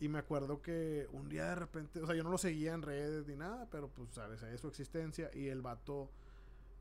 Y 0.00 0.08
me 0.08 0.18
acuerdo 0.18 0.60
que 0.60 1.06
un 1.12 1.28
día 1.28 1.46
de 1.46 1.54
repente, 1.54 2.00
o 2.00 2.06
sea, 2.06 2.16
yo 2.16 2.24
no 2.24 2.30
lo 2.30 2.38
seguía 2.38 2.74
en 2.74 2.82
redes 2.82 3.26
ni 3.28 3.36
nada, 3.36 3.68
pero 3.70 3.86
pues, 3.88 4.10
sabes, 4.10 4.40
sabía 4.40 4.58
su 4.58 4.66
existencia. 4.66 5.30
Y 5.32 5.46
el 5.46 5.62
vato, 5.62 6.10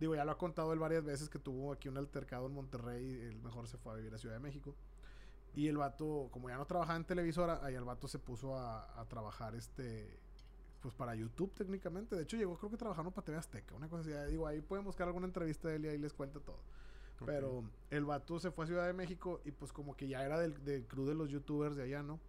digo, 0.04 0.16
ya 0.16 0.26
lo 0.26 0.32
ha 0.32 0.38
contado 0.38 0.74
él 0.74 0.80
varias 0.80 1.04
veces 1.04 1.30
que 1.30 1.39
tuvo 1.39 1.72
aquí 1.72 1.88
un 1.88 1.97
altercado 1.97 2.47
en 2.47 2.54
Monterrey. 2.54 3.04
y 3.06 3.22
El 3.22 3.41
mejor 3.41 3.68
se 3.68 3.78
fue 3.78 3.93
a 3.93 3.95
vivir 3.95 4.14
a 4.14 4.18
Ciudad 4.18 4.36
de 4.36 4.41
México. 4.41 4.76
Y 5.56 5.68
el 5.68 5.78
vato, 5.78 6.30
como 6.32 6.49
ya 6.49 6.58
no 6.58 6.66
trabajaba 6.66 6.97
en 6.97 7.06
televisora, 7.06 7.64
ahí 7.64 7.76
el 7.76 7.84
vato 7.84 8.08
se 8.08 8.20
puso 8.20 8.56
a, 8.58 8.99
a 8.99 9.06
trabajar 9.06 9.56
este. 9.56 10.20
Pues 10.82 10.93
para 10.93 11.16
YouTube 11.16 11.54
técnicamente. 11.54 12.16
De 12.16 12.24
hecho, 12.24 12.36
llegó 12.36 12.58
creo 12.58 12.70
que 12.70 12.78
trabajando 12.78 13.12
para 13.12 13.24
TV 13.24 13.38
Azteca. 13.38 13.76
Una 13.76 13.88
cosa 13.88 14.01
así. 14.01 14.32
Digo, 14.32 14.45
ahí 14.45 14.60
pueden 14.60 14.84
buscar 14.84 15.08
alguna 15.08 15.26
entrevista 15.26 15.70
de 15.70 15.76
él 15.78 15.86
y 15.86 15.88
ahí 15.88 15.97
les 15.97 16.14
cuenta 16.14 16.41
todo. 16.41 16.60
Pero 17.26 17.64
el 17.89 18.04
vato 18.04 18.39
se 18.39 18.51
fue 18.51 18.66
a 18.66 18.68
Ciudad 18.68 18.86
de 18.86 18.91
México 18.91 19.39
y 19.45 19.51
pues 19.51 19.72
como 19.72 19.95
que 19.95 20.10
ya 20.10 20.26
era 20.26 20.38
del, 20.38 20.62
del 20.66 20.86
crew 20.86 21.06
de 21.06 21.16
los 21.16 21.30
youtubers 21.30 21.78
de 21.78 21.84
allá, 21.84 22.04
¿no? 22.04 22.20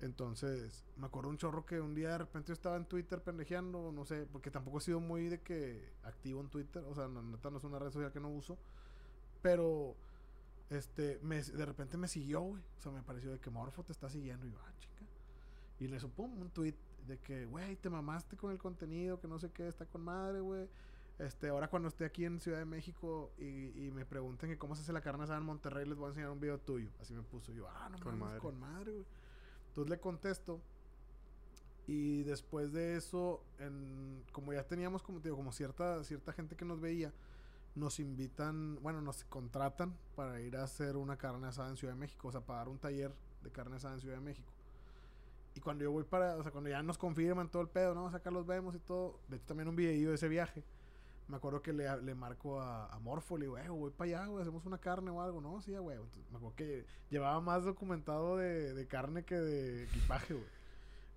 Entonces, 0.00 0.84
me 0.96 1.06
acuerdo 1.06 1.30
un 1.30 1.38
chorro 1.38 1.64
que 1.64 1.80
un 1.80 1.94
día 1.94 2.10
de 2.10 2.18
repente 2.18 2.48
yo 2.48 2.52
estaba 2.52 2.76
en 2.76 2.84
Twitter 2.84 3.22
pendejeando, 3.22 3.92
no 3.92 4.04
sé, 4.04 4.26
porque 4.30 4.50
tampoco 4.50 4.78
he 4.78 4.80
sido 4.82 5.00
muy 5.00 5.28
de 5.28 5.40
que 5.40 5.90
activo 6.04 6.40
en 6.40 6.48
Twitter, 6.48 6.84
o 6.84 6.94
sea, 6.94 7.08
no, 7.08 7.22
neta 7.22 7.50
no 7.50 7.56
es 7.58 7.64
una 7.64 7.78
red 7.78 7.90
social 7.90 8.12
que 8.12 8.20
no 8.20 8.28
uso, 8.28 8.58
pero 9.40 9.96
este, 10.68 11.18
me, 11.22 11.42
de 11.42 11.64
repente 11.64 11.96
me 11.96 12.08
siguió, 12.08 12.42
güey, 12.42 12.62
o 12.78 12.80
sea, 12.82 12.92
me 12.92 13.02
pareció 13.02 13.30
de 13.32 13.38
que 13.38 13.48
Morfo 13.50 13.84
te 13.84 13.92
está 13.92 14.10
siguiendo 14.10 14.46
y 14.46 14.50
yo, 14.50 14.58
ah, 14.66 14.72
chica. 14.78 15.04
Y 15.80 15.88
le 15.88 15.98
supo 15.98 16.24
un 16.24 16.50
tweet 16.50 16.74
de 17.06 17.18
que, 17.18 17.46
güey, 17.46 17.76
te 17.76 17.88
mamaste 17.88 18.36
con 18.36 18.50
el 18.50 18.58
contenido, 18.58 19.18
que 19.20 19.28
no 19.28 19.38
sé 19.38 19.50
qué, 19.50 19.66
está 19.68 19.86
con 19.86 20.02
madre, 20.02 20.40
güey. 20.40 20.68
Este, 21.18 21.48
ahora 21.48 21.68
cuando 21.68 21.88
esté 21.88 22.04
aquí 22.04 22.26
en 22.26 22.40
Ciudad 22.40 22.58
de 22.58 22.66
México 22.66 23.32
y, 23.38 23.86
y 23.86 23.90
me 23.92 24.04
pregunten 24.04 24.50
que 24.50 24.58
cómo 24.58 24.74
se 24.76 24.82
hace 24.82 24.92
la 24.92 25.00
carne 25.00 25.24
asada 25.24 25.38
en 25.38 25.44
Monterrey, 25.46 25.86
les 25.86 25.96
voy 25.96 26.06
a 26.06 26.08
enseñar 26.08 26.30
un 26.30 26.40
video 26.40 26.58
tuyo. 26.58 26.90
Así 27.00 27.14
me 27.14 27.22
puso 27.22 27.52
yo, 27.52 27.66
ah, 27.68 27.88
no 27.90 27.98
Con 27.98 28.18
mames, 28.18 28.28
madre. 28.28 28.40
con 28.40 28.60
madre, 28.60 28.92
güey. 28.92 29.06
Entonces 29.76 29.90
le 29.90 30.00
contesto. 30.00 30.58
Y 31.86 32.22
después 32.22 32.72
de 32.72 32.96
eso, 32.96 33.42
en, 33.58 34.24
como 34.32 34.54
ya 34.54 34.66
teníamos, 34.66 35.02
como 35.02 35.20
digo, 35.20 35.36
como 35.36 35.52
cierta, 35.52 36.02
cierta 36.02 36.32
gente 36.32 36.56
que 36.56 36.64
nos 36.64 36.80
veía, 36.80 37.12
nos 37.74 38.00
invitan, 38.00 38.82
bueno, 38.82 39.02
nos 39.02 39.24
contratan 39.24 39.94
para 40.16 40.40
ir 40.40 40.56
a 40.56 40.64
hacer 40.64 40.96
una 40.96 41.18
carne 41.18 41.46
asada 41.46 41.68
en 41.68 41.76
Ciudad 41.76 41.92
de 41.92 42.00
México, 42.00 42.28
o 42.28 42.32
sea, 42.32 42.40
para 42.40 42.60
dar 42.60 42.68
un 42.68 42.78
taller 42.78 43.12
de 43.42 43.50
carne 43.52 43.76
asada 43.76 43.94
en 43.94 44.00
Ciudad 44.00 44.14
de 44.16 44.22
México. 44.22 44.50
Y 45.54 45.60
cuando 45.60 45.84
yo 45.84 45.92
voy 45.92 46.04
para, 46.04 46.36
o 46.36 46.42
sea, 46.42 46.50
cuando 46.50 46.70
ya 46.70 46.82
nos 46.82 46.96
confirman 46.96 47.50
todo 47.50 47.60
el 47.60 47.68
pedo, 47.68 47.94
¿no? 47.94 48.06
O 48.06 48.10
sea, 48.10 48.20
acá 48.20 48.30
los 48.30 48.46
vemos 48.46 48.74
y 48.74 48.78
todo. 48.78 49.20
De 49.28 49.36
hecho, 49.36 49.46
también 49.46 49.68
un 49.68 49.76
videillo 49.76 50.08
de 50.08 50.14
ese 50.14 50.28
viaje. 50.28 50.64
Me 51.28 51.36
acuerdo 51.36 51.60
que 51.60 51.72
le, 51.72 52.02
le 52.02 52.14
marco 52.14 52.60
a, 52.60 52.86
a 52.86 52.98
Morfo, 53.00 53.36
le 53.36 53.46
digo, 53.46 53.58
eh, 53.58 53.68
voy 53.68 53.90
para 53.90 54.10
allá, 54.10 54.26
güey, 54.26 54.42
hacemos 54.42 54.64
una 54.64 54.78
carne 54.78 55.10
o 55.10 55.20
algo. 55.20 55.40
No, 55.40 55.60
sí, 55.60 55.76
güey. 55.76 55.96
Entonces, 55.96 56.30
me 56.30 56.36
acuerdo 56.36 56.56
que 56.56 56.86
llevaba 57.10 57.40
más 57.40 57.64
documentado 57.64 58.36
de, 58.36 58.74
de 58.74 58.86
carne 58.86 59.24
que 59.24 59.34
de 59.34 59.84
equipaje, 59.84 60.34
güey. 60.34 60.46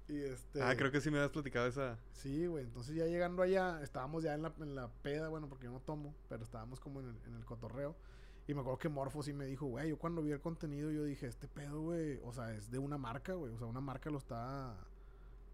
Y 0.08 0.24
este... 0.24 0.64
Ah, 0.64 0.76
creo 0.76 0.92
que 0.92 1.02
sí 1.02 1.12
me 1.12 1.18
habías 1.18 1.32
platicado 1.32 1.68
esa. 1.68 2.00
Sí, 2.14 2.48
güey. 2.48 2.64
Entonces 2.64 2.96
ya 2.96 3.06
llegando 3.06 3.44
allá, 3.44 3.80
estábamos 3.84 4.24
ya 4.24 4.34
en 4.34 4.42
la, 4.42 4.54
en 4.60 4.74
la 4.74 4.88
peda, 5.04 5.30
bueno, 5.30 5.48
porque 5.48 5.66
yo 5.66 5.72
no 5.72 5.80
tomo, 5.82 6.16
pero 6.28 6.44
estábamos 6.44 6.80
como 6.80 7.02
en 7.02 7.10
el, 7.10 7.16
en 7.28 7.36
el 7.36 7.46
cotorreo. 7.46 7.96
Y 8.48 8.56
me 8.56 8.62
acuerdo 8.62 8.80
que 8.80 8.90
Morfo 8.90 9.22
sí 9.22 9.32
me 9.32 9.46
dijo, 9.46 9.68
güey, 9.68 9.90
yo 9.90 10.00
cuando 10.00 10.24
vi 10.24 10.32
el 10.32 10.42
contenido, 10.42 10.90
yo 10.90 11.04
dije, 11.04 11.28
este 11.28 11.48
pedo, 11.48 11.82
güey, 11.82 12.20
o 12.24 12.34
sea, 12.34 12.52
es 12.56 12.72
de 12.72 12.80
una 12.80 12.98
marca, 12.98 13.34
güey. 13.36 13.54
O 13.54 13.60
sea, 13.60 13.68
una 13.68 13.82
marca 13.82 14.10
lo 14.10 14.18
está. 14.18 14.76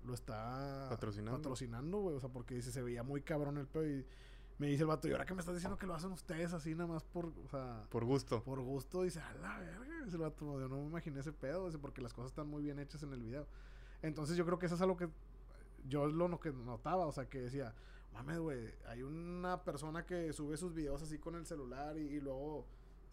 Lo 0.05 0.13
está. 0.13 0.87
Patrocinando. 0.89 1.37
Patrocinando, 1.39 1.97
güey. 1.97 2.15
O 2.15 2.21
sea, 2.21 2.29
porque 2.29 2.55
dice, 2.55 2.71
se 2.71 2.81
veía 2.81 3.03
muy 3.03 3.21
cabrón 3.21 3.57
el 3.57 3.67
pedo. 3.67 3.85
Y 3.85 4.05
me 4.57 4.67
dice 4.67 4.83
el 4.83 4.87
vato, 4.87 5.07
y 5.07 5.11
ahora 5.11 5.25
que 5.25 5.33
me 5.33 5.41
estás 5.41 5.55
diciendo 5.55 5.77
que 5.77 5.85
lo 5.85 5.93
hacen 5.93 6.11
ustedes 6.11 6.53
así, 6.53 6.73
nada 6.75 6.87
más 6.87 7.03
por. 7.03 7.25
O 7.25 7.47
sea. 7.49 7.83
Por 7.89 8.05
gusto. 8.05 8.41
Por 8.43 8.61
gusto, 8.61 9.03
dice, 9.03 9.19
a 9.19 9.33
la 9.35 9.59
verga. 9.59 9.85
El 10.05 10.17
vato, 10.17 10.59
yo 10.59 10.69
no 10.69 10.77
me 10.77 10.85
imaginé 10.85 11.19
ese 11.19 11.33
pedo, 11.33 11.65
dice, 11.65 11.79
porque 11.79 12.01
las 12.01 12.13
cosas 12.13 12.31
están 12.31 12.47
muy 12.47 12.63
bien 12.63 12.79
hechas 12.79 13.01
en 13.03 13.11
el 13.11 13.21
video. 13.21 13.47
Entonces 14.01 14.37
yo 14.37 14.45
creo 14.45 14.59
que 14.59 14.67
eso 14.67 14.75
es 14.75 14.81
algo 14.81 14.95
que 14.95 15.09
yo 15.87 16.07
lo 16.07 16.39
que 16.39 16.51
notaba, 16.51 17.05
o 17.07 17.11
sea, 17.11 17.27
que 17.27 17.41
decía, 17.41 17.73
mames, 18.13 18.39
güey, 18.39 18.71
hay 18.87 19.01
una 19.01 19.63
persona 19.63 20.05
que 20.05 20.31
sube 20.31 20.57
sus 20.57 20.73
videos 20.73 21.01
así 21.01 21.17
con 21.17 21.35
el 21.35 21.45
celular 21.45 21.97
y, 21.97 22.01
y 22.01 22.21
luego 22.21 22.65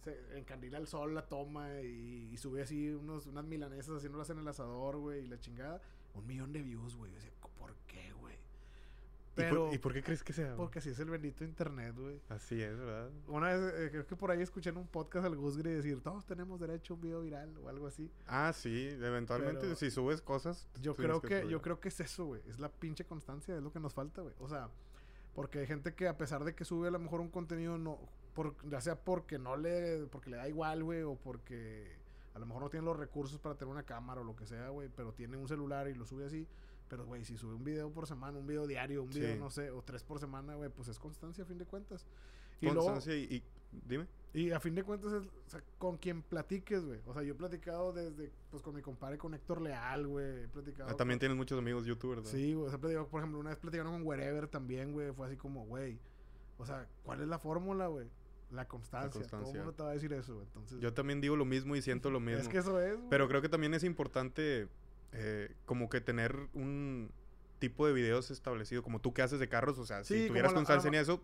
se 0.02 0.38
encandila 0.38 0.78
el 0.78 0.86
sol, 0.86 1.14
la 1.14 1.26
toma 1.26 1.80
y, 1.80 2.30
y 2.32 2.36
sube 2.36 2.62
así 2.62 2.90
unos, 2.90 3.26
unas 3.26 3.44
milanesas 3.44 3.96
haciéndolas 3.96 4.30
en 4.30 4.38
el 4.38 4.48
asador, 4.48 4.98
güey, 4.98 5.24
y 5.24 5.28
la 5.28 5.38
chingada. 5.38 5.80
Un 6.14 6.26
millón 6.26 6.52
de 6.52 6.62
views, 6.62 6.96
güey. 6.96 7.10
Yo 7.10 7.16
decía. 7.16 7.32
¿Y, 9.36 9.42
por, 9.44 9.74
y 9.74 9.78
por 9.78 9.92
qué 9.94 10.02
crees 10.02 10.22
que 10.22 10.32
sea? 10.32 10.54
porque 10.56 10.78
así 10.80 10.90
es 10.90 10.98
el 10.98 11.08
bendito 11.08 11.42
internet, 11.44 11.94
güey. 11.96 12.20
Así 12.28 12.60
es, 12.60 12.76
¿verdad? 12.78 13.08
Una 13.28 13.48
vez, 13.54 13.74
eh, 13.74 13.88
creo 13.90 14.06
que 14.06 14.14
por 14.14 14.30
ahí 14.30 14.42
escuché 14.42 14.70
en 14.70 14.76
un 14.76 14.86
podcast 14.86 15.24
al 15.24 15.36
Gusgri 15.36 15.70
decir, 15.70 16.02
todos 16.02 16.26
tenemos 16.26 16.60
derecho 16.60 16.92
a 16.92 16.96
un 16.96 17.00
video 17.02 17.22
viral 17.22 17.56
o 17.58 17.68
algo 17.68 17.86
así. 17.86 18.10
Ah, 18.26 18.52
sí, 18.52 18.88
eventualmente 19.00 19.60
Pero- 19.62 19.76
si 19.76 19.90
subes 19.90 20.20
cosas. 20.20 20.68
Yo 20.82 20.94
creo 20.94 21.22
que, 21.22 21.48
yo 21.48 21.62
creo 21.62 21.80
que 21.80 21.88
es 21.88 21.98
eso, 22.00 22.26
güey. 22.26 22.42
Es 22.46 22.58
la 22.58 22.68
pinche 22.70 23.04
constancia, 23.04 23.56
es 23.56 23.62
lo 23.62 23.72
que 23.72 23.80
nos 23.80 23.94
falta, 23.94 24.20
güey. 24.20 24.34
O 24.38 24.48
sea, 24.48 24.68
porque 25.34 25.60
hay 25.60 25.66
gente 25.66 25.94
que 25.94 26.08
a 26.08 26.18
pesar 26.18 26.44
de 26.44 26.54
que 26.54 26.64
sube 26.66 26.88
a 26.88 26.90
lo 26.90 26.98
mejor 26.98 27.20
un 27.20 27.30
contenido, 27.30 27.78
no, 27.78 27.98
por, 28.34 28.54
ya 28.68 28.80
sea 28.82 28.96
porque 28.96 29.38
no 29.38 29.56
le, 29.56 30.06
porque 30.06 30.28
le 30.30 30.36
da 30.36 30.46
igual, 30.48 30.84
güey, 30.84 31.02
o 31.02 31.14
porque 31.14 31.96
a 32.34 32.38
lo 32.38 32.44
mejor 32.46 32.62
no 32.62 32.68
tiene 32.70 32.84
los 32.84 32.98
recursos 32.98 33.38
para 33.38 33.54
tener 33.54 33.72
una 33.72 33.82
cámara 33.82 34.20
o 34.20 34.24
lo 34.24 34.36
que 34.36 34.46
sea, 34.46 34.68
güey, 34.68 34.90
pero 34.94 35.12
tiene 35.12 35.36
un 35.38 35.48
celular 35.48 35.88
y 35.88 35.94
lo 35.94 36.04
sube 36.04 36.26
así. 36.26 36.46
Pero, 36.92 37.06
güey, 37.06 37.24
si 37.24 37.38
sube 37.38 37.54
un 37.54 37.64
video 37.64 37.90
por 37.90 38.06
semana, 38.06 38.38
un 38.38 38.46
video 38.46 38.66
diario, 38.66 39.02
un 39.02 39.08
video, 39.08 39.32
Sí. 39.32 39.40
no 39.40 39.48
sé, 39.48 39.70
o 39.70 39.80
tres 39.80 40.02
por 40.04 40.20
semana, 40.20 40.56
güey, 40.56 40.68
pues 40.68 40.88
es 40.88 40.98
constancia 40.98 41.42
a 41.42 41.46
fin 41.46 41.56
de 41.56 41.64
cuentas. 41.64 42.04
Y 42.60 42.66
luego, 42.66 42.80
Constancia 42.82 43.16
y, 43.16 43.36
y 43.36 43.42
Dime. 43.88 44.06
Y 44.34 44.50
a 44.50 44.60
fin 44.60 44.74
de 44.74 44.82
cuentas, 44.82 45.10
es, 45.14 45.22
o 45.22 45.48
sea, 45.48 45.62
con 45.78 45.96
quien 45.96 46.20
platiques, 46.20 46.84
güey. 46.84 47.00
O 47.06 47.14
sea, 47.14 47.22
yo 47.22 47.32
he 47.32 47.34
platicado 47.34 47.94
desde, 47.94 48.30
pues, 48.50 48.62
con 48.62 48.74
mi 48.74 48.82
compadre, 48.82 49.16
con 49.16 49.32
Héctor 49.32 49.62
Leal, 49.62 50.06
güey. 50.06 50.42
He 50.44 50.48
platicado. 50.48 50.90
Ah, 50.90 50.94
también 50.94 51.16
con- 51.16 51.20
tienes 51.20 51.38
muchos 51.38 51.58
amigos 51.58 51.86
youtubers, 51.86 52.24
¿no? 52.24 52.28
Sí, 52.28 52.52
güey. 52.52 52.66
O 52.66 52.68
sea, 52.68 52.78
platicado, 52.78 53.08
por 53.08 53.20
ejemplo, 53.20 53.40
una 53.40 53.48
vez 53.48 53.58
platicaron 53.58 53.92
con 53.92 54.02
Wherever 54.06 54.46
también, 54.48 54.92
güey. 54.92 55.12
Fue 55.14 55.26
así 55.28 55.38
como, 55.38 55.64
güey. 55.64 55.98
O 56.58 56.66
sea, 56.66 56.86
¿cuál 57.04 57.22
es 57.22 57.28
la 57.28 57.38
fórmula, 57.38 57.86
güey? 57.86 58.06
La 58.50 58.68
constancia. 58.68 59.26
Todo 59.26 59.50
el 59.50 59.56
mundo 59.56 59.72
te 59.72 59.82
va 59.82 59.88
a 59.88 59.94
decir 59.94 60.12
eso, 60.12 60.34
güey. 60.34 60.46
Entonces, 60.46 60.78
Yo 60.78 60.92
también 60.92 61.22
digo 61.22 61.36
lo 61.36 61.46
mismo 61.46 61.74
y 61.74 61.80
siento 61.80 62.10
lo 62.10 62.20
mismo. 62.20 62.40
es 62.42 62.48
que 62.50 62.58
eso 62.58 62.78
es, 62.78 62.96
güey. 62.98 63.08
Pero 63.08 63.26
creo 63.28 63.40
que 63.40 63.48
también 63.48 63.72
es 63.72 63.82
importante 63.82 64.68
eh, 65.12 65.54
como 65.66 65.88
que 65.88 66.00
tener 66.00 66.36
un 66.54 67.10
tipo 67.58 67.86
de 67.86 67.92
videos 67.92 68.30
establecido, 68.30 68.82
como 68.82 69.00
tú 69.00 69.12
que 69.14 69.22
haces 69.22 69.38
de 69.38 69.48
carros, 69.48 69.78
o 69.78 69.86
sea, 69.86 70.02
Sí, 70.04 70.22
si 70.22 70.28
tuvieras 70.28 70.52
constancia 70.52 70.88
en 70.88 70.94
eso, 70.94 71.22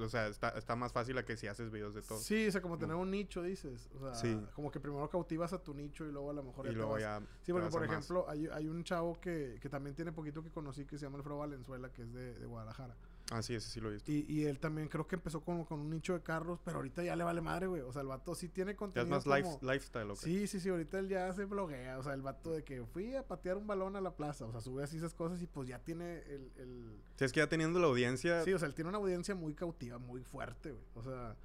o 0.00 0.08
sea, 0.08 0.26
está, 0.26 0.50
está 0.50 0.74
más 0.76 0.92
fácil 0.92 1.16
a 1.18 1.24
que 1.24 1.36
si 1.36 1.46
haces 1.46 1.70
videos 1.70 1.94
de 1.94 2.02
todo. 2.02 2.18
Sí, 2.18 2.48
o 2.48 2.52
sea, 2.52 2.60
como 2.60 2.76
tener 2.78 2.96
un 2.96 3.10
nicho, 3.10 3.42
dices. 3.42 3.88
O 3.94 4.00
sea, 4.00 4.14
Sí. 4.14 4.38
como 4.54 4.70
que 4.70 4.80
primero 4.80 5.08
cautivas 5.08 5.52
a 5.52 5.62
tu 5.62 5.72
nicho 5.72 6.04
y 6.04 6.10
luego 6.12 6.30
a 6.30 6.34
lo 6.34 6.42
mejor 6.42 6.66
y 6.66 6.72
luego 6.72 6.92
vas- 6.92 7.00
ya... 7.00 7.20
Sí, 7.42 7.52
porque 7.52 7.68
por 7.70 7.84
ejemplo, 7.84 8.26
hay, 8.28 8.48
hay 8.52 8.68
un 8.68 8.82
chavo 8.84 9.18
que, 9.20 9.56
que 9.62 9.68
también 9.68 9.94
tiene 9.94 10.12
poquito 10.12 10.42
que 10.42 10.50
conocí 10.50 10.84
que 10.84 10.98
se 10.98 11.06
llama 11.06 11.18
Alfredo 11.18 11.38
Valenzuela, 11.38 11.90
que 11.92 12.02
es 12.02 12.12
de, 12.12 12.34
de 12.38 12.46
Guadalajara. 12.46 12.96
Ah, 13.30 13.42
sí, 13.42 13.54
ese 13.54 13.68
sí 13.68 13.78
lo 13.78 13.90
he 13.90 13.92
visto. 13.92 14.10
Y, 14.10 14.24
y 14.26 14.46
él 14.46 14.58
también 14.58 14.88
creo 14.88 15.06
que 15.06 15.16
empezó 15.16 15.42
como 15.42 15.66
con 15.66 15.80
un 15.80 15.90
nicho 15.90 16.14
de 16.14 16.22
carros, 16.22 16.60
pero 16.64 16.78
ahorita 16.78 17.04
ya 17.04 17.14
le 17.14 17.24
vale 17.24 17.42
madre, 17.42 17.66
güey. 17.66 17.82
O 17.82 17.92
sea, 17.92 18.00
el 18.00 18.08
vato 18.08 18.34
sí 18.34 18.48
tiene 18.48 18.70
Ya 18.70 18.72
es 18.72 18.78
contenido. 18.78 19.10
más 19.16 19.26
life- 19.26 19.58
lifestyle, 19.60 20.10
¿ok? 20.10 20.16
Sí, 20.18 20.46
sí, 20.46 20.60
sí, 20.60 20.70
ahorita 20.70 20.98
él 20.98 21.08
ya 21.10 21.30
se 21.34 21.44
bloguea. 21.44 21.98
O 21.98 22.02
sea, 22.02 22.14
el 22.14 22.22
vato 22.22 22.52
de 22.52 22.64
que 22.64 22.82
fui 22.86 23.14
a 23.14 23.26
patear 23.26 23.58
un 23.58 23.66
balón 23.66 23.96
a 23.96 24.00
la 24.00 24.16
plaza. 24.16 24.46
O 24.46 24.50
sea, 24.52 24.62
sube 24.62 24.82
así 24.82 24.96
esas 24.96 25.12
cosas 25.14 25.42
y 25.42 25.46
pues 25.46 25.68
ya 25.68 25.78
tiene 25.80 26.20
el. 26.20 26.50
el... 26.56 26.96
Si 27.16 27.24
es 27.26 27.32
que 27.32 27.40
ya 27.40 27.48
teniendo 27.50 27.78
la 27.80 27.88
audiencia... 27.88 28.42
Sí, 28.44 28.52
o 28.54 28.58
sea, 28.58 28.66
él 28.66 28.74
tiene 28.74 28.88
una 28.88 28.98
audiencia 28.98 29.34
muy 29.34 29.54
cautiva, 29.54 29.98
muy 29.98 30.22
fuerte, 30.22 30.70
güey. 30.72 30.84
O 30.94 31.02
sea, 31.02 31.36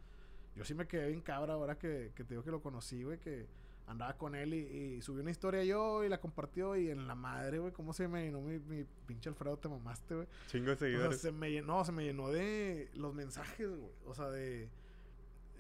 yo 0.55 0.63
sí 0.63 0.73
me 0.75 0.87
quedé 0.87 1.07
bien 1.09 1.19
cabra 1.21 1.55
ahora 1.55 1.77
que, 1.77 2.13
que 2.15 2.23
te 2.23 2.35
digo 2.35 2.43
que 2.43 2.51
lo 2.51 2.61
conocí, 2.61 3.03
güey, 3.03 3.19
que 3.19 3.45
andaba 3.87 4.17
con 4.17 4.33
él 4.35 4.53
y, 4.53 4.57
y 4.97 5.01
subí 5.01 5.21
una 5.21 5.31
historia 5.31 5.63
yo 5.63 6.03
y 6.03 6.09
la 6.09 6.19
compartió 6.19 6.75
y 6.75 6.89
en 6.89 7.07
la 7.07 7.15
madre, 7.15 7.59
güey, 7.59 7.73
cómo 7.73 7.93
se 7.93 8.07
me 8.07 8.23
llenó 8.23 8.41
mi, 8.41 8.57
mi 8.59 8.85
pinche 9.05 9.29
Alfredo, 9.29 9.57
te 9.57 9.67
mamaste, 9.69 10.15
güey. 10.15 10.27
Chingo 10.47 10.67
de 10.67 10.73
O 10.73 10.77
sea, 10.77 10.87
seguidores. 10.87 11.19
se 11.21 11.31
me 11.31 11.51
llenó, 11.51 11.83
se 11.83 11.91
me 11.91 12.03
llenó 12.05 12.29
de 12.31 12.89
los 12.95 13.13
mensajes, 13.13 13.69
güey. 13.69 13.91
O 14.05 14.15
sea, 14.15 14.29
de 14.29 14.69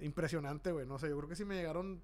impresionante, 0.01 0.71
güey. 0.71 0.85
No 0.85 0.97
sé, 0.99 1.09
yo 1.09 1.17
creo 1.17 1.29
que 1.29 1.35
si 1.35 1.45
me 1.45 1.55
llegaron 1.55 2.01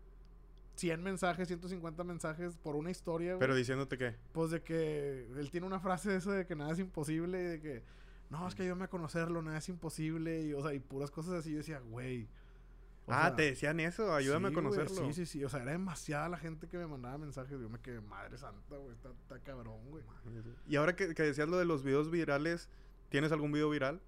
100 0.75 1.01
mensajes, 1.03 1.47
150 1.47 2.03
mensajes 2.03 2.55
por 2.57 2.75
una 2.75 2.91
historia, 2.91 3.31
güey. 3.31 3.39
Pero 3.39 3.55
diciéndote 3.55 3.97
que... 3.97 4.15
Pues 4.31 4.51
de 4.51 4.61
que 4.61 5.25
él 5.37 5.49
tiene 5.51 5.67
una 5.67 5.79
frase 5.79 6.15
esa 6.15 6.31
de 6.33 6.45
que 6.45 6.55
nada 6.55 6.71
es 6.71 6.79
imposible 6.79 7.39
y 7.41 7.43
de 7.45 7.61
que 7.61 7.83
no, 8.29 8.47
es 8.47 8.53
que 8.55 8.61
ayúdame 8.61 8.85
a 8.85 8.89
conocerlo, 8.89 9.41
nada 9.41 9.57
es 9.57 9.67
imposible 9.69 10.41
y 10.43 10.53
o 10.53 10.61
sea, 10.61 10.73
y 10.73 10.79
puras 10.79 11.09
cosas 11.11 11.33
así. 11.33 11.51
Yo 11.51 11.57
decía, 11.57 11.79
güey. 11.79 12.27
O 13.09 13.13
ah, 13.13 13.21
sea, 13.21 13.35
te 13.35 13.41
decían 13.43 13.79
eso, 13.79 14.13
ayúdame 14.13 14.49
sí, 14.49 14.53
a 14.53 14.55
conocerlo. 14.55 15.05
sí, 15.07 15.13
sí, 15.13 15.25
sí. 15.25 15.43
O 15.43 15.49
sea, 15.49 15.63
era 15.63 15.71
demasiada 15.71 16.29
la 16.29 16.37
gente 16.37 16.67
que 16.67 16.77
me 16.77 16.85
mandaba 16.85 17.17
mensajes. 17.17 17.59
Yo 17.59 17.67
me 17.67 17.79
quedé, 17.79 18.01
madre 18.01 18.37
santa, 18.37 18.77
güey. 18.77 18.91
Está, 18.91 19.09
está 19.09 19.39
cabrón, 19.39 19.79
güey. 19.89 20.03
Y 20.67 20.75
ahora 20.75 20.95
que, 20.95 21.15
que 21.15 21.23
decías 21.23 21.49
lo 21.49 21.57
de 21.57 21.65
los 21.65 21.83
videos 21.83 22.11
virales, 22.11 22.69
¿tienes 23.09 23.31
algún 23.31 23.51
video 23.51 23.69
viral? 23.71 23.99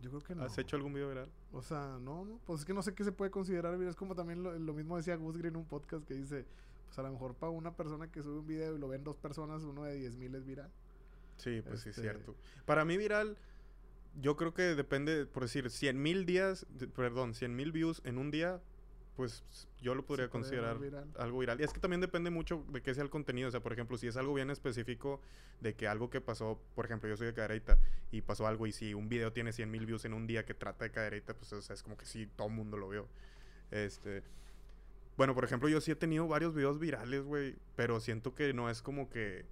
Yo 0.00 0.10
creo 0.10 0.22
que 0.22 0.34
no. 0.34 0.42
¿Has 0.42 0.58
hecho 0.58 0.74
algún 0.74 0.92
video 0.92 1.08
viral? 1.08 1.30
O 1.52 1.62
sea, 1.62 1.98
no, 2.00 2.24
no. 2.24 2.40
Pues 2.44 2.60
es 2.60 2.66
que 2.66 2.74
no 2.74 2.82
sé 2.82 2.94
qué 2.94 3.04
se 3.04 3.12
puede 3.12 3.30
considerar 3.30 3.76
viral. 3.76 3.90
Es 3.90 3.96
como 3.96 4.16
también 4.16 4.42
lo, 4.42 4.58
lo 4.58 4.72
mismo 4.74 4.96
decía 4.96 5.14
Gus 5.14 5.36
Green 5.36 5.54
en 5.54 5.60
un 5.60 5.66
podcast 5.66 6.04
que 6.04 6.14
dice: 6.14 6.44
Pues 6.86 6.98
a 6.98 7.02
lo 7.02 7.12
mejor 7.12 7.34
para 7.34 7.50
una 7.50 7.76
persona 7.76 8.10
que 8.10 8.22
sube 8.22 8.40
un 8.40 8.46
video 8.48 8.74
y 8.74 8.78
lo 8.80 8.88
ven 8.88 9.04
dos 9.04 9.16
personas, 9.16 9.62
uno 9.62 9.84
de 9.84 9.94
10 9.94 10.16
mil 10.16 10.34
es 10.34 10.44
viral. 10.44 10.70
Sí, 11.36 11.62
pues 11.64 11.80
sí, 11.80 11.90
es 11.90 11.98
Este- 11.98 12.10
cierto. 12.10 12.34
Para 12.66 12.84
mí 12.84 12.96
viral, 12.96 13.36
yo 14.20 14.36
creo 14.36 14.54
que 14.54 14.62
depende, 14.74 15.26
por 15.26 15.42
decir, 15.44 15.70
100 15.70 16.00
mil 16.00 16.26
días, 16.26 16.66
perdón, 16.94 17.34
100 17.34 17.56
mil 17.56 17.72
views 17.72 18.02
en 18.04 18.18
un 18.18 18.30
día, 18.30 18.60
pues 19.16 19.44
yo 19.80 19.94
lo 19.94 20.04
podría 20.04 20.28
considerar 20.28 20.78
viral. 20.78 21.10
algo 21.18 21.38
viral. 21.38 21.60
Y 21.60 21.64
es 21.64 21.72
que 21.72 21.80
también 21.80 22.00
depende 22.00 22.30
mucho 22.30 22.64
de 22.68 22.82
qué 22.82 22.94
sea 22.94 23.04
el 23.04 23.10
contenido. 23.10 23.48
O 23.48 23.50
sea, 23.50 23.60
por 23.60 23.72
ejemplo, 23.72 23.96
si 23.96 24.06
es 24.06 24.16
algo 24.16 24.34
bien 24.34 24.50
específico 24.50 25.20
de 25.60 25.74
que 25.74 25.86
algo 25.86 26.08
que 26.10 26.20
pasó, 26.20 26.60
por 26.74 26.86
ejemplo, 26.86 27.08
yo 27.08 27.16
soy 27.16 27.26
de 27.26 27.34
Cadereyta 27.34 27.78
y 28.10 28.22
pasó 28.22 28.46
algo 28.46 28.66
y 28.66 28.72
si 28.72 28.94
un 28.94 29.08
video 29.08 29.32
tiene 29.32 29.52
100 29.52 29.70
mil 29.70 29.86
views 29.86 30.04
en 30.04 30.14
un 30.14 30.26
día 30.26 30.44
que 30.44 30.54
trata 30.54 30.84
de 30.84 30.90
Cadereyta, 30.90 31.34
pues 31.34 31.52
o 31.52 31.60
sea, 31.60 31.74
es 31.74 31.82
como 31.82 31.96
que 31.96 32.06
sí, 32.06 32.26
todo 32.36 32.48
el 32.48 32.54
mundo 32.54 32.76
lo 32.76 32.88
vio. 32.88 33.06
Este... 33.70 34.22
Bueno, 35.16 35.34
por 35.34 35.44
ejemplo, 35.44 35.68
yo 35.68 35.80
sí 35.82 35.90
he 35.90 35.94
tenido 35.94 36.26
varios 36.26 36.54
videos 36.54 36.78
virales, 36.78 37.22
güey, 37.22 37.54
pero 37.76 38.00
siento 38.00 38.34
que 38.34 38.54
no 38.54 38.70
es 38.70 38.80
como 38.80 39.10
que 39.10 39.44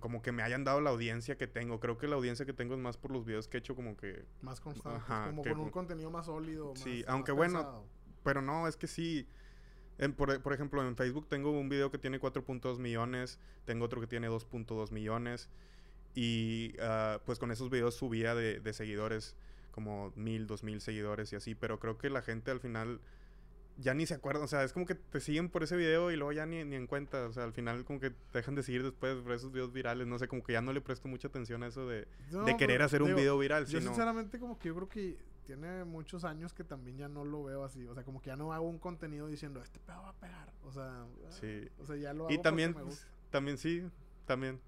como 0.00 0.22
que 0.22 0.32
me 0.32 0.42
hayan 0.42 0.64
dado 0.64 0.80
la 0.80 0.90
audiencia 0.90 1.36
que 1.36 1.46
tengo. 1.46 1.80
Creo 1.80 1.98
que 1.98 2.06
la 2.08 2.16
audiencia 2.16 2.46
que 2.46 2.52
tengo 2.52 2.74
es 2.74 2.80
más 2.80 2.96
por 2.96 3.10
los 3.10 3.24
videos 3.24 3.48
que 3.48 3.58
he 3.58 3.60
hecho 3.60 3.74
como 3.74 3.96
que... 3.96 4.24
Más 4.42 4.60
constante. 4.60 4.98
Ajá, 4.98 5.26
como 5.26 5.42
que 5.42 5.50
con 5.50 5.58
un 5.58 5.64
con- 5.66 5.72
contenido 5.84 6.10
más 6.10 6.26
sólido. 6.26 6.72
Sí, 6.76 7.02
más- 7.06 7.08
aunque 7.14 7.32
más 7.32 7.36
bueno, 7.36 7.58
pensado. 7.58 7.84
Pero 8.24 8.42
no, 8.42 8.66
es 8.68 8.76
que 8.76 8.86
sí. 8.86 9.26
En- 9.98 10.12
por, 10.14 10.40
por 10.42 10.52
ejemplo, 10.52 10.86
en 10.86 10.96
Facebook 10.96 11.28
tengo 11.28 11.50
un 11.50 11.68
video 11.68 11.90
que 11.90 11.98
tiene 11.98 12.20
4.2 12.20 12.78
millones, 12.78 13.38
tengo 13.64 13.84
otro 13.84 14.00
que 14.00 14.06
tiene 14.06 14.28
2.2 14.28 14.90
millones. 14.92 15.48
Y 16.14 16.74
ah, 16.80 17.20
pues 17.26 17.38
con 17.38 17.50
esos 17.50 17.70
videos 17.70 17.94
subía 17.94 18.34
de, 18.34 18.60
de 18.60 18.72
seguidores, 18.72 19.36
como 19.70 20.12
mil, 20.16 20.46
dos 20.46 20.64
mil 20.64 20.80
seguidores 20.80 21.32
y 21.32 21.36
así. 21.36 21.54
Pero 21.54 21.78
creo 21.78 21.98
que 21.98 22.10
la 22.10 22.22
gente 22.22 22.50
al 22.50 22.60
final 22.60 23.00
ya 23.78 23.94
ni 23.94 24.06
se 24.06 24.14
acuerda. 24.14 24.42
O 24.44 24.48
sea, 24.48 24.62
es 24.64 24.72
como 24.72 24.86
que 24.86 24.94
te 24.96 25.20
siguen 25.20 25.48
por 25.48 25.62
ese 25.62 25.76
video 25.76 26.10
y 26.10 26.16
luego 26.16 26.32
ya 26.32 26.44
ni, 26.46 26.64
ni 26.64 26.76
en 26.76 26.86
cuenta. 26.86 27.24
O 27.26 27.32
sea, 27.32 27.44
al 27.44 27.52
final 27.52 27.84
como 27.84 28.00
que 28.00 28.10
te 28.10 28.38
dejan 28.38 28.54
de 28.54 28.62
seguir 28.62 28.82
después 28.82 29.16
por 29.22 29.32
esos 29.32 29.52
videos 29.52 29.72
virales. 29.72 30.06
No 30.06 30.18
sé, 30.18 30.28
como 30.28 30.42
que 30.42 30.52
ya 30.52 30.60
no 30.60 30.72
le 30.72 30.80
presto 30.80 31.08
mucha 31.08 31.28
atención 31.28 31.62
a 31.62 31.68
eso 31.68 31.86
de, 31.88 32.06
No, 32.30 32.44
de 32.44 32.56
querer 32.56 32.76
pero, 32.76 32.84
hacer 32.84 33.02
un 33.02 33.14
video 33.14 33.38
viral. 33.38 33.64
Yo 33.66 33.78
sino- 33.78 33.90
sinceramente 33.92 34.38
como 34.38 34.58
que 34.58 34.68
yo 34.68 34.74
creo 34.74 34.88
que 34.88 35.16
tiene 35.46 35.84
muchos 35.84 36.24
años 36.24 36.52
que 36.52 36.62
también 36.64 36.98
ya 36.98 37.08
no 37.08 37.24
lo 37.24 37.44
veo 37.44 37.64
así. 37.64 37.86
O 37.86 37.94
sea, 37.94 38.02
como 38.04 38.20
que 38.20 38.26
ya 38.28 38.36
no 38.36 38.52
hago 38.52 38.68
un 38.68 38.78
contenido 38.78 39.26
diciendo, 39.28 39.62
este 39.62 39.78
pedo 39.78 40.02
va 40.02 40.10
a 40.10 40.14
pegar. 40.20 40.52
O 40.64 40.70
sea, 40.72 41.06
Sí. 41.30 41.68
o 41.78 41.86
sea 41.86 41.96
ya 41.96 42.12
lo 42.12 42.24
hago 42.24 42.34
Y 42.34 42.38
también, 42.42 42.74
me 42.74 42.82
gusta. 42.82 43.06
también 43.30 43.56
sí, 43.58 43.82
también. 44.26 44.60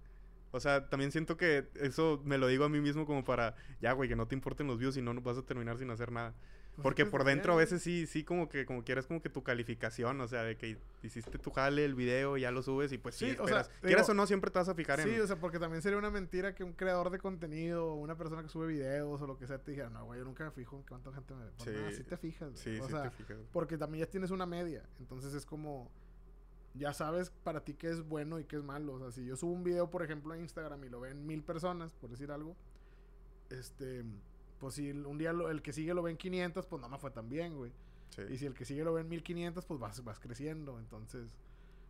O 0.52 0.58
sea, 0.58 0.88
también 0.88 1.12
siento 1.12 1.36
que 1.36 1.68
eso 1.74 2.20
me 2.24 2.38
lo 2.38 2.46
digo 2.48 2.64
a 2.64 2.68
mí 2.68 2.80
mismo 2.80 3.06
como 3.06 3.24
para, 3.24 3.54
ya, 3.80 3.92
güey, 3.92 4.08
que 4.08 4.16
no 4.16 4.26
te 4.26 4.34
importen 4.34 4.66
los 4.66 4.78
views 4.78 4.96
y 4.96 5.02
no 5.02 5.14
vas 5.20 5.36
a 5.38 5.42
terminar 5.42 5.78
sin 5.78 5.90
hacer 5.90 6.10
nada. 6.12 6.34
Pues 6.76 6.82
Porque 6.84 7.04
por 7.04 7.24
dentro 7.24 7.52
a 7.52 7.56
ve. 7.56 7.64
veces 7.64 7.82
sí, 7.82 8.06
sí, 8.06 8.24
como 8.24 8.48
que, 8.48 8.64
como 8.64 8.84
quieres 8.84 9.06
como 9.06 9.20
que 9.20 9.28
tu 9.28 9.42
calificación, 9.42 10.18
o 10.20 10.28
sea, 10.28 10.44
de 10.44 10.56
que 10.56 10.78
hiciste 11.02 11.36
tu 11.38 11.50
jale, 11.50 11.84
el 11.84 11.94
video, 11.94 12.36
ya 12.38 12.50
lo 12.52 12.62
subes 12.62 12.90
y 12.92 12.96
pues 12.98 13.16
sí, 13.16 13.32
Sí, 13.32 13.36
o 13.38 13.46
sea, 13.48 13.64
Quieras 13.82 14.06
digo- 14.06 14.12
o 14.12 14.14
no, 14.14 14.26
siempre 14.26 14.50
te 14.50 14.60
vas 14.60 14.68
a 14.68 14.74
fijar 14.74 14.98
en... 15.00 15.08
Sí, 15.08 15.20
o 15.20 15.26
sea, 15.26 15.36
porque 15.36 15.58
también 15.58 15.82
sería 15.82 15.98
una 15.98 16.10
mentira 16.10 16.54
que 16.54 16.64
un 16.64 16.72
creador 16.72 17.10
de 17.10 17.18
contenido 17.18 17.86
o 17.86 17.94
una 17.96 18.16
persona 18.16 18.42
que 18.42 18.48
sube 18.48 18.66
videos 18.68 19.20
o 19.20 19.26
lo 19.26 19.36
que 19.36 19.46
sea 19.46 19.58
te 19.58 19.72
dijera, 19.72 19.90
no, 19.90 20.04
güey, 20.06 20.20
yo 20.20 20.24
nunca 20.24 20.44
me 20.44 20.52
fijo 20.52 20.76
en 20.76 20.82
cuánta 20.84 21.12
gente 21.12 21.34
me 21.34 21.44
ve. 21.44 21.50
Sí. 21.58 21.70
nada, 21.70 21.92
sí 21.92 22.04
te 22.04 22.16
fijas. 22.16 22.50
sí, 22.58 22.78
o 22.78 22.84
sí 22.86 22.90
sea, 22.92 23.02
te 23.02 23.10
fijas. 23.10 23.36
porque 23.52 23.76
también 23.76 24.06
ya 24.06 24.10
tienes 24.10 24.30
una 24.30 24.46
media. 24.46 24.88
Entonces 25.00 25.34
es 25.34 25.44
como, 25.44 25.90
ya 26.74 26.94
sabes 26.94 27.30
para 27.42 27.62
ti 27.64 27.74
qué 27.74 27.90
es 27.90 28.00
bueno 28.08 28.38
y 28.40 28.44
qué 28.44 28.56
es 28.56 28.62
malo. 28.62 28.94
O 28.94 28.98
sea, 29.00 29.10
si 29.10 29.26
yo 29.26 29.36
subo 29.36 29.52
un 29.52 29.64
video, 29.64 29.90
por 29.90 30.02
ejemplo, 30.02 30.32
a 30.32 30.38
Instagram 30.38 30.82
y 30.84 30.88
lo 30.88 31.00
ven 31.00 31.26
mil 31.26 31.42
personas, 31.42 31.92
por 31.94 32.08
decir 32.10 32.30
algo, 32.30 32.56
este, 33.50 34.04
pues 34.60 34.74
si 34.74 34.90
un 34.92 35.18
día 35.18 35.32
lo- 35.32 35.50
el 35.50 35.62
que 35.62 35.72
sigue 35.72 35.92
lo 35.94 36.02
ven 36.02 36.16
500, 36.16 36.66
pues 36.66 36.80
no 36.80 36.88
me 36.88 36.98
fue 36.98 37.10
tan 37.10 37.28
bien, 37.28 37.56
güey. 37.56 37.72
Sí. 38.10 38.22
Y 38.30 38.36
si 38.38 38.46
el 38.46 38.54
que 38.54 38.64
sigue 38.64 38.84
lo 38.84 38.92
ven 38.92 39.08
1500, 39.08 39.64
pues 39.64 39.80
vas, 39.80 40.04
vas 40.04 40.20
creciendo. 40.20 40.78
Entonces, 40.78 41.26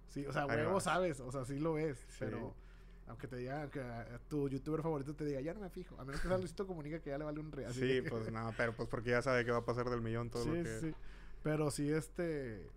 sí, 0.08 0.24
o 0.26 0.32
sea, 0.32 0.46
huevo 0.46 0.80
sabes, 0.80 1.20
o 1.20 1.30
sea, 1.32 1.44
sí 1.44 1.58
lo 1.58 1.74
ves. 1.74 1.98
Sí. 2.08 2.16
Pero, 2.20 2.54
aunque 3.08 3.26
te 3.26 3.36
diga, 3.36 3.68
que 3.70 3.80
a- 3.80 4.18
tu 4.28 4.48
youtuber 4.48 4.82
favorito 4.82 5.14
te 5.14 5.24
diga, 5.24 5.40
ya 5.40 5.52
no 5.52 5.60
me 5.60 5.68
fijo. 5.70 5.98
A 6.00 6.04
menos 6.04 6.20
que 6.20 6.28
sea 6.28 6.38
Luisito 6.48 6.66
Comunica 6.66 7.00
que 7.00 7.10
ya 7.10 7.18
le 7.18 7.24
vale 7.24 7.40
un 7.40 7.50
real. 7.52 7.74
Sí, 7.74 8.00
pues 8.08 8.30
nada, 8.32 8.54
pero 8.56 8.72
pues 8.74 8.88
porque 8.88 9.10
ya 9.10 9.20
sabe 9.22 9.44
que 9.44 9.50
va 9.50 9.58
a 9.58 9.64
pasar 9.64 9.90
del 9.90 10.00
millón 10.00 10.30
todo 10.30 10.44
sí, 10.44 10.50
lo 10.50 10.62
que... 10.62 10.80
sí. 10.80 10.94
Pero 11.42 11.70
sí, 11.70 11.90
este. 11.90 12.68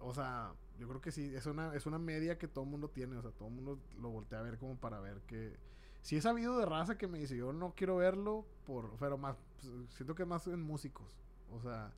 O 0.00 0.12
sea, 0.12 0.52
yo 0.80 0.88
creo 0.88 1.00
que 1.00 1.12
sí, 1.12 1.32
es 1.34 1.46
una, 1.46 1.74
es 1.76 1.86
una 1.86 1.98
media 1.98 2.36
que 2.36 2.48
todo 2.48 2.64
el 2.64 2.70
mundo 2.70 2.88
tiene. 2.90 3.16
O 3.16 3.22
sea, 3.22 3.30
todo 3.30 3.46
el 3.48 3.54
mundo 3.54 3.78
lo 4.00 4.10
voltea 4.10 4.40
a 4.40 4.42
ver 4.42 4.58
como 4.58 4.76
para 4.76 4.98
ver 5.00 5.20
que. 5.28 5.56
Sí 6.02 6.16
he 6.16 6.20
sabido 6.20 6.58
de 6.58 6.66
raza 6.66 6.98
que 6.98 7.06
me 7.08 7.18
dice, 7.18 7.36
yo 7.36 7.52
no 7.52 7.72
quiero 7.76 7.96
verlo, 7.96 8.44
por 8.66 8.90
pero 8.98 9.16
más. 9.16 9.36
pues, 9.60 9.72
siento 9.94 10.14
que 10.14 10.22
es 10.24 10.28
más 10.28 10.46
en 10.48 10.60
músicos. 10.60 11.16
O 11.52 11.60
sea, 11.60 11.92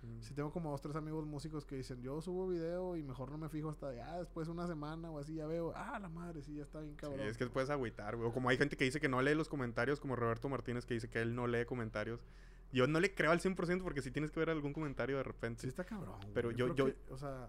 Mm. 0.00 0.20
sí 0.22 0.32
tengo 0.32 0.52
como 0.52 0.70
dos, 0.70 0.80
tres 0.80 0.94
amigos 0.94 1.26
músicos 1.26 1.66
que 1.66 1.74
dicen, 1.74 2.00
yo 2.00 2.20
subo 2.20 2.46
video 2.46 2.96
y 2.96 3.02
mejor 3.02 3.32
no 3.32 3.38
me 3.38 3.48
fijo 3.48 3.68
hasta 3.68 3.92
ya 3.92 4.16
después 4.18 4.46
de 4.46 4.52
una 4.52 4.68
semana 4.68 5.10
o 5.10 5.18
así, 5.18 5.34
ya 5.34 5.46
veo, 5.48 5.72
ah, 5.74 5.98
la 5.98 6.08
madre, 6.08 6.40
sí, 6.40 6.54
ya 6.54 6.62
está 6.62 6.78
bien 6.80 6.92
Sí, 6.92 6.98
cabrón. 7.00 7.20
es 7.26 7.36
que 7.36 7.46
puedes 7.48 7.68
agüitar, 7.68 8.14
güey. 8.14 8.28
O 8.28 8.32
como 8.32 8.48
hay 8.48 8.56
gente 8.56 8.76
que 8.76 8.84
dice 8.84 9.00
que 9.00 9.08
no 9.08 9.20
lee 9.22 9.34
los 9.34 9.48
comentarios, 9.48 9.98
como 9.98 10.14
Roberto 10.14 10.48
Martínez 10.48 10.86
que 10.86 10.94
dice 10.94 11.08
que 11.10 11.20
él 11.20 11.34
no 11.34 11.48
lee 11.48 11.64
comentarios. 11.64 12.20
Yo 12.70 12.86
no 12.86 13.00
le 13.00 13.12
creo 13.12 13.32
al 13.32 13.40
100% 13.40 13.82
porque 13.82 14.00
si 14.02 14.12
tienes 14.12 14.30
que 14.30 14.38
ver 14.38 14.50
algún 14.50 14.72
comentario 14.72 15.16
de 15.16 15.24
repente. 15.24 15.62
Sí 15.62 15.66
está 15.68 15.82
cabrón. 15.84 16.20
güey. 16.20 16.32
Pero 16.32 16.52
yo- 16.52 16.72
yo- 16.76 16.86
que, 16.86 16.96
o 17.10 17.16
sea, 17.16 17.48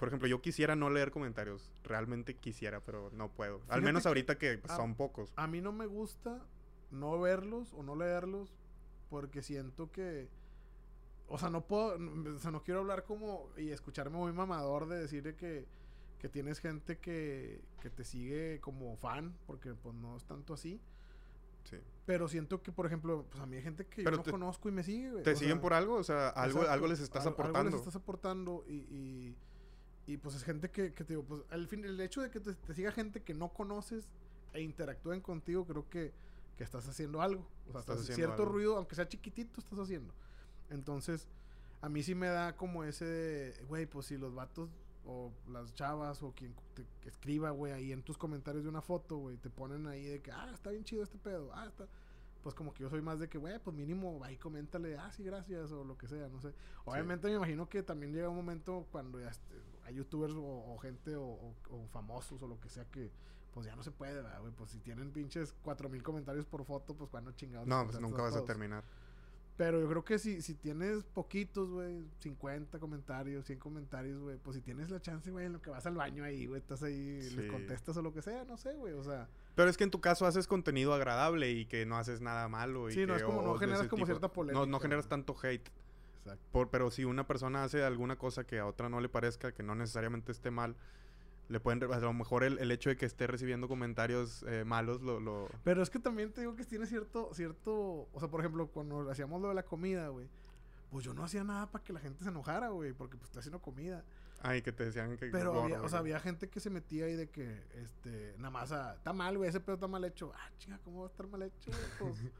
Por 0.00 0.08
ejemplo, 0.08 0.26
yo 0.26 0.40
quisiera 0.40 0.74
no 0.74 0.90
leer 0.90 1.10
comentarios. 1.12 1.70
Realmente 1.84 2.34
quisiera, 2.34 2.80
pero 2.80 3.10
no 3.12 3.28
puedo. 3.30 3.60
Al 3.68 3.82
menos 3.82 4.06
ahorita 4.06 4.38
que 4.38 4.60
son 4.76 4.94
pocos. 4.96 5.32
A 5.36 5.46
mí 5.46 5.60
no 5.60 5.72
me 5.72 5.86
gusta 5.86 6.42
no 6.90 7.20
verlos 7.20 7.72
o 7.74 7.82
no 7.84 7.94
leerlos 7.94 8.50
porque 9.10 9.42
siento 9.42 9.92
que... 9.92 10.28
O 11.28 11.38
sea, 11.38 11.50
no 11.50 11.60
puedo... 11.66 11.96
O 12.34 12.38
sea, 12.38 12.50
no 12.50 12.62
quiero 12.64 12.80
hablar 12.80 13.04
como... 13.04 13.50
Y 13.56 13.68
escucharme 13.70 14.16
muy 14.16 14.32
mamador 14.32 14.88
de 14.88 14.96
decirle 15.00 15.36
que, 15.36 15.66
que 16.18 16.28
tienes 16.28 16.58
gente 16.60 16.98
que, 16.98 17.60
que 17.80 17.90
te 17.90 18.02
sigue 18.02 18.58
como 18.60 18.96
fan 18.96 19.36
porque 19.46 19.74
pues 19.74 19.94
no 19.94 20.16
es 20.16 20.24
tanto 20.24 20.54
así. 20.54 20.80
Sí. 21.64 21.76
Pero 22.06 22.26
siento 22.26 22.62
que, 22.62 22.72
por 22.72 22.86
ejemplo, 22.86 23.26
pues 23.30 23.40
a 23.42 23.46
mí 23.46 23.56
hay 23.56 23.62
gente 23.62 23.84
que 23.86 24.02
Pero 24.02 24.12
yo 24.12 24.16
no 24.16 24.22
te- 24.24 24.30
conozco 24.30 24.68
y 24.68 24.72
me 24.72 24.82
sigue, 24.82 25.10
güey. 25.10 25.22
¿Te 25.22 25.32
O 25.32 25.36
siguen 25.36 25.56
sea, 25.56 25.60
por 25.60 25.74
algo? 25.74 25.94
O 25.96 26.02
sea, 26.04 26.30
algo, 26.30 26.60
exacto, 26.60 26.72
algo 26.72 26.86
les 26.88 27.00
estás 27.00 27.26
al- 27.26 27.32
aportando. 27.34 27.58
Algo 27.58 27.70
les 27.70 27.80
estás 27.80 27.96
aportando 27.96 28.64
y, 28.66 28.72
y, 28.74 29.36
y, 30.12 30.16
pues 30.16 30.34
es 30.34 30.44
gente 30.44 30.70
que, 30.70 30.92
que 30.92 31.04
te 31.04 31.14
digo, 31.14 31.24
pues 31.24 31.42
al 31.50 31.66
fin, 31.68 31.84
el 31.84 32.00
hecho 32.00 32.20
de 32.22 32.30
que 32.30 32.40
te, 32.40 32.52
te 32.54 32.74
siga 32.74 32.92
gente 32.92 33.22
que 33.22 33.34
no 33.34 33.48
conoces 33.52 34.08
e 34.52 34.60
interactúen 34.62 35.20
contigo, 35.20 35.64
creo 35.66 35.88
que, 35.88 36.12
que 36.56 36.64
estás 36.64 36.86
haciendo 36.88 37.20
algo. 37.22 37.46
O 37.68 37.72
sea, 37.72 37.80
Estás 37.80 37.96
estás- 37.96 38.00
haciendo 38.02 38.16
cierto 38.16 38.42
algo. 38.42 38.52
ruido, 38.54 38.76
aunque 38.76 38.94
sea 38.94 39.08
chiquitito, 39.08 39.60
estás 39.60 39.78
haciendo. 39.78 40.12
Entonces, 40.70 41.26
a 41.80 41.88
mí 41.88 42.02
sí 42.02 42.14
me 42.14 42.28
da 42.28 42.56
como 42.56 42.84
ese 42.84 43.04
de, 43.04 43.64
güey, 43.68 43.86
pues 43.86 44.06
si 44.06 44.16
los 44.18 44.34
vatos 44.34 44.70
o 45.06 45.32
las 45.50 45.74
chavas 45.74 46.22
o 46.22 46.32
quien 46.32 46.54
te 46.74 46.84
escriba, 47.08 47.50
güey, 47.50 47.72
ahí 47.72 47.90
en 47.92 48.02
tus 48.02 48.18
comentarios 48.18 48.64
de 48.64 48.68
una 48.70 48.82
foto, 48.82 49.16
güey, 49.16 49.36
te 49.38 49.48
ponen 49.50 49.86
ahí 49.86 50.04
de 50.04 50.20
que, 50.20 50.30
ah, 50.30 50.50
está 50.52 50.70
bien 50.70 50.84
chido 50.84 51.02
este 51.02 51.18
pedo, 51.18 51.50
ah, 51.54 51.66
está... 51.66 51.86
Pues 52.42 52.54
como 52.54 52.72
que 52.72 52.82
yo 52.82 52.88
soy 52.88 53.02
más 53.02 53.18
de 53.20 53.28
que, 53.28 53.36
güey, 53.36 53.58
pues 53.58 53.76
mínimo 53.76 54.24
ahí 54.24 54.36
coméntale, 54.38 54.96
ah, 54.96 55.12
sí, 55.12 55.22
gracias, 55.22 55.72
o 55.72 55.84
lo 55.84 55.98
que 55.98 56.08
sea, 56.08 56.26
no 56.28 56.40
sé. 56.40 56.54
Obviamente 56.86 57.28
me 57.28 57.34
imagino 57.34 57.68
que 57.68 57.82
también 57.82 58.14
llega 58.14 58.30
un 58.30 58.36
momento 58.36 58.86
cuando 58.90 59.20
ya 59.20 59.30
youtubers 59.90 60.34
o, 60.34 60.42
o 60.74 60.78
gente 60.78 61.16
o, 61.16 61.22
o- 61.24 61.54
o 61.70 61.86
famosos 61.88 62.42
o 62.42 62.46
lo 62.46 62.58
que 62.60 62.68
sea 62.68 62.84
que 62.86 63.10
pues 63.52 63.66
ya 63.66 63.74
no 63.74 63.82
se 63.82 63.90
puede, 63.90 64.14
¿verdad, 64.14 64.40
güey. 64.40 64.52
Pues 64.52 64.70
si 64.70 64.78
tienen 64.78 65.10
pinches 65.10 65.52
4000 65.64 66.02
comentarios 66.04 66.46
por 66.46 66.64
foto, 66.64 66.94
pues 66.94 67.10
cuando 67.10 67.32
chingados. 67.32 67.66
No, 67.66 67.84
pues 67.84 67.98
nunca 68.00 68.22
vas 68.22 68.36
a 68.36 68.44
terminar. 68.44 68.84
Pero 69.56 69.78
yo 69.78 69.88
creo 69.88 70.04
que 70.04 70.18
si, 70.18 70.40
si 70.40 70.54
tienes 70.54 71.02
poquitos, 71.04 71.68
güey, 71.68 72.02
50 72.20 72.78
comentarios, 72.78 73.44
100 73.44 73.58
comentarios, 73.58 74.22
güey, 74.22 74.38
pues 74.38 74.56
si 74.56 74.62
tienes 74.62 74.88
la 74.88 75.00
chance, 75.02 75.30
güey, 75.30 75.44
en 75.46 75.52
lo 75.52 75.60
que 75.60 75.68
vas 75.68 75.84
al 75.84 75.96
baño 75.96 76.24
ahí, 76.24 76.46
güey, 76.46 76.60
estás 76.60 76.82
ahí, 76.82 77.20
Sí. 77.20 77.36
les 77.36 77.50
contestas 77.50 77.94
o 77.96 78.00
lo 78.02 78.14
que 78.14 78.22
sea, 78.22 78.44
no 78.44 78.56
sé, 78.56 78.72
güey, 78.76 78.94
o 78.94 79.02
sea. 79.04 79.28
Pero 79.56 79.68
es 79.68 79.76
que 79.76 79.84
en 79.84 79.90
tu 79.90 80.00
caso 80.00 80.24
haces 80.24 80.46
contenido 80.46 80.94
agradable 80.94 81.50
y 81.50 81.66
que 81.66 81.84
no 81.84 81.98
haces 81.98 82.22
nada 82.22 82.48
malo. 82.48 82.88
Y 82.88 82.94
Sí, 82.94 83.00
no 83.04 83.08
que- 83.14 83.16
es 83.18 83.22
como- 83.24 83.42
no 83.42 83.58
generas 83.58 83.86
como 83.88 84.06
cierta 84.06 84.32
polémica, 84.32 84.64
no 84.64 84.80
generas 84.80 85.08
tanto 85.08 85.36
hate. 85.42 85.68
Exacto. 86.24 86.44
Por, 86.52 86.70
pero 86.70 86.90
si 86.90 87.04
una 87.04 87.26
persona 87.26 87.64
hace 87.64 87.82
alguna 87.84 88.16
cosa 88.16 88.44
que 88.44 88.58
a 88.58 88.66
otra 88.66 88.88
no 88.88 89.00
le 89.00 89.08
parezca, 89.08 89.52
que 89.52 89.62
no 89.62 89.74
necesariamente 89.74 90.32
esté 90.32 90.50
mal, 90.50 90.76
le 91.48 91.58
pueden... 91.60 91.82
A 91.92 91.98
lo 91.98 92.12
mejor 92.12 92.44
el, 92.44 92.58
el 92.58 92.70
hecho 92.70 92.90
de 92.90 92.96
que 92.96 93.06
esté 93.06 93.26
recibiendo 93.26 93.66
comentarios 93.68 94.44
eh, 94.46 94.64
malos 94.64 95.00
lo... 95.02 95.18
lo- 95.18 95.48
Pero 95.64 95.82
es 95.82 95.90
que 95.90 95.98
también 95.98 96.32
te 96.32 96.42
digo 96.42 96.54
que 96.56 96.64
tiene 96.64 96.86
cierto, 96.86 97.30
cierto, 97.34 98.08
o 98.12 98.16
sea, 98.20 98.28
por 98.28 98.40
ejemplo, 98.40 98.68
cuando 98.68 99.10
hacíamos 99.10 99.40
lo 99.42 99.48
de 99.48 99.54
la 99.54 99.64
comida, 99.64 100.08
güey, 100.08 100.28
pues 100.90 101.04
yo 101.04 101.14
no 101.14 101.24
hacía 101.24 101.42
nada 101.44 101.66
para 101.70 101.82
que 101.84 101.92
la 101.92 102.00
gente 102.00 102.22
se 102.22 102.30
enojara, 102.30 102.68
güey, 102.68 102.92
porque 102.92 103.16
pues 103.16 103.28
estoy 103.28 103.40
haciendo 103.40 103.60
comida. 103.60 104.04
Ay, 104.42 104.62
que 104.62 104.72
te 104.72 104.84
decían 104.86 105.16
que... 105.16 105.26
Pero 105.26 105.50
gordo, 105.52 105.64
había, 105.64 105.82
o 105.82 105.88
sea, 105.88 105.98
había 105.98 106.18
gente 106.20 106.48
que 106.48 106.60
se 106.60 106.70
metía 106.70 107.04
ahí 107.06 107.14
de 107.14 107.28
que, 107.28 107.62
este, 107.82 108.34
nada 108.38 108.50
más, 108.50 108.72
ah, 108.72 108.94
está 108.96 109.12
mal, 109.12 109.36
güey, 109.36 109.50
ese 109.50 109.60
pedo 109.60 109.74
está 109.74 109.86
mal 109.86 110.04
hecho. 110.04 110.32
Ah, 110.34 110.50
chinga, 110.58 110.78
¿cómo 110.84 111.00
va 111.00 111.06
a 111.06 111.10
estar 111.10 111.26
mal 111.26 111.42
hecho, 111.42 111.70
güey? 111.98 112.12
Pues, 112.12 112.32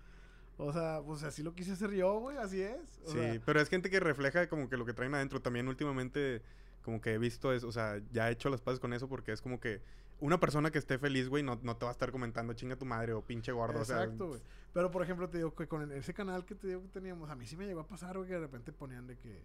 o 0.56 0.72
sea, 0.72 1.00
pues 1.04 1.22
así 1.22 1.42
lo 1.42 1.54
quise 1.54 1.72
hacer 1.72 1.90
yo, 1.92 2.18
güey, 2.18 2.36
así 2.36 2.60
es. 2.60 3.00
O 3.04 3.10
Sí, 3.12 3.18
sea, 3.18 3.40
pero 3.44 3.60
es 3.60 3.68
gente 3.68 3.90
que 3.90 4.00
refleja 4.00 4.48
como 4.48 4.68
que 4.68 4.76
lo 4.76 4.84
que 4.84 4.92
traen 4.92 5.14
adentro. 5.14 5.40
También 5.40 5.68
últimamente 5.68 6.42
como 6.82 7.00
que 7.00 7.12
he 7.14 7.18
visto 7.18 7.52
eso, 7.52 7.68
o 7.68 7.72
sea, 7.72 8.00
ya 8.12 8.28
he 8.28 8.32
hecho 8.32 8.48
las 8.48 8.60
paces 8.60 8.80
con 8.80 8.92
eso 8.92 9.08
porque 9.08 9.32
es 9.32 9.42
como 9.42 9.60
que 9.60 9.82
una 10.20 10.38
persona 10.38 10.70
que 10.70 10.78
esté 10.78 10.98
feliz, 10.98 11.28
güey, 11.28 11.42
no, 11.42 11.58
no 11.62 11.76
te 11.76 11.84
va 11.84 11.90
a 11.90 11.92
estar 11.92 12.10
comentando 12.12 12.52
chinga 12.52 12.76
tu 12.76 12.84
madre 12.84 13.12
o 13.12 13.22
pinche 13.22 13.52
gordo. 13.52 13.78
Exacto, 13.78 14.24
o 14.24 14.28
güey. 14.28 14.40
Pero, 14.72 14.90
por 14.90 15.02
ejemplo, 15.02 15.28
te 15.28 15.38
digo 15.38 15.54
que 15.54 15.66
con 15.66 15.90
ese 15.92 16.14
canal 16.14 16.44
que 16.44 16.54
te 16.54 16.68
digo 16.68 16.82
que 16.82 16.88
teníamos, 16.88 17.28
a 17.30 17.34
mí 17.34 17.46
sí 17.46 17.56
me 17.56 17.66
llegó 17.66 17.80
a 17.80 17.86
pasar, 17.86 18.16
güey, 18.16 18.28
que 18.28 18.34
de 18.34 18.40
repente 18.40 18.72
ponían 18.72 19.06
de 19.06 19.16
que, 19.16 19.42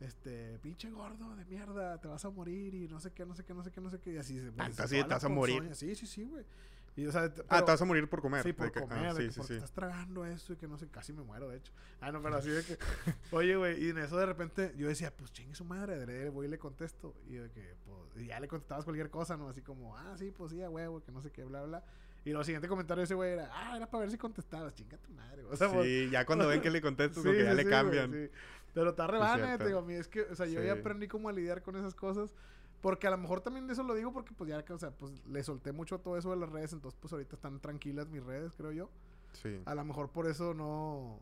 este, 0.00 0.58
pinche 0.60 0.90
gordo 0.90 1.34
de 1.36 1.44
mierda, 1.44 2.00
te 2.00 2.08
vas 2.08 2.24
a 2.24 2.30
morir 2.30 2.74
y 2.74 2.88
no 2.88 3.00
sé 3.00 3.12
qué, 3.12 3.26
no 3.26 3.34
sé 3.34 3.44
qué, 3.44 3.54
no 3.54 3.62
sé 3.62 3.70
qué, 3.70 3.80
no 3.80 3.90
sé 3.90 3.98
qué. 4.00 4.12
Y 4.14 4.16
así 4.16 4.38
se 4.38 4.52
se 4.52 4.82
así 4.82 4.96
toda 4.96 5.08
te 5.08 5.14
vas 5.14 5.24
a 5.24 5.28
morir. 5.28 5.74
Sí, 5.74 5.94
sí, 5.94 6.06
sí, 6.06 6.24
güey. 6.24 6.44
Y, 6.96 7.06
o 7.06 7.12
sea, 7.12 7.32
te- 7.32 7.42
Ah, 7.42 7.46
pero- 7.48 7.64
te 7.64 7.70
vas 7.72 7.82
a 7.82 7.84
morir 7.84 8.08
por 8.08 8.20
comer. 8.22 8.42
Sí, 8.44 8.52
por 8.52 8.70
que- 8.70 8.78
ah, 8.78 8.82
comer, 8.82 9.14
de 9.14 9.22
sí, 9.22 9.30
sí, 9.32 9.38
porque 9.40 9.48
sí. 9.48 9.54
estás 9.54 9.72
tragando 9.72 10.24
eso 10.24 10.52
y 10.52 10.56
que 10.56 10.68
no 10.68 10.78
sé, 10.78 10.86
casi 10.88 11.12
me 11.12 11.22
muero, 11.22 11.48
de 11.48 11.56
hecho. 11.56 11.72
Ah, 12.00 12.12
no, 12.12 12.22
pero 12.22 12.36
así 12.36 12.50
de 12.50 12.62
que, 12.64 12.78
oye, 13.32 13.56
güey, 13.56 13.84
y 13.84 13.90
en 13.90 13.98
eso 13.98 14.16
de 14.16 14.26
repente 14.26 14.72
yo 14.76 14.86
decía, 14.86 15.10
pues 15.16 15.32
chingue 15.32 15.54
su 15.56 15.64
madre, 15.64 15.94
adrede, 15.94 16.28
voy 16.30 16.46
y 16.46 16.50
le 16.50 16.58
contesto. 16.58 17.14
Y 17.26 17.34
de 17.34 17.50
que, 17.50 17.74
pues, 17.84 18.22
y 18.22 18.26
ya 18.28 18.38
le 18.38 18.46
contestabas 18.46 18.84
cualquier 18.84 19.10
cosa, 19.10 19.36
¿no? 19.36 19.48
Así 19.48 19.60
como, 19.60 19.96
ah, 19.96 20.14
sí, 20.16 20.30
pues 20.30 20.52
sí, 20.52 20.62
a 20.62 20.70
huevo, 20.70 21.02
que 21.02 21.10
no 21.10 21.20
sé 21.20 21.30
qué, 21.32 21.42
bla, 21.44 21.62
bla. 21.64 21.84
Y 22.24 22.30
lo 22.30 22.42
siguiente 22.44 22.68
comentario 22.68 23.00
de 23.00 23.04
ese 23.06 23.14
güey 23.14 23.32
era, 23.32 23.50
ah, 23.52 23.76
era 23.76 23.90
para 23.90 24.02
ver 24.02 24.10
si 24.12 24.16
contestabas, 24.16 24.72
chinga 24.74 24.96
tu 24.98 25.10
madre, 25.12 25.42
güey. 25.42 25.52
O 25.52 25.56
sea, 25.56 25.68
pues, 25.70 25.84
Sí, 25.84 26.08
ya 26.10 26.24
cuando 26.24 26.46
ven 26.46 26.60
que 26.62 26.70
le 26.70 26.80
contestas, 26.80 27.22
Sí, 27.24 27.30
que 27.32 27.42
ya 27.44 27.50
sí, 27.50 27.56
le 27.56 27.66
cambian. 27.68 28.10
güey, 28.10 28.26
sí. 28.28 28.32
Pero 28.72 28.90
está 28.90 29.06
cierto. 29.36 29.58
te 29.58 29.66
digo, 29.66 29.78
a 29.80 29.82
mí 29.82 29.94
es 29.94 30.08
que, 30.08 30.22
o 30.22 30.34
sea, 30.34 30.46
yo 30.46 30.60
Sí. 30.60 30.66
ya 30.66 30.72
aprendí 30.74 31.06
cómo 31.06 31.28
a 31.28 31.32
lidiar 31.32 31.62
con 31.62 31.76
esas 31.76 31.94
cosas. 31.94 32.34
Porque 32.84 33.06
a 33.06 33.10
lo 33.10 33.16
mejor 33.16 33.40
también 33.40 33.66
de 33.66 33.72
eso 33.72 33.82
lo 33.82 33.94
digo 33.94 34.12
porque 34.12 34.34
pues 34.34 34.50
ya, 34.50 34.62
o 34.68 34.78
sea, 34.78 34.90
pues 34.90 35.10
le 35.26 35.42
solté 35.42 35.72
mucho 35.72 36.00
todo 36.00 36.18
eso 36.18 36.28
de 36.32 36.36
las 36.36 36.50
redes, 36.50 36.74
entonces 36.74 36.98
pues 37.00 37.10
ahorita 37.14 37.34
están 37.36 37.58
tranquilas 37.58 38.10
mis 38.10 38.22
redes, 38.22 38.52
creo 38.58 38.72
yo. 38.72 38.90
Sí. 39.32 39.58
A 39.64 39.74
lo 39.74 39.82
mejor 39.86 40.10
por 40.10 40.26
eso 40.26 40.52
no, 40.52 41.18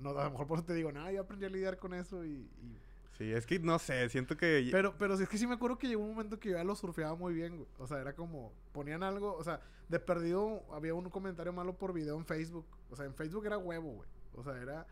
no 0.00 0.10
a 0.18 0.24
lo 0.24 0.30
mejor 0.32 0.48
por 0.48 0.58
eso 0.58 0.66
te 0.66 0.74
digo, 0.74 0.90
nada, 0.90 1.12
yo 1.12 1.20
aprendí 1.20 1.46
a 1.46 1.50
lidiar 1.50 1.78
con 1.78 1.94
eso 1.94 2.24
y... 2.24 2.30
y- 2.30 2.78
Sí, 3.16 3.30
es 3.30 3.46
que 3.46 3.60
no 3.60 3.78
sé, 3.78 4.08
siento 4.08 4.36
que... 4.36 4.68
Pero, 4.72 4.98
pero 4.98 5.16
sí, 5.16 5.22
es 5.22 5.28
que 5.28 5.38
sí 5.38 5.46
me 5.46 5.54
acuerdo 5.54 5.78
que 5.78 5.86
llegó 5.86 6.02
un 6.02 6.10
momento 6.16 6.40
que 6.40 6.48
yo 6.50 6.56
ya 6.56 6.64
lo 6.64 6.74
surfeaba 6.74 7.14
muy 7.14 7.32
bien, 7.32 7.58
güey. 7.58 7.68
O 7.78 7.86
sea, 7.86 8.00
era 8.00 8.12
como, 8.16 8.50
ponían 8.72 9.04
algo, 9.04 9.36
o 9.36 9.44
sea, 9.44 9.60
de 9.88 10.00
perdido 10.00 10.64
había 10.72 10.94
un 10.94 11.08
comentario 11.10 11.52
malo 11.52 11.74
por 11.78 11.92
video 11.92 12.16
en 12.16 12.24
Facebook. 12.26 12.66
O 12.90 12.96
sea, 12.96 13.04
en 13.06 13.14
Facebook 13.14 13.46
era 13.46 13.56
huevo, 13.56 13.92
güey. 13.92 14.08
O 14.34 14.42
sea, 14.42 14.60
era, 14.60 14.84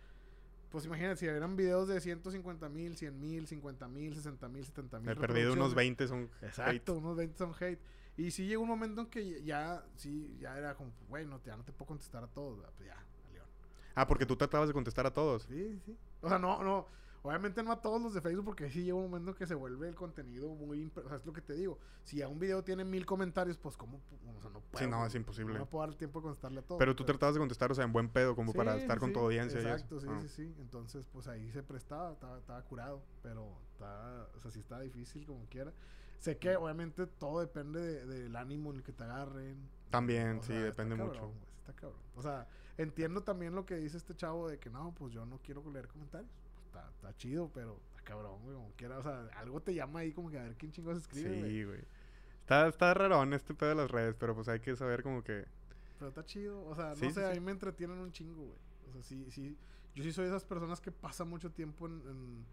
pues 0.72 0.86
imagínate, 0.86 1.16
si 1.16 1.26
eran 1.26 1.54
videos 1.54 1.86
de 1.86 2.00
150 2.00 2.68
mil, 2.70 2.96
100 2.96 3.20
mil, 3.20 3.46
50 3.46 3.88
mil, 3.88 4.14
60 4.14 4.48
mil, 4.48 4.64
70 4.64 4.98
mil. 4.98 5.06
Me 5.06 5.12
he 5.12 5.16
perdido 5.16 5.52
unos 5.52 5.74
20 5.74 6.08
son... 6.08 6.30
Exacto, 6.40 6.94
unos 6.94 7.14
20 7.14 7.36
son 7.36 7.52
hate. 7.60 7.78
Y 8.16 8.30
sí 8.30 8.46
llegó 8.46 8.62
un 8.62 8.68
momento 8.68 9.02
en 9.02 9.06
que 9.06 9.42
ya, 9.42 9.84
sí, 9.96 10.36
ya 10.40 10.56
era 10.56 10.74
como, 10.74 10.92
bueno, 11.08 11.40
ya 11.44 11.56
no 11.56 11.64
te 11.64 11.72
puedo 11.72 11.86
contestar 11.86 12.24
a 12.24 12.26
todos, 12.26 12.58
pues 12.76 12.88
ya, 12.88 12.94
a 12.94 13.32
León. 13.32 13.46
Ah, 13.94 14.06
porque 14.06 14.26
tú 14.26 14.34
tratabas 14.36 14.68
de 14.68 14.74
contestar 14.74 15.06
a 15.06 15.12
todos. 15.12 15.44
Sí, 15.44 15.78
sí. 15.84 15.96
O 16.20 16.28
sea, 16.28 16.38
no, 16.38 16.62
no. 16.62 16.86
Obviamente 17.24 17.62
no 17.62 17.70
a 17.70 17.80
todos 17.80 18.02
los 18.02 18.14
de 18.14 18.20
Facebook 18.20 18.44
porque 18.46 18.68
sí 18.68 18.82
llega 18.82 18.96
un 18.96 19.04
momento 19.04 19.30
en 19.30 19.36
que 19.36 19.46
se 19.46 19.54
vuelve 19.54 19.88
el 19.88 19.94
contenido 19.94 20.48
muy... 20.56 20.90
O 20.96 21.08
sea, 21.08 21.18
es 21.18 21.24
lo 21.24 21.32
que 21.32 21.40
te 21.40 21.52
digo. 21.54 21.78
Si 22.02 22.20
a 22.20 22.26
un 22.28 22.40
video 22.40 22.64
tiene 22.64 22.84
mil 22.84 23.06
comentarios, 23.06 23.56
pues 23.58 23.76
¿cómo? 23.76 24.00
O 24.36 24.40
sea, 24.40 24.50
no 24.50 24.60
puedo. 24.60 24.84
Sí, 24.84 24.90
no, 24.90 25.06
es 25.06 25.14
imposible. 25.14 25.56
No 25.56 25.66
puedo 25.66 25.82
dar 25.82 25.90
el 25.90 25.96
tiempo 25.96 26.18
de 26.18 26.24
contestarle 26.24 26.58
a 26.58 26.62
todos. 26.62 26.80
Pero 26.80 26.96
tú 26.96 27.04
tratabas 27.04 27.34
de 27.36 27.38
contestar, 27.38 27.70
o 27.70 27.74
sea, 27.76 27.84
en 27.84 27.92
buen 27.92 28.08
pedo, 28.08 28.34
como 28.34 28.50
Sí, 28.50 28.58
para 28.58 28.76
estar 28.76 28.98
con 28.98 29.12
tu 29.12 29.20
audiencia. 29.20 29.58
y 29.58 29.60
eso. 29.60 29.68
Exacto, 29.70 30.00
sí, 30.00 30.06
Ah. 30.10 30.18
sí, 30.20 30.28
sí. 30.28 30.54
Entonces, 30.58 31.06
pues 31.12 31.28
ahí 31.28 31.48
se 31.52 31.62
prestaba, 31.62 32.12
estaba, 32.12 32.38
estaba 32.38 32.62
curado. 32.64 33.00
Pero 33.22 33.56
estaba, 33.72 34.28
o 34.36 34.40
sea, 34.40 34.50
sí 34.50 34.58
está 34.58 34.80
difícil 34.80 35.24
como 35.24 35.46
quiera. 35.46 35.72
Sé 36.18 36.38
que 36.38 36.56
obviamente 36.56 37.06
todo 37.06 37.38
depende 37.40 37.80
de- 37.80 38.04
del 38.06 38.34
ánimo 38.34 38.70
en 38.70 38.76
el 38.78 38.82
que 38.82 38.92
te 38.92 39.04
agarren. 39.04 39.68
También, 39.90 40.38
O 40.38 40.42
sí, 40.42 40.48
sea, 40.48 40.56
está 40.56 40.66
depende 40.66 40.96
cabrón, 40.96 41.16
mucho. 41.16 41.32
está 41.60 41.72
cabrón. 41.72 42.00
O 42.16 42.22
sea, 42.22 42.48
entiendo 42.78 43.22
también 43.22 43.54
lo 43.54 43.64
que 43.64 43.76
dice 43.76 43.96
este 43.96 44.16
chavo 44.16 44.48
de 44.48 44.58
que 44.58 44.70
no, 44.70 44.92
pues 44.94 45.12
yo 45.12 45.24
no 45.24 45.38
quiero 45.38 45.62
leer 45.70 45.86
comentarios. 45.86 46.30
Está, 46.72 46.88
está 46.90 47.16
chido, 47.16 47.50
pero 47.52 47.78
está 47.90 48.02
cabrón, 48.02 48.40
güey, 48.42 48.56
como 48.56 48.72
quiera. 48.72 48.98
O 48.98 49.02
sea, 49.02 49.26
algo 49.36 49.60
te 49.60 49.74
llama 49.74 50.00
ahí 50.00 50.12
como 50.12 50.30
que 50.30 50.38
a 50.38 50.42
ver 50.44 50.56
quién 50.56 50.72
chingos 50.72 50.96
escribe. 50.96 51.48
Sí, 51.48 51.64
güey. 51.64 51.80
Está, 52.40 52.66
está 52.66 52.94
rarón 52.94 53.34
este 53.34 53.54
pedo 53.54 53.70
de 53.70 53.74
las 53.76 53.90
redes, 53.90 54.16
pero 54.18 54.34
pues 54.34 54.48
hay 54.48 54.60
que 54.60 54.74
saber 54.74 55.02
como 55.02 55.22
que... 55.22 55.44
Pero 55.98 56.08
está 56.08 56.24
chido. 56.24 56.64
O 56.66 56.74
sea, 56.74 56.90
no 56.90 56.96
sí, 56.96 57.10
sé, 57.12 57.24
a 57.24 57.32
sí. 57.32 57.38
mí 57.38 57.46
me 57.46 57.52
entretienen 57.52 57.98
un 57.98 58.10
chingo, 58.10 58.42
güey. 58.44 58.58
O 58.88 58.92
sea, 58.92 59.02
sí, 59.02 59.30
sí. 59.30 59.56
Yo 59.94 60.02
sí 60.02 60.12
soy 60.12 60.24
de 60.24 60.30
esas 60.30 60.44
personas 60.44 60.80
que 60.80 60.90
pasan 60.90 61.28
mucho 61.28 61.50
tiempo 61.52 61.86
en, 61.86 62.02
en, 62.08 62.46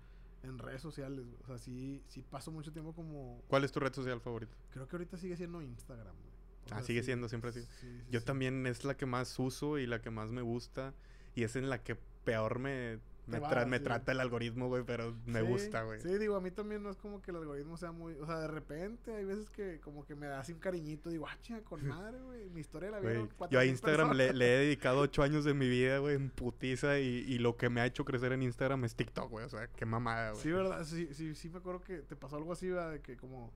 en 0.44 0.60
redes 0.60 0.82
sociales, 0.82 1.26
güey. 1.26 1.42
O 1.44 1.48
sea, 1.48 1.58
sí, 1.58 2.04
sí 2.08 2.22
paso 2.22 2.52
mucho 2.52 2.72
tiempo 2.72 2.94
como... 2.94 3.42
¿Cuál 3.48 3.64
es 3.64 3.72
tu 3.72 3.80
red 3.80 3.94
social 3.94 4.20
favorita? 4.22 4.56
Creo 4.72 4.88
que 4.88 4.96
ahorita 4.96 5.18
sigue 5.18 5.36
siendo 5.38 5.62
Instagram, 5.62 6.16
güey. 6.16 6.30
O 6.66 6.76
Ah, 6.76 6.84
sea, 6.84 6.84
sigue 6.84 7.02
sí, 7.02 7.08
siendo, 7.08 7.28
siempre 7.30 7.50
ha 7.50 7.54
sido. 7.54 7.66
sí, 7.66 7.72
sí, 7.82 8.06
Yo 8.12 8.22
también 8.24 8.68
es 8.68 8.84
la 8.84 8.96
que 8.96 9.06
más 9.08 9.40
uso 9.40 9.80
y 9.80 9.88
la 9.88 10.02
que 10.02 10.12
más 10.12 10.32
me 10.32 10.42
gusta. 10.44 10.94
Y 11.34 11.44
es 11.44 11.56
en 11.56 11.70
la 11.70 11.82
que 11.84 11.96
peor 11.96 12.60
me, 12.60 13.00
me, 13.30 13.38
Te 13.38 13.40
va, 13.40 13.50
tra- 13.52 13.66
me 13.66 13.78
sí. 13.78 13.84
trata 13.84 14.12
el 14.12 14.20
algoritmo, 14.20 14.68
güey, 14.68 14.84
pero 14.84 15.16
me 15.26 15.42
Sí, 15.42 15.46
gusta, 15.48 15.84
güey. 15.84 16.02
Sí, 16.02 16.18
digo, 16.18 16.36
a 16.36 16.42
mí 16.42 16.52
también 16.52 16.84
no 16.84 16.90
es 16.90 16.98
como 16.98 17.22
que 17.22 17.32
el 17.32 17.38
algoritmo 17.38 17.78
sea 17.78 17.92
muy... 17.92 18.14
O 18.16 18.26
sea, 18.26 18.40
de 18.40 18.48
repente 18.48 19.14
hay 19.16 19.24
veces 19.26 19.50
que 19.50 19.80
como 19.80 20.06
que 20.06 20.16
me 20.16 20.28
da 20.28 20.40
así 20.40 20.52
un 20.52 20.60
cariñito. 20.60 21.10
Digo, 21.10 21.28
ah, 21.28 21.38
chinga, 21.42 21.62
con 21.62 21.86
madre, 21.88 22.20
güey. 22.22 22.50
Mi 22.50 22.62
historia 22.62 22.90
la 22.92 23.00
vieron 23.00 23.28
Yo 23.30 23.34
a 23.34 23.38
4,000 23.38 23.70
Instagram 23.70 24.12
le, 24.14 24.26
he 24.30 24.58
dedicado 24.60 25.00
ocho 25.00 25.24
años 25.24 25.46
de 25.46 25.54
mi 25.54 25.70
vida, 25.70 26.00
güey, 26.00 26.16
en 26.16 26.30
putiza. 26.30 27.00
Y, 27.00 27.06
y 27.06 27.38
lo 27.40 27.56
que 27.56 27.70
me 27.70 27.82
ha 27.82 27.86
hecho 27.86 28.04
crecer 28.04 28.32
en 28.34 28.44
Instagram 28.44 28.84
es 28.86 28.96
TikTok, 28.96 29.30
güey. 29.30 29.46
O 29.46 29.50
sea, 29.50 29.68
qué 29.68 29.86
mamada, 29.86 30.32
güey. 30.32 30.42
Sí, 30.44 30.52
¿verdad? 30.52 30.84
Sí, 30.84 31.10
sí, 31.14 31.36
sí 31.36 31.50
me 31.50 31.60
acuerdo 31.60 31.82
que 31.82 32.00
te 32.00 32.16
pasó 32.16 32.38
algo 32.38 32.52
así, 32.54 32.70
¿verdad? 32.70 32.92
De 32.92 33.02
que 33.02 33.16
como... 33.16 33.52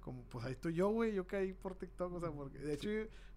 Como, 0.00 0.22
pues 0.24 0.44
ahí 0.44 0.52
estoy 0.52 0.74
yo, 0.74 0.88
güey. 0.90 1.14
Yo 1.14 1.26
caí 1.26 1.52
por 1.52 1.74
TikTok, 1.74 2.12
o 2.12 2.20
sea, 2.20 2.30
porque... 2.30 2.58
De 2.58 2.74
hecho, 2.74 2.88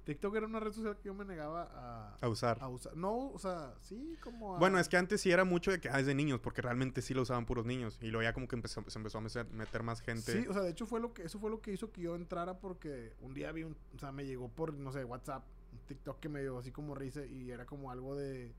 TikTok 0.05 0.35
era 0.35 0.45
una 0.45 0.59
red 0.59 0.71
social 0.71 0.97
que 0.97 1.05
yo 1.05 1.13
me 1.13 1.25
negaba 1.25 1.69
a... 1.73 2.15
A 2.19 2.29
usar. 2.29 2.57
a 2.61 2.67
usar. 2.67 2.95
No, 2.95 3.31
o 3.31 3.39
sea, 3.39 3.73
sí, 3.81 4.17
como 4.21 4.55
a... 4.55 4.59
Bueno, 4.59 4.79
es 4.79 4.89
que 4.89 4.97
antes 4.97 5.21
sí 5.21 5.31
era 5.31 5.43
mucho 5.43 5.71
de 5.71 5.79
que 5.79 5.89
ah, 5.89 5.99
es 5.99 6.05
de 6.05 6.15
niños, 6.15 6.39
porque 6.39 6.61
realmente 6.61 7.01
sí 7.01 7.13
lo 7.13 7.21
usaban 7.21 7.45
puros 7.45 7.65
niños. 7.65 7.99
Y 8.01 8.07
luego 8.07 8.23
ya 8.23 8.33
como 8.33 8.47
que 8.47 8.55
empezó, 8.55 8.83
se 8.87 8.99
empezó 8.99 9.19
a 9.19 9.21
meter, 9.21 9.45
meter 9.51 9.83
más 9.83 10.01
gente. 10.01 10.41
Sí, 10.41 10.47
o 10.47 10.53
sea, 10.53 10.63
de 10.63 10.71
hecho 10.71 10.85
fue 10.85 10.99
lo 10.99 11.13
que... 11.13 11.23
Eso 11.23 11.39
fue 11.39 11.49
lo 11.49 11.61
que 11.61 11.71
hizo 11.71 11.91
que 11.91 12.01
yo 12.01 12.15
entrara 12.15 12.59
porque 12.59 13.13
un 13.21 13.33
día 13.33 13.51
vi 13.51 13.63
un... 13.63 13.75
O 13.95 13.99
sea, 13.99 14.11
me 14.11 14.25
llegó 14.25 14.49
por, 14.49 14.73
no 14.73 14.91
sé, 14.91 15.03
WhatsApp. 15.03 15.43
Un 15.71 15.79
TikTok 15.87 16.19
que 16.19 16.29
me 16.29 16.41
dio 16.41 16.57
así 16.57 16.71
como 16.71 16.95
risa 16.95 17.25
y 17.25 17.51
era 17.51 17.65
como 17.65 17.91
algo 17.91 18.15
de... 18.15 18.53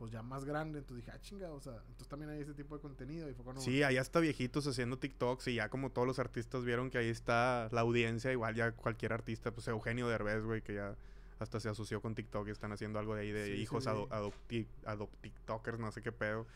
Pues 0.00 0.10
ya 0.12 0.22
más 0.22 0.44
grande. 0.46 0.78
Entonces 0.78 1.04
dije, 1.04 1.14
ah, 1.16 1.20
chinga, 1.20 1.50
o 1.52 1.60
sea... 1.60 1.74
Entonces 1.74 2.08
también 2.08 2.30
hay 2.30 2.40
ese 2.40 2.54
tipo 2.54 2.74
de 2.74 2.80
contenido 2.80 3.28
y 3.28 3.34
fue 3.34 3.44
cuando... 3.44 3.60
Sí, 3.60 3.82
ahí 3.82 3.98
hasta 3.98 4.18
viejitos 4.18 4.66
haciendo 4.66 4.98
TikToks 4.98 5.46
y 5.48 5.56
ya 5.56 5.68
como 5.68 5.90
todos 5.90 6.08
los 6.08 6.18
artistas 6.18 6.64
vieron 6.64 6.88
que 6.88 6.96
ahí 6.96 7.08
está 7.10 7.68
la 7.70 7.82
audiencia, 7.82 8.32
igual 8.32 8.54
ya 8.54 8.72
cualquier 8.72 9.12
artista, 9.12 9.50
pues 9.52 9.68
Eugenio 9.68 10.08
Derbez, 10.08 10.42
güey, 10.42 10.62
que 10.62 10.72
ya 10.74 10.96
hasta 11.38 11.60
se 11.60 11.68
asoció 11.68 12.00
con 12.00 12.14
TikTok 12.14 12.48
y 12.48 12.50
están 12.50 12.72
haciendo 12.72 12.98
algo 12.98 13.14
de 13.14 13.20
ahí 13.20 13.30
de 13.30 13.44
Sí, 13.46 13.52
sí, 13.56 13.60
hijos 13.60 13.84
vi. 13.84 13.90
ado- 13.90 14.08
adopti- 14.08 14.66
adoptiktokers, 14.86 15.78
no 15.78 15.92
sé 15.92 16.00
qué 16.00 16.12
pedo. 16.12 16.46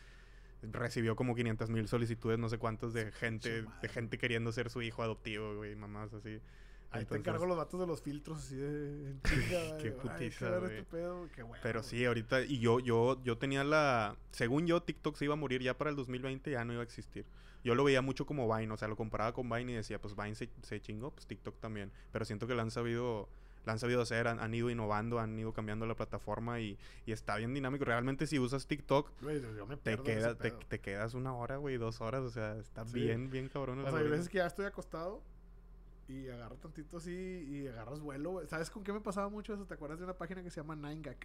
Recibió 0.63 1.15
como 1.15 1.35
500 1.35 1.69
mil 1.69 1.87
solicitudes, 1.87 2.39
no 2.39 2.49
sé 2.49 2.57
cuántos, 2.57 2.93
de 2.93 3.11
gente, 3.11 3.63
de 3.81 3.89
gente 3.89 4.17
queriendo 4.17 4.51
ser 4.51 4.71
su 4.71 4.81
hijo 4.81 5.03
adoptivo, 5.03 5.55
güey, 5.57 5.75
mamás 5.75 6.11
así. 6.13 6.39
Ahí 6.91 7.01
Entonces- 7.01 7.23
te 7.23 7.29
encargo 7.29 7.45
los 7.45 7.57
datos 7.57 7.79
de 7.79 7.87
los 7.87 8.01
filtros 8.01 8.37
así 8.39 8.55
de... 8.55 9.15
Qué 9.81 9.91
putiza, 9.91 10.57
güey. 10.59 10.71
este 10.77 10.83
pedo, 10.83 11.27
qué 11.35 11.43
bueno, 11.43 11.61
Pero 11.61 11.83
sí, 11.83 12.05
ahorita, 12.05 12.41
y 12.43 12.59
yo, 12.59 12.79
yo, 12.79 13.21
yo 13.23 13.37
tenía 13.37 13.63
la, 13.63 14.15
según 14.31 14.65
yo, 14.67 14.81
TikTok 14.81 15.15
se 15.17 15.25
iba 15.25 15.33
a 15.33 15.37
morir 15.37 15.61
ya 15.61 15.77
para 15.77 15.89
el 15.89 15.95
2020, 15.95 16.51
ya 16.51 16.63
no 16.63 16.73
iba 16.73 16.81
a 16.81 16.85
existir. 16.85 17.25
Yo 17.63 17.73
lo 17.75 17.83
veía 17.83 18.01
mucho 18.01 18.25
como 18.25 18.47
Vine, 18.55 18.71
o 18.71 18.77
sea, 18.77 18.87
lo 18.87 18.95
comparaba 18.95 19.33
con 19.33 19.49
Vine 19.49 19.71
y 19.71 19.75
decía, 19.75 19.99
pues 19.99 20.15
Vine 20.15 20.35
se, 20.35 20.49
se 20.61 20.79
chingó, 20.79 21.11
pues 21.11 21.25
TikTok 21.25 21.59
también. 21.59 21.91
Pero 22.11 22.23
siento 22.23 22.45
que 22.47 22.53
lo 22.53 22.61
han 22.61 22.69
sabido, 22.69 23.27
han 23.65 23.79
sabido 23.79 24.01
hacer, 24.01 24.27
han, 24.27 24.39
han 24.39 24.53
ido 24.53 24.69
innovando, 24.69 25.19
han 25.19 25.37
ido 25.39 25.51
cambiando 25.51 25.87
la 25.87 25.95
plataforma 25.95 26.59
y, 26.59 26.77
y 27.07 27.11
está 27.11 27.35
bien 27.37 27.55
dinámico. 27.55 27.83
Realmente 27.83 28.27
si 28.27 28.37
usas 28.37 28.67
TikTok, 28.67 29.09
Güey, 29.19 29.41
te, 29.83 29.97
queda, 29.97 30.35
te, 30.37 30.79
quedas 30.79 31.15
una 31.15 31.33
hora, 31.33 31.57
güey, 31.57 31.77
dos 31.77 32.01
horas, 32.01 32.21
o 32.21 32.29
sea, 32.29 32.55
está 32.57 32.85
Sí. 32.85 32.99
bien, 32.99 33.31
bien 33.31 33.49
cabrón. 33.49 33.79
O 33.79 33.89
sea, 33.89 33.99
hay 33.99 34.07
veces 34.09 34.29
que 34.29 34.37
ya 34.37 34.45
estoy 34.45 34.65
acostado 34.67 35.23
y 36.07 36.27
agarro 36.29 36.55
tantito 36.57 36.97
así 36.97 37.11
y 37.11 37.67
agarras 37.67 37.99
vuelo, 37.99 38.31
güey. 38.31 38.47
¿Sabes 38.47 38.69
con 38.69 38.83
qué 38.83 38.93
me 38.93 39.01
pasaba 39.01 39.29
mucho 39.29 39.53
eso? 39.53 39.65
¿Te 39.65 39.73
acuerdas 39.73 39.97
de 39.99 40.05
una 40.05 40.13
página 40.13 40.43
que 40.43 40.49
se 40.51 40.61
llama 40.61 40.75
9gag? 40.75 41.17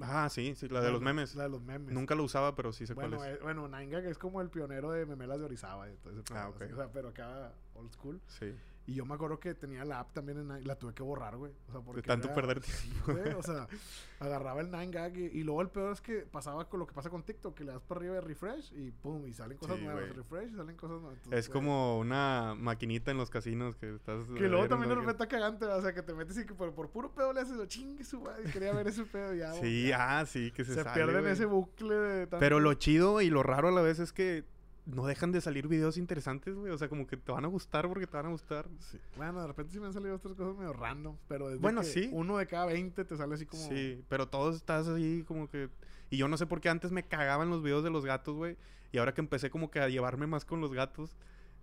Ah, 0.00 0.28
sí, 0.30 0.54
sí, 0.54 0.68
la 0.68 0.80
de 0.80 0.92
los 0.92 1.02
memes. 1.02 1.34
La 1.34 1.42
de 1.44 1.48
los 1.48 1.60
memes. 1.60 1.92
Nunca 1.92 2.14
lo 2.14 2.22
usaba, 2.22 2.54
pero 2.54 2.72
sí 2.72 2.86
sé 2.86 2.94
bueno, 2.94 3.16
cuál 3.16 3.30
es. 3.32 3.36
eh, 3.36 3.40
bueno, 3.42 3.68
9gag 3.68 4.04
es 4.06 4.16
como 4.16 4.40
el 4.40 4.48
pionero 4.48 4.92
de 4.92 5.04
memelas 5.06 5.40
de 5.40 5.46
Orizaba 5.46 5.90
y 5.90 5.96
todo 5.96 6.12
ese 6.12 6.22
Ah, 6.34 6.46
pedo, 6.46 6.48
ok. 6.50 6.62
así, 6.62 6.72
o 6.72 6.76
sea, 6.76 6.92
pero 6.92 7.08
acá 7.08 7.52
old 7.74 7.90
school. 7.92 8.20
Sí. 8.28 8.54
Y 8.88 8.94
yo 8.94 9.04
me 9.04 9.14
acuerdo 9.16 9.38
que 9.38 9.54
tenía 9.54 9.84
la 9.84 10.00
app 10.00 10.14
también 10.14 10.38
en 10.38 10.66
la 10.66 10.74
tuve 10.78 10.94
que 10.94 11.02
borrar, 11.02 11.36
güey. 11.36 11.52
O 11.68 11.72
sea, 11.72 11.82
porque 11.82 12.00
tanto 12.00 12.32
perder 12.32 12.62
Sí, 12.62 12.90
güey, 13.06 13.34
o 13.34 13.42
sea, 13.42 13.68
agarraba 14.18 14.62
el 14.62 14.70
9gag 14.70 15.14
y, 15.14 15.38
y 15.40 15.44
luego 15.44 15.60
el 15.60 15.68
peor 15.68 15.92
es 15.92 16.00
que 16.00 16.20
pasaba 16.20 16.66
con 16.70 16.80
lo 16.80 16.86
que 16.86 16.94
pasa 16.94 17.10
con 17.10 17.22
TikTok, 17.22 17.54
que 17.54 17.64
le 17.64 17.72
das 17.72 17.82
para 17.82 18.00
arriba 18.00 18.14
de 18.14 18.22
refresh 18.22 18.72
y 18.74 18.90
pum, 18.90 19.26
y 19.26 19.34
salen 19.34 19.58
cosas 19.58 19.76
Sí, 19.76 19.84
nuevas, 19.84 20.04
güey. 20.04 20.14
refresh 20.16 20.52
y 20.54 20.56
salen 20.56 20.76
cosas 20.76 21.00
nuevas. 21.02 21.18
Entonces, 21.18 21.38
Es 21.38 21.48
güey, 21.48 21.52
como 21.60 21.98
una 21.98 22.54
maquinita 22.56 23.10
en 23.10 23.18
los 23.18 23.28
casinos 23.28 23.76
que 23.76 23.94
estás... 23.94 24.24
Que 24.38 24.48
luego 24.48 24.66
también 24.68 24.88
de 24.88 24.94
repente 24.94 25.12
está 25.22 25.28
cagante, 25.28 25.66
o 25.66 25.82
sea, 25.82 25.92
que 25.92 26.02
te 26.02 26.14
metes 26.14 26.38
y 26.38 26.46
que 26.46 26.54
por, 26.54 26.72
por 26.72 26.88
puro 26.88 27.12
pedo 27.12 27.34
le 27.34 27.40
haces, 27.42 27.58
chingue 27.68 28.04
su 28.04 28.22
madre, 28.22 28.50
quería 28.50 28.72
ver 28.72 28.88
ese 28.88 29.04
pedo 29.04 29.34
y 29.34 29.40
ya. 29.40 29.52
Sí, 29.52 29.88
ya. 29.88 30.20
ah, 30.20 30.24
sí, 30.24 30.50
que 30.50 30.64
se, 30.64 30.72
se, 30.72 30.82
sale, 30.82 30.94
pierde 30.94 31.12
en 31.16 31.20
güey. 31.20 31.32
ese 31.34 31.44
bucle 31.44 31.94
de 31.94 32.26
tanto- 32.26 32.38
Pero 32.40 32.58
lo 32.58 32.72
chido 32.72 33.20
y 33.20 33.28
lo 33.28 33.42
raro 33.42 33.68
a 33.68 33.72
la 33.72 33.82
vez 33.82 33.98
es 33.98 34.14
que 34.14 34.44
no 34.88 35.06
dejan 35.06 35.32
de 35.32 35.40
salir 35.40 35.68
videos 35.68 35.98
interesantes, 35.98 36.54
güey. 36.54 36.72
O 36.72 36.78
sea, 36.78 36.88
como 36.88 37.06
que 37.06 37.16
te 37.16 37.30
van 37.30 37.44
a 37.44 37.48
gustar 37.48 37.86
porque 37.88 38.06
te 38.06 38.16
van 38.16 38.26
a 38.26 38.30
gustar. 38.30 38.66
Sí. 38.80 38.98
Bueno, 39.16 39.40
de 39.42 39.46
repente 39.46 39.72
sí 39.72 39.80
me 39.80 39.86
han 39.86 39.92
salido 39.92 40.16
otras 40.16 40.34
cosas 40.34 40.56
medio 40.56 40.72
random, 40.72 41.16
pero 41.28 41.48
desde 41.48 41.60
Bueno, 41.60 41.82
que 41.82 41.86
sí. 41.86 42.08
uno 42.12 42.38
de 42.38 42.46
cada 42.46 42.66
20 42.66 43.04
te 43.04 43.16
sale 43.16 43.34
así 43.34 43.44
como... 43.44 43.62
Sí, 43.68 44.02
pero 44.08 44.28
todos 44.28 44.56
estás 44.56 44.88
ahí 44.88 45.24
como 45.28 45.48
que... 45.48 45.68
Y 46.10 46.16
yo 46.16 46.26
no 46.26 46.38
sé 46.38 46.46
por 46.46 46.62
qué 46.62 46.70
antes 46.70 46.90
me 46.90 47.02
cagaban 47.02 47.50
los 47.50 47.62
videos 47.62 47.84
de 47.84 47.90
los 47.90 48.06
gatos, 48.06 48.34
güey. 48.34 48.56
Y 48.90 48.98
ahora 48.98 49.12
que 49.12 49.20
empecé 49.20 49.50
como 49.50 49.70
que 49.70 49.80
a 49.80 49.88
llevarme 49.88 50.26
más 50.26 50.46
con 50.46 50.62
los 50.62 50.72
gatos, 50.72 51.16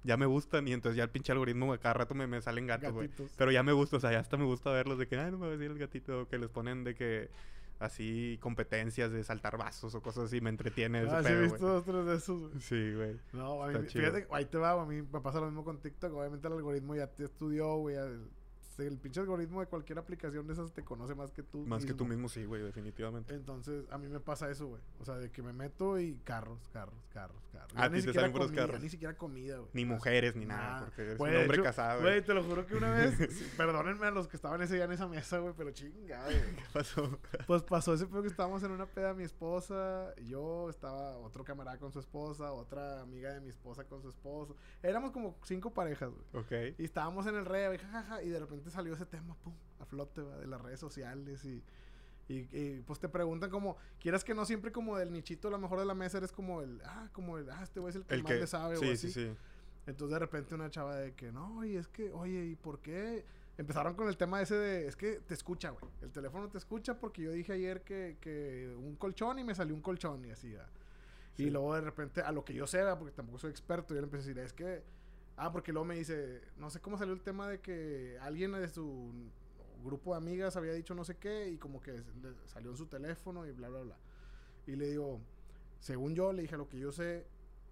ya 0.04 0.18
me 0.18 0.28
gustan. 0.28 0.68
Y 0.68 0.74
entonces 0.74 0.96
ya 0.96 1.04
el 1.04 1.10
pinche 1.10 1.32
algoritmo 1.32 1.76
cada 1.80 1.96
rato 1.96 2.14
me, 2.14 2.28
me 2.28 2.42
salen 2.44 2.68
gatos, 2.68 2.94
güey. 2.94 3.10
Pero 3.38 3.52
ya 3.52 3.64
me 3.64 3.72
gusta, 3.72 3.98
o 3.98 4.00
sea, 4.00 4.12
ya 4.12 4.20
hasta 4.20 4.38
me 4.38 4.46
gusta 4.46 4.72
verlos 4.72 5.00
de 5.00 5.08
que, 5.08 5.18
ay, 5.18 5.32
no 5.32 5.40
me 5.40 5.48
va 5.48 5.54
a 5.54 5.58
decir 5.58 5.72
el 5.72 5.80
gatito. 5.80 6.28
Que 6.28 6.38
les 6.38 6.50
ponen 6.50 6.84
de 6.84 6.94
que... 6.94 7.30
Así, 7.78 8.38
competencias 8.42 9.12
de 9.12 9.24
saltar 9.24 9.58
vasos 9.58 9.94
o 9.96 10.02
cosas 10.02 10.26
así. 10.26 10.40
Me 10.40 10.50
entretiene 10.50 11.04
ese 11.04 11.16
Ah, 11.16 11.24
sí, 11.24 11.32
he 11.32 11.42
visto 11.42 11.82
de 11.82 12.16
esos, 12.16 12.40
güey. 12.40 12.62
Sí, 12.62 12.94
güey. 12.96 13.20
No, 13.34 13.62
a 13.64 13.68
mí, 13.68 13.86
fíjate, 13.88 14.28
ahí 14.32 14.46
te 14.46 14.58
va, 14.58 14.82
a 14.82 14.86
mí 14.86 15.02
me 15.02 15.20
pasa 15.20 15.40
lo 15.40 15.48
mismo 15.48 15.64
con 15.66 15.82
TikTok. 15.82 16.14
Obviamente 16.14 16.48
el 16.48 16.54
algoritmo 16.54 16.96
ya 16.96 17.08
te 17.08 17.26
estudió, 17.26 17.76
güey. 17.78 17.98
El, 18.78 18.88
el 18.88 18.98
pinche 19.00 19.20
algoritmo 19.20 19.60
de 19.62 19.68
cualquier 19.68 20.00
aplicación 20.00 20.48
de 20.48 20.54
esas 20.54 20.72
te 20.74 20.84
conoce 20.84 21.16
más 21.16 21.32
que 21.32 21.44
tú. 21.44 21.66
Más 21.66 21.86
que 21.86 21.94
tú 21.94 22.06
mismo, 22.06 22.30
sí, 22.30 22.46
güey, 22.46 22.62
definitivamente. 22.62 23.34
Entonces, 23.36 23.86
a 23.92 23.98
mí 23.98 24.08
me 24.08 24.20
pasa 24.20 24.50
eso, 24.50 24.68
güey. 24.68 24.82
O 25.00 25.06
sea, 25.06 25.16
de 25.16 25.32
que 25.32 25.42
me 25.42 25.54
meto 25.54 26.00
y 26.00 26.16
carros, 26.24 26.60
carros, 26.74 26.96
carros, 27.14 27.42
carros. 27.52 27.72
Ah, 27.76 27.86
a 27.86 27.90
ti 27.90 28.02
te 28.02 28.14
salen 28.14 28.32
puros 28.32 28.48
comida, 28.48 28.66
carros. 28.68 28.82
ni 28.82 28.90
siquiera 28.90 29.16
comida, 29.18 29.58
güey. 29.58 29.70
Ni 29.74 29.86
mujeres, 29.86 30.36
ni 30.36 30.46
nada, 30.46 30.86
porque 30.86 31.02
eres 31.04 31.20
un 31.20 31.28
hombre 31.28 31.54
hecho, 31.56 31.64
casado, 31.64 32.02
Güey, 32.02 32.14
güey. 32.16 32.26
te 32.26 32.34
lo 32.34 32.44
juro 32.44 32.66
que 32.66 32.76
una 32.76 32.92
vez, 32.92 33.16
sí, 33.34 33.48
perdónenme 33.58 34.06
a 34.08 34.12
los 34.12 34.28
que 34.28 34.36
estaban 34.36 34.62
ese 34.62 34.76
día 34.76 34.86
en 34.86 34.92
esa 34.92 35.08
mesa, 35.08 35.40
güey, 35.40 35.54
pero 35.58 35.72
chingada, 35.72 36.26
güey. 36.26 36.40
¿Qué 36.56 36.64
pasó? 36.74 37.20
Pues 37.48 37.64
pasó 37.64 37.94
ese 37.94 38.06
pedo 38.08 38.22
que 38.22 38.28
estábamos 38.28 38.62
en 38.64 38.72
una 38.72 38.86
peda 38.86 39.14
mi 39.14 39.24
esposa, 39.24 40.14
yo 40.26 40.70
estaba 40.70 41.18
otro 41.18 41.44
camarada 41.44 41.78
con 41.78 41.92
su 41.92 42.00
esposa, 42.00 42.52
otra 42.52 43.02
amiga 43.02 43.34
de 43.34 43.42
mi 43.42 43.50
esposa 43.50 43.84
con 43.86 44.02
su 44.02 44.10
esposo. 44.10 44.56
Éramos 44.84 45.12
como 45.12 45.38
cinco 45.44 45.74
parejas, 45.74 46.10
güey. 46.12 46.44
ok. 46.44 46.76
Y 46.78 46.84
estábamos 46.86 47.26
en 47.28 47.36
el 47.36 47.46
rey, 47.46 47.78
jajaja, 47.78 48.22
y 48.24 48.30
de 48.30 48.40
repente 48.40 48.65
salió 48.70 48.94
ese 48.94 49.06
tema, 49.06 49.36
pum, 49.44 49.54
a 49.80 49.86
flote, 49.86 50.22
¿va? 50.22 50.38
de 50.38 50.48
las 50.48 50.62
redes 50.62 50.80
sociales 50.80 51.44
y, 51.46 51.64
y, 52.28 52.48
y, 52.52 52.84
pues 52.86 53.00
te 53.00 53.10
preguntan 53.10 53.50
como, 53.50 53.78
quieras 54.00 54.24
que 54.24 54.34
no 54.34 54.46
siempre 54.46 54.72
como 54.72 54.98
del 54.98 55.12
nichito, 55.12 55.48
a 55.48 55.52
lo 55.52 55.60
mejor 55.60 55.80
de 55.80 55.86
la 55.86 55.94
mesa 55.94 56.18
eres 56.18 56.32
como 56.32 56.62
el, 56.62 56.82
ah, 56.86 57.10
como 57.14 57.38
el, 57.38 57.50
ah, 57.50 57.62
este 57.64 57.80
güey 57.80 57.92
es 57.92 57.96
el 57.96 58.06
que 58.06 58.16
El 58.16 58.24
más 58.24 58.32
que... 58.32 58.40
le 58.40 58.48
sabe 58.48 58.78
sí, 58.78 58.86
o 58.86 58.94
así. 58.94 59.12
sí, 59.12 59.12
sí. 59.12 59.36
Entonces 59.88 60.14
de 60.14 60.20
repente 60.20 60.56
una 60.56 60.70
chava 60.70 60.96
de 60.96 61.14
que, 61.14 61.32
no, 61.32 61.64
y 61.64 61.76
es 61.76 61.88
que, 61.88 62.12
oye, 62.12 62.46
¿y 62.46 62.56
por 62.56 62.80
qué? 62.80 63.24
Empezaron 63.58 63.94
con 63.94 64.08
el 64.08 64.18
tema 64.18 64.42
ese 64.42 64.56
de, 64.56 64.88
es 64.88 64.96
que 64.96 65.20
te 65.20 65.34
escucha, 65.34 65.70
güey. 65.70 65.86
El 66.02 66.12
teléfono 66.12 66.50
te 66.50 66.58
escucha 66.58 67.00
porque 67.00 67.22
yo 67.22 67.32
dije 67.32 67.54
ayer 67.54 67.84
que, 67.84 68.18
que 68.20 68.74
un 68.78 68.96
colchón 68.96 69.40
y 69.40 69.44
me 69.44 69.54
salió 69.54 69.76
un 69.76 69.82
colchón 69.82 70.26
y 70.26 70.32
así, 70.32 70.54
¿va? 70.54 70.66
Sí. 71.38 71.44
Y 71.44 71.50
luego 71.50 71.76
de 71.76 71.82
repente, 71.82 72.22
a 72.22 72.32
lo 72.32 72.44
que 72.44 72.54
yo 72.54 72.66
sé, 72.66 72.82
¿va? 72.82 72.98
porque 72.98 73.14
tampoco 73.14 73.38
soy 73.40 73.52
experto, 73.52 73.94
yo 73.94 74.02
le 74.02 74.06
empecé 74.06 74.24
a 74.24 74.28
decir, 74.28 74.40
es 74.40 74.54
que, 74.54 74.84
ah, 75.38 75.52
porque 75.52 75.72
luego 75.72 75.86
me 75.86 75.96
dice, 75.96 76.42
no 76.58 76.70
sé 76.70 76.80
cómo 76.82 76.98
salió 76.98 77.14
el 77.14 77.22
tema 77.22 77.48
de 77.50 77.60
que 77.62 78.18
alguien 78.22 78.52
de 78.54 78.68
su 78.70 79.32
grupo 79.84 80.12
de 80.12 80.18
amigas 80.18 80.56
había 80.56 80.74
dicho 80.74 80.96
no 80.96 81.04
sé 81.04 81.18
qué 81.18 81.50
y 81.50 81.58
como 81.58 81.82
que 81.82 82.02
salió 82.48 82.72
en 82.72 82.78
su 82.78 82.88
teléfono 82.88 83.46
y 83.46 83.52
bla, 83.52 83.70
bla, 83.70 83.82
bla. 83.82 83.98
Y 84.68 84.76
le 84.76 84.88
digo, 84.90 85.22
según 85.80 86.16
yo, 86.16 86.34
le 86.34 86.42
dije, 86.44 86.58
lo 86.58 86.68
que 86.70 86.80
yo 86.80 86.92
sé, 86.92 87.28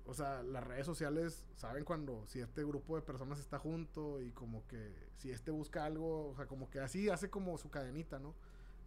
o 0.05 0.13
sea, 0.13 0.43
las 0.43 0.63
redes 0.63 0.85
sociales 0.85 1.45
saben 1.55 1.85
cuando 1.85 2.25
si 2.27 2.39
este 2.39 2.63
grupo 2.63 2.95
de 2.95 3.01
personas 3.01 3.39
está 3.39 3.57
junto 3.59 4.21
y 4.21 4.31
como 4.31 4.67
que 4.67 4.93
si 5.17 5.31
este 5.31 5.51
busca 5.51 5.85
algo, 5.85 6.29
o 6.29 6.35
sea, 6.35 6.45
como 6.47 6.69
que 6.69 6.79
así 6.79 7.09
hace 7.09 7.29
como 7.29 7.57
su 7.57 7.69
cadenita, 7.69 8.19
¿no? 8.19 8.35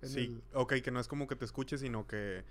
En 0.03 0.09
Sí, 0.09 0.21
el- 0.21 0.43
ok, 0.55 0.75
que 0.83 0.91
no 0.91 1.01
es 1.01 1.09
como 1.09 1.27
que 1.27 1.37
te 1.37 1.45
escuche, 1.45 1.79
sino 1.79 2.07
que 2.07 2.45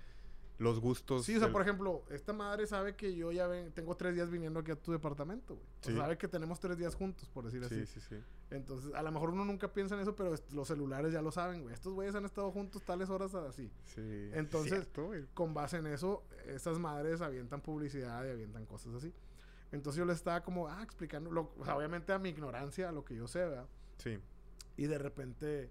los 0.58 0.80
gustos... 0.80 1.26
Sí, 1.26 1.36
o 1.36 1.38
sea, 1.40 1.52
por 1.52 1.60
ejemplo, 1.60 2.02
esta 2.10 2.32
madre 2.32 2.66
sabe 2.66 2.96
que 2.96 3.14
yo 3.14 3.30
ya 3.30 3.46
ven- 3.46 3.72
tengo 3.72 3.94
tres 3.96 4.14
días 4.14 4.30
viniendo 4.30 4.60
aquí 4.60 4.70
a 4.70 4.76
tu 4.76 4.90
departamento, 4.92 5.54
güey. 5.54 5.66
O 5.66 5.84
sea, 5.84 5.92
Sí. 5.92 5.98
sabe 5.98 6.16
que 6.16 6.28
tenemos 6.28 6.58
tres 6.60 6.78
días 6.78 6.94
juntos, 6.94 7.28
por 7.28 7.44
decir 7.44 7.62
así. 7.62 7.84
Sí, 7.84 8.00
sí, 8.00 8.00
sí. 8.08 8.16
Entonces, 8.50 8.94
a 8.94 9.02
lo 9.02 9.12
mejor 9.12 9.30
uno 9.30 9.44
nunca 9.44 9.72
piensa 9.72 9.94
en 9.96 10.00
eso, 10.00 10.16
pero 10.16 10.34
los 10.52 10.68
celulares 10.68 11.12
ya 11.12 11.20
lo 11.20 11.30
saben, 11.30 11.62
güey. 11.62 11.74
Estos 11.74 11.92
güeyes 11.92 12.14
han 12.14 12.24
estado 12.24 12.50
juntos 12.52 12.82
tales 12.84 13.10
horas 13.10 13.34
así. 13.34 13.70
Sí. 13.84 14.30
Entonces- 14.32 14.70
Cierto. 14.72 15.10
Con 15.34 15.52
base 15.52 15.76
en 15.76 15.86
eso, 15.88 16.22
estas 16.46 16.78
madres 16.78 17.20
avientan 17.20 17.60
publicidad 17.60 18.24
y 18.24 18.30
avientan 18.30 18.64
cosas 18.64 18.94
así. 18.94 19.12
Entonces 19.72 19.98
yo 19.98 20.06
les 20.06 20.16
estaba 20.16 20.42
como, 20.42 20.68
ah, 20.68 20.82
explicando, 20.82 21.30
lo- 21.30 21.52
o 21.58 21.64
sea, 21.64 21.76
obviamente 21.76 22.12
a 22.14 22.18
mi 22.18 22.30
ignorancia, 22.30 22.88
a 22.88 22.92
lo 22.92 23.04
que 23.04 23.14
yo 23.14 23.26
sé, 23.28 23.40
¿verdad? 23.40 23.66
Sí. 23.98 24.18
Y 24.78 24.86
de 24.86 24.96
repente 24.98 25.70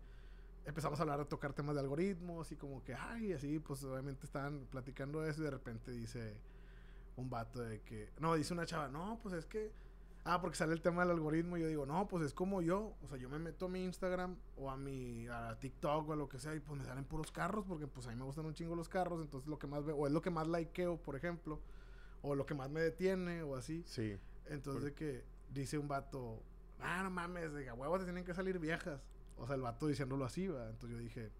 empezamos 0.65 0.99
a 0.99 1.03
hablar 1.03 1.19
de 1.19 1.25
tocar 1.25 1.53
temas 1.53 1.75
de 1.75 1.81
algoritmos 1.81 2.51
y 2.51 2.55
como 2.55 2.83
que, 2.83 2.93
ay, 2.93 3.33
así, 3.33 3.59
pues 3.59 3.83
obviamente 3.83 4.25
estaban 4.25 4.65
platicando 4.69 5.25
eso 5.25 5.41
y 5.41 5.45
de 5.45 5.51
repente 5.51 5.91
dice 5.91 6.35
un 7.17 7.29
vato 7.29 7.61
de 7.61 7.81
que, 7.81 8.09
no, 8.19 8.35
dice 8.35 8.53
una 8.53 8.65
chava, 8.65 8.87
no, 8.87 9.19
pues 9.21 9.35
es 9.35 9.45
que, 9.45 9.71
ah, 10.25 10.41
porque 10.41 10.57
sale 10.57 10.73
el 10.73 10.81
tema 10.81 11.03
del 11.03 11.11
algoritmo 11.11 11.57
y 11.57 11.61
yo 11.61 11.67
digo, 11.67 11.85
no, 11.85 12.07
pues 12.07 12.25
es 12.25 12.33
como 12.33 12.61
yo, 12.61 12.95
o 13.03 13.07
sea, 13.07 13.17
yo 13.17 13.29
me 13.29 13.39
meto 13.39 13.67
a 13.67 13.69
mi 13.69 13.83
Instagram 13.85 14.35
o 14.57 14.69
a 14.69 14.75
mi 14.75 15.27
a 15.27 15.57
TikTok 15.59 16.09
o 16.09 16.13
a 16.13 16.15
lo 16.15 16.27
que 16.27 16.39
sea 16.39 16.55
y 16.55 16.59
pues 16.59 16.79
me 16.79 16.85
salen 16.85 17.05
puros 17.05 17.31
carros 17.31 17.63
porque 17.67 17.87
pues 17.87 18.07
a 18.07 18.09
mí 18.09 18.15
me 18.15 18.25
gustan 18.25 18.45
un 18.45 18.53
chingo 18.53 18.75
los 18.75 18.89
carros, 18.89 19.21
entonces 19.21 19.47
lo 19.47 19.59
que 19.59 19.67
más 19.67 19.85
veo, 19.85 19.95
o 19.95 20.07
es 20.07 20.13
lo 20.13 20.21
que 20.21 20.31
más 20.31 20.47
likeo, 20.47 20.97
por 20.97 21.15
ejemplo, 21.15 21.61
o 22.21 22.33
lo 22.35 22.45
que 22.45 22.55
más 22.55 22.69
me 22.69 22.81
detiene 22.81 23.43
o 23.43 23.55
así. 23.55 23.83
Sí. 23.85 24.17
Entonces 24.47 24.83
de 24.83 24.93
que 24.93 25.23
dice 25.53 25.77
un 25.77 25.87
vato, 25.87 26.41
ah, 26.79 27.03
no 27.03 27.11
mames, 27.11 27.53
de 27.53 27.69
a 27.69 27.73
huevo 27.75 27.97
te 27.99 28.05
tienen 28.05 28.25
que 28.25 28.33
salir 28.33 28.59
viejas. 28.59 28.99
O 29.37 29.45
sea, 29.45 29.55
el 29.55 29.61
vato 29.61 29.87
diciéndolo 29.87 30.25
así, 30.25 30.47
va. 30.47 30.69
Entonces 30.69 30.97
yo 30.97 31.03
dije, 31.03 31.31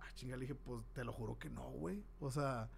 ah, 0.00 0.12
chinga, 0.14 0.36
le 0.36 0.42
dije, 0.42 0.54
pues 0.54 0.82
te 0.92 1.04
lo 1.04 1.12
juro 1.12 1.38
que 1.38 1.50
no, 1.50 1.70
güey. 1.70 2.02
O 2.20 2.30
sea, 2.30 2.68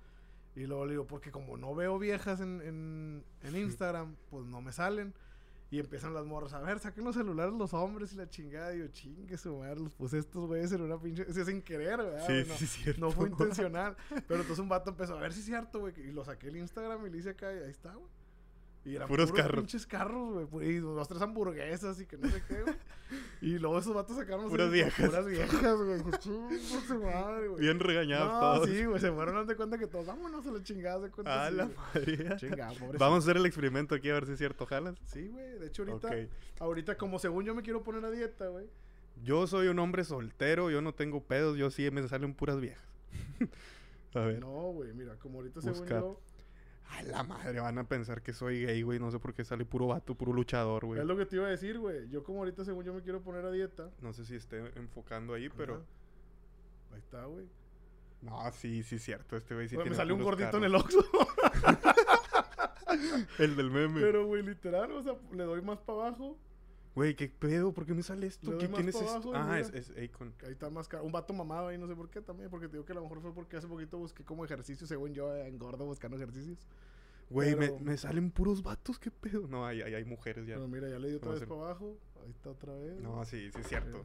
y 0.56 0.66
luego 0.66 0.84
le 0.84 0.92
digo, 0.92 1.06
porque 1.06 1.30
como 1.30 1.56
no 1.56 1.74
veo 1.74 1.98
viejas 1.98 2.40
en, 2.40 2.60
en, 2.62 3.24
en 3.42 3.56
Instagram, 3.56 4.16
pues 4.30 4.44
no 4.46 4.60
me 4.60 4.72
salen. 4.72 5.14
Y 5.72 5.78
empiezan 5.78 6.12
las 6.12 6.26
morras, 6.26 6.52
a 6.52 6.58
ver, 6.58 6.80
saquen 6.80 7.04
los 7.04 7.14
celulares 7.14 7.54
los 7.54 7.72
hombres 7.74 8.12
y 8.12 8.16
la 8.16 8.28
chingada. 8.28 8.74
Yo, 8.74 8.88
chingue 8.88 9.38
su 9.38 9.56
madre, 9.56 9.78
los 9.78 9.94
puse 9.94 10.18
estos 10.18 10.48
güeyes 10.48 10.72
en 10.72 10.80
una 10.80 11.00
pinche... 11.00 11.22
O 11.22 11.32
sea, 11.32 11.44
sin 11.44 11.62
querer, 11.62 11.98
¿verdad? 11.98 12.26
Sí, 12.26 12.48
no, 12.48 12.56
sí, 12.56 12.66
cierto. 12.66 13.00
no 13.00 13.12
fue 13.12 13.28
intencional. 13.28 13.96
Pero 14.08 14.40
entonces 14.40 14.58
un 14.58 14.68
vato 14.68 14.90
empezó, 14.90 15.16
a 15.16 15.20
ver 15.20 15.32
si 15.32 15.38
es 15.38 15.46
cierto, 15.46 15.78
güey. 15.78 15.94
Y 16.00 16.10
lo 16.10 16.24
saqué 16.24 16.48
el 16.48 16.56
Instagram 16.56 17.06
y 17.06 17.10
le 17.10 17.18
hice 17.18 17.30
acá 17.30 17.54
y 17.54 17.58
ahí 17.58 17.70
está, 17.70 17.94
güey. 17.94 18.10
Y 18.84 18.96
eran 18.96 19.08
Puros 19.08 19.30
puros, 19.30 19.44
carros. 19.44 19.60
pinches 19.60 19.86
carros, 19.86 20.32
güey. 20.32 20.46
pu- 20.46 20.66
Y 20.70 20.78
dos, 20.78 21.06
tres 21.06 21.20
hamburguesas 21.20 22.00
y 22.00 22.06
que 22.06 22.16
no 22.16 22.28
sé 22.30 22.42
qué, 22.48 22.62
güey. 22.62 22.74
Y 23.42 23.58
luego 23.58 23.78
esos 23.80 23.92
vatos 23.92 24.16
sacaron... 24.16 24.48
Puras 24.48 24.68
así, 24.68 24.74
viejas. 24.74 25.06
Puras 25.08 25.26
viejas, 25.26 25.76
güey. 25.76 25.98
Dije, 25.98 26.10
"Chinga 26.20 26.80
su 26.86 26.98
madre, 27.02 27.48
güey. 27.48 27.60
Bien 27.60 27.80
regañados 27.80 28.32
No, 28.32 28.40
todos. 28.40 28.68
sí, 28.70 28.84
güey. 28.84 29.00
Se 29.00 29.10
fueron 29.10 29.34
dando 29.34 29.56
cuenta 29.56 29.78
que 29.78 29.86
todos, 29.88 30.06
vámonos 30.06 30.46
a 30.46 30.52
la 30.52 30.62
chingada 30.62 31.00
de 31.00 31.10
cuenta. 31.10 31.46
Ah, 31.46 31.50
sí, 31.50 31.56
la 31.56 31.66
madre. 31.68 32.36
Chinga, 32.36 32.68
pobrecito. 32.68 32.98
Vamos 32.98 33.16
a 33.16 33.18
hacer 33.26 33.36
el 33.38 33.46
experimento 33.46 33.94
aquí 33.96 34.08
a 34.10 34.14
ver 34.14 34.26
si 34.26 34.32
es 34.32 34.38
cierto, 34.38 34.64
¿jalas? 34.64 34.94
Sí, 35.06 35.26
güey. 35.28 35.58
De 35.58 35.66
hecho, 35.66 35.82
ahorita... 35.82 36.06
Ok. 36.08 36.14
Ahorita, 36.60 36.96
como 36.96 37.18
según 37.18 37.44
yo 37.44 37.54
me 37.54 37.62
quiero 37.62 37.82
poner 37.82 38.04
a 38.04 38.10
dieta, 38.10 38.46
güey. 38.48 38.66
Yo 39.24 39.46
soy 39.48 39.66
un 39.68 39.78
hombre 39.80 40.04
soltero, 40.04 40.70
yo 40.70 40.80
no 40.80 40.94
tengo 40.94 41.22
pedos, 41.24 41.56
yo 41.58 41.70
sí 41.72 41.90
me 41.90 42.06
salen 42.06 42.32
puras 42.32 42.60
viejas. 42.60 42.84
a 44.14 44.20
ver. 44.20 44.38
No, 44.40 44.72
güey, 44.72 44.92
mira, 44.94 45.16
como 45.16 45.38
ahorita 45.40 45.60
según 45.60 45.80
Busca. 45.80 45.98
yo... 46.00 46.20
A 46.90 47.02
la 47.02 47.22
madre, 47.22 47.60
van 47.60 47.78
a 47.78 47.84
pensar 47.84 48.22
que 48.22 48.32
soy 48.32 48.66
gay, 48.66 48.82
güey. 48.82 48.98
No 48.98 49.10
sé 49.10 49.18
por 49.18 49.32
qué 49.32 49.44
sale 49.44 49.64
puro 49.64 49.86
vato, 49.88 50.14
puro 50.14 50.32
luchador, 50.32 50.86
güey. 50.86 51.00
Es 51.00 51.06
lo 51.06 51.16
que 51.16 51.26
te 51.26 51.36
iba 51.36 51.46
a 51.46 51.50
decir, 51.50 51.78
güey. 51.78 52.08
Yo 52.10 52.24
como 52.24 52.40
ahorita 52.40 52.64
según 52.64 52.84
yo 52.84 52.92
me 52.92 53.02
quiero 53.02 53.20
poner 53.22 53.44
a 53.44 53.50
dieta. 53.50 53.90
No 54.00 54.12
sé 54.12 54.24
si 54.24 54.34
esté 54.34 54.58
enfocando 54.76 55.34
ahí, 55.34 55.48
pero... 55.48 55.84
Ahí 56.92 56.98
está, 56.98 57.24
güey. 57.24 57.46
No, 58.22 58.50
sí, 58.52 58.82
sí, 58.82 58.98
cierto. 58.98 59.36
Este 59.36 59.54
güey 59.54 59.68
sí 59.68 59.76
Güey, 59.76 59.88
me 59.88 59.94
salió 59.94 60.14
un 60.14 60.22
gordito 60.22 60.56
en 60.58 60.64
el 60.64 60.74
Oxxo. 60.74 61.04
El 63.38 63.56
del 63.56 63.70
meme. 63.70 64.00
Pero, 64.00 64.26
güey, 64.26 64.42
literal, 64.42 64.90
o 64.92 65.02
sea, 65.02 65.14
le 65.32 65.44
doy 65.44 65.62
más 65.62 65.78
para 65.78 66.06
abajo. 66.06 66.36
Güey, 66.94 67.14
¿qué 67.14 67.28
pedo? 67.28 67.72
¿Por 67.72 67.86
qué 67.86 67.94
me 67.94 68.02
sale 68.02 68.26
esto? 68.26 68.46
Le 68.50 68.52
doy 68.56 68.60
¿Qué, 68.60 68.68
más 68.68 68.76
¿Quién 68.80 68.88
es 68.88 69.00
esto? 69.00 69.32
Ah, 69.34 69.44
mira. 69.44 69.60
es, 69.60 69.70
es 69.72 69.90
Akon. 70.10 70.34
Ahí 70.44 70.52
está 70.52 70.70
más 70.70 70.88
caro. 70.88 71.04
Un 71.04 71.12
vato 71.12 71.32
mamado 71.32 71.68
ahí, 71.68 71.78
no 71.78 71.86
sé 71.86 71.94
por 71.94 72.10
qué 72.10 72.20
también. 72.20 72.50
Porque 72.50 72.66
te 72.66 72.72
digo 72.72 72.84
que 72.84 72.92
a 72.92 72.96
lo 72.96 73.02
mejor 73.02 73.20
fue 73.20 73.32
porque 73.32 73.56
hace 73.56 73.68
poquito 73.68 73.98
busqué 73.98 74.24
como 74.24 74.44
ejercicio, 74.44 74.86
según 74.86 75.14
yo, 75.14 75.34
eh, 75.34 75.46
engordo 75.46 75.84
buscando 75.86 76.16
ejercicios. 76.16 76.58
Güey, 77.30 77.54
Pero- 77.54 77.78
me, 77.78 77.84
me 77.92 77.96
salen 77.96 78.32
puros 78.32 78.62
vatos, 78.64 78.98
¿qué 78.98 79.12
pedo? 79.12 79.46
No, 79.46 79.64
hay, 79.64 79.82
hay, 79.82 79.94
hay 79.94 80.04
mujeres 80.04 80.46
ya. 80.46 80.56
Pero 80.56 80.66
mira, 80.66 80.88
ya 80.88 80.98
le 80.98 81.10
di 81.10 81.14
otra 81.14 81.30
vez 81.30 81.44
para 81.44 81.60
abajo. 81.60 81.96
Ahí 82.24 82.30
está 82.32 82.50
otra 82.50 82.74
vez. 82.74 83.00
No, 83.00 83.24
sí, 83.24 83.50
sí 83.52 83.60
es 83.60 83.68
cierto. 83.68 84.04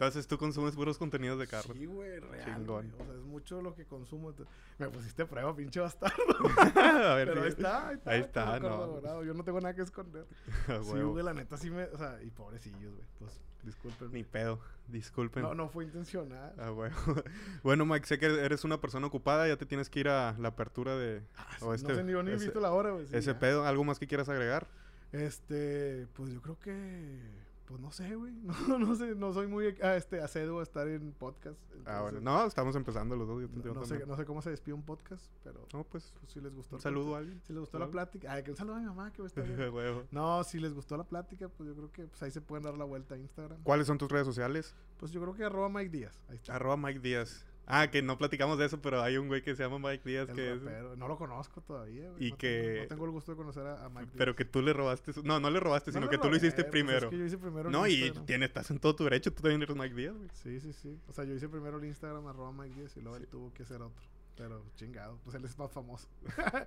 Entonces 0.00 0.26
tú 0.26 0.38
consumes 0.38 0.74
puros 0.74 0.96
contenidos 0.96 1.38
de 1.38 1.46
carros. 1.46 1.76
Sí, 1.76 1.84
güey, 1.84 2.18
real. 2.20 2.42
Chingón. 2.56 2.90
güey. 2.90 3.02
O 3.02 3.04
sea, 3.04 3.14
es 3.20 3.22
mucho 3.22 3.60
lo 3.60 3.74
que 3.74 3.84
consumo. 3.84 4.32
Me 4.78 4.88
pusiste 4.88 5.26
prueba, 5.26 5.54
pinche 5.54 5.78
bastardo. 5.78 6.16
a 6.80 7.14
ver, 7.16 7.28
Pero 7.28 7.40
sí. 7.42 7.46
ahí 7.46 7.48
está, 7.52 7.88
ahí 7.88 7.94
está. 7.96 8.10
Ahí 8.10 8.20
está, 8.22 8.60
no. 8.60 9.22
Yo 9.22 9.34
no 9.34 9.44
tengo 9.44 9.60
nada 9.60 9.74
que 9.74 9.82
esconder. 9.82 10.24
Sí, 10.82 11.00
güey, 11.02 11.22
la 11.22 11.34
neta 11.34 11.58
sí 11.58 11.68
me. 11.68 11.84
O 11.84 11.98
sea, 11.98 12.18
y 12.22 12.30
pobrecillos, 12.30 12.94
güey. 12.94 13.06
Pues, 13.18 13.38
disculpen. 13.62 14.10
Ni 14.12 14.24
pedo. 14.24 14.58
Disculpen. 14.88 15.42
No, 15.42 15.52
no 15.54 15.68
fue 15.68 15.84
intencional. 15.84 16.54
Ah, 16.58 16.72
huevo. 16.72 16.96
bueno, 17.62 17.84
Mike, 17.84 18.06
sé 18.06 18.18
que 18.18 18.24
eres 18.24 18.64
una 18.64 18.80
persona 18.80 19.06
ocupada. 19.06 19.46
Ya 19.48 19.58
te 19.58 19.66
tienes 19.66 19.90
que 19.90 20.00
ir 20.00 20.08
a 20.08 20.34
la 20.38 20.48
apertura 20.48 20.96
de... 20.96 21.20
o 21.60 21.74
este- 21.74 21.88
Ah, 21.88 21.90
no 21.90 21.98
sé 22.00 22.04
ni 22.04 22.12
yo 22.12 22.22
ni 22.22 22.30
he 22.30 22.36
visto 22.36 22.58
la 22.58 22.72
hora, 22.72 22.92
güey. 22.92 23.04
sí, 23.06 23.14
ese 23.14 23.34
ya. 23.34 23.38
pedo. 23.38 23.66
¿Algo 23.66 23.84
más 23.84 23.98
que 23.98 24.06
quieras 24.06 24.30
agregar? 24.30 24.66
Este, 25.12 26.06
pues 26.14 26.32
yo 26.32 26.40
creo 26.40 26.58
que. 26.58 27.49
Pues 27.70 27.80
no 27.80 27.92
sé, 27.92 28.16
güey. 28.16 28.32
No, 28.68 28.80
no 28.80 28.96
sé, 28.96 29.14
no 29.14 29.32
soy 29.32 29.46
muy 29.46 29.76
ah, 29.80 29.94
este, 29.94 30.20
acedo 30.20 30.58
a 30.58 30.64
estar 30.64 30.88
en 30.88 31.12
podcast. 31.12 31.56
Ah, 31.86 32.02
bueno. 32.02 32.20
No, 32.20 32.44
estamos 32.44 32.74
empezando 32.74 33.14
los 33.14 33.28
dos. 33.28 33.42
Yo, 33.42 33.48
no, 33.48 33.62
yo 33.62 33.74
no 33.74 33.84
sé, 33.84 34.04
no 34.06 34.16
sé 34.16 34.24
cómo 34.24 34.42
se 34.42 34.50
despide 34.50 34.74
un 34.74 34.82
podcast, 34.82 35.24
pero 35.44 35.68
No, 35.72 35.84
pues... 35.84 36.12
pues, 36.18 36.32
si 36.32 36.40
les 36.40 36.52
gustó. 36.52 36.76
Un 36.76 36.82
saludo 36.82 37.14
a 37.14 37.18
alguien. 37.18 37.40
Si 37.44 37.52
les 37.52 37.60
gustó 37.60 37.78
la 37.78 37.88
plática. 37.88 38.32
Ay, 38.32 38.42
que 38.42 38.50
un 38.50 38.56
saludo 38.56 38.74
a 38.74 38.80
mi 38.80 38.86
mamá 38.86 39.12
que 39.12 39.22
va 39.22 39.26
a 39.26 39.28
estar 39.28 39.46
bien. 39.46 39.72
No, 40.10 40.42
si 40.42 40.58
les 40.58 40.74
gustó 40.74 40.96
la 40.96 41.04
plática, 41.04 41.48
pues 41.48 41.68
yo 41.68 41.76
creo 41.76 41.92
que 41.92 42.08
pues, 42.08 42.20
ahí 42.24 42.32
se 42.32 42.40
pueden 42.40 42.64
dar 42.64 42.76
la 42.76 42.84
vuelta 42.84 43.14
a 43.14 43.18
Instagram. 43.18 43.62
¿Cuáles 43.62 43.86
son 43.86 43.98
tus 43.98 44.10
redes 44.10 44.26
sociales? 44.26 44.74
Pues 44.98 45.12
yo 45.12 45.20
creo 45.20 45.34
que 45.34 45.44
arroba 45.44 45.68
Mike 45.68 45.90
Díaz. 45.90 46.20
Ahí 46.28 46.36
está. 46.38 46.56
Arroba 46.56 46.76
Mike 46.76 46.98
Díaz. 46.98 47.46
Ah, 47.72 47.90
que 47.90 48.02
no 48.02 48.18
platicamos 48.18 48.58
de 48.58 48.66
eso, 48.66 48.80
pero 48.82 49.00
hay 49.02 49.16
un 49.16 49.28
güey 49.28 49.42
que 49.42 49.54
se 49.54 49.62
llama 49.62 49.78
Mike 49.78 50.08
Díaz 50.08 50.28
El 50.28 50.34
que 50.34 50.52
es... 50.54 50.62
No 50.98 51.08
lo 51.08 51.16
conozco 51.16 51.60
todavía, 51.60 52.10
güey. 52.10 52.26
Y 52.26 52.30
no 52.32 52.38
que- 52.38 52.62
Tengo, 52.62 52.82
no 52.82 52.88
tengo 52.88 53.04
el 53.06 53.10
gusto 53.12 53.32
de 53.32 53.36
conocer 53.36 53.66
a, 53.66 53.84
a 53.84 53.88
Mike 53.88 54.12
Pero 54.16 54.32
Díaz. 54.32 54.36
que 54.36 54.44
tú 54.44 54.62
le 54.62 54.72
robaste 54.72 55.12
su... 55.12 55.22
No, 55.22 55.38
no 55.40 55.50
le 55.50 55.60
robaste, 55.60 55.90
No 55.90 55.94
sino 55.94 56.06
le 56.06 56.10
que 56.10 56.16
tú 56.18 56.24
lo 56.24 56.28
robé, 56.30 56.36
hiciste 56.38 56.64
pues, 56.64 56.66
es 56.66 56.70
primero. 56.72 57.10
que 57.10 57.18
yo 57.18 57.24
hice 57.24 57.38
primero 57.38 57.68
el 57.68 57.72
no, 57.72 57.86
y 57.86 58.10
tienes, 58.26 58.48
estás 58.48 58.70
en 58.70 58.78
todo 58.78 58.94
tu 58.96 59.04
derecho. 59.04 59.32
Tú 59.32 59.42
también 59.42 59.62
eres 59.62 59.76
Mike 59.76 59.94
Díaz, 59.94 60.14
güey. 60.16 60.28
Sí, 60.32 60.60
sí, 60.60 60.72
sí. 60.72 60.98
O 61.08 61.12
sea, 61.12 61.24
yo 61.24 61.34
hice 61.34 61.48
primero 61.48 61.78
el 61.78 61.84
Instagram 61.84 62.26
arroba 62.26 62.52
Mike 62.52 62.74
Díaz 62.74 62.96
y 62.96 63.00
luego 63.00 63.16
él 63.16 63.26
tuvo 63.28 63.52
que 63.52 63.62
hacer 63.62 63.80
otro. 63.82 64.02
Pero 64.36 64.64
chingado, 64.74 65.18
pues 65.22 65.36
él 65.36 65.44
es 65.44 65.58
más 65.58 65.70
famoso. 65.70 66.08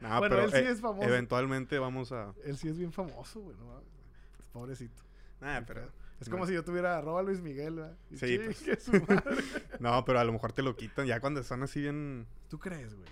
No, 0.02 0.10
bueno, 0.20 0.36
pero 0.36 0.44
él 0.44 0.52
sí 0.52 0.58
eh, 0.58 0.70
es 0.70 0.80
famoso. 0.82 1.08
Eventualmente 1.08 1.80
vamos 1.80 2.12
a... 2.12 2.34
Él 2.44 2.56
sí 2.58 2.68
es 2.70 2.78
bien 2.78 2.92
famoso, 2.92 3.40
güey. 3.40 3.56
¿no? 3.58 3.82
Pobrecito. 4.52 5.02
Ah, 5.42 5.58
Qué 5.60 5.66
pero... 5.74 5.90
Es 6.20 6.30
como 6.30 6.46
si 6.48 6.54
yo 6.54 6.64
tuviera 6.64 6.98
arroba 6.98 7.22
Luis 7.22 7.42
Miguel, 7.42 7.76
¿verdad? 7.76 7.98
Y 8.12 8.18
Sí, 8.18 8.40
pues. 8.44 8.58
chingue 8.60 8.76
su 8.80 8.92
madre. 8.94 9.44
No, 9.80 10.06
pero 10.06 10.20
a 10.20 10.24
lo 10.24 10.32
mejor 10.32 10.54
te 10.54 10.62
lo 10.62 10.76
quitan 10.76 11.06
ya 11.06 11.20
cuando 11.20 11.40
están 11.42 11.64
así 11.64 11.82
bien... 11.82 12.26
¿Tú 12.50 12.60
crees, 12.60 12.96
güey? 12.96 13.08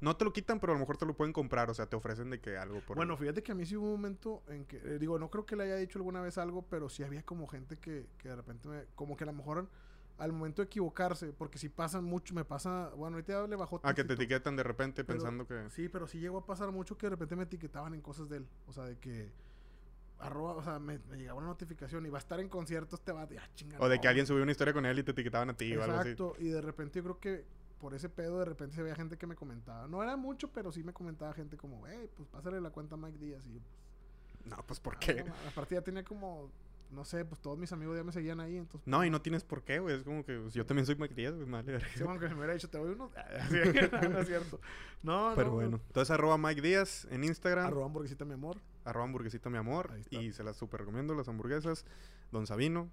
No 0.00 0.16
te 0.16 0.24
lo 0.24 0.32
quitan, 0.32 0.60
pero 0.60 0.72
a 0.72 0.76
lo 0.76 0.80
mejor 0.80 0.96
te 0.96 1.06
lo 1.06 1.14
pueden 1.14 1.32
comprar. 1.32 1.70
O 1.70 1.74
sea, 1.74 1.86
te 1.86 1.96
ofrecen 1.96 2.30
de 2.30 2.40
que 2.40 2.56
algo 2.56 2.80
por... 2.80 2.96
Bueno, 2.96 3.16
fíjate 3.16 3.42
que 3.42 3.52
a 3.52 3.54
mí 3.54 3.64
sí 3.66 3.76
hubo 3.76 3.86
un 3.86 3.92
momento 3.92 4.42
en 4.48 4.64
que, 4.66 4.76
eh, 4.78 4.98
digo, 4.98 5.18
no 5.18 5.30
creo 5.30 5.46
que 5.46 5.56
le 5.56 5.64
haya 5.64 5.76
dicho 5.76 5.98
alguna 5.98 6.20
vez 6.20 6.36
algo, 6.38 6.62
pero 6.68 6.88
sí 6.88 7.02
había 7.02 7.22
como 7.22 7.46
gente 7.46 7.76
que, 7.78 8.06
que 8.18 8.28
de 8.28 8.36
repente 8.36 8.68
me, 8.68 8.84
como 8.94 9.16
que 9.16 9.24
a 9.24 9.26
lo 9.26 9.32
mejor 9.32 9.68
al 10.18 10.32
momento 10.32 10.62
de 10.62 10.66
equivocarse, 10.66 11.32
porque 11.32 11.58
si 11.58 11.68
pasan 11.68 12.04
mucho, 12.04 12.34
me 12.34 12.44
pasa, 12.44 12.90
bueno, 12.96 13.16
ahorita 13.16 13.46
le 13.48 13.56
bajó 13.56 13.80
Ah, 13.82 13.94
que 13.94 14.04
te 14.04 14.14
etiquetan 14.14 14.54
de 14.56 14.62
repente 14.62 15.04
pero- 15.04 15.18
pensando 15.18 15.46
que... 15.46 15.68
Sí, 15.70 15.88
pero 15.88 16.06
sí 16.06 16.20
llegó 16.20 16.38
a 16.38 16.46
pasar 16.46 16.70
mucho 16.70 16.96
que 16.96 17.06
de 17.06 17.10
repente 17.10 17.34
me 17.34 17.42
etiquetaban 17.44 17.94
en 17.94 18.00
cosas 18.00 18.28
de 18.28 18.36
él, 18.38 18.46
o 18.66 18.72
sea, 18.72 18.84
de 18.84 18.96
que 18.98 19.32
arroba, 20.18 20.54
o 20.54 20.62
sea, 20.62 20.78
me, 20.78 20.98
me 21.10 21.16
llegaba 21.16 21.38
una 21.38 21.48
notificación 21.48 22.06
y 22.06 22.10
va 22.10 22.18
a 22.18 22.20
estar 22.20 22.40
en 22.40 22.48
conciertos, 22.48 23.00
te 23.02 23.12
va 23.12 23.22
a 23.22 23.24
ah, 23.24 23.48
chinga, 23.54 23.78
O 23.80 23.88
de 23.88 23.96
no, 23.96 24.02
que 24.02 24.08
alguien 24.08 24.26
subió 24.26 24.42
una 24.42 24.52
historia 24.52 24.72
con 24.72 24.86
él 24.86 24.98
y 24.98 25.02
te 25.02 25.10
etiquetaban 25.10 25.50
a 25.50 25.56
ti 25.56 25.76
o 25.76 25.82
algo 25.82 25.98
así. 25.98 26.10
Exacto, 26.10 26.36
y 26.38 26.48
de 26.48 26.60
repente 26.60 26.98
yo 26.98 27.02
creo 27.04 27.20
que 27.20 27.44
por 27.84 27.94
ese 27.94 28.08
pedo 28.08 28.38
de 28.38 28.46
repente 28.46 28.74
se 28.76 28.82
veía 28.82 28.94
gente 28.94 29.18
que 29.18 29.26
me 29.26 29.34
comentaba. 29.34 29.86
No 29.88 30.02
era 30.02 30.16
mucho, 30.16 30.50
pero 30.52 30.72
sí 30.72 30.82
me 30.82 30.92
comentaba 30.92 31.34
gente 31.34 31.56
como, 31.56 31.86
hey, 31.86 32.08
pues 32.16 32.28
pásale 32.28 32.60
la 32.60 32.70
cuenta 32.70 32.94
a 32.94 32.98
Mike 32.98 33.18
Díaz. 33.18 33.46
Y 33.46 33.54
yo, 33.54 33.60
pues, 33.60 34.50
No, 34.50 34.64
pues 34.66 34.80
¿por 34.80 34.94
ah, 34.94 34.98
qué? 35.00 35.24
no, 35.24 35.34
aparte 35.48 35.74
ya 35.74 35.82
tenía 35.82 36.02
como, 36.02 36.50
no 36.90 37.04
sé, 37.04 37.24
pues 37.24 37.40
todos 37.42 37.58
mis 37.58 37.72
amigos 37.72 37.96
ya 37.96 38.04
me 38.04 38.12
seguían 38.12 38.40
ahí, 38.40 38.56
entonces... 38.56 38.86
No, 38.86 39.04
y 39.04 39.10
no 39.10 39.20
tienes 39.20 39.44
por 39.44 39.62
qué, 39.64 39.80
güey. 39.80 39.96
Es 39.96 40.02
como 40.02 40.24
que 40.24 40.38
pues, 40.38 40.54
yo 40.54 40.64
también 40.64 40.86
soy 40.86 40.94
Mike 40.96 41.14
Díaz, 41.14 41.34
güey. 41.34 41.50
Vale, 41.50 41.80
Sí, 41.94 42.04
aunque 42.06 42.28
me 42.28 42.36
hubiera 42.36 42.54
dicho, 42.54 42.70
te 42.70 42.78
doy 42.78 42.92
uno. 42.92 43.10
Sí, 43.50 43.56
no, 43.92 44.08
no 44.08 44.18
es 44.20 44.28
cierto. 44.28 44.60
No, 45.02 45.32
Pero 45.36 45.48
no, 45.48 45.54
bueno. 45.54 45.80
Entonces, 45.86 46.10
arroba 46.10 46.38
Mike 46.38 46.62
Díaz 46.62 47.06
en 47.10 47.24
Instagram. 47.24 47.66
Arroba 47.66 47.84
hamburguesita, 47.86 48.24
mi 48.24 48.32
amor. 48.32 48.56
Arroba 48.84 49.06
hamburguesita 49.06 49.50
mi 49.50 49.58
amor. 49.58 49.90
Y 50.10 50.32
se 50.32 50.44
las 50.44 50.56
super 50.56 50.80
recomiendo, 50.80 51.14
las 51.14 51.28
hamburguesas. 51.28 51.84
Don 52.32 52.46
Sabino. 52.46 52.88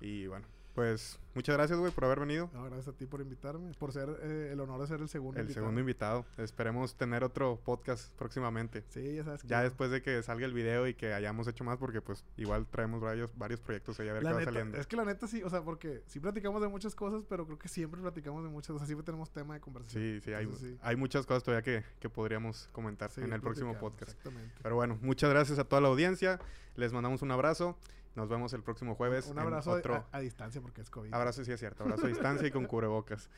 Y 0.00 0.26
bueno, 0.26 0.46
pues 0.74 1.18
muchas 1.34 1.56
gracias, 1.56 1.78
güey, 1.78 1.92
por 1.92 2.04
haber 2.04 2.20
venido. 2.20 2.48
No, 2.54 2.64
gracias 2.64 2.88
a 2.88 2.92
ti 2.92 3.04
por 3.06 3.20
invitarme, 3.20 3.72
por 3.78 3.92
ser 3.92 4.08
eh, 4.22 4.50
el 4.52 4.60
honor 4.60 4.80
de 4.80 4.86
ser 4.86 5.00
el 5.00 5.08
segundo 5.08 5.38
El 5.38 5.42
invitado. 5.44 5.64
segundo 5.64 5.80
invitado. 5.80 6.26
Esperemos 6.38 6.94
tener 6.96 7.24
otro 7.24 7.60
podcast 7.64 8.12
próximamente. 8.16 8.84
Sí, 8.88 9.16
ya 9.16 9.24
sabes 9.24 9.42
que... 9.42 9.48
Ya 9.48 9.62
después 9.62 9.90
de 9.90 10.00
que 10.02 10.22
salga 10.22 10.46
el 10.46 10.52
video 10.54 10.86
y 10.86 10.94
que 10.94 11.12
hayamos 11.12 11.46
hecho 11.48 11.64
más, 11.64 11.78
porque 11.78 12.00
pues 12.00 12.24
igual 12.36 12.66
traemos 12.70 13.00
varios, 13.00 13.36
varios 13.36 13.60
proyectos 13.60 13.98
ahí 14.00 14.08
a 14.08 14.12
ver 14.12 14.22
La 14.22 14.30
qué 14.30 14.34
va 14.34 14.40
neta, 14.40 14.52
saliendo. 14.52 14.78
es 14.78 14.86
que 14.86 14.96
la 14.96 15.04
neta 15.04 15.26
sí, 15.26 15.42
o 15.42 15.50
sea, 15.50 15.62
porque 15.62 16.02
sí 16.06 16.20
platicamos 16.20 16.62
de 16.62 16.68
muchas 16.68 16.94
cosas, 16.94 17.24
pero 17.28 17.44
creo 17.46 17.58
que 17.58 17.68
siempre 17.68 18.00
platicamos 18.00 18.42
de 18.44 18.50
muchas, 18.50 18.70
o 18.70 18.78
sea, 18.78 18.86
siempre 18.86 19.04
tenemos 19.04 19.30
tema 19.30 19.54
de 19.54 19.60
conversación. 19.60 20.02
Sí, 20.02 20.20
sí 20.24 20.32
hay, 20.32 20.48
sí. 20.58 20.78
hay 20.82 20.96
muchas 20.96 21.26
cosas 21.26 21.42
todavía 21.42 21.62
que, 21.62 21.84
que 21.98 22.08
podríamos 22.08 22.68
comentar 22.72 23.10
Sí, 23.10 23.20
en 23.20 23.32
el 23.32 23.40
próximo 23.40 23.76
podcast. 23.78 24.12
Exactamente. 24.12 24.54
Pero 24.62 24.76
bueno, 24.76 24.98
muchas 25.02 25.30
gracias 25.30 25.58
a 25.58 25.64
toda 25.64 25.82
la 25.82 25.88
audiencia. 25.88 26.38
Les 26.76 26.92
mandamos 26.92 27.22
un 27.22 27.30
abrazo. 27.32 27.76
Nos 28.16 28.28
vemos 28.28 28.52
el 28.52 28.62
próximo 28.62 28.94
jueves. 28.94 29.26
Un 29.26 29.38
en 29.38 29.44
abrazo 29.44 29.70
otro 29.72 29.94
a, 29.94 30.06
a 30.12 30.20
distancia 30.20 30.60
porque 30.60 30.80
es 30.80 30.90
COVID. 30.90 31.14
abrazo, 31.14 31.44
sí 31.44 31.52
es 31.52 31.60
cierto. 31.60 31.84
Abrazo 31.84 32.06
a 32.06 32.08
distancia 32.08 32.46
y 32.46 32.50
con 32.50 32.64
cubrebocas. 32.66 33.30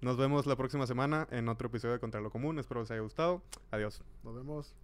Nos 0.00 0.16
vemos 0.16 0.46
la 0.46 0.56
próxima 0.56 0.86
semana 0.86 1.28
en 1.30 1.48
otro 1.48 1.68
episodio 1.68 1.94
de 1.94 2.00
Contra 2.00 2.20
lo 2.20 2.30
Común. 2.30 2.58
Espero 2.58 2.80
les 2.80 2.90
haya 2.90 3.00
gustado. 3.00 3.42
Adiós. 3.70 4.02
Nos 4.24 4.34
vemos. 4.34 4.74